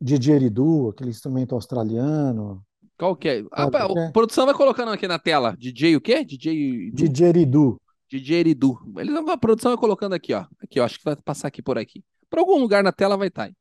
didgeridoo, 0.00 0.90
aquele 0.90 1.10
instrumento 1.10 1.54
australiano. 1.54 2.64
Qual 2.98 3.16
que 3.16 3.28
é? 3.28 3.44
Ah, 3.52 3.64
a 3.64 3.94
é? 3.98 4.12
produção 4.12 4.46
vai 4.46 4.54
colocando 4.54 4.90
aqui 4.92 5.06
na 5.08 5.18
tela. 5.18 5.56
DJ 5.58 5.96
o 5.96 6.00
quê? 6.00 6.24
DJ 6.24 6.88
Edu? 6.88 7.14
Didgeridoo. 7.14 7.78
DJ 8.10 8.36
Eridu. 8.40 8.78
Eles, 8.98 9.14
a 9.16 9.36
produção 9.36 9.72
vai 9.72 9.78
colocando 9.78 10.14
aqui, 10.14 10.32
ó. 10.34 10.46
Aqui, 10.62 10.80
ó. 10.80 10.84
Acho 10.84 10.98
que 10.98 11.04
vai 11.04 11.16
passar 11.16 11.48
aqui 11.48 11.62
por 11.62 11.78
aqui. 11.78 12.04
Por 12.30 12.38
algum 12.38 12.58
lugar 12.58 12.82
na 12.84 12.92
tela 12.92 13.16
vai 13.16 13.28
estar. 13.28 13.44
aí. 13.44 13.54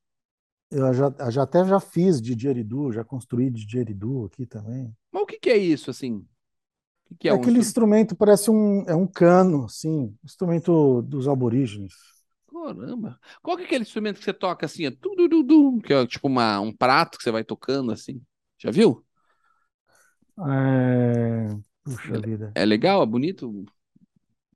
Eu 0.71 0.93
já, 0.93 1.13
eu 1.19 1.31
já 1.31 1.43
até 1.43 1.63
já 1.65 1.79
fiz 1.79 2.19
didgeridoo, 2.21 2.91
já 2.91 3.03
construí 3.03 3.49
didgeridoo 3.49 4.25
aqui 4.25 4.45
também. 4.45 4.93
Mas 5.11 5.23
o 5.23 5.25
que 5.25 5.39
que 5.39 5.49
é 5.49 5.57
isso, 5.57 5.89
assim? 5.91 6.15
O 6.15 6.25
que 7.09 7.15
que 7.15 7.29
é 7.29 7.31
É 7.31 7.33
um 7.33 7.37
aquele 7.37 7.59
instru- 7.59 7.59
instrumento, 7.59 8.15
parece 8.15 8.49
um, 8.51 8.83
é 8.87 8.95
um 8.95 9.07
cano, 9.07 9.67
sim, 9.69 10.15
instrumento 10.23 11.01
dos 11.03 11.27
aborígenes. 11.27 11.93
Caramba. 12.51 13.19
Qual 13.41 13.57
que 13.57 13.63
é 13.63 13.65
aquele 13.65 13.83
instrumento 13.83 14.19
que 14.19 14.23
você 14.25 14.33
toca 14.33 14.65
assim, 14.65 14.89
dum, 14.91 15.79
que 15.79 15.93
é 15.93 16.05
tipo 16.07 16.27
uma, 16.27 16.59
um 16.59 16.71
prato 16.75 17.17
que 17.17 17.23
você 17.23 17.31
vai 17.31 17.43
tocando 17.43 17.91
assim. 17.91 18.21
Já 18.57 18.71
viu? 18.71 19.05
É... 20.39 21.55
Puxa 21.83 22.19
vida. 22.19 22.51
É 22.55 22.65
legal, 22.65 23.03
é 23.03 23.05
bonito, 23.05 23.65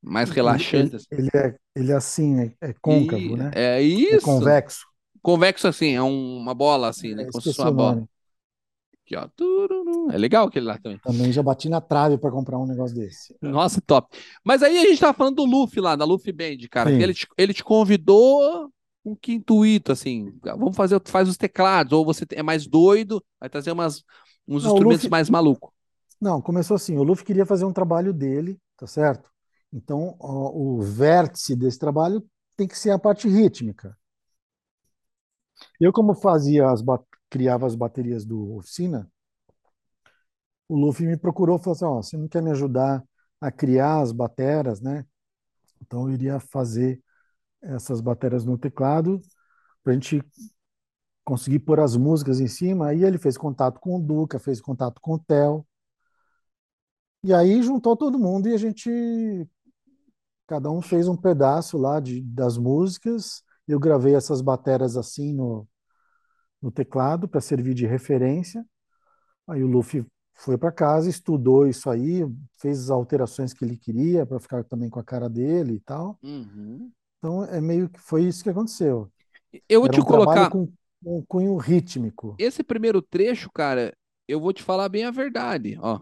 mais 0.02 0.30
relaxante 0.30 0.76
ele, 0.76 0.96
assim. 0.96 1.06
ele 1.10 1.30
é, 1.34 1.58
ele 1.74 1.92
é 1.92 1.94
assim, 1.94 2.40
é, 2.40 2.68
é 2.70 2.72
côncavo, 2.80 3.22
E- 3.22 3.36
né? 3.36 3.50
É 3.54 3.78
É 3.78 3.82
isso. 3.82 4.24
convexo. 4.24 4.86
Convexo 5.22 5.68
assim, 5.68 5.94
é 5.94 6.02
um- 6.02 6.36
uma 6.38 6.54
bola 6.54 6.88
assim, 6.88 7.14
né? 7.14 7.22
É, 7.22 7.26
Como 7.26 7.42
se 7.42 7.48
fosse 7.48 7.60
uma 7.60 7.72
bola. 7.72 7.94
nome. 7.96 8.08
Aqui, 9.04 9.16
ó. 9.16 9.28
É 10.12 10.18
legal 10.18 10.46
aquele 10.46 10.66
lá 10.66 10.78
também. 10.78 10.98
Também 11.02 11.32
já 11.32 11.42
bati 11.42 11.68
na 11.68 11.80
trave 11.80 12.18
para 12.18 12.30
comprar 12.30 12.58
um 12.58 12.66
negócio 12.66 12.94
desse. 12.96 13.34
Nossa, 13.40 13.80
top. 13.80 14.16
Mas 14.44 14.62
aí 14.62 14.78
a 14.78 14.84
gente 14.84 15.00
tava 15.00 15.14
falando 15.14 15.36
do 15.36 15.44
Luffy 15.44 15.80
lá, 15.80 15.96
da 15.96 16.04
Luffy 16.04 16.32
Band, 16.32 16.58
cara. 16.70 16.90
Ele 16.90 17.14
te, 17.14 17.26
ele 17.36 17.54
te 17.54 17.64
convidou 17.64 18.70
com 19.02 19.16
que 19.16 19.32
intuito, 19.32 19.92
assim. 19.92 20.32
Vamos 20.42 20.76
fazer, 20.76 21.00
faz 21.06 21.28
os 21.28 21.36
teclados, 21.36 21.92
ou 21.92 22.04
você 22.04 22.26
é 22.32 22.42
mais 22.42 22.66
doido, 22.66 23.24
vai 23.40 23.48
trazer 23.48 23.72
umas, 23.72 24.04
uns 24.48 24.64
Não, 24.64 24.70
instrumentos 24.72 25.04
Luffy- 25.04 25.10
mais 25.10 25.30
malucos. 25.30 25.70
Não, 26.20 26.40
começou 26.42 26.74
assim. 26.76 26.96
O 26.96 27.02
Luffy 27.02 27.24
queria 27.24 27.46
fazer 27.46 27.64
um 27.64 27.72
trabalho 27.72 28.12
dele, 28.12 28.60
tá 28.76 28.86
certo? 28.86 29.30
Então, 29.72 30.16
ó, 30.18 30.50
o 30.52 30.80
vértice 30.82 31.54
desse 31.54 31.78
trabalho 31.78 32.24
tem 32.56 32.66
que 32.66 32.78
ser 32.78 32.90
a 32.90 32.98
parte 32.98 33.28
rítmica. 33.28 33.96
Eu, 35.80 35.92
como 35.92 36.14
fazia 36.14 36.70
as 36.70 36.82
criava 37.28 37.66
as 37.66 37.74
baterias 37.74 38.24
do 38.24 38.54
Oficina, 38.56 39.10
o 40.68 40.76
Luffy 40.76 41.06
me 41.06 41.16
procurou 41.16 41.56
e 41.56 41.58
falou 41.60 41.72
assim: 41.74 41.84
ó, 41.84 42.02
você 42.02 42.16
não 42.16 42.28
quer 42.28 42.42
me 42.42 42.50
ajudar 42.50 43.02
a 43.40 43.50
criar 43.50 44.00
as 44.00 44.12
bateras, 44.12 44.80
né? 44.80 45.04
Então, 45.82 46.08
eu 46.08 46.14
iria 46.14 46.40
fazer 46.40 47.02
essas 47.62 48.00
bateras 48.00 48.44
no 48.44 48.58
teclado 48.58 49.20
para 49.84 49.92
a 49.92 49.94
gente 49.94 50.22
conseguir 51.28 51.58
pôr 51.58 51.78
as 51.78 51.94
músicas 51.94 52.40
em 52.40 52.46
cima. 52.48 52.88
Aí 52.88 53.04
ele 53.04 53.18
fez 53.18 53.36
contato 53.36 53.78
com 53.78 53.96
o 53.96 54.02
Duca, 54.02 54.38
fez 54.38 54.62
contato 54.62 54.98
com 54.98 55.12
o 55.12 55.18
Theo. 55.18 55.66
E 57.22 57.34
aí 57.34 57.62
juntou 57.62 57.94
todo 57.94 58.18
mundo 58.18 58.48
e 58.48 58.54
a 58.54 58.56
gente, 58.56 58.90
cada 60.46 60.70
um 60.70 60.80
fez 60.80 61.06
um 61.06 61.16
pedaço 61.16 61.76
lá 61.76 62.00
de, 62.00 62.22
das 62.22 62.56
músicas. 62.56 63.42
Eu 63.66 63.78
gravei 63.78 64.14
essas 64.14 64.40
bateras 64.40 64.96
assim 64.96 65.34
no, 65.34 65.68
no 66.62 66.70
teclado 66.70 67.28
para 67.28 67.42
servir 67.42 67.74
de 67.74 67.86
referência. 67.86 68.64
Aí 69.46 69.62
o 69.62 69.66
Luffy 69.66 70.06
foi 70.32 70.56
para 70.56 70.72
casa, 70.72 71.10
estudou 71.10 71.66
isso 71.66 71.90
aí, 71.90 72.24
fez 72.58 72.84
as 72.84 72.90
alterações 72.90 73.52
que 73.52 73.62
ele 73.66 73.76
queria 73.76 74.24
para 74.24 74.40
ficar 74.40 74.64
também 74.64 74.88
com 74.88 74.98
a 74.98 75.04
cara 75.04 75.28
dele 75.28 75.74
e 75.74 75.80
tal. 75.80 76.18
Uhum. 76.22 76.90
Então 77.18 77.44
é 77.44 77.60
meio 77.60 77.90
que 77.90 78.00
foi 78.00 78.22
isso 78.22 78.42
que 78.42 78.48
aconteceu. 78.48 79.12
Eu 79.68 79.80
vou 79.80 79.88
Era 79.88 79.94
te 79.94 80.00
um 80.00 80.04
colocar. 80.04 80.48
com 80.48 80.72
um 81.04 81.22
cunho 81.26 81.56
rítmico. 81.56 82.34
Esse 82.38 82.62
primeiro 82.62 83.00
trecho, 83.00 83.50
cara, 83.50 83.96
eu 84.26 84.40
vou 84.40 84.52
te 84.52 84.62
falar 84.62 84.88
bem 84.88 85.04
a 85.04 85.10
verdade, 85.10 85.76
ó. 85.80 86.00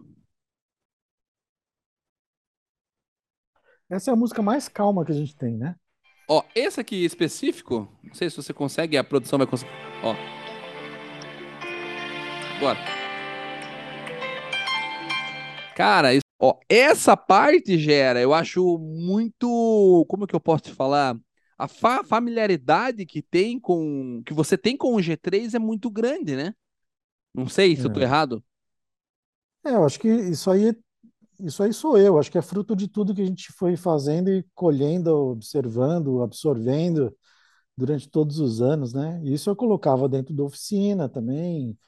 Essa 3.88 4.10
é 4.10 4.12
a 4.12 4.16
música 4.16 4.42
mais 4.42 4.68
calma 4.68 5.04
que 5.04 5.12
a 5.12 5.14
gente 5.14 5.36
tem, 5.36 5.56
né? 5.56 5.76
Ó, 6.28 6.42
esse 6.54 6.80
aqui 6.80 7.04
específico, 7.04 7.88
não 8.02 8.14
sei 8.14 8.28
se 8.28 8.36
você 8.36 8.52
consegue, 8.52 8.96
a 8.96 9.04
produção 9.04 9.38
vai 9.38 9.46
conseguir. 9.46 9.70
Ó. 10.02 10.14
Bora. 12.58 12.78
Cara, 15.76 16.14
isso- 16.14 16.22
ó, 16.40 16.58
essa 16.68 17.16
parte, 17.16 17.78
Gera, 17.78 18.20
eu 18.20 18.32
acho 18.34 18.78
muito. 18.78 20.04
Como 20.08 20.26
que 20.26 20.34
eu 20.34 20.40
posso 20.40 20.64
te 20.64 20.72
falar? 20.72 21.16
A 21.58 21.68
fa- 21.68 22.04
familiaridade 22.04 23.06
que 23.06 23.22
tem 23.22 23.58
com. 23.60 24.22
que 24.26 24.34
você 24.34 24.58
tem 24.58 24.76
com 24.76 24.94
o 24.94 25.02
G3 25.02 25.54
é 25.54 25.58
muito 25.58 25.90
grande, 25.90 26.36
né? 26.36 26.54
Não 27.34 27.48
sei 27.48 27.76
se 27.76 27.86
eu 27.86 27.90
tô 27.90 28.00
É. 28.00 28.02
errado. 28.02 28.44
É, 29.64 29.70
eu 29.70 29.84
acho 29.84 29.98
que 29.98 30.08
isso 30.08 30.50
aí, 30.50 30.74
isso 31.40 31.62
aí 31.62 31.72
sou 31.72 31.98
eu. 31.98 32.18
Acho 32.18 32.30
que 32.30 32.38
é 32.38 32.42
fruto 32.42 32.76
de 32.76 32.88
tudo 32.88 33.14
que 33.14 33.22
a 33.22 33.26
gente 33.26 33.52
foi 33.54 33.76
fazendo 33.76 34.30
e 34.30 34.44
colhendo, 34.54 35.14
observando, 35.14 36.22
absorvendo 36.22 37.16
durante 37.76 38.08
todos 38.10 38.38
os 38.40 38.62
anos, 38.62 38.94
né? 38.94 39.20
Isso 39.24 39.50
eu 39.50 39.56
colocava 39.56 40.08
dentro 40.08 40.34
da 40.34 40.44
oficina 40.44 41.08
também, 41.08 41.78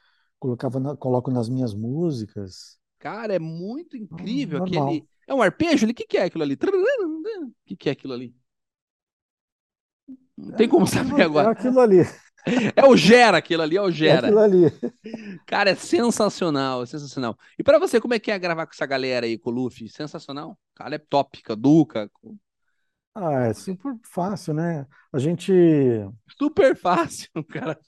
colocava 0.41 0.81
na- 0.81 0.97
coloco 0.97 1.31
nas 1.31 1.49
minhas 1.49 1.75
músicas. 1.75 2.79
Cara, 2.99 3.35
é 3.35 3.39
muito 3.39 3.97
incrível 3.97 4.59
aquele. 4.59 5.07
É 5.27 5.35
um 5.35 5.43
arpejo? 5.43 5.87
O 5.89 5.95
que 5.95 6.07
que 6.07 6.19
é 6.19 6.25
aquilo 6.25 6.43
ali? 6.45 6.55
O 6.55 7.53
que 7.67 7.77
que 7.77 7.89
é 7.89 7.93
aquilo 7.93 8.15
ali? 8.15 8.35
Não 10.39 10.53
tem 10.57 10.69
como 10.69 10.87
saber 10.87 11.21
É 11.21 11.25
agora. 11.25 11.51
aquilo 11.51 11.81
ali, 11.81 11.99
É 12.77 12.85
o 12.85 12.97
Gera, 12.97 13.39
aquilo 13.39 13.63
ali 13.63 13.77
é 13.77 13.83
o 13.83 13.89
é 13.89 13.93
Gera. 13.93 14.27
aquilo 14.29 14.39
ali. 14.39 14.73
Cara, 15.47 15.71
é 15.71 15.75
sensacional, 15.75 16.83
é 16.83 16.87
sensacional. 16.87 17.37
E 17.59 17.63
pra 17.65 17.79
você, 17.79 18.01
como 18.01 18.15
é 18.15 18.19
que 18.19 18.31
é 18.31 18.39
gravar 18.39 18.67
com 18.67 18.73
essa 18.73 18.87
galera 18.87 19.27
aí, 19.27 19.39
com 19.39 19.51
o 19.51 19.53
Luffy? 19.53 19.89
Sensacional. 19.89 20.59
Cara, 20.75 20.95
é 20.97 20.99
top, 20.99 21.43
com 21.43 21.53
a 21.53 21.57
Duca. 21.57 22.09
com- 22.15 22.37
Ah, 23.15 23.47
é 23.49 23.55
super 23.55 23.95
fácil, 24.05 24.55
né? 24.55 24.87
A 25.13 25.19
gente 25.19 25.53
Super 26.39 26.77
fácil, 26.77 27.29
cara. 27.51 27.79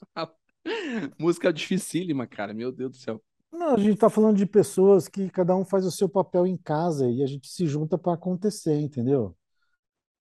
Música 1.19 1.51
dificílima, 1.53 2.27
cara, 2.27 2.53
meu 2.53 2.71
Deus 2.71 2.91
do 2.91 2.97
céu. 2.97 3.21
Não, 3.51 3.75
a 3.75 3.77
gente 3.77 3.93
está 3.95 4.09
falando 4.09 4.37
de 4.37 4.45
pessoas 4.45 5.07
que 5.07 5.29
cada 5.29 5.55
um 5.55 5.65
faz 5.65 5.85
o 5.85 5.91
seu 5.91 6.07
papel 6.09 6.47
em 6.47 6.57
casa 6.57 7.09
e 7.09 7.21
a 7.23 7.27
gente 7.27 7.47
se 7.49 7.67
junta 7.67 7.97
para 7.97 8.13
acontecer, 8.13 8.79
entendeu? 8.79 9.35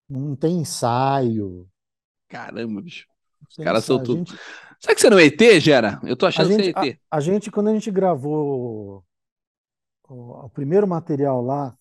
Não 0.08 0.36
tem 0.36 0.60
ensaio, 0.60 1.68
Caramba, 2.30 2.80
bicho. 2.80 3.06
Os 3.48 3.56
caras 3.56 3.84
são. 3.84 3.98
A 3.98 4.02
tudo. 4.04 4.18
gente, 4.18 4.40
Será 4.80 4.94
que 4.94 5.00
você 5.00 5.10
não 5.10 5.18
é 5.18 5.24
ET, 5.26 5.60
Gera? 5.60 6.00
Eu 6.04 6.16
tô 6.16 6.26
a 6.26 6.28
achando 6.28 6.48
que 6.48 6.54
você 6.54 6.62
gente, 6.64 6.76
é 6.76 6.80
a, 6.80 6.86
ET. 6.86 7.00
a 7.10 7.20
gente, 7.20 7.50
quando 7.50 7.68
a 7.68 7.74
gente 7.74 7.90
gravou 7.90 9.04
o, 10.08 10.44
o 10.46 10.50
primeiro 10.50 10.86
material 10.86 11.42
lá 11.42 11.76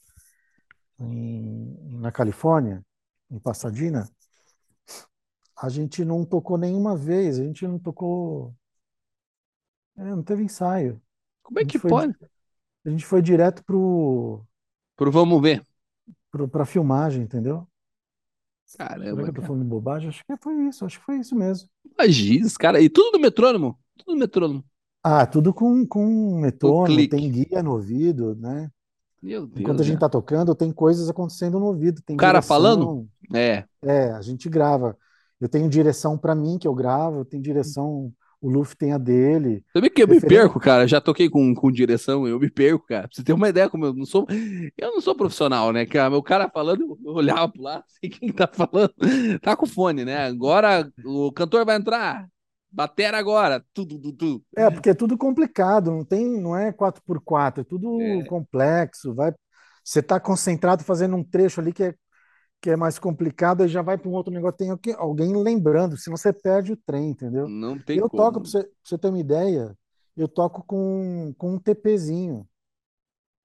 em- 0.99 1.77
na 1.99 2.11
Califórnia, 2.11 2.83
em 3.31 3.39
Pasadena, 3.39 4.09
a 5.55 5.69
gente 5.69 6.03
não 6.03 6.25
tocou 6.25 6.57
nenhuma 6.57 6.95
vez, 6.95 7.39
a 7.39 7.43
gente 7.43 7.67
não 7.67 7.77
tocou, 7.77 8.55
é, 9.97 10.03
não 10.03 10.23
teve 10.23 10.43
ensaio. 10.43 11.01
Como 11.43 11.59
A 11.59 11.61
é 11.61 11.63
gente 11.63 11.73
que 11.73 11.79
foi, 11.79 11.91
pode? 11.91 12.15
a 12.85 12.89
gente 12.89 13.05
foi 13.05 13.21
direto 13.21 13.63
pro, 13.63 14.45
Pro 14.95 15.11
vamos 15.11 15.41
ver. 15.41 15.63
pro, 16.31 16.47
pra 16.47 16.65
filmagem, 16.65 17.23
entendeu? 17.23 17.68
Será 19.05 19.23
que 19.23 19.23
Caramba, 19.23 19.27
eu 19.29 19.33
tô 19.33 19.41
cara. 19.41 19.47
falando 19.47 19.65
bobagem? 19.65 20.09
Acho 20.09 20.23
que 20.25 20.37
foi 20.37 20.55
isso, 20.67 20.85
acho 20.85 20.99
que 20.99 21.05
foi 21.05 21.19
isso 21.19 21.35
mesmo. 21.35 21.69
Imagina, 21.97 22.45
esse 22.47 22.57
cara. 22.57 22.81
E 22.81 22.89
tudo 22.89 23.11
no 23.13 23.19
metrônomo. 23.19 23.77
Tudo 23.97 24.13
no 24.13 24.19
metrônomo. 24.19 24.63
Ah, 25.03 25.25
tudo 25.25 25.53
com, 25.53 25.85
com 25.87 26.39
metrônomo, 26.41 27.05
tem 27.07 27.31
guia 27.31 27.63
no 27.63 27.71
ouvido, 27.73 28.35
né? 28.35 28.69
Meu 29.21 29.47
Enquanto 29.55 29.79
Deus, 29.79 29.81
a 29.81 29.83
gente 29.85 29.97
né? 29.97 29.99
tá 29.99 30.09
tocando, 30.09 30.55
tem 30.55 30.73
coisas 30.73 31.09
acontecendo 31.09 31.59
no 31.59 31.67
ouvido, 31.67 32.01
tem 32.03 32.17
O 32.17 32.19
cara 32.19 32.41
falando? 32.41 32.85
direção. 32.85 33.09
É. 33.33 33.67
É, 33.83 34.11
a 34.13 34.21
gente 34.21 34.49
grava. 34.49 34.97
Eu 35.39 35.49
tenho 35.49 35.69
direção 35.69 36.17
para 36.17 36.35
mim 36.35 36.57
que 36.59 36.67
eu 36.67 36.75
gravo, 36.75 37.19
eu 37.19 37.25
tenho 37.25 37.43
direção, 37.43 38.13
o 38.41 38.49
Luffy 38.49 38.75
tem 38.77 38.93
a 38.93 38.97
dele. 38.97 39.63
Sabe 39.73 39.89
que 39.89 40.01
eu 40.01 40.07
me 40.07 40.15
Referen- 40.15 40.35
perco, 40.43 40.59
cara? 40.59 40.87
Já 40.87 41.01
toquei 41.01 41.29
com, 41.29 41.53
com 41.53 41.71
direção, 41.71 42.27
eu 42.27 42.39
me 42.39 42.49
perco, 42.49 42.85
cara. 42.87 43.07
Pra 43.07 43.15
você 43.15 43.23
ter 43.23 43.33
uma 43.33 43.49
ideia, 43.49 43.69
como 43.69 43.85
eu 43.85 43.93
não 43.93 44.05
sou. 44.05 44.25
Eu 44.77 44.91
não 44.93 45.01
sou 45.01 45.15
profissional, 45.15 45.71
né, 45.73 45.85
cara? 45.85 46.15
O 46.15 46.23
cara 46.23 46.49
falando, 46.49 46.97
eu 47.03 47.11
olhava 47.13 47.49
pro 47.49 47.61
lado, 47.61 47.83
sei 47.99 48.09
quem 48.09 48.31
tá 48.31 48.47
falando. 48.47 48.93
Tá 49.41 49.55
com 49.55 49.65
fone, 49.65 50.05
né? 50.05 50.25
Agora 50.27 50.89
o 51.05 51.31
cantor 51.31 51.65
vai 51.65 51.75
entrar. 51.77 52.27
Batera 52.71 53.17
agora. 53.17 53.63
Tudo, 53.73 53.99
tudo, 53.99 54.13
tudo. 54.15 54.43
É, 54.55 54.69
porque 54.69 54.91
é 54.91 54.93
tudo 54.93 55.17
complicado, 55.17 55.89
não 55.91 56.05
tem, 56.05 56.39
não 56.39 56.55
é 56.55 56.71
4x4, 56.71 57.61
é 57.61 57.63
tudo 57.63 57.99
É. 58.01 58.23
complexo, 58.25 59.13
vai 59.13 59.33
você 59.83 60.03
tá 60.03 60.19
concentrado 60.19 60.83
fazendo 60.83 61.15
um 61.15 61.23
trecho 61.23 61.59
ali 61.59 61.73
que 61.73 61.83
é, 61.83 61.95
que 62.61 62.69
é 62.69 62.75
mais 62.75 62.99
complicado, 62.99 63.63
aí 63.63 63.69
já 63.69 63.81
vai 63.81 63.97
para 63.97 64.09
um 64.09 64.13
outro 64.13 64.33
negócio, 64.33 64.57
tem 64.57 64.69
alguém- 64.97 65.35
lembrando, 65.35 65.97
senão 65.97 66.17
você 66.17 66.33
perde 66.33 66.73
o 66.73 66.77
trem, 66.77 67.09
entendeu? 67.11 67.47
Não 67.47 67.77
tem 67.79 67.99
Eu 67.99 68.09
como. 68.09 68.17
toco, 68.17 68.41
para 68.41 68.49
você, 68.49 68.63
pra 68.63 68.71
você 68.83 68.97
ter 68.97 69.07
uma 69.09 69.19
ideia, 69.19 69.77
eu 70.17 70.27
toco 70.27 70.63
com, 70.63 71.33
com 71.37 71.53
um 71.55 71.59
TPzinho. 71.59 72.47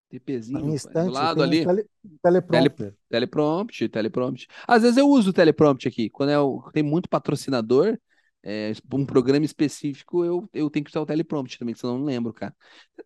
TPzinho, 0.08 0.64
minha 0.64 0.78
do 1.02 1.10
lado 1.10 1.42
tem 1.42 1.44
um 1.44 1.56
ali. 1.56 1.58
tele, 1.58 1.88
teleprompter. 2.22 2.96
Teleprompt, 3.10 3.88
teleprompt. 3.88 4.48
Às 4.66 4.82
vezes 4.82 4.96
eu 4.96 5.08
uso 5.08 5.30
o 5.30 5.32
teleprompt 5.32 5.86
aqui. 5.86 6.10
Quando 6.10 6.30
eu, 6.30 6.62
tem 6.72 6.82
muito 6.82 7.08
patrocinador, 7.08 7.98
é, 8.42 8.72
um 8.92 9.06
programa 9.06 9.44
específico, 9.44 10.24
eu, 10.24 10.48
eu 10.52 10.68
tenho 10.70 10.84
que 10.84 10.90
usar 10.90 11.00
o 11.00 11.06
teleprompt 11.06 11.58
também, 11.58 11.74
senão 11.74 11.94
eu 11.94 11.98
não 12.00 12.06
lembro, 12.06 12.32
cara. 12.32 12.54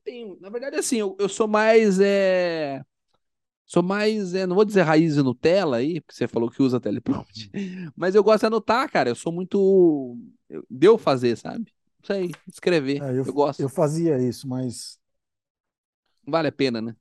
Tenho- 0.04 0.38
na 0.40 0.50
verdade, 0.50 0.76
assim, 0.76 0.96
eu, 0.98 1.16
eu 1.18 1.28
sou 1.28 1.46
mais. 1.48 2.00
É, 2.00 2.82
sou 3.68 3.84
mais. 3.84 4.34
É, 4.34 4.46
não 4.46 4.56
vou 4.56 4.66
dizer 4.66 4.82
raiz 4.82 5.16
e 5.16 5.22
Nutella 5.24 5.78
aí, 5.78 6.00
porque 6.02 6.16
você 6.16 6.28
falou 6.28 6.50
que 6.50 6.62
usa 6.62 6.80
teleprompt. 6.80 7.52
Mas 7.96 8.16
eu 8.16 8.24
gosto 8.24 8.40
de 8.42 8.46
anotar, 8.48 8.90
cara. 8.90 9.10
Eu 9.10 9.16
sou 9.16 9.32
muito. 9.32 10.18
Eu, 10.50 10.64
deu 10.70 10.98
fazer, 10.98 11.36
sabe? 11.36 11.72
Não 12.00 12.06
sei, 12.16 12.32
escrever. 12.48 13.04
É, 13.04 13.10
eu, 13.18 13.24
eu 13.24 13.34
gosto. 13.34 13.60
eu 13.60 13.68
fazia 13.68 14.18
isso, 14.18 14.48
mas 14.48 14.98
Vale 16.26 16.48
a 16.48 16.52
pena, 16.52 16.80
né? 16.80 16.94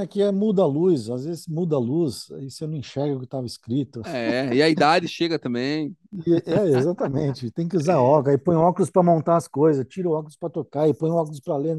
é 0.00 0.06
que 0.06 0.20
é 0.22 0.30
muda 0.32 0.62
a 0.62 0.66
luz, 0.66 1.08
às 1.10 1.24
vezes 1.24 1.46
muda 1.46 1.76
a 1.76 1.78
luz, 1.78 2.30
aí 2.32 2.50
você 2.50 2.66
não 2.66 2.76
enxerga 2.76 3.14
o 3.16 3.18
que 3.20 3.24
estava 3.24 3.46
escrito. 3.46 4.02
É, 4.04 4.54
e 4.54 4.62
a 4.62 4.68
idade 4.68 5.08
chega 5.08 5.38
também. 5.38 5.96
E- 6.26 6.42
é, 6.50 6.68
exatamente, 6.70 7.50
tem 7.50 7.68
que 7.68 7.76
usar 7.76 7.98
óculos, 8.00 8.28
aí 8.30 8.38
põe 8.38 8.56
óculos 8.56 8.90
para 8.90 9.02
montar 9.02 9.36
as 9.36 9.46
coisas, 9.48 9.86
tira 9.86 10.08
o 10.08 10.12
óculos 10.12 10.36
para 10.36 10.48
tocar, 10.50 10.88
e 10.88 10.94
põe 10.94 11.10
óculos 11.10 11.40
para 11.40 11.56
ler. 11.56 11.76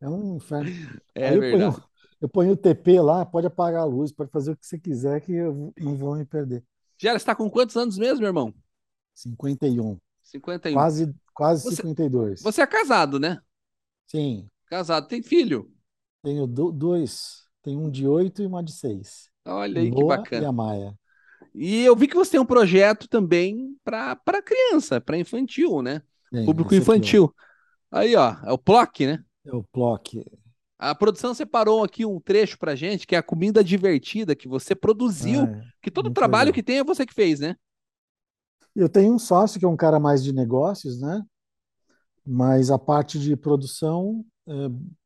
É 0.00 0.08
um 0.08 0.36
inferno. 0.36 0.72
É 1.14 1.36
Aí 1.36 1.38
verdade. 1.38 1.80
Eu 2.20 2.28
ponho 2.28 2.52
o 2.52 2.56
TP 2.56 3.00
lá, 3.00 3.24
pode 3.24 3.46
apagar 3.46 3.82
a 3.82 3.84
luz, 3.84 4.12
pode 4.12 4.30
fazer 4.30 4.52
o 4.52 4.56
que 4.56 4.66
você 4.66 4.78
quiser, 4.78 5.20
que 5.20 5.32
eu 5.32 5.72
não 5.78 5.96
vou 5.96 6.16
me 6.16 6.24
perder. 6.24 6.62
Gera, 6.98 7.18
você 7.18 7.24
tá 7.24 7.34
com 7.34 7.50
quantos 7.50 7.76
anos 7.76 7.96
mesmo, 7.96 8.18
meu 8.20 8.28
irmão? 8.28 8.54
51, 9.14 9.98
51. 10.22 10.74
quase, 10.74 11.14
quase 11.34 11.62
Você- 11.64 11.76
52. 11.76 12.42
Você 12.42 12.60
é 12.62 12.66
casado, 12.66 13.18
né? 13.18 13.40
Sim, 14.06 14.46
Casado, 14.66 15.08
tem 15.08 15.22
filho. 15.22 15.70
tenho 16.22 16.46
do- 16.46 16.70
dois, 16.72 17.44
tem 17.62 17.76
um 17.76 17.90
de 17.90 18.06
8 18.06 18.42
e 18.42 18.46
uma 18.46 18.62
de 18.62 18.72
6. 18.72 19.30
Olha 19.46 19.80
aí 19.80 19.90
que 19.90 20.00
Noah 20.00 20.16
e 20.16 20.18
bacana. 20.18 20.48
a 20.48 20.52
Maia. 20.52 20.98
E 21.54 21.82
eu 21.84 21.96
vi 21.96 22.06
que 22.06 22.14
você 22.14 22.32
tem 22.32 22.40
um 22.40 22.46
projeto 22.46 23.08
também 23.08 23.76
para 23.82 24.16
criança, 24.44 25.00
para 25.00 25.18
infantil, 25.18 25.82
né? 25.82 26.02
Tem, 26.30 26.44
Público 26.44 26.68
aqui, 26.68 26.78
ó. 26.78 26.82
infantil. 26.82 27.34
Aí, 27.90 28.14
ó, 28.14 28.36
é 28.44 28.52
o 28.52 28.58
Plock, 28.58 29.06
né? 29.06 29.24
É 29.44 29.54
o 29.54 29.64
Plock. 29.64 30.24
A 30.82 30.94
produção 30.94 31.34
separou 31.34 31.84
aqui 31.84 32.06
um 32.06 32.18
trecho 32.18 32.58
pra 32.58 32.74
gente, 32.74 33.06
que 33.06 33.14
é 33.14 33.18
a 33.18 33.22
comida 33.22 33.62
divertida 33.62 34.34
que 34.34 34.48
você 34.48 34.74
produziu, 34.74 35.42
é. 35.42 35.62
que 35.82 35.90
todo 35.90 36.06
o 36.06 36.10
trabalho 36.10 36.46
legal. 36.46 36.54
que 36.54 36.62
tem 36.62 36.78
é 36.78 36.84
você 36.84 37.04
que 37.04 37.12
fez, 37.12 37.38
né? 37.38 37.54
Eu 38.74 38.88
tenho 38.88 39.12
um 39.12 39.18
sócio 39.18 39.60
que 39.60 39.66
é 39.66 39.68
um 39.68 39.76
cara 39.76 40.00
mais 40.00 40.24
de 40.24 40.32
negócios, 40.32 40.98
né? 40.98 41.22
Mas 42.26 42.70
a 42.70 42.78
parte 42.78 43.18
de 43.18 43.36
produção, 43.36 44.24
é, 44.48 44.52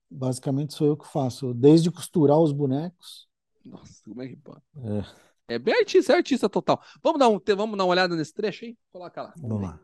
basicamente 0.09 0.74
sou 0.74 0.86
eu 0.86 0.96
que 0.96 1.09
faço, 1.09 1.52
desde 1.52 1.90
costurar 1.90 2.38
os 2.38 2.52
bonecos. 2.52 3.26
Nossa, 3.64 4.01
como 4.05 4.22
é 4.22 4.28
que 4.28 4.36
pode? 4.36 4.62
É, 4.76 5.55
É 5.56 5.59
bem 5.59 5.74
artista, 5.74 6.12
é 6.12 6.16
artista 6.16 6.48
total. 6.48 6.80
Vamos 7.02 7.18
dar, 7.18 7.28
um, 7.28 7.40
vamos 7.56 7.76
dar 7.76 7.84
uma 7.84 7.90
olhada 7.90 8.14
nesse 8.14 8.32
trecho 8.32 8.64
aí? 8.64 8.78
Coloca 8.92 9.20
lá. 9.20 9.34
vamos 9.38 9.62
lá. 9.62 9.80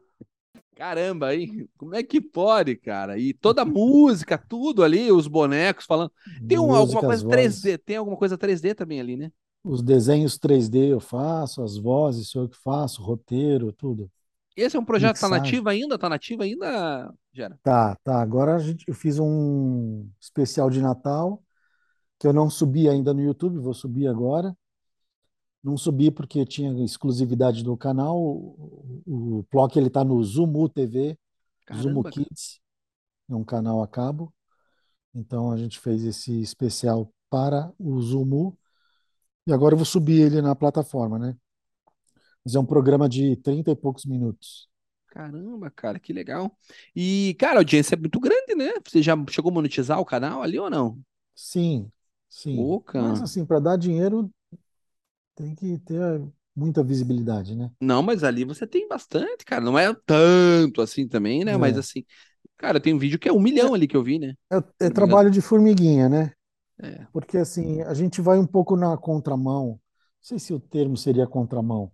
Caramba, 0.81 1.27
aí, 1.27 1.69
como 1.77 1.95
é 1.95 2.03
que 2.03 2.23
pode, 2.23 2.75
cara? 2.75 3.19
E 3.19 3.35
toda 3.35 3.61
a 3.61 3.67
música, 3.67 4.39
tudo 4.39 4.83
ali, 4.83 5.13
os 5.13 5.29
bonecos 5.29 5.85
falando. 5.85 6.11
Tem 6.49 6.59
um, 6.59 6.75
alguma 6.75 7.03
coisa 7.03 7.23
vozes. 7.23 7.61
3D, 7.61 7.77
tem 7.77 7.97
alguma 7.97 8.17
coisa 8.17 8.39
3D 8.39 8.75
também 8.75 8.99
ali, 8.99 9.15
né? 9.15 9.31
Os 9.63 9.83
desenhos 9.83 10.39
3D 10.39 10.91
eu 10.91 10.99
faço, 10.99 11.63
as 11.63 11.77
vozes 11.77 12.31
sou 12.31 12.45
eu 12.45 12.49
que 12.49 12.57
faço, 12.57 13.03
roteiro, 13.03 13.75
tudo. 13.75 14.11
Esse 14.57 14.75
é 14.75 14.81
um 14.81 14.85
projeto 14.85 15.17
que 15.17 15.21
tá 15.21 15.29
nativo 15.29 15.69
ainda? 15.69 15.99
Tá 15.99 16.09
nativo 16.09 16.43
ainda, 16.45 17.13
Gera? 17.31 17.59
Tá, 17.63 17.95
tá. 18.03 18.23
Agora 18.23 18.59
gente, 18.59 18.83
eu 18.89 18.95
fiz 18.95 19.19
um 19.19 20.09
especial 20.19 20.71
de 20.71 20.81
Natal 20.81 21.43
que 22.19 22.27
eu 22.27 22.33
não 22.33 22.49
subi 22.49 22.89
ainda 22.89 23.13
no 23.13 23.21
YouTube, 23.21 23.59
vou 23.59 23.75
subir 23.75 24.07
agora. 24.07 24.57
Não 25.63 25.77
subi 25.77 26.11
porque 26.11 26.45
tinha 26.47 26.73
exclusividade 26.85 27.63
do 27.63 27.77
canal. 27.77 28.19
O, 28.19 29.03
o, 29.07 29.45
Plock 29.51 29.77
ele 29.79 29.91
tá 29.91 30.03
no 30.03 30.23
Zumu 30.23 30.69
TV, 30.69 31.19
Zumo 31.75 32.03
Caramba, 32.03 32.03
cara. 32.05 32.13
Kids, 32.15 32.61
é 33.29 33.35
um 33.35 33.45
canal 33.45 33.83
a 33.83 33.89
cabo. 33.89 34.33
Então 35.15 35.51
a 35.51 35.57
gente 35.57 35.79
fez 35.79 36.05
esse 36.05 36.41
especial 36.41 37.13
para 37.29 37.73
o 37.79 38.01
Zumu 38.01 38.57
e 39.47 39.53
agora 39.53 39.75
eu 39.75 39.77
vou 39.77 39.85
subir 39.85 40.21
ele 40.21 40.41
na 40.41 40.55
plataforma, 40.55 41.19
né? 41.19 41.37
Mas 42.45 42.55
é 42.55 42.61
um 42.61 42.65
programa 42.65 43.09
de 43.09 43.37
30 43.37 43.71
e 43.71 43.77
poucos 43.77 44.05
minutos. 44.05 44.69
Caramba, 45.09 45.71
cara, 45.71 45.99
que 45.99 46.13
legal. 46.13 46.57
E, 46.95 47.35
cara, 47.39 47.55
a 47.55 47.61
audiência 47.61 47.95
é 47.95 47.99
muito 47.99 48.21
grande, 48.21 48.55
né? 48.55 48.73
Você 48.87 49.03
já 49.03 49.15
chegou 49.29 49.51
a 49.51 49.55
monetizar 49.55 49.99
o 49.99 50.05
canal 50.05 50.43
ali 50.43 50.59
ou 50.59 50.71
não? 50.71 50.99
Sim, 51.35 51.91
sim. 52.29 52.57
Pô. 52.57 52.83
Mas 52.95 53.21
assim, 53.23 53.45
para 53.45 53.59
dar 53.59 53.77
dinheiro 53.77 54.31
tem 55.41 55.55
que 55.55 55.79
ter 55.79 56.23
muita 56.55 56.83
visibilidade, 56.83 57.57
né? 57.57 57.71
Não, 57.81 58.03
mas 58.03 58.23
ali 58.23 58.45
você 58.45 58.67
tem 58.67 58.87
bastante, 58.89 59.45
cara. 59.45 59.63
Não 59.65 59.79
é 59.79 59.95
tanto 60.07 60.83
assim 60.83 61.09
também, 61.09 61.45
né? 61.45 61.57
Mas 61.57 61.77
É. 61.77 61.81
assim, 61.81 62.05
cara, 62.57 62.81
tem 62.81 62.95
um 62.95 62.99
vídeo 62.99 63.19
que 63.19 63.29
é 63.29 63.33
um 63.33 63.41
milhão 63.41 63.75
ali 63.75 63.89
que 63.89 63.97
eu 63.97 64.03
vi, 64.03 64.19
né? 64.19 64.35
É, 64.53 64.87
é 64.87 64.91
trabalho 64.91 65.31
de 65.31 65.41
formiguinha, 65.41 66.09
né? 66.09 66.33
É. 66.83 67.07
Porque 67.13 67.39
assim, 67.39 67.83
a 67.83 67.95
gente 67.95 68.21
vai 68.21 68.39
um 68.39 68.47
pouco 68.47 68.77
na 68.77 68.97
contramão. 68.97 69.69
Não 69.69 69.81
sei 70.21 70.39
se 70.39 70.53
o 70.53 70.61
termo 70.61 70.97
seria 70.97 71.27
contramão. 71.27 71.91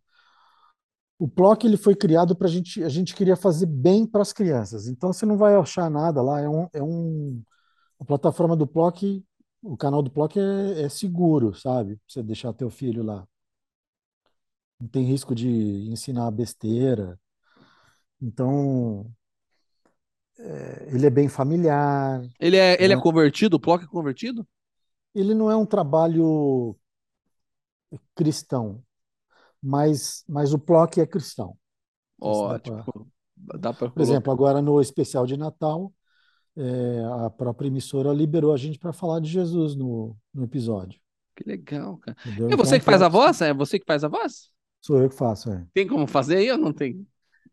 O 1.19 1.27
Plock 1.27 1.67
ele 1.67 1.77
foi 1.79 1.95
criado 1.95 2.37
para 2.37 2.47
a 2.47 2.51
gente, 2.51 2.83
a 2.83 2.89
gente 2.89 3.15
queria 3.15 3.37
fazer 3.37 3.67
bem 3.67 4.07
para 4.07 4.21
as 4.21 4.33
crianças. 4.33 4.87
Então 4.87 5.13
você 5.13 5.25
não 5.25 5.37
vai 5.37 5.55
achar 5.55 5.89
nada 5.91 6.21
lá. 6.21 6.41
É 6.41 6.49
um, 6.49 6.69
é 6.75 6.83
um, 6.83 7.43
a 8.01 8.05
plataforma 8.05 8.57
do 8.57 8.67
Plock, 8.67 9.25
o 9.63 9.77
canal 9.77 10.03
do 10.03 10.11
Plock 10.11 10.39
é, 10.39 10.83
é 10.83 10.89
seguro, 10.89 11.55
sabe? 11.55 11.97
Pra 11.97 12.05
Você 12.09 12.23
deixar 12.23 12.53
teu 12.53 12.71
filho 12.71 13.03
lá. 13.03 13.27
Não 14.81 14.89
tem 14.89 15.05
risco 15.05 15.35
de 15.35 15.49
ensinar 15.91 16.31
besteira. 16.31 17.19
Então, 18.21 19.13
é, 20.39 20.89
ele 20.95 21.07
é 21.07 21.11
bem 21.11 21.29
familiar. 21.29 22.23
Ele 22.41 22.57
é, 22.57 22.83
ele 22.83 22.93
é 22.93 22.97
Né? 22.97 23.03
convertido, 23.03 23.57
o 23.57 23.61
Plock 23.61 23.85
é 23.85 23.89
convertido? 23.89 24.47
Ele 25.15 25.35
não 25.35 25.51
é 25.51 25.57
um 25.57 25.67
trabalho 25.67 26.77
cristão, 28.15 28.83
mas, 29.63 30.25
mas 30.29 30.53
o 30.53 30.59
Plock 30.59 31.01
é 31.01 31.07
cristão. 31.07 31.57
Ótimo. 32.21 32.85
Dá 33.37 33.73
pra 33.73 33.91
Por 33.91 34.03
exemplo, 34.03 34.33
agora 34.33 34.63
no 34.63 34.81
especial 34.81 35.27
de 35.27 35.37
Natal, 35.37 35.93
é, 36.57 37.05
a 37.27 37.31
própria 37.31 37.69
emissora 37.69 38.13
liberou 38.13 38.53
a 38.53 38.57
gente 38.57 38.79
para 38.79 38.93
falar 38.93 39.21
de 39.21 39.31
Jesus 39.31 39.77
no, 39.77 40.17
no 40.35 40.45
episódio. 40.45 41.01
Que 41.35 41.45
legal, 41.45 41.99
cara. 41.99 42.17
entendeu? 42.25 42.49
É 42.51 42.55
Então 42.55 42.57
você 42.57 42.77
um 42.77 42.79
que 42.79 42.85
faz 42.85 43.03
a 43.03 43.09
Plock- 43.09 43.11
voz? 43.11 43.41
É 43.41 43.53
você 43.55 43.79
que 43.79 43.87
faz 43.87 44.03
a 44.05 44.09
voz? 44.09 44.51
Sou 44.87 45.03
eu 45.03 45.09
que 45.11 45.17
faço, 45.17 45.51
é. 45.51 45.67
Tem 45.73 45.87
como 45.87 46.07
fazer 46.09 46.39
aí 46.39 46.51
ou 46.51 46.59
não 46.59 46.73
tem? 46.73 47.07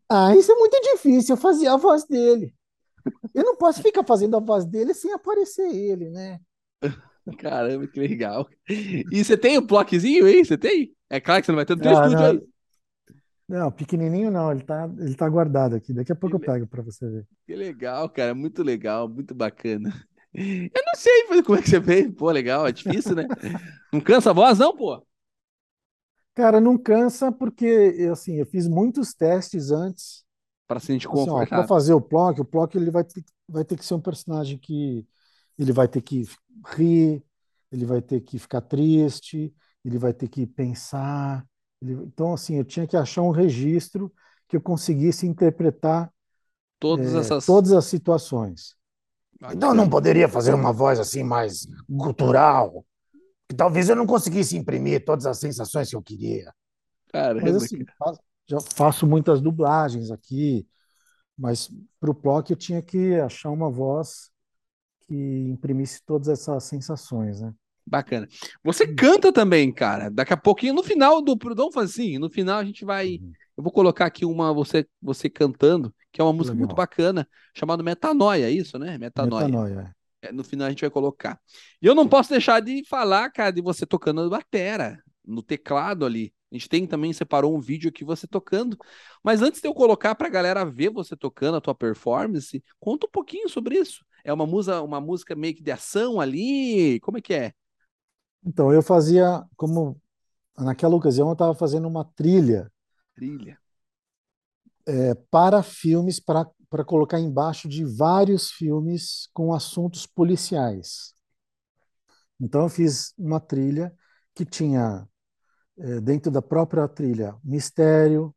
Ah, 0.08 0.34
isso 0.36 0.52
é 0.52 0.54
muito 0.56 0.78
difícil, 0.82 1.34
eu 1.34 1.40
fazia 1.40 1.72
a 1.72 1.76
voz 1.76 2.04
dele. 2.06 2.54
Eu 3.34 3.44
não 3.44 3.56
posso 3.56 3.82
ficar 3.82 4.04
fazendo 4.04 4.36
a 4.36 4.40
voz 4.40 4.66
dele 4.66 4.94
sem 4.94 5.12
aparecer 5.12 5.68
ele, 5.74 6.10
né? 6.10 6.40
Caramba, 7.38 7.86
que 7.88 7.98
legal. 8.00 8.48
E 8.68 9.24
você 9.24 9.36
tem 9.36 9.56
o 9.58 9.62
bloquezinho 9.66 10.26
aí? 10.26 10.44
Você 10.44 10.58
tem? 10.58 10.94
É 11.10 11.20
claro 11.20 11.40
que 11.42 11.46
você 11.46 11.52
não 11.52 11.56
vai 11.56 11.64
ter 11.66 11.76
no 11.76 11.90
Ah, 11.90 11.90
estúdio 11.92 12.26
aí. 12.26 12.42
não, 13.48 13.70
pequenininho 13.70 14.30
não, 14.30 14.50
ele 14.52 14.62
tá, 14.64 14.88
ele 14.98 15.14
tá 15.14 15.28
guardado 15.28 15.74
aqui. 15.76 15.92
Daqui 15.92 16.12
a 16.12 16.16
pouco 16.16 16.36
eu 16.36 16.40
le- 16.40 16.40
pego 16.40 16.66
para 16.66 16.82
você 16.82 17.08
ver. 17.08 17.26
Que 17.46 17.56
legal, 17.56 18.10
cara. 18.10 18.34
Muito 18.34 18.62
legal, 18.62 19.08
muito 19.08 19.34
bacana. 19.34 19.90
Eu 20.34 20.82
não 20.86 20.94
sei 20.96 21.24
como 21.44 21.58
é 21.58 21.62
que 21.62 21.70
você 21.70 21.82
fez. 21.82 22.12
Pô, 22.14 22.30
legal, 22.30 22.66
é 22.66 22.72
difícil, 22.72 23.16
né? 23.16 23.26
Não 23.92 24.00
cansa 24.00 24.30
a 24.30 24.34
voz, 24.34 24.58
não, 24.58 24.76
pô? 24.76 25.06
Cara, 26.34 26.60
não 26.60 26.76
cansa 26.76 27.30
porque, 27.30 27.64
eu, 27.64 28.12
assim, 28.12 28.36
eu 28.38 28.46
fiz 28.46 28.66
muitos 28.66 29.14
testes 29.14 29.70
antes. 29.70 30.24
Pra 30.66 30.80
se 30.80 30.86
sentir 30.86 31.08
Assim, 31.12 31.30
ó, 31.30 31.46
para 31.46 31.64
fazer 31.64 31.94
o 31.94 32.00
Plock, 32.00 32.40
o 32.40 32.44
Plock 32.44 32.76
ele 32.76 32.90
vai 32.90 33.04
ter, 33.04 33.24
vai 33.48 33.64
ter 33.64 33.76
que 33.78 33.84
ser 33.84 33.94
um 33.94 34.00
personagem 34.00 34.58
que 34.58 35.06
ele 35.58 35.72
vai 35.72 35.88
ter 35.88 36.02
que 36.02 36.24
rir, 36.76 37.24
ele 37.72 37.86
vai 37.86 38.02
ter 38.02 38.20
que 38.20 38.38
ficar 38.38 38.60
triste, 38.62 39.54
ele 39.84 39.98
vai 39.98 40.12
ter 40.14 40.28
que 40.28 40.46
pensar. 40.46 41.46
ele- 41.82 41.94
Então, 42.04 42.34
assim, 42.34 42.56
eu 42.56 42.64
tinha 42.64 42.86
que 42.86 42.96
achar 42.96 43.22
um 43.22 43.30
registro 43.30 44.12
que 44.48 44.56
eu 44.56 44.60
conseguisse 44.62 45.26
interpretar 45.26 46.12
Todas 46.78 47.14
eh, 47.14 47.20
essas. 47.20 47.46
todas 47.46 47.72
as 47.72 47.84
situações. 47.86 48.76
Então, 49.50 49.70
eu 49.70 49.74
não 49.74 49.88
poderia 49.88 50.28
fazer 50.28 50.54
uma 50.54 50.72
voz 50.72 50.98
assim 51.00 51.22
mais 51.22 51.66
gutural, 51.88 52.84
que 53.54 53.56
talvez 53.56 53.88
eu 53.88 53.96
não 53.96 54.06
conseguisse 54.06 54.56
imprimir 54.56 55.04
todas 55.04 55.24
as 55.24 55.38
sensações 55.38 55.88
que 55.88 55.96
eu 55.96 56.02
queria. 56.02 56.52
Mas 57.12 57.22
Caramba, 57.22 57.56
assim, 57.56 57.84
cara. 57.84 58.18
já 58.46 58.58
faço 58.60 59.06
muitas 59.06 59.40
dublagens 59.40 60.10
aqui, 60.10 60.66
mas 61.38 61.70
para 62.00 62.10
o 62.10 62.14
Plock 62.14 62.50
eu 62.50 62.56
tinha 62.56 62.82
que 62.82 63.14
achar 63.14 63.50
uma 63.50 63.70
voz 63.70 64.30
que 65.06 65.14
imprimisse 65.14 66.02
todas 66.04 66.28
essas 66.28 66.64
sensações, 66.64 67.40
né? 67.40 67.54
Bacana. 67.86 68.26
Você 68.64 68.92
canta 68.94 69.30
também, 69.30 69.70
cara. 69.70 70.10
Daqui 70.10 70.32
a 70.32 70.38
pouquinho, 70.38 70.72
no 70.74 70.82
final 70.82 71.20
do. 71.20 71.36
Vamos 71.54 71.74
fazer 71.74 71.92
assim: 71.92 72.18
no 72.18 72.30
final 72.30 72.58
a 72.58 72.64
gente 72.64 72.82
vai. 72.84 73.18
Uhum. 73.18 73.32
Eu 73.56 73.62
vou 73.62 73.70
colocar 73.70 74.06
aqui 74.06 74.24
uma 74.24 74.54
você, 74.54 74.86
você 75.00 75.28
cantando, 75.28 75.94
que 76.10 76.20
é 76.20 76.24
uma 76.24 76.32
música 76.32 76.56
muito 76.56 76.70
Legal. 76.70 76.76
bacana, 76.76 77.28
chamada 77.54 77.82
Metanoia, 77.82 78.46
é 78.46 78.50
isso, 78.50 78.78
né? 78.78 78.96
Metanoia. 78.96 79.46
Metanoia. 79.46 79.96
É, 80.24 80.32
no 80.32 80.42
final 80.42 80.66
a 80.66 80.70
gente 80.70 80.80
vai 80.80 80.90
colocar. 80.90 81.38
E 81.82 81.86
eu 81.86 81.94
não 81.94 82.08
posso 82.08 82.30
deixar 82.30 82.60
de 82.60 82.82
falar, 82.88 83.30
cara, 83.30 83.50
de 83.50 83.60
você 83.60 83.84
tocando 83.84 84.28
batera, 84.30 85.02
no 85.24 85.42
teclado 85.42 86.04
ali. 86.06 86.32
A 86.50 86.54
gente 86.54 86.68
tem 86.68 86.86
também, 86.86 87.12
separou 87.12 87.54
um 87.54 87.60
vídeo 87.60 87.90
aqui 87.90 88.04
você 88.04 88.26
tocando. 88.26 88.78
Mas 89.22 89.42
antes 89.42 89.60
de 89.60 89.68
eu 89.68 89.74
colocar 89.74 90.14
pra 90.14 90.28
galera 90.28 90.64
ver 90.64 90.90
você 90.90 91.14
tocando 91.16 91.56
a 91.56 91.60
tua 91.60 91.74
performance, 91.74 92.62
conta 92.80 93.06
um 93.06 93.10
pouquinho 93.10 93.48
sobre 93.48 93.76
isso. 93.76 94.04
É 94.24 94.32
uma 94.32 94.46
música, 94.46 94.80
uma 94.80 95.00
música 95.00 95.34
meio 95.34 95.54
que 95.54 95.62
de 95.62 95.70
ação 95.70 96.20
ali? 96.20 96.98
Como 97.00 97.18
é 97.18 97.20
que 97.20 97.34
é? 97.34 97.52
Então, 98.46 98.72
eu 98.72 98.82
fazia, 98.82 99.42
como 99.56 100.00
naquela 100.56 100.94
ocasião 100.94 101.28
eu 101.28 101.32
estava 101.32 101.54
fazendo 101.54 101.88
uma 101.88 102.04
trilha 102.04 102.70
Trilha. 103.14 103.58
é, 104.86 105.14
para 105.30 105.62
filmes, 105.62 106.20
para 106.20 106.46
para 106.74 106.84
colocar 106.84 107.20
embaixo 107.20 107.68
de 107.68 107.84
vários 107.84 108.50
filmes 108.50 109.28
com 109.32 109.54
assuntos 109.54 110.06
policiais. 110.06 111.14
Então, 112.40 112.62
eu 112.62 112.68
fiz 112.68 113.14
uma 113.16 113.38
trilha 113.38 113.94
que 114.34 114.44
tinha, 114.44 115.08
é, 115.78 116.00
dentro 116.00 116.32
da 116.32 116.42
própria 116.42 116.88
trilha, 116.88 117.36
mistério, 117.44 118.34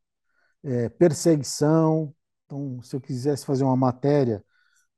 é, 0.64 0.90
perseguição. 0.90 2.16
Então, 2.46 2.82
se 2.84 2.96
eu 2.96 3.02
quisesse 3.02 3.46
fazer 3.46 3.64
uma 3.64 3.78
matéria 3.78 4.44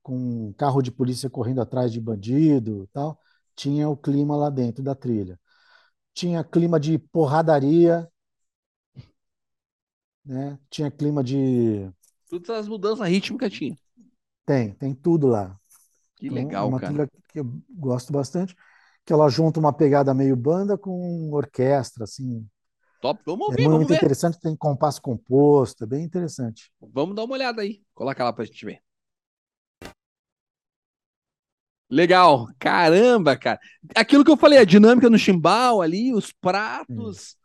com 0.02 0.16
um 0.48 0.52
carro 0.54 0.82
de 0.82 0.92
polícia 0.92 1.30
correndo 1.30 1.62
atrás 1.62 1.92
de 1.92 2.00
bandido, 2.00 2.88
tal, 2.92 3.18
tinha 3.56 3.88
o 3.88 3.96
clima 3.96 4.36
lá 4.36 4.50
dentro 4.50 4.84
da 4.84 4.94
trilha. 4.94 5.40
Tinha 6.14 6.44
clima 6.44 6.80
de 6.80 6.98
porradaria, 6.98 8.08
né? 10.24 10.58
Tinha 10.70 10.90
clima 10.90 11.22
de 11.24 11.90
Todas 12.30 12.50
as 12.50 12.68
mudanças 12.68 13.06
rítmicas 13.08 13.52
tinha. 13.52 13.76
tem, 14.46 14.74
tem 14.74 14.94
tudo 14.94 15.26
lá. 15.26 15.58
Que 16.16 16.28
Então, 16.28 16.38
é 16.38 16.40
legal, 16.40 16.66
uma 16.66 16.80
cara. 16.80 16.92
trilha 16.92 17.08
que 17.28 17.40
eu 17.40 17.46
gosto 17.70 18.12
bastante, 18.12 18.56
que 19.06 19.12
ela 19.12 19.28
junta 19.28 19.60
uma 19.60 19.72
pegada 19.72 20.14
meio 20.14 20.36
banda 20.36 20.78
com 20.78 21.32
orquestra, 21.32 22.04
assim. 22.04 22.48
Top. 23.00 23.20
Vamos 23.26 23.46
É 23.50 23.56
ouvir, 23.58 23.68
vamos 23.68 23.86
muito 23.86 23.90
ver. 23.90 23.98
interessante, 23.98 24.40
tem 24.40 24.56
compasso 24.56 25.02
composto, 25.02 25.84
é 25.84 25.86
bem 25.86 26.02
interessante. 26.04 26.72
Vamos 26.80 27.14
dar 27.16 27.24
uma 27.24 27.32
olhada 27.34 27.62
aí. 27.62 27.82
Coloca 27.94 28.22
lá 28.24 28.32
pra 28.34 28.44
gente 28.44 28.64
ver. 28.66 28.82
Legal. 31.88 32.48
Caramba, 32.58 33.36
cara. 33.36 33.58
Aquilo 33.96 34.24
que 34.24 34.30
eu 34.30 34.36
falei, 34.36 34.58
a 34.58 34.64
dinâmica 34.64 35.10
no 35.10 35.18
chimbal 35.18 35.82
ali, 35.82 36.12
os 36.14 36.32
pratos, 36.32 37.36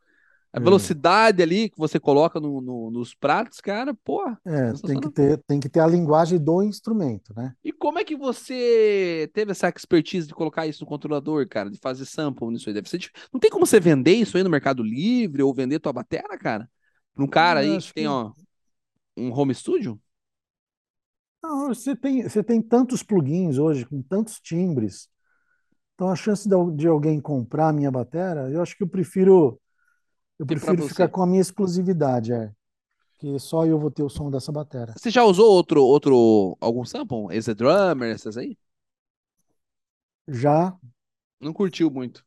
a 0.56 0.60
É. 0.60 0.64
velocidade 0.64 1.42
ali 1.44 1.70
que 1.70 1.78
você 1.78 2.00
coloca 2.00 2.40
no- 2.40 2.62
no- 2.62 2.92
nos 2.92 3.14
pratos, 3.14 3.60
cara, 3.62 3.94
pô, 3.94 4.24
É, 4.46 4.74
tem 4.74 5.00
que 5.00 5.10
ter, 5.10 5.44
tem 5.48 5.60
que 5.60 5.68
ter 5.70 5.80
a 5.80 5.88
linguagem 5.88 6.40
do 6.40 6.62
instrumento, 6.64 7.34
né? 7.36 7.56
E 7.64 7.72
como 7.72 7.98
é 7.98 8.04
que 8.04 8.16
você 8.16 9.30
teve 9.34 9.52
essa 9.52 9.68
expertise 9.70 10.28
de 10.28 10.36
colocar 10.36 10.68
isso 10.68 10.84
no 10.84 10.88
controlador, 10.88 11.48
cara, 11.50 11.70
de 11.70 11.80
fazer 11.80 12.06
sample 12.06 12.48
nisso 12.50 12.70
aí? 12.70 12.74
Deve 12.76 12.88
ser 12.88 13.00
dif- 13.00 13.12
Não 13.34 13.40
tem 13.40 13.50
como 13.50 13.66
você 13.66 13.80
vender 13.80 14.14
isso 14.14 14.38
aí 14.38 14.44
no 14.44 14.50
Mercado 14.50 14.84
Livre 14.84 15.42
ou 15.42 15.54
vender 15.54 15.80
tua 15.80 15.92
batera, 15.92 16.38
cara? 16.38 16.70
Pra 17.16 17.24
um 17.24 17.28
cara 17.28 17.62
Eu 17.66 17.74
aí 17.74 17.80
que 17.82 17.94
tem, 17.94 18.04
que- 18.06 18.08
ó, 18.08 18.32
um 19.18 19.32
home 19.34 19.56
studio? 19.56 20.00
Não, 21.44 21.68
você 21.68 21.96
tem, 21.96 22.24
você 22.24 22.44
tem 22.44 22.62
tantos 22.62 23.04
plugins 23.04 23.58
hoje, 23.58 23.86
com 23.86 24.02
tantos 24.02 24.40
timbres. 24.40 25.10
Então, 25.96 26.10
a 26.10 26.16
chance 26.16 26.50
de 26.76 26.88
alguém 26.88 27.22
comprar 27.22 27.70
a 27.70 27.74
minha 27.74 27.92
batera, 27.92 28.50
eu 28.52 28.62
acho 28.62 28.78
que 28.78 28.84
eu 28.84 28.90
prefiro, 28.90 29.60
eu 30.40 30.46
prefiro 30.46 30.88
ficar 30.88 31.08
com 31.10 31.22
a 31.22 31.28
minha 31.28 31.42
exclusividade, 31.42 32.34
é. 32.34 32.52
Que 33.20 33.40
só 33.40 33.66
eu 33.66 33.80
vou 33.80 33.90
ter 33.90 34.04
o 34.04 34.10
som 34.10 34.30
dessa 34.30 34.52
batera. 34.52 34.94
Você 34.98 35.10
já 35.10 35.24
usou 35.24 35.50
outro, 35.52 35.82
outro, 35.84 36.58
algum 36.60 36.84
sample? 36.84 37.28
Esse 37.32 37.54
Drummer, 37.54 38.14
essas 38.14 38.38
aí? 38.38 38.58
Já, 40.28 40.78
Não 41.40 41.54
curtiu 41.54 41.90
muito. 41.90 42.26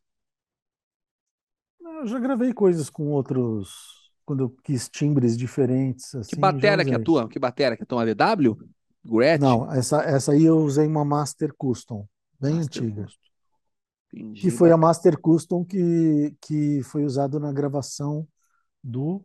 eu 1.81 2.07
já 2.07 2.19
gravei 2.19 2.53
coisas 2.53 2.89
com 2.91 3.09
outros, 3.09 4.11
quando 4.25 4.45
eu 4.45 4.51
quis 4.63 4.89
timbres 4.89 5.37
diferentes, 5.37 6.11
Que 6.11 6.19
assim, 6.19 6.37
já 6.37 6.41
batera 6.41 6.85
que 6.85 6.91
é 6.93 6.97
a 6.97 7.03
tua? 7.03 7.29
Que 7.29 7.39
batera 7.39 7.77
que 7.77 7.83
é 7.83 7.85
a 7.85 7.87
tua? 7.87 7.99
Uma 8.05 8.15
DW? 8.15 8.57
Gretsch? 9.05 9.41
Não, 9.41 9.71
essa, 9.73 10.03
essa 10.03 10.33
aí 10.33 10.45
eu 10.45 10.59
usei 10.59 10.87
uma 10.87 11.05
Master 11.05 11.53
Custom, 11.57 12.07
bem 12.41 12.55
Master 12.57 12.65
antiga. 12.65 13.05
Custom. 13.05 13.28
Entendi, 14.13 14.49
Que 14.49 14.51
foi 14.51 14.71
a. 14.73 14.77
Master 14.79 15.19
Custom 15.21 15.65
que, 15.65 16.37
que 16.41 16.83
foi 16.85 17.05
usado 17.05 17.41
na 17.41 17.53
gravação 17.53 18.27
do, 18.85 19.25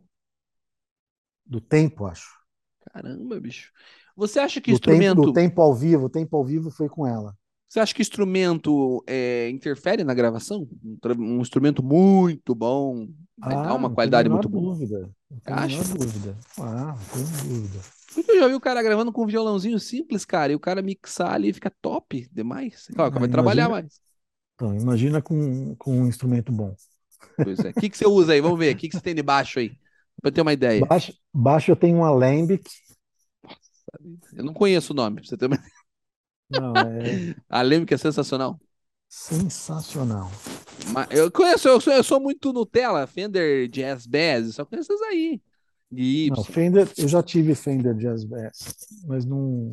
do 1.46 1.60
Tempo, 1.60 2.04
acho. 2.06 2.44
Caramba, 2.92 3.40
bicho. 3.40 3.72
Você 4.16 4.38
acha 4.38 4.60
que 4.60 4.70
Do 4.70 4.78
tempo, 4.78 5.14
instrumento, 5.14 5.22
do 5.22 5.26
tempo 5.26 5.62
ao 5.62 5.74
vivo, 5.74 6.04
o 6.06 6.10
tempo 6.10 6.36
ao 6.36 6.44
vivo 6.44 6.70
foi 6.70 6.86
com 6.88 7.06
ela. 7.06 7.34
você 7.68 7.80
acha 7.80 7.94
que 7.94 8.02
instrumento 8.02 9.02
é, 9.06 9.48
interfere 9.50 10.04
na 10.04 10.14
gravação? 10.14 10.68
Um, 10.84 10.98
um 11.38 11.40
instrumento 11.40 11.82
muito 11.82 12.54
bom 12.54 13.08
vai 13.36 13.56
dar 13.56 13.74
Ah, 13.74 13.74
uma 13.74 13.90
não 13.90 13.96
tem 13.96 14.12
qualidade 14.12 14.28
muito 14.28 14.48
boa. 14.48 14.76
dúvida. 14.76 15.10
Não 15.30 15.40
menor 15.56 15.84
dúvida. 15.84 16.36
Ah, 16.58 16.94
não 16.96 17.04
tem 17.12 17.24
dúvida. 17.48 17.80
Porque 18.14 18.30
eu 18.30 18.38
já 18.40 18.48
vi 18.48 18.54
o 18.54 18.60
cara 18.60 18.82
gravando 18.82 19.12
com 19.12 19.24
um 19.24 19.26
violãozinho 19.26 19.78
simples, 19.80 20.24
cara, 20.24 20.52
e 20.52 20.56
o 20.56 20.60
cara 20.60 20.82
mixar 20.82 21.32
ali 21.34 21.52
fica 21.52 21.70
top 21.82 22.28
demais. 22.32 22.86
Claro, 22.94 23.12
Ah, 23.12 23.18
vai 23.18 23.28
trabalhar 23.28 23.68
imagina, 23.68 23.68
mais. 23.68 24.00
Então, 24.54 24.74
imagina 24.74 25.20
com, 25.20 25.74
com 25.76 26.00
um 26.00 26.06
instrumento 26.06 26.52
bom. 26.52 26.74
Pois 27.36 27.58
é. 27.60 27.70
O 27.70 27.74
que, 27.74 27.90
que 27.90 27.98
você 27.98 28.06
usa 28.06 28.32
aí? 28.32 28.40
Vamos 28.40 28.58
ver. 28.58 28.74
O 28.74 28.78
que, 28.78 28.88
que 28.88 28.96
você 28.96 29.02
tem 29.02 29.14
de 29.14 29.22
baixo 29.22 29.58
aí? 29.58 29.70
Pra 30.20 30.28
eu 30.28 30.32
ter 30.32 30.42
uma 30.42 30.52
ideia. 30.52 30.84
Baixo, 30.86 31.12
baixo 31.32 31.70
eu 31.70 31.76
tenho 31.76 31.98
um 31.98 32.04
Alembic. 32.04 32.64
Eu 34.32 34.44
não 34.44 34.54
conheço 34.54 34.92
o 34.92 34.96
nome, 34.96 35.16
pra 35.16 35.28
você 35.28 35.36
ter 35.36 35.46
uma... 35.46 35.58
Não, 36.50 36.72
é 36.76 37.34
A 37.48 37.62
Leme 37.62 37.86
que 37.86 37.94
é 37.94 37.98
sensacional. 37.98 38.60
sensacional. 39.08 40.30
Mas 40.92 41.08
eu 41.10 41.30
conheço, 41.30 41.68
eu 41.68 41.80
sou, 41.80 41.92
eu 41.92 42.04
sou 42.04 42.20
muito 42.20 42.52
Nutella, 42.52 43.06
Fender 43.06 43.68
Jazz 43.68 44.06
Bass, 44.06 44.54
só 44.54 44.64
conheço 44.64 44.92
essas 44.92 45.06
aí. 45.08 45.40
Não. 46.30 46.42
Fender, 46.42 46.90
eu 46.98 47.08
já 47.08 47.22
tive 47.22 47.54
Fender 47.54 47.94
Jazz 47.94 48.24
Bass, 48.24 48.74
mas 49.06 49.24
não. 49.24 49.72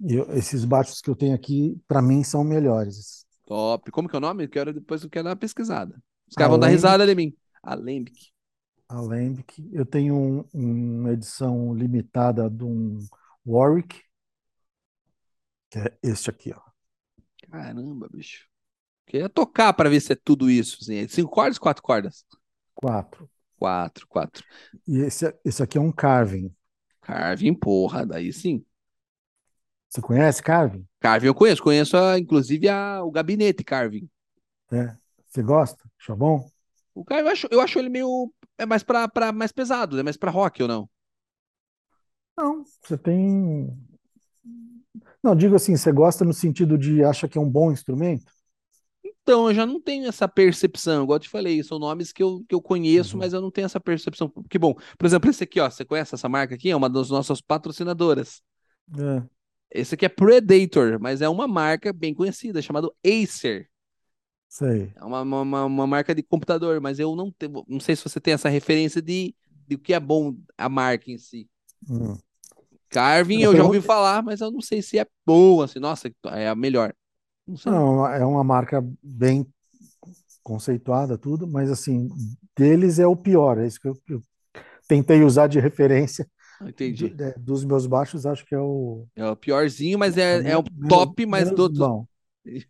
Eu- 0.00 0.30
esses 0.36 0.64
baixos 0.64 1.00
que 1.00 1.10
eu 1.10 1.16
tenho 1.16 1.34
aqui, 1.34 1.80
para 1.86 2.02
mim, 2.02 2.22
são 2.22 2.44
melhores. 2.44 3.26
Top. 3.46 3.90
Como 3.90 4.08
que 4.08 4.16
é 4.16 4.18
o 4.18 4.20
nome? 4.20 4.48
Quero, 4.48 4.72
depois 4.72 5.02
eu 5.02 5.10
quero 5.10 5.24
dar 5.24 5.30
uma 5.30 5.36
pesquisada. 5.36 6.02
Os 6.28 6.34
caras 6.34 6.50
vão 6.50 6.58
dar 6.58 6.68
risada 6.68 7.06
de 7.06 7.14
mim. 7.14 7.34
Alembic. 7.62 8.32
Alembic. 8.88 9.68
Eu 9.72 9.84
tenho 9.84 10.14
um- 10.14 10.44
uma 10.52 11.12
edição 11.12 11.74
limitada 11.74 12.48
de 12.48 12.64
um 12.64 12.98
Warwick, 13.46 14.00
que 15.70 15.78
é 15.78 15.98
este 16.02 16.30
aqui, 16.30 16.52
ó. 16.52 16.60
Caramba, 17.50 18.08
bicho. 18.10 18.46
Queria 19.06 19.28
tocar 19.28 19.72
pra 19.74 19.88
ver 19.90 20.00
se 20.00 20.12
é 20.12 20.16
tudo 20.16 20.50
isso. 20.50 20.78
Assim. 20.80 20.96
É 20.96 21.08
Cinco 21.08 21.30
cordas, 21.30 21.58
quatro 21.58 21.82
cordas? 21.82 22.24
Quatro. 22.74 23.28
Quatro, 23.56 24.06
quatro. 24.08 24.44
E 24.86 24.98
esse, 24.98 25.34
esse 25.44 25.62
aqui 25.62 25.78
é 25.78 25.80
um 25.80 25.92
carving. 25.92 26.54
Carving, 27.02 27.54
porra, 27.54 28.06
daí 28.06 28.32
sim. 28.32 28.64
Você 29.94 30.00
conhece 30.00 30.42
carving? 30.42 30.84
Carving 30.98 31.28
eu 31.28 31.34
conheço, 31.34 31.62
conheço 31.62 31.96
a, 31.96 32.18
inclusive 32.18 32.68
a, 32.68 33.00
o 33.04 33.12
gabinete 33.12 33.62
Carving. 33.62 34.08
É. 34.72 34.96
Você 35.28 35.40
gosta? 35.40 35.84
Acha 36.00 36.16
bom? 36.16 36.50
O 36.92 37.04
Carving 37.04 37.26
eu 37.28 37.32
acho, 37.32 37.48
eu 37.48 37.60
acho 37.60 37.78
ele 37.78 37.88
meio. 37.88 38.32
É 38.58 38.66
mais 38.66 38.82
pra, 38.82 39.06
pra 39.08 39.30
mais 39.30 39.52
pesado, 39.52 39.96
é 39.96 40.02
mais 40.02 40.16
pra 40.16 40.32
rock 40.32 40.60
ou 40.62 40.68
não? 40.68 40.90
Não, 42.36 42.64
você 42.82 42.98
tem. 42.98 43.72
Não, 45.22 45.36
digo 45.36 45.54
assim, 45.54 45.76
você 45.76 45.92
gosta 45.92 46.24
no 46.24 46.32
sentido 46.32 46.76
de 46.76 47.04
acha 47.04 47.28
que 47.28 47.38
é 47.38 47.40
um 47.40 47.48
bom 47.48 47.70
instrumento? 47.70 48.32
Então, 49.02 49.48
eu 49.48 49.54
já 49.54 49.64
não 49.64 49.80
tenho 49.80 50.06
essa 50.06 50.28
percepção, 50.28 51.04
igual 51.04 51.16
eu 51.16 51.20
te 51.20 51.28
falei, 51.28 51.62
são 51.62 51.78
nomes 51.78 52.12
que 52.12 52.22
eu, 52.22 52.44
que 52.48 52.54
eu 52.54 52.60
conheço, 52.60 53.14
Uhum. 53.14 53.20
mas 53.20 53.32
eu 53.32 53.40
não 53.40 53.50
tenho 53.50 53.64
essa 53.66 53.80
percepção. 53.80 54.30
Que 54.50 54.58
bom. 54.58 54.74
Por 54.98 55.06
exemplo, 55.06 55.30
esse 55.30 55.44
aqui, 55.44 55.60
ó, 55.60 55.70
você 55.70 55.84
conhece 55.84 56.14
essa 56.14 56.28
marca 56.28 56.54
aqui? 56.54 56.70
É 56.70 56.76
uma 56.76 56.90
das 56.90 57.08
nossas 57.10 57.40
patrocinadoras. 57.40 58.42
É, 58.98 59.22
Esse 59.74 59.94
aqui 59.96 60.06
é 60.06 60.08
Predator, 60.08 61.00
mas 61.00 61.20
é 61.22 61.28
uma 61.28 61.48
marca 61.48 61.92
bem 61.92 62.14
conhecida, 62.14 62.62
chamada 62.62 62.88
Acer. 63.04 63.68
sei. 64.48 64.94
É 64.94 65.04
uma, 65.04 65.22
uma, 65.22 65.64
uma- 65.66 65.86
marca 65.86 66.14
de 66.14 66.22
computador, 66.22 66.80
mas 66.80 66.98
eu 66.98 67.14
não 67.16 67.30
tenho, 67.32 67.64
não 67.68 67.80
sei 67.80 67.96
se 67.96 68.04
você 68.04 68.20
tem 68.20 68.34
essa 68.34 68.48
referência 68.48 69.02
de, 69.02 69.34
de 69.66 69.74
o 69.76 69.78
que 69.78 69.92
é 69.92 70.00
bom 70.00 70.36
a 70.56 70.68
marca 70.68 71.10
em 71.10 71.18
si. 71.18 71.48
Hum. 71.88 72.18
Carving 72.90 73.42
Eu 73.42 73.50
eu 73.50 73.56
já 73.56 73.64
ouvi 73.64 73.80
falar, 73.80 74.22
mas 74.22 74.40
eu 74.40 74.50
não 74.50 74.60
sei 74.60 74.80
se 74.80 74.98
é 74.98 75.06
bom, 75.26 75.62
assim, 75.62 75.78
nossa, 75.78 76.10
é 76.32 76.48
a 76.48 76.54
melhor. 76.54 76.94
Não. 77.46 77.56
Não, 77.64 78.06
é 78.06 78.24
uma 78.24 78.44
marca 78.44 78.82
bem 79.02 79.46
conceituada, 80.42 81.18
tudo, 81.18 81.46
mas 81.46 81.70
assim, 81.70 82.08
deles 82.56 82.98
é 82.98 83.06
o 83.06 83.16
pior. 83.16 83.58
É 83.58 83.66
isso 83.66 83.80
que 83.80 83.88
eu, 83.88 83.96
eu 84.08 84.22
tentei 84.88 85.22
usar 85.24 85.48
de 85.48 85.60
referência. 85.60 86.28
Entendi. 86.60 87.16
Do- 87.16 87.22
é, 87.22 87.38
dos 87.38 87.64
meus 87.64 87.86
baixos, 87.86 88.26
acho 88.26 88.44
que 88.46 88.54
é 88.54 88.58
o. 88.60 89.06
É 89.16 89.24
o 89.26 89.36
piorzinho, 89.36 89.98
mas 89.98 90.16
é, 90.16 90.42
é 90.50 90.56
o 90.56 90.64
top, 90.88 91.24
mas 91.26 91.50
do 91.50 91.62
outro. 91.62 91.86
bom. 91.86 92.06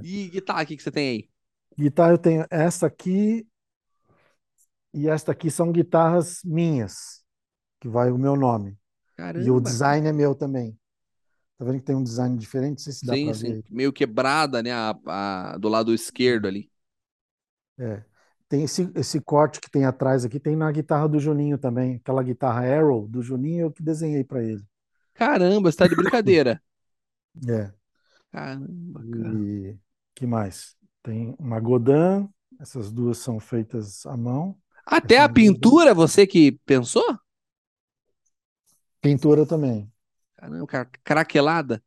E 0.00 0.28
guitarra, 0.30 0.62
o 0.64 0.66
que 0.66 0.76
que 0.76 0.82
você 0.82 0.90
tem 0.92 1.08
aí? 1.10 1.30
Guitarra 1.78 2.12
eu 2.12 2.18
tenho 2.18 2.44
essa 2.50 2.86
aqui 2.86 3.46
e 4.92 5.08
esta 5.08 5.32
aqui 5.32 5.50
são 5.50 5.72
guitarras 5.72 6.40
minhas, 6.44 7.24
que 7.80 7.88
vai 7.88 8.10
o 8.12 8.18
meu 8.18 8.36
nome. 8.36 8.78
E 9.36 9.50
o 9.50 9.60
Caramba. 9.60 9.60
design 9.60 10.08
é 10.08 10.12
meu 10.12 10.34
também. 10.34 10.78
Tá 11.58 11.64
vendo 11.66 11.80
que 11.80 11.86
tem 11.86 11.96
um 11.96 12.04
design 12.04 12.38
diferente? 12.38 12.72
Não 12.78 12.84
sei 12.84 12.92
se 12.94 13.06
dá 13.06 13.16
Sim, 13.16 13.32
pra 13.32 13.34
sim. 13.34 13.58
ver. 13.58 13.64
Meio 13.68 13.92
quebrada, 13.92 14.62
né? 14.62 14.72
A, 14.72 14.94
a- 15.06 15.58
do 15.58 15.68
lado 15.68 15.92
esquerdo 15.94 16.46
ali. 16.48 16.70
É. 17.78 18.04
Tem 18.48 18.62
esse, 18.62 18.90
esse 18.94 19.20
corte 19.20 19.60
que 19.60 19.70
tem 19.70 19.84
atrás 19.84 20.24
aqui, 20.24 20.38
tem 20.38 20.54
na 20.54 20.70
guitarra 20.70 21.08
do 21.08 21.18
Juninho 21.18 21.58
também. 21.58 21.96
Aquela 21.96 22.22
guitarra 22.22 22.66
Arrow 22.66 23.08
do 23.08 23.22
Juninho, 23.22 23.66
eu 23.66 23.72
que 23.72 23.82
desenhei 23.82 24.22
para 24.22 24.42
ele. 24.42 24.62
Caramba, 25.14 25.70
você 25.70 25.78
tá 25.78 25.86
de 25.86 25.96
brincadeira. 25.96 26.60
É. 27.48 27.72
Caramba, 28.30 29.00
cara. 29.00 29.34
E 29.34 29.76
que 30.14 30.24
mais? 30.24 30.76
Tem 31.02 31.34
uma 31.36 31.58
Godin, 31.58 32.28
essas 32.60 32.92
duas 32.92 33.18
são 33.18 33.40
feitas 33.40 34.06
à 34.06 34.16
mão. 34.16 34.56
Até 34.86 35.16
Essa 35.16 35.24
a 35.24 35.30
é 35.30 35.32
pintura, 35.32 35.92
você 35.92 36.28
que 36.28 36.52
pensou? 36.64 37.18
Pintura 39.00 39.44
também. 39.44 39.92
Caramba, 40.36 40.66
cara, 40.66 40.90
craquelada. 41.02 41.82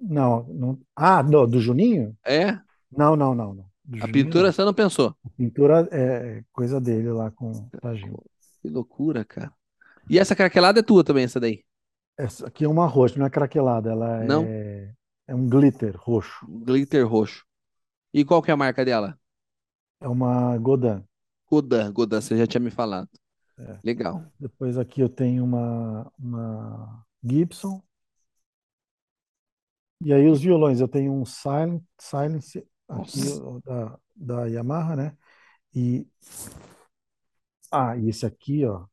Não, 0.00 0.44
não. 0.44 0.80
Ah, 0.96 1.20
do, 1.20 1.46
do 1.46 1.60
Juninho? 1.60 2.16
É? 2.24 2.58
Não, 2.90 3.14
não, 3.14 3.34
não, 3.34 3.54
não. 3.54 3.69
A 4.00 4.06
pintura 4.08 4.44
não. 4.46 4.52
você 4.52 4.64
não 4.64 4.74
pensou? 4.74 5.14
A 5.24 5.30
pintura 5.30 5.88
é 5.90 6.44
coisa 6.52 6.80
dele 6.80 7.10
lá 7.10 7.30
com 7.30 7.50
o 7.50 7.70
Tagino. 7.80 8.22
Que 8.62 8.68
loucura, 8.68 9.24
cara. 9.24 9.52
E 10.08 10.18
essa 10.18 10.36
craquelada 10.36 10.80
é 10.80 10.82
tua 10.82 11.02
também, 11.02 11.24
essa 11.24 11.40
daí? 11.40 11.64
Essa 12.16 12.46
aqui 12.46 12.64
é 12.64 12.68
uma 12.68 12.86
roxa, 12.86 13.18
não 13.18 13.26
é 13.26 13.30
craquelada, 13.30 13.90
ela 13.90 14.24
Não? 14.24 14.44
é, 14.44 14.92
é 15.26 15.34
um 15.34 15.48
glitter 15.48 15.96
roxo. 15.96 16.46
Glitter 16.46 17.06
roxo. 17.08 17.44
E 18.12 18.24
qual 18.24 18.42
que 18.42 18.50
é 18.50 18.54
a 18.54 18.56
marca 18.56 18.84
dela? 18.84 19.18
É 20.00 20.08
uma 20.08 20.56
Godin. 20.58 21.02
Godin, 21.48 21.90
Godin, 21.92 22.16
você 22.20 22.36
já 22.36 22.46
tinha 22.46 22.60
me 22.60 22.70
falado. 22.70 23.08
É. 23.58 23.78
Legal. 23.84 24.24
Depois 24.38 24.76
aqui 24.78 25.00
eu 25.00 25.08
tenho 25.08 25.44
uma, 25.44 26.10
uma 26.18 27.04
Gibson. 27.22 27.82
E 30.02 30.12
aí 30.12 30.28
os 30.28 30.40
violões, 30.40 30.80
eu 30.80 30.88
tenho 30.88 31.12
um 31.12 31.24
Silent, 31.24 31.82
Silence 31.98 32.66
aqui 32.90 33.20
da, 33.64 33.98
da 34.16 34.46
Yamaha, 34.46 34.96
né? 34.96 35.16
E 35.74 36.06
ah, 37.70 37.96
e 37.96 38.08
esse 38.08 38.26
aqui, 38.26 38.64
ó, 38.66 38.86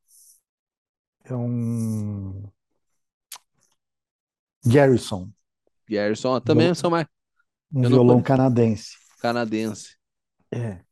é 1.24 1.34
um 1.34 2.50
Garrison, 4.64 5.32
Gerson, 5.88 6.28
ó, 6.36 6.40
também 6.40 6.72
Violão. 6.72 6.74
são 6.74 6.90
mais 6.90 7.06
um 7.72 7.82
Eu 7.82 7.90
violão 7.90 8.22
canadense. 8.22 8.96
canadense. 9.18 9.96
É. 10.50 10.84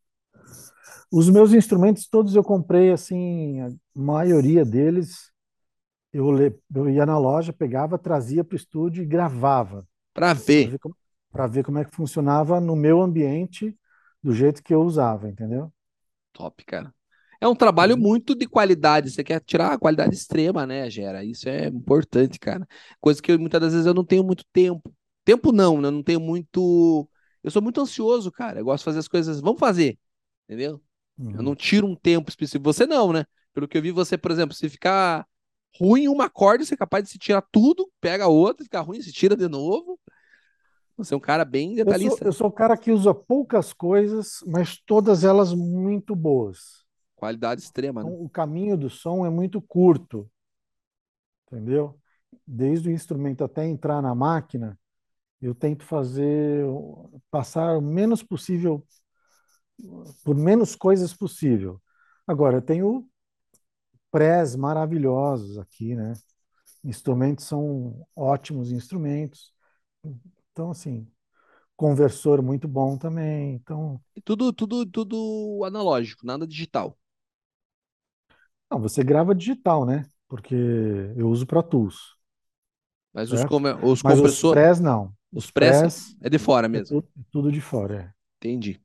Os 1.11 1.29
meus 1.31 1.53
instrumentos 1.53 2.07
todos 2.09 2.35
eu 2.35 2.43
comprei 2.45 2.91
assim, 2.93 3.61
a 3.61 3.69
maioria 3.95 4.65
deles 4.65 5.31
eu, 6.13 6.27
eu 6.75 6.91
ia 6.91 7.07
na 7.07 7.19
loja, 7.19 7.53
pegava, 7.53 7.99
trazia 7.99 8.45
para 8.45 8.55
o 8.55 8.57
estúdio 8.57 9.03
e 9.05 9.07
gravava 9.07 9.87
Pra 10.13 10.35
para 10.59 10.69
ver. 10.69 10.71
ver 10.71 10.81
como, 10.81 10.97
para 11.37 11.47
ver 11.47 11.65
como 11.65 11.79
é 11.79 11.85
que 11.85 11.95
funcionava 11.95 12.61
no 12.61 12.75
meu 12.77 13.03
ambiente 13.03 13.77
do 14.23 14.33
jeito 14.35 14.63
que 14.63 14.75
eu 14.75 14.83
usava, 14.83 15.29
entendeu? 15.29 15.73
Top, 16.33 16.63
cara. 16.65 16.95
É 17.41 17.47
um 17.49 17.55
trabalho 17.55 17.97
Uhum. 17.97 18.01
muito 18.01 18.35
de 18.35 18.47
qualidade. 18.47 19.11
Você 19.11 19.23
quer 19.25 19.41
tirar 19.41 19.73
a 19.73 19.79
qualidade 19.79 20.15
extrema, 20.15 20.67
né, 20.67 20.89
Gera? 20.91 21.25
Isso 21.25 21.49
é 21.49 21.67
importante, 21.69 22.39
cara. 22.39 22.67
Coisa 23.01 23.21
que 23.23 23.33
eu, 23.33 23.39
muitas 23.39 23.61
das 23.61 23.73
vezes 23.73 23.87
eu 23.87 23.95
não 23.95 24.05
tenho 24.05 24.25
muito 24.25 24.45
tempo. 24.53 24.95
Tempo 25.25 25.53
não, 25.53 25.81
né? 25.81 25.89
Eu 25.89 25.93
não 25.93 26.03
tenho 26.03 26.21
muito. 26.21 27.09
Eu 27.43 27.51
sou 27.51 27.61
muito 27.63 27.81
ansioso, 27.81 28.31
cara. 28.33 28.61
Eu 28.61 28.65
gosto 28.65 28.81
de 28.83 28.85
fazer 28.87 28.99
as 29.01 29.09
coisas. 29.09 29.41
Vamos 29.41 29.61
fazer, 29.61 29.99
entendeu? 30.49 30.83
Eu 31.33 31.43
Uhum. 31.43 31.45
não 31.45 31.55
tiro 31.55 31.87
um 31.87 31.97
tempo 31.97 32.31
específico. 32.31 32.65
Você 32.65 32.87
não, 32.87 33.13
né? 33.13 33.25
Pelo 33.55 33.69
que 33.69 33.77
eu 33.79 33.83
vi, 33.83 33.91
você, 33.93 34.17
por 34.19 34.31
exemplo, 34.31 34.55
se 34.55 34.69
ficar 34.69 35.27
ruim 35.79 36.09
uma 36.09 36.31
corda, 36.31 36.65
você 36.65 36.75
é 36.75 36.77
capaz 36.77 37.05
de 37.05 37.11
se 37.11 37.19
tirar 37.19 37.43
tudo, 37.53 37.91
pega 38.01 38.27
outra, 38.29 38.65
fica 38.65 38.81
ruim, 38.81 39.01
se 39.03 39.13
tira 39.13 39.37
de 39.37 39.49
novo. 39.49 40.01
Você 40.97 41.15
é 41.15 41.17
um 41.17 41.21
cara 41.21 41.45
bem 41.45 41.71
Eu 41.71 41.77
sou, 41.77 41.85
detalhista. 41.85 42.25
eu 42.25 42.33
sou 42.33 42.47
o 42.49 42.53
cara 42.53 42.77
que 42.77 42.91
usa 42.91 43.15
poucas 43.15 43.73
coisas, 43.73 44.41
mas 44.47 44.79
todas 44.79 45.25
elas 45.25 45.53
muito 45.53 46.17
boas. 46.17 46.85
Qualidade 47.17 47.61
extrema, 47.61 48.03
né? 48.03 48.11
Então, 48.11 48.25
o 48.25 48.29
caminho 48.29 48.77
do 48.77 48.89
som 48.89 49.27
é 49.27 49.31
muito 49.31 49.61
curto, 49.61 50.31
entendeu? 51.47 51.99
Desde 52.47 52.89
o 52.89 52.93
instrumento 52.93 53.45
até 53.45 53.67
entrar 53.67 54.01
na 54.01 54.15
máquina, 54.15 54.79
eu 55.41 55.55
tento 55.55 55.85
fazer, 55.85 56.65
passar 57.31 57.77
o 57.77 57.83
menos 57.83 58.23
possível, 58.23 58.85
por 60.25 60.35
menos 60.35 60.75
coisas 60.75 61.13
possível. 61.15 61.81
Agora, 62.27 62.57
eu 62.57 62.63
tenho 62.63 63.07
prés 64.11 64.57
maravilhosos 64.57 65.59
aqui, 65.59 65.95
né? 65.95 66.15
Instrumentos 66.83 67.45
são 67.45 68.07
ótimos 68.15 68.73
instrumentos. 68.73 69.53
Então, 70.57 70.71
assim, 70.71 71.07
conversor 71.77 72.43
muito 72.43 72.69
bom 72.69 72.99
também. 72.99 73.55
Então, 73.57 74.01
E 74.17 74.21
Tudo, 74.21 74.53
tudo, 74.53 74.85
tudo 74.85 75.63
analógico, 75.65 76.27
nada 76.27 76.47
digital. 76.47 76.99
não, 78.71 78.81
você 78.81 79.03
grava 79.05 79.35
digital, 79.35 79.85
né? 79.87 80.05
Porque 80.29 80.55
eu 81.17 81.29
uso 81.29 81.47
Pro 81.47 81.63
Tools. 81.63 82.17
Mas 83.13 83.33
os, 83.33 83.41
Certo. 83.41 83.57
os 83.83 84.03
Mas 84.03 84.19
os 84.21 84.43
compressores, 84.43 84.45
prés 84.45 84.81
não. 84.81 85.15
os 85.33 85.51
press 85.51 85.83
prés 85.87 86.17
é 86.23 86.31
de 86.31 86.39
fora 86.39 86.69
é 86.71 86.71
mesmo. 86.71 86.89
tudo, 86.89 87.09
tudo 87.31 87.53
de 87.53 87.61
fora. 87.61 88.15
é. 88.15 88.15
Entendi. 88.41 88.81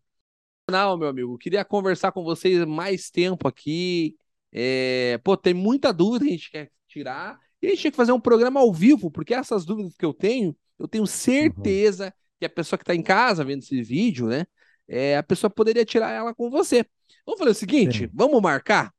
Não, 0.70 0.98
meu 0.98 1.10
amigo, 1.10 1.38
queria 1.38 1.66
conversar 1.66 2.12
com 2.12 2.24
vocês 2.24 2.66
mais 2.66 3.10
tempo 3.10 3.48
aqui. 3.48 4.16
É, 4.52 5.18
pô, 5.24 5.36
tem 5.36 5.54
muita 5.54 5.92
dúvida 5.94 6.26
que 6.26 6.32
a 6.32 6.34
gente 6.38 6.52
quer 6.52 6.72
tirar. 6.88 7.40
E 7.62 7.68
a 7.68 7.70
gente 7.72 7.82
tinha 7.82 7.92
que 7.92 7.98
fazer 7.98 8.12
um 8.14 8.20
programa 8.22 8.60
ao 8.60 8.74
vivo, 8.74 9.12
porque 9.12 9.34
essas 9.34 9.66
dúvidas 9.66 9.96
que 9.98 10.06
eu 10.06 10.14
tenho, 10.14 10.56
eu 10.82 10.88
tenho 10.88 11.06
certeza 11.08 12.14
que 12.40 12.46
a 12.46 12.50
pessoa 12.50 12.78
que 12.78 12.84
está 12.84 12.96
em 12.96 13.04
casa 13.04 13.44
vendo 13.44 13.62
esse 13.62 13.82
vídeo, 13.82 14.28
né? 14.28 14.46
É, 14.88 15.18
a 15.18 15.24
pessoa 15.24 15.50
poderia 15.50 15.86
tirar 15.86 16.12
ela 16.12 16.34
com 16.34 16.50
você. 16.50 16.86
Vamos 17.26 17.40
fazer 17.40 17.52
o 17.52 17.56
seguinte: 17.56 18.00
Sim. 18.06 18.10
vamos 18.14 18.42
marcar 18.42 18.94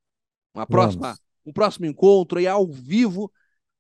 uma 0.54 0.66
próxima, 0.66 1.09
Vamos. 1.09 1.20
um 1.46 1.52
próximo 1.52 1.86
encontro 1.86 2.38
aí 2.38 2.46
ao 2.46 2.66
vivo, 2.66 3.32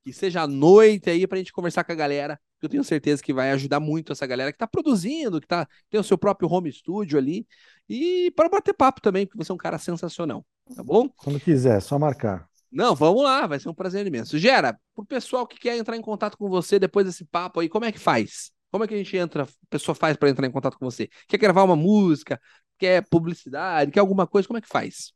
que 0.02 0.12
seja 0.12 0.42
à 0.42 0.46
noite 0.46 1.08
aí, 1.10 1.26
pra 1.26 1.38
gente 1.38 1.52
conversar 1.52 1.84
com 1.84 1.92
a 1.92 1.94
galera. 1.94 2.40
que 2.58 2.66
Eu 2.66 2.70
tenho 2.70 2.84
certeza 2.84 3.22
que 3.22 3.32
vai 3.32 3.50
ajudar 3.52 3.80
muito 3.80 4.12
essa 4.12 4.26
galera 4.26 4.52
que 4.52 4.58
tá 4.58 4.66
produzindo, 4.66 5.40
que 5.40 5.46
tá, 5.46 5.66
tem 5.90 6.00
o 6.00 6.04
seu 6.04 6.18
próprio 6.18 6.48
home 6.50 6.72
studio 6.72 7.18
ali. 7.18 7.46
E 7.88 8.32
para 8.36 8.48
bater 8.48 8.74
papo 8.74 9.00
também, 9.00 9.26
porque 9.26 9.42
você 9.42 9.52
é 9.52 9.54
um 9.54 9.58
cara 9.58 9.78
sensacional. 9.78 10.44
Tá 10.74 10.82
bom? 10.82 11.08
Quando 11.16 11.40
quiser, 11.40 11.80
só 11.80 11.98
marcar. 11.98 12.48
Não, 12.72 12.94
vamos 12.94 13.22
lá, 13.22 13.46
vai 13.46 13.60
ser 13.60 13.68
um 13.68 13.74
prazer 13.74 14.06
imenso. 14.06 14.38
Gera, 14.38 14.78
pro 14.94 15.04
pessoal 15.04 15.46
que 15.46 15.58
quer 15.58 15.76
entrar 15.76 15.96
em 15.96 16.00
contato 16.00 16.38
com 16.38 16.48
você 16.48 16.78
depois 16.78 17.04
desse 17.04 17.24
papo 17.24 17.60
aí, 17.60 17.68
como 17.68 17.84
é 17.84 17.92
que 17.92 17.98
faz? 17.98 18.50
Como 18.70 18.82
é 18.82 18.88
que 18.88 18.94
a 18.94 18.96
gente 18.96 19.14
entra, 19.14 19.42
a 19.42 19.46
pessoa 19.68 19.94
faz 19.94 20.16
para 20.16 20.30
entrar 20.30 20.46
em 20.46 20.50
contato 20.50 20.78
com 20.78 20.86
você? 20.86 21.08
Quer 21.28 21.36
gravar 21.36 21.64
uma 21.64 21.76
música? 21.76 22.40
Quer 22.78 23.06
publicidade? 23.10 23.90
Quer 23.90 24.00
alguma 24.00 24.26
coisa? 24.26 24.48
Como 24.48 24.58
é 24.58 24.62
que 24.62 24.68
faz? 24.68 25.12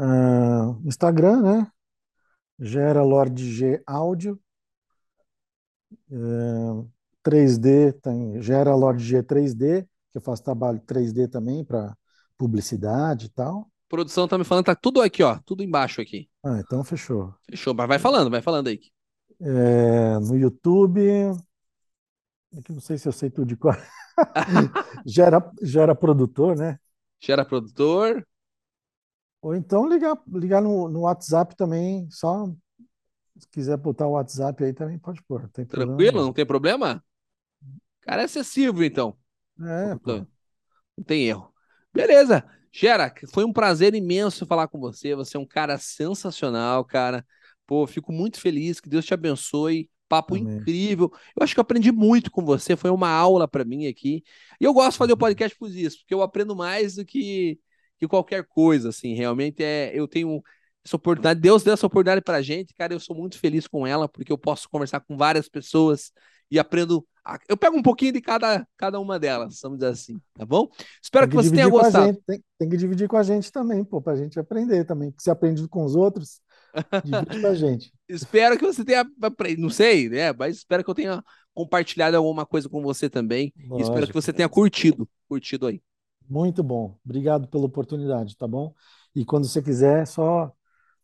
Uh, 0.00 0.80
Instagram, 0.86 1.42
né? 1.42 1.66
Gera 2.58 3.02
Lord 3.02 3.44
G 3.44 3.82
Áudio. 3.86 4.40
Uh, 6.10 6.90
3D 7.22 7.92
tem 8.00 8.40
Gera 8.40 8.74
Lord 8.74 9.02
G 9.02 9.22
3D, 9.22 9.86
que 10.10 10.18
eu 10.18 10.22
faço 10.22 10.42
trabalho 10.42 10.80
3D 10.80 11.28
também 11.28 11.64
para 11.64 11.96
publicidade 12.36 13.26
e 13.26 13.28
tal. 13.28 13.71
Produção 13.92 14.26
tá 14.26 14.38
me 14.38 14.44
falando, 14.44 14.64
tá 14.64 14.74
tudo 14.74 15.02
aqui, 15.02 15.22
ó, 15.22 15.38
tudo 15.44 15.62
embaixo 15.62 16.00
aqui. 16.00 16.26
Ah, 16.42 16.58
então 16.60 16.82
fechou. 16.82 17.34
Fechou, 17.42 17.74
mas 17.74 17.86
vai 17.86 17.98
falando, 17.98 18.30
vai 18.30 18.40
falando 18.40 18.68
aí. 18.68 18.80
É, 19.38 20.18
no 20.18 20.34
YouTube, 20.34 20.98
é 22.54 22.62
que 22.64 22.72
não 22.72 22.80
sei 22.80 22.96
se 22.96 23.06
eu 23.06 23.12
sei 23.12 23.28
tudo 23.28 23.48
de 23.48 23.54
qual. 23.54 23.76
gera, 25.04 25.52
gera 25.60 25.94
produtor, 25.94 26.56
né? 26.56 26.78
Gera 27.20 27.44
produtor. 27.44 28.26
Ou 29.42 29.54
então 29.54 29.86
ligar, 29.86 30.16
ligar 30.26 30.62
no, 30.62 30.88
no 30.88 31.00
WhatsApp 31.00 31.54
também, 31.54 32.08
só 32.10 32.46
se 33.36 33.46
quiser 33.50 33.76
botar 33.76 34.06
o 34.06 34.12
WhatsApp 34.12 34.64
aí 34.64 34.72
também 34.72 34.98
pode 34.98 35.22
pôr. 35.24 35.42
Não 35.42 35.66
Tranquilo, 35.66 36.22
não 36.22 36.32
tem 36.32 36.46
problema? 36.46 37.04
Cara, 38.00 38.22
é 38.22 38.24
acessível, 38.24 38.82
então. 38.84 39.14
É, 39.60 39.94
pô. 39.96 40.26
Não 40.96 41.04
tem 41.04 41.26
erro. 41.26 41.52
Beleza. 41.92 42.42
Gera, 42.72 43.12
foi 43.32 43.44
um 43.44 43.52
prazer 43.52 43.94
imenso 43.94 44.46
falar 44.46 44.66
com 44.66 44.80
você. 44.80 45.14
Você 45.14 45.36
é 45.36 45.40
um 45.40 45.46
cara 45.46 45.76
sensacional, 45.76 46.84
cara. 46.84 47.24
Pô, 47.66 47.86
fico 47.86 48.12
muito 48.12 48.40
feliz. 48.40 48.80
Que 48.80 48.88
Deus 48.88 49.04
te 49.04 49.12
abençoe. 49.12 49.90
Papo 50.08 50.34
Amém. 50.34 50.56
incrível. 50.56 51.10
Eu 51.36 51.42
acho 51.42 51.54
que 51.54 51.60
eu 51.60 51.62
aprendi 51.62 51.92
muito 51.92 52.30
com 52.30 52.44
você. 52.44 52.74
Foi 52.74 52.90
uma 52.90 53.10
aula 53.10 53.46
para 53.46 53.64
mim 53.64 53.86
aqui. 53.86 54.22
E 54.60 54.64
eu 54.64 54.72
gosto 54.72 54.92
de 54.92 54.98
fazer 54.98 55.12
o 55.12 55.16
podcast 55.16 55.56
por 55.56 55.70
isso, 55.70 55.98
porque 55.98 56.14
eu 56.14 56.22
aprendo 56.22 56.56
mais 56.56 56.96
do 56.96 57.04
que, 57.04 57.58
que 57.98 58.08
qualquer 58.08 58.44
coisa, 58.44 58.88
assim. 58.88 59.14
Realmente 59.14 59.62
é. 59.62 59.90
Eu 59.94 60.08
tenho 60.08 60.42
essa 60.84 60.96
oportunidade. 60.96 61.40
Deus 61.40 61.62
deu 61.62 61.74
essa 61.74 61.86
oportunidade 61.86 62.22
pra 62.22 62.42
gente, 62.42 62.74
cara. 62.74 62.94
Eu 62.94 63.00
sou 63.00 63.14
muito 63.14 63.38
feliz 63.38 63.66
com 63.66 63.86
ela, 63.86 64.08
porque 64.08 64.32
eu 64.32 64.38
posso 64.38 64.68
conversar 64.68 65.00
com 65.00 65.16
várias 65.16 65.48
pessoas 65.48 66.10
e 66.50 66.58
aprendo. 66.58 67.06
Eu 67.48 67.56
pego 67.56 67.76
um 67.76 67.82
pouquinho 67.82 68.12
de 68.12 68.20
cada, 68.20 68.66
cada 68.76 68.98
uma 68.98 69.18
delas, 69.18 69.60
vamos 69.62 69.78
dizer 69.78 69.92
assim, 69.92 70.20
tá 70.34 70.44
bom? 70.44 70.68
Espero 71.00 71.28
que, 71.28 71.36
que, 71.36 71.42
você 71.42 71.50
tenha 71.50 71.68
gostado. 71.68 72.18
Tem, 72.26 72.42
tem, 72.58 72.68
que 72.68 72.76
dividir 72.76 73.08
com 73.08 73.16
a 73.16 73.22
gente 73.22 73.52
também, 73.52 73.84
pô, 73.84 74.02
pra 74.02 74.16
gente 74.16 74.40
aprender 74.40 74.84
também. 74.84 75.12
Que 75.12 75.22
se 75.22 75.30
aprende 75.30 75.66
com 75.68 75.84
os 75.84 75.94
outros, 75.94 76.40
divide 77.04 77.40
com 77.40 77.46
a 77.46 77.54
gente. 77.54 77.92
espero 78.08 78.58
que 78.58 78.66
você 78.66 78.84
tenha 78.84 79.06
aprendido, 79.22 79.62
não 79.62 79.70
sei, 79.70 80.08
né? 80.08 80.32
Mas 80.32 80.56
espero 80.56 80.82
que 80.82 80.90
eu 80.90 80.94
tenha 80.94 81.22
compartilhado 81.54 82.16
alguma 82.16 82.44
coisa 82.44 82.68
com 82.68 82.82
você 82.82 83.08
também. 83.08 83.52
Espero 83.78 84.06
que 84.06 84.14
você 84.14 84.32
tenha 84.32 84.48
curtido, 84.48 85.08
curtido 85.28 85.66
aí. 85.68 85.80
Muito 86.28 86.62
bom. 86.62 86.98
Obrigado 87.04 87.46
pela 87.46 87.66
oportunidade, 87.66 88.36
tá 88.36 88.48
bom? 88.48 88.74
E 89.14 89.24
quando 89.24 89.46
você 89.46 89.62
quiser, 89.62 90.06
só 90.06 90.52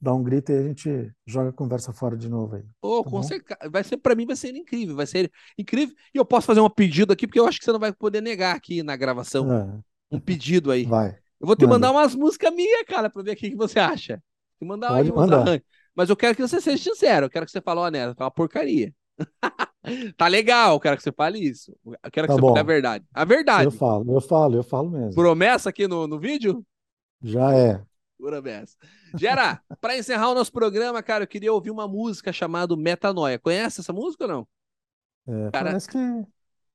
dá 0.00 0.14
um 0.14 0.22
grito 0.22 0.52
e 0.52 0.56
a 0.56 0.62
gente 0.62 1.12
joga 1.26 1.50
a 1.50 1.52
conversa 1.52 1.92
fora 1.92 2.16
de 2.16 2.28
novo 2.28 2.56
aí. 2.56 2.64
Oh, 2.80 3.02
tá 3.02 3.10
com 3.10 3.22
certeza. 3.22 3.70
Vai 3.70 3.84
ser 3.84 3.96
para 3.96 4.14
mim 4.14 4.26
vai 4.26 4.36
ser 4.36 4.54
incrível, 4.54 4.96
vai 4.96 5.06
ser 5.06 5.30
incrível. 5.58 5.94
E 6.14 6.18
eu 6.18 6.24
posso 6.24 6.46
fazer 6.46 6.60
um 6.60 6.70
pedido 6.70 7.12
aqui 7.12 7.26
porque 7.26 7.40
eu 7.40 7.46
acho 7.46 7.58
que 7.58 7.64
você 7.64 7.72
não 7.72 7.80
vai 7.80 7.92
poder 7.92 8.20
negar 8.20 8.54
aqui 8.54 8.82
na 8.82 8.96
gravação. 8.96 9.52
É. 9.52 9.78
Um 10.10 10.20
pedido 10.20 10.70
aí. 10.70 10.84
Vai. 10.84 11.18
Eu 11.40 11.46
vou 11.46 11.56
te 11.56 11.66
Manda. 11.66 11.74
mandar 11.74 11.90
umas 11.92 12.14
músicas 12.14 12.52
minhas, 12.52 12.84
cara, 12.84 13.10
para 13.10 13.22
ver 13.22 13.32
o 13.32 13.36
que 13.36 13.54
você 13.54 13.78
acha. 13.78 14.22
Te 14.58 14.64
mandar 14.64 14.88
Pode 14.88 15.10
aí. 15.50 15.62
Mas 15.94 16.08
eu 16.08 16.16
quero 16.16 16.34
que 16.34 16.42
você 16.42 16.60
seja 16.60 16.82
sincero, 16.82 17.26
eu 17.26 17.30
quero 17.30 17.44
que 17.44 17.52
você 17.52 17.60
fale, 17.60 17.80
ó, 17.80 17.90
Neto, 17.90 18.14
tá 18.14 18.24
uma 18.24 18.30
porcaria. 18.30 18.94
tá 20.16 20.28
legal, 20.28 20.74
eu 20.74 20.80
quero 20.80 20.96
que 20.96 21.02
você 21.02 21.12
fale 21.12 21.40
isso. 21.40 21.76
Eu 21.84 22.10
quero 22.10 22.26
que 22.26 22.32
tá 22.32 22.34
você 22.34 22.40
bom. 22.40 22.48
fale 22.48 22.60
a 22.60 22.62
verdade. 22.62 23.04
A 23.12 23.24
verdade. 23.24 23.64
Eu 23.64 23.70
falo, 23.72 24.12
eu 24.12 24.20
falo, 24.20 24.56
eu 24.56 24.62
falo 24.62 24.90
mesmo. 24.90 25.14
Promessa 25.14 25.70
aqui 25.70 25.88
no, 25.88 26.06
no 26.06 26.18
vídeo? 26.18 26.64
Já 27.20 27.52
é. 27.52 27.82
Pura 28.18 28.42
beça. 28.42 28.76
Gera, 29.16 29.62
para 29.80 29.96
encerrar 29.96 30.30
o 30.30 30.34
nosso 30.34 30.52
programa, 30.52 31.02
cara, 31.02 31.22
eu 31.22 31.28
queria 31.28 31.52
ouvir 31.52 31.70
uma 31.70 31.86
música 31.86 32.32
chamada 32.32 32.76
Metanoia. 32.76 33.38
Conhece 33.38 33.80
essa 33.80 33.92
música 33.92 34.24
ou 34.24 34.30
não? 34.30 34.48
É, 35.28 35.50
cara, 35.52 35.70
parece 35.70 35.88
que. 35.88 36.26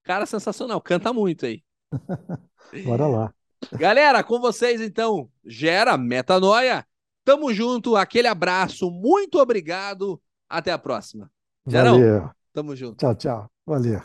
Cara, 0.03 0.25
sensacional. 0.25 0.79
Canta 0.81 1.11
muito 1.11 1.45
aí. 1.45 1.61
Bora 2.85 3.07
lá. 3.07 3.33
Galera, 3.73 4.23
com 4.23 4.39
vocês 4.39 4.79
então, 4.79 5.29
Gera, 5.45 5.97
Metanoia. 5.97 6.85
Tamo 7.25 7.53
junto, 7.53 7.95
aquele 7.95 8.27
abraço, 8.27 8.91
muito 8.91 9.39
obrigado. 9.39 10.21
Até 10.49 10.71
a 10.71 10.77
próxima. 10.77 11.31
Gerão, 11.65 11.99
Valeu. 11.99 12.29
tamo 12.51 12.75
junto. 12.75 12.97
Tchau, 12.97 13.15
tchau. 13.15 13.51
Valeu. 13.65 14.01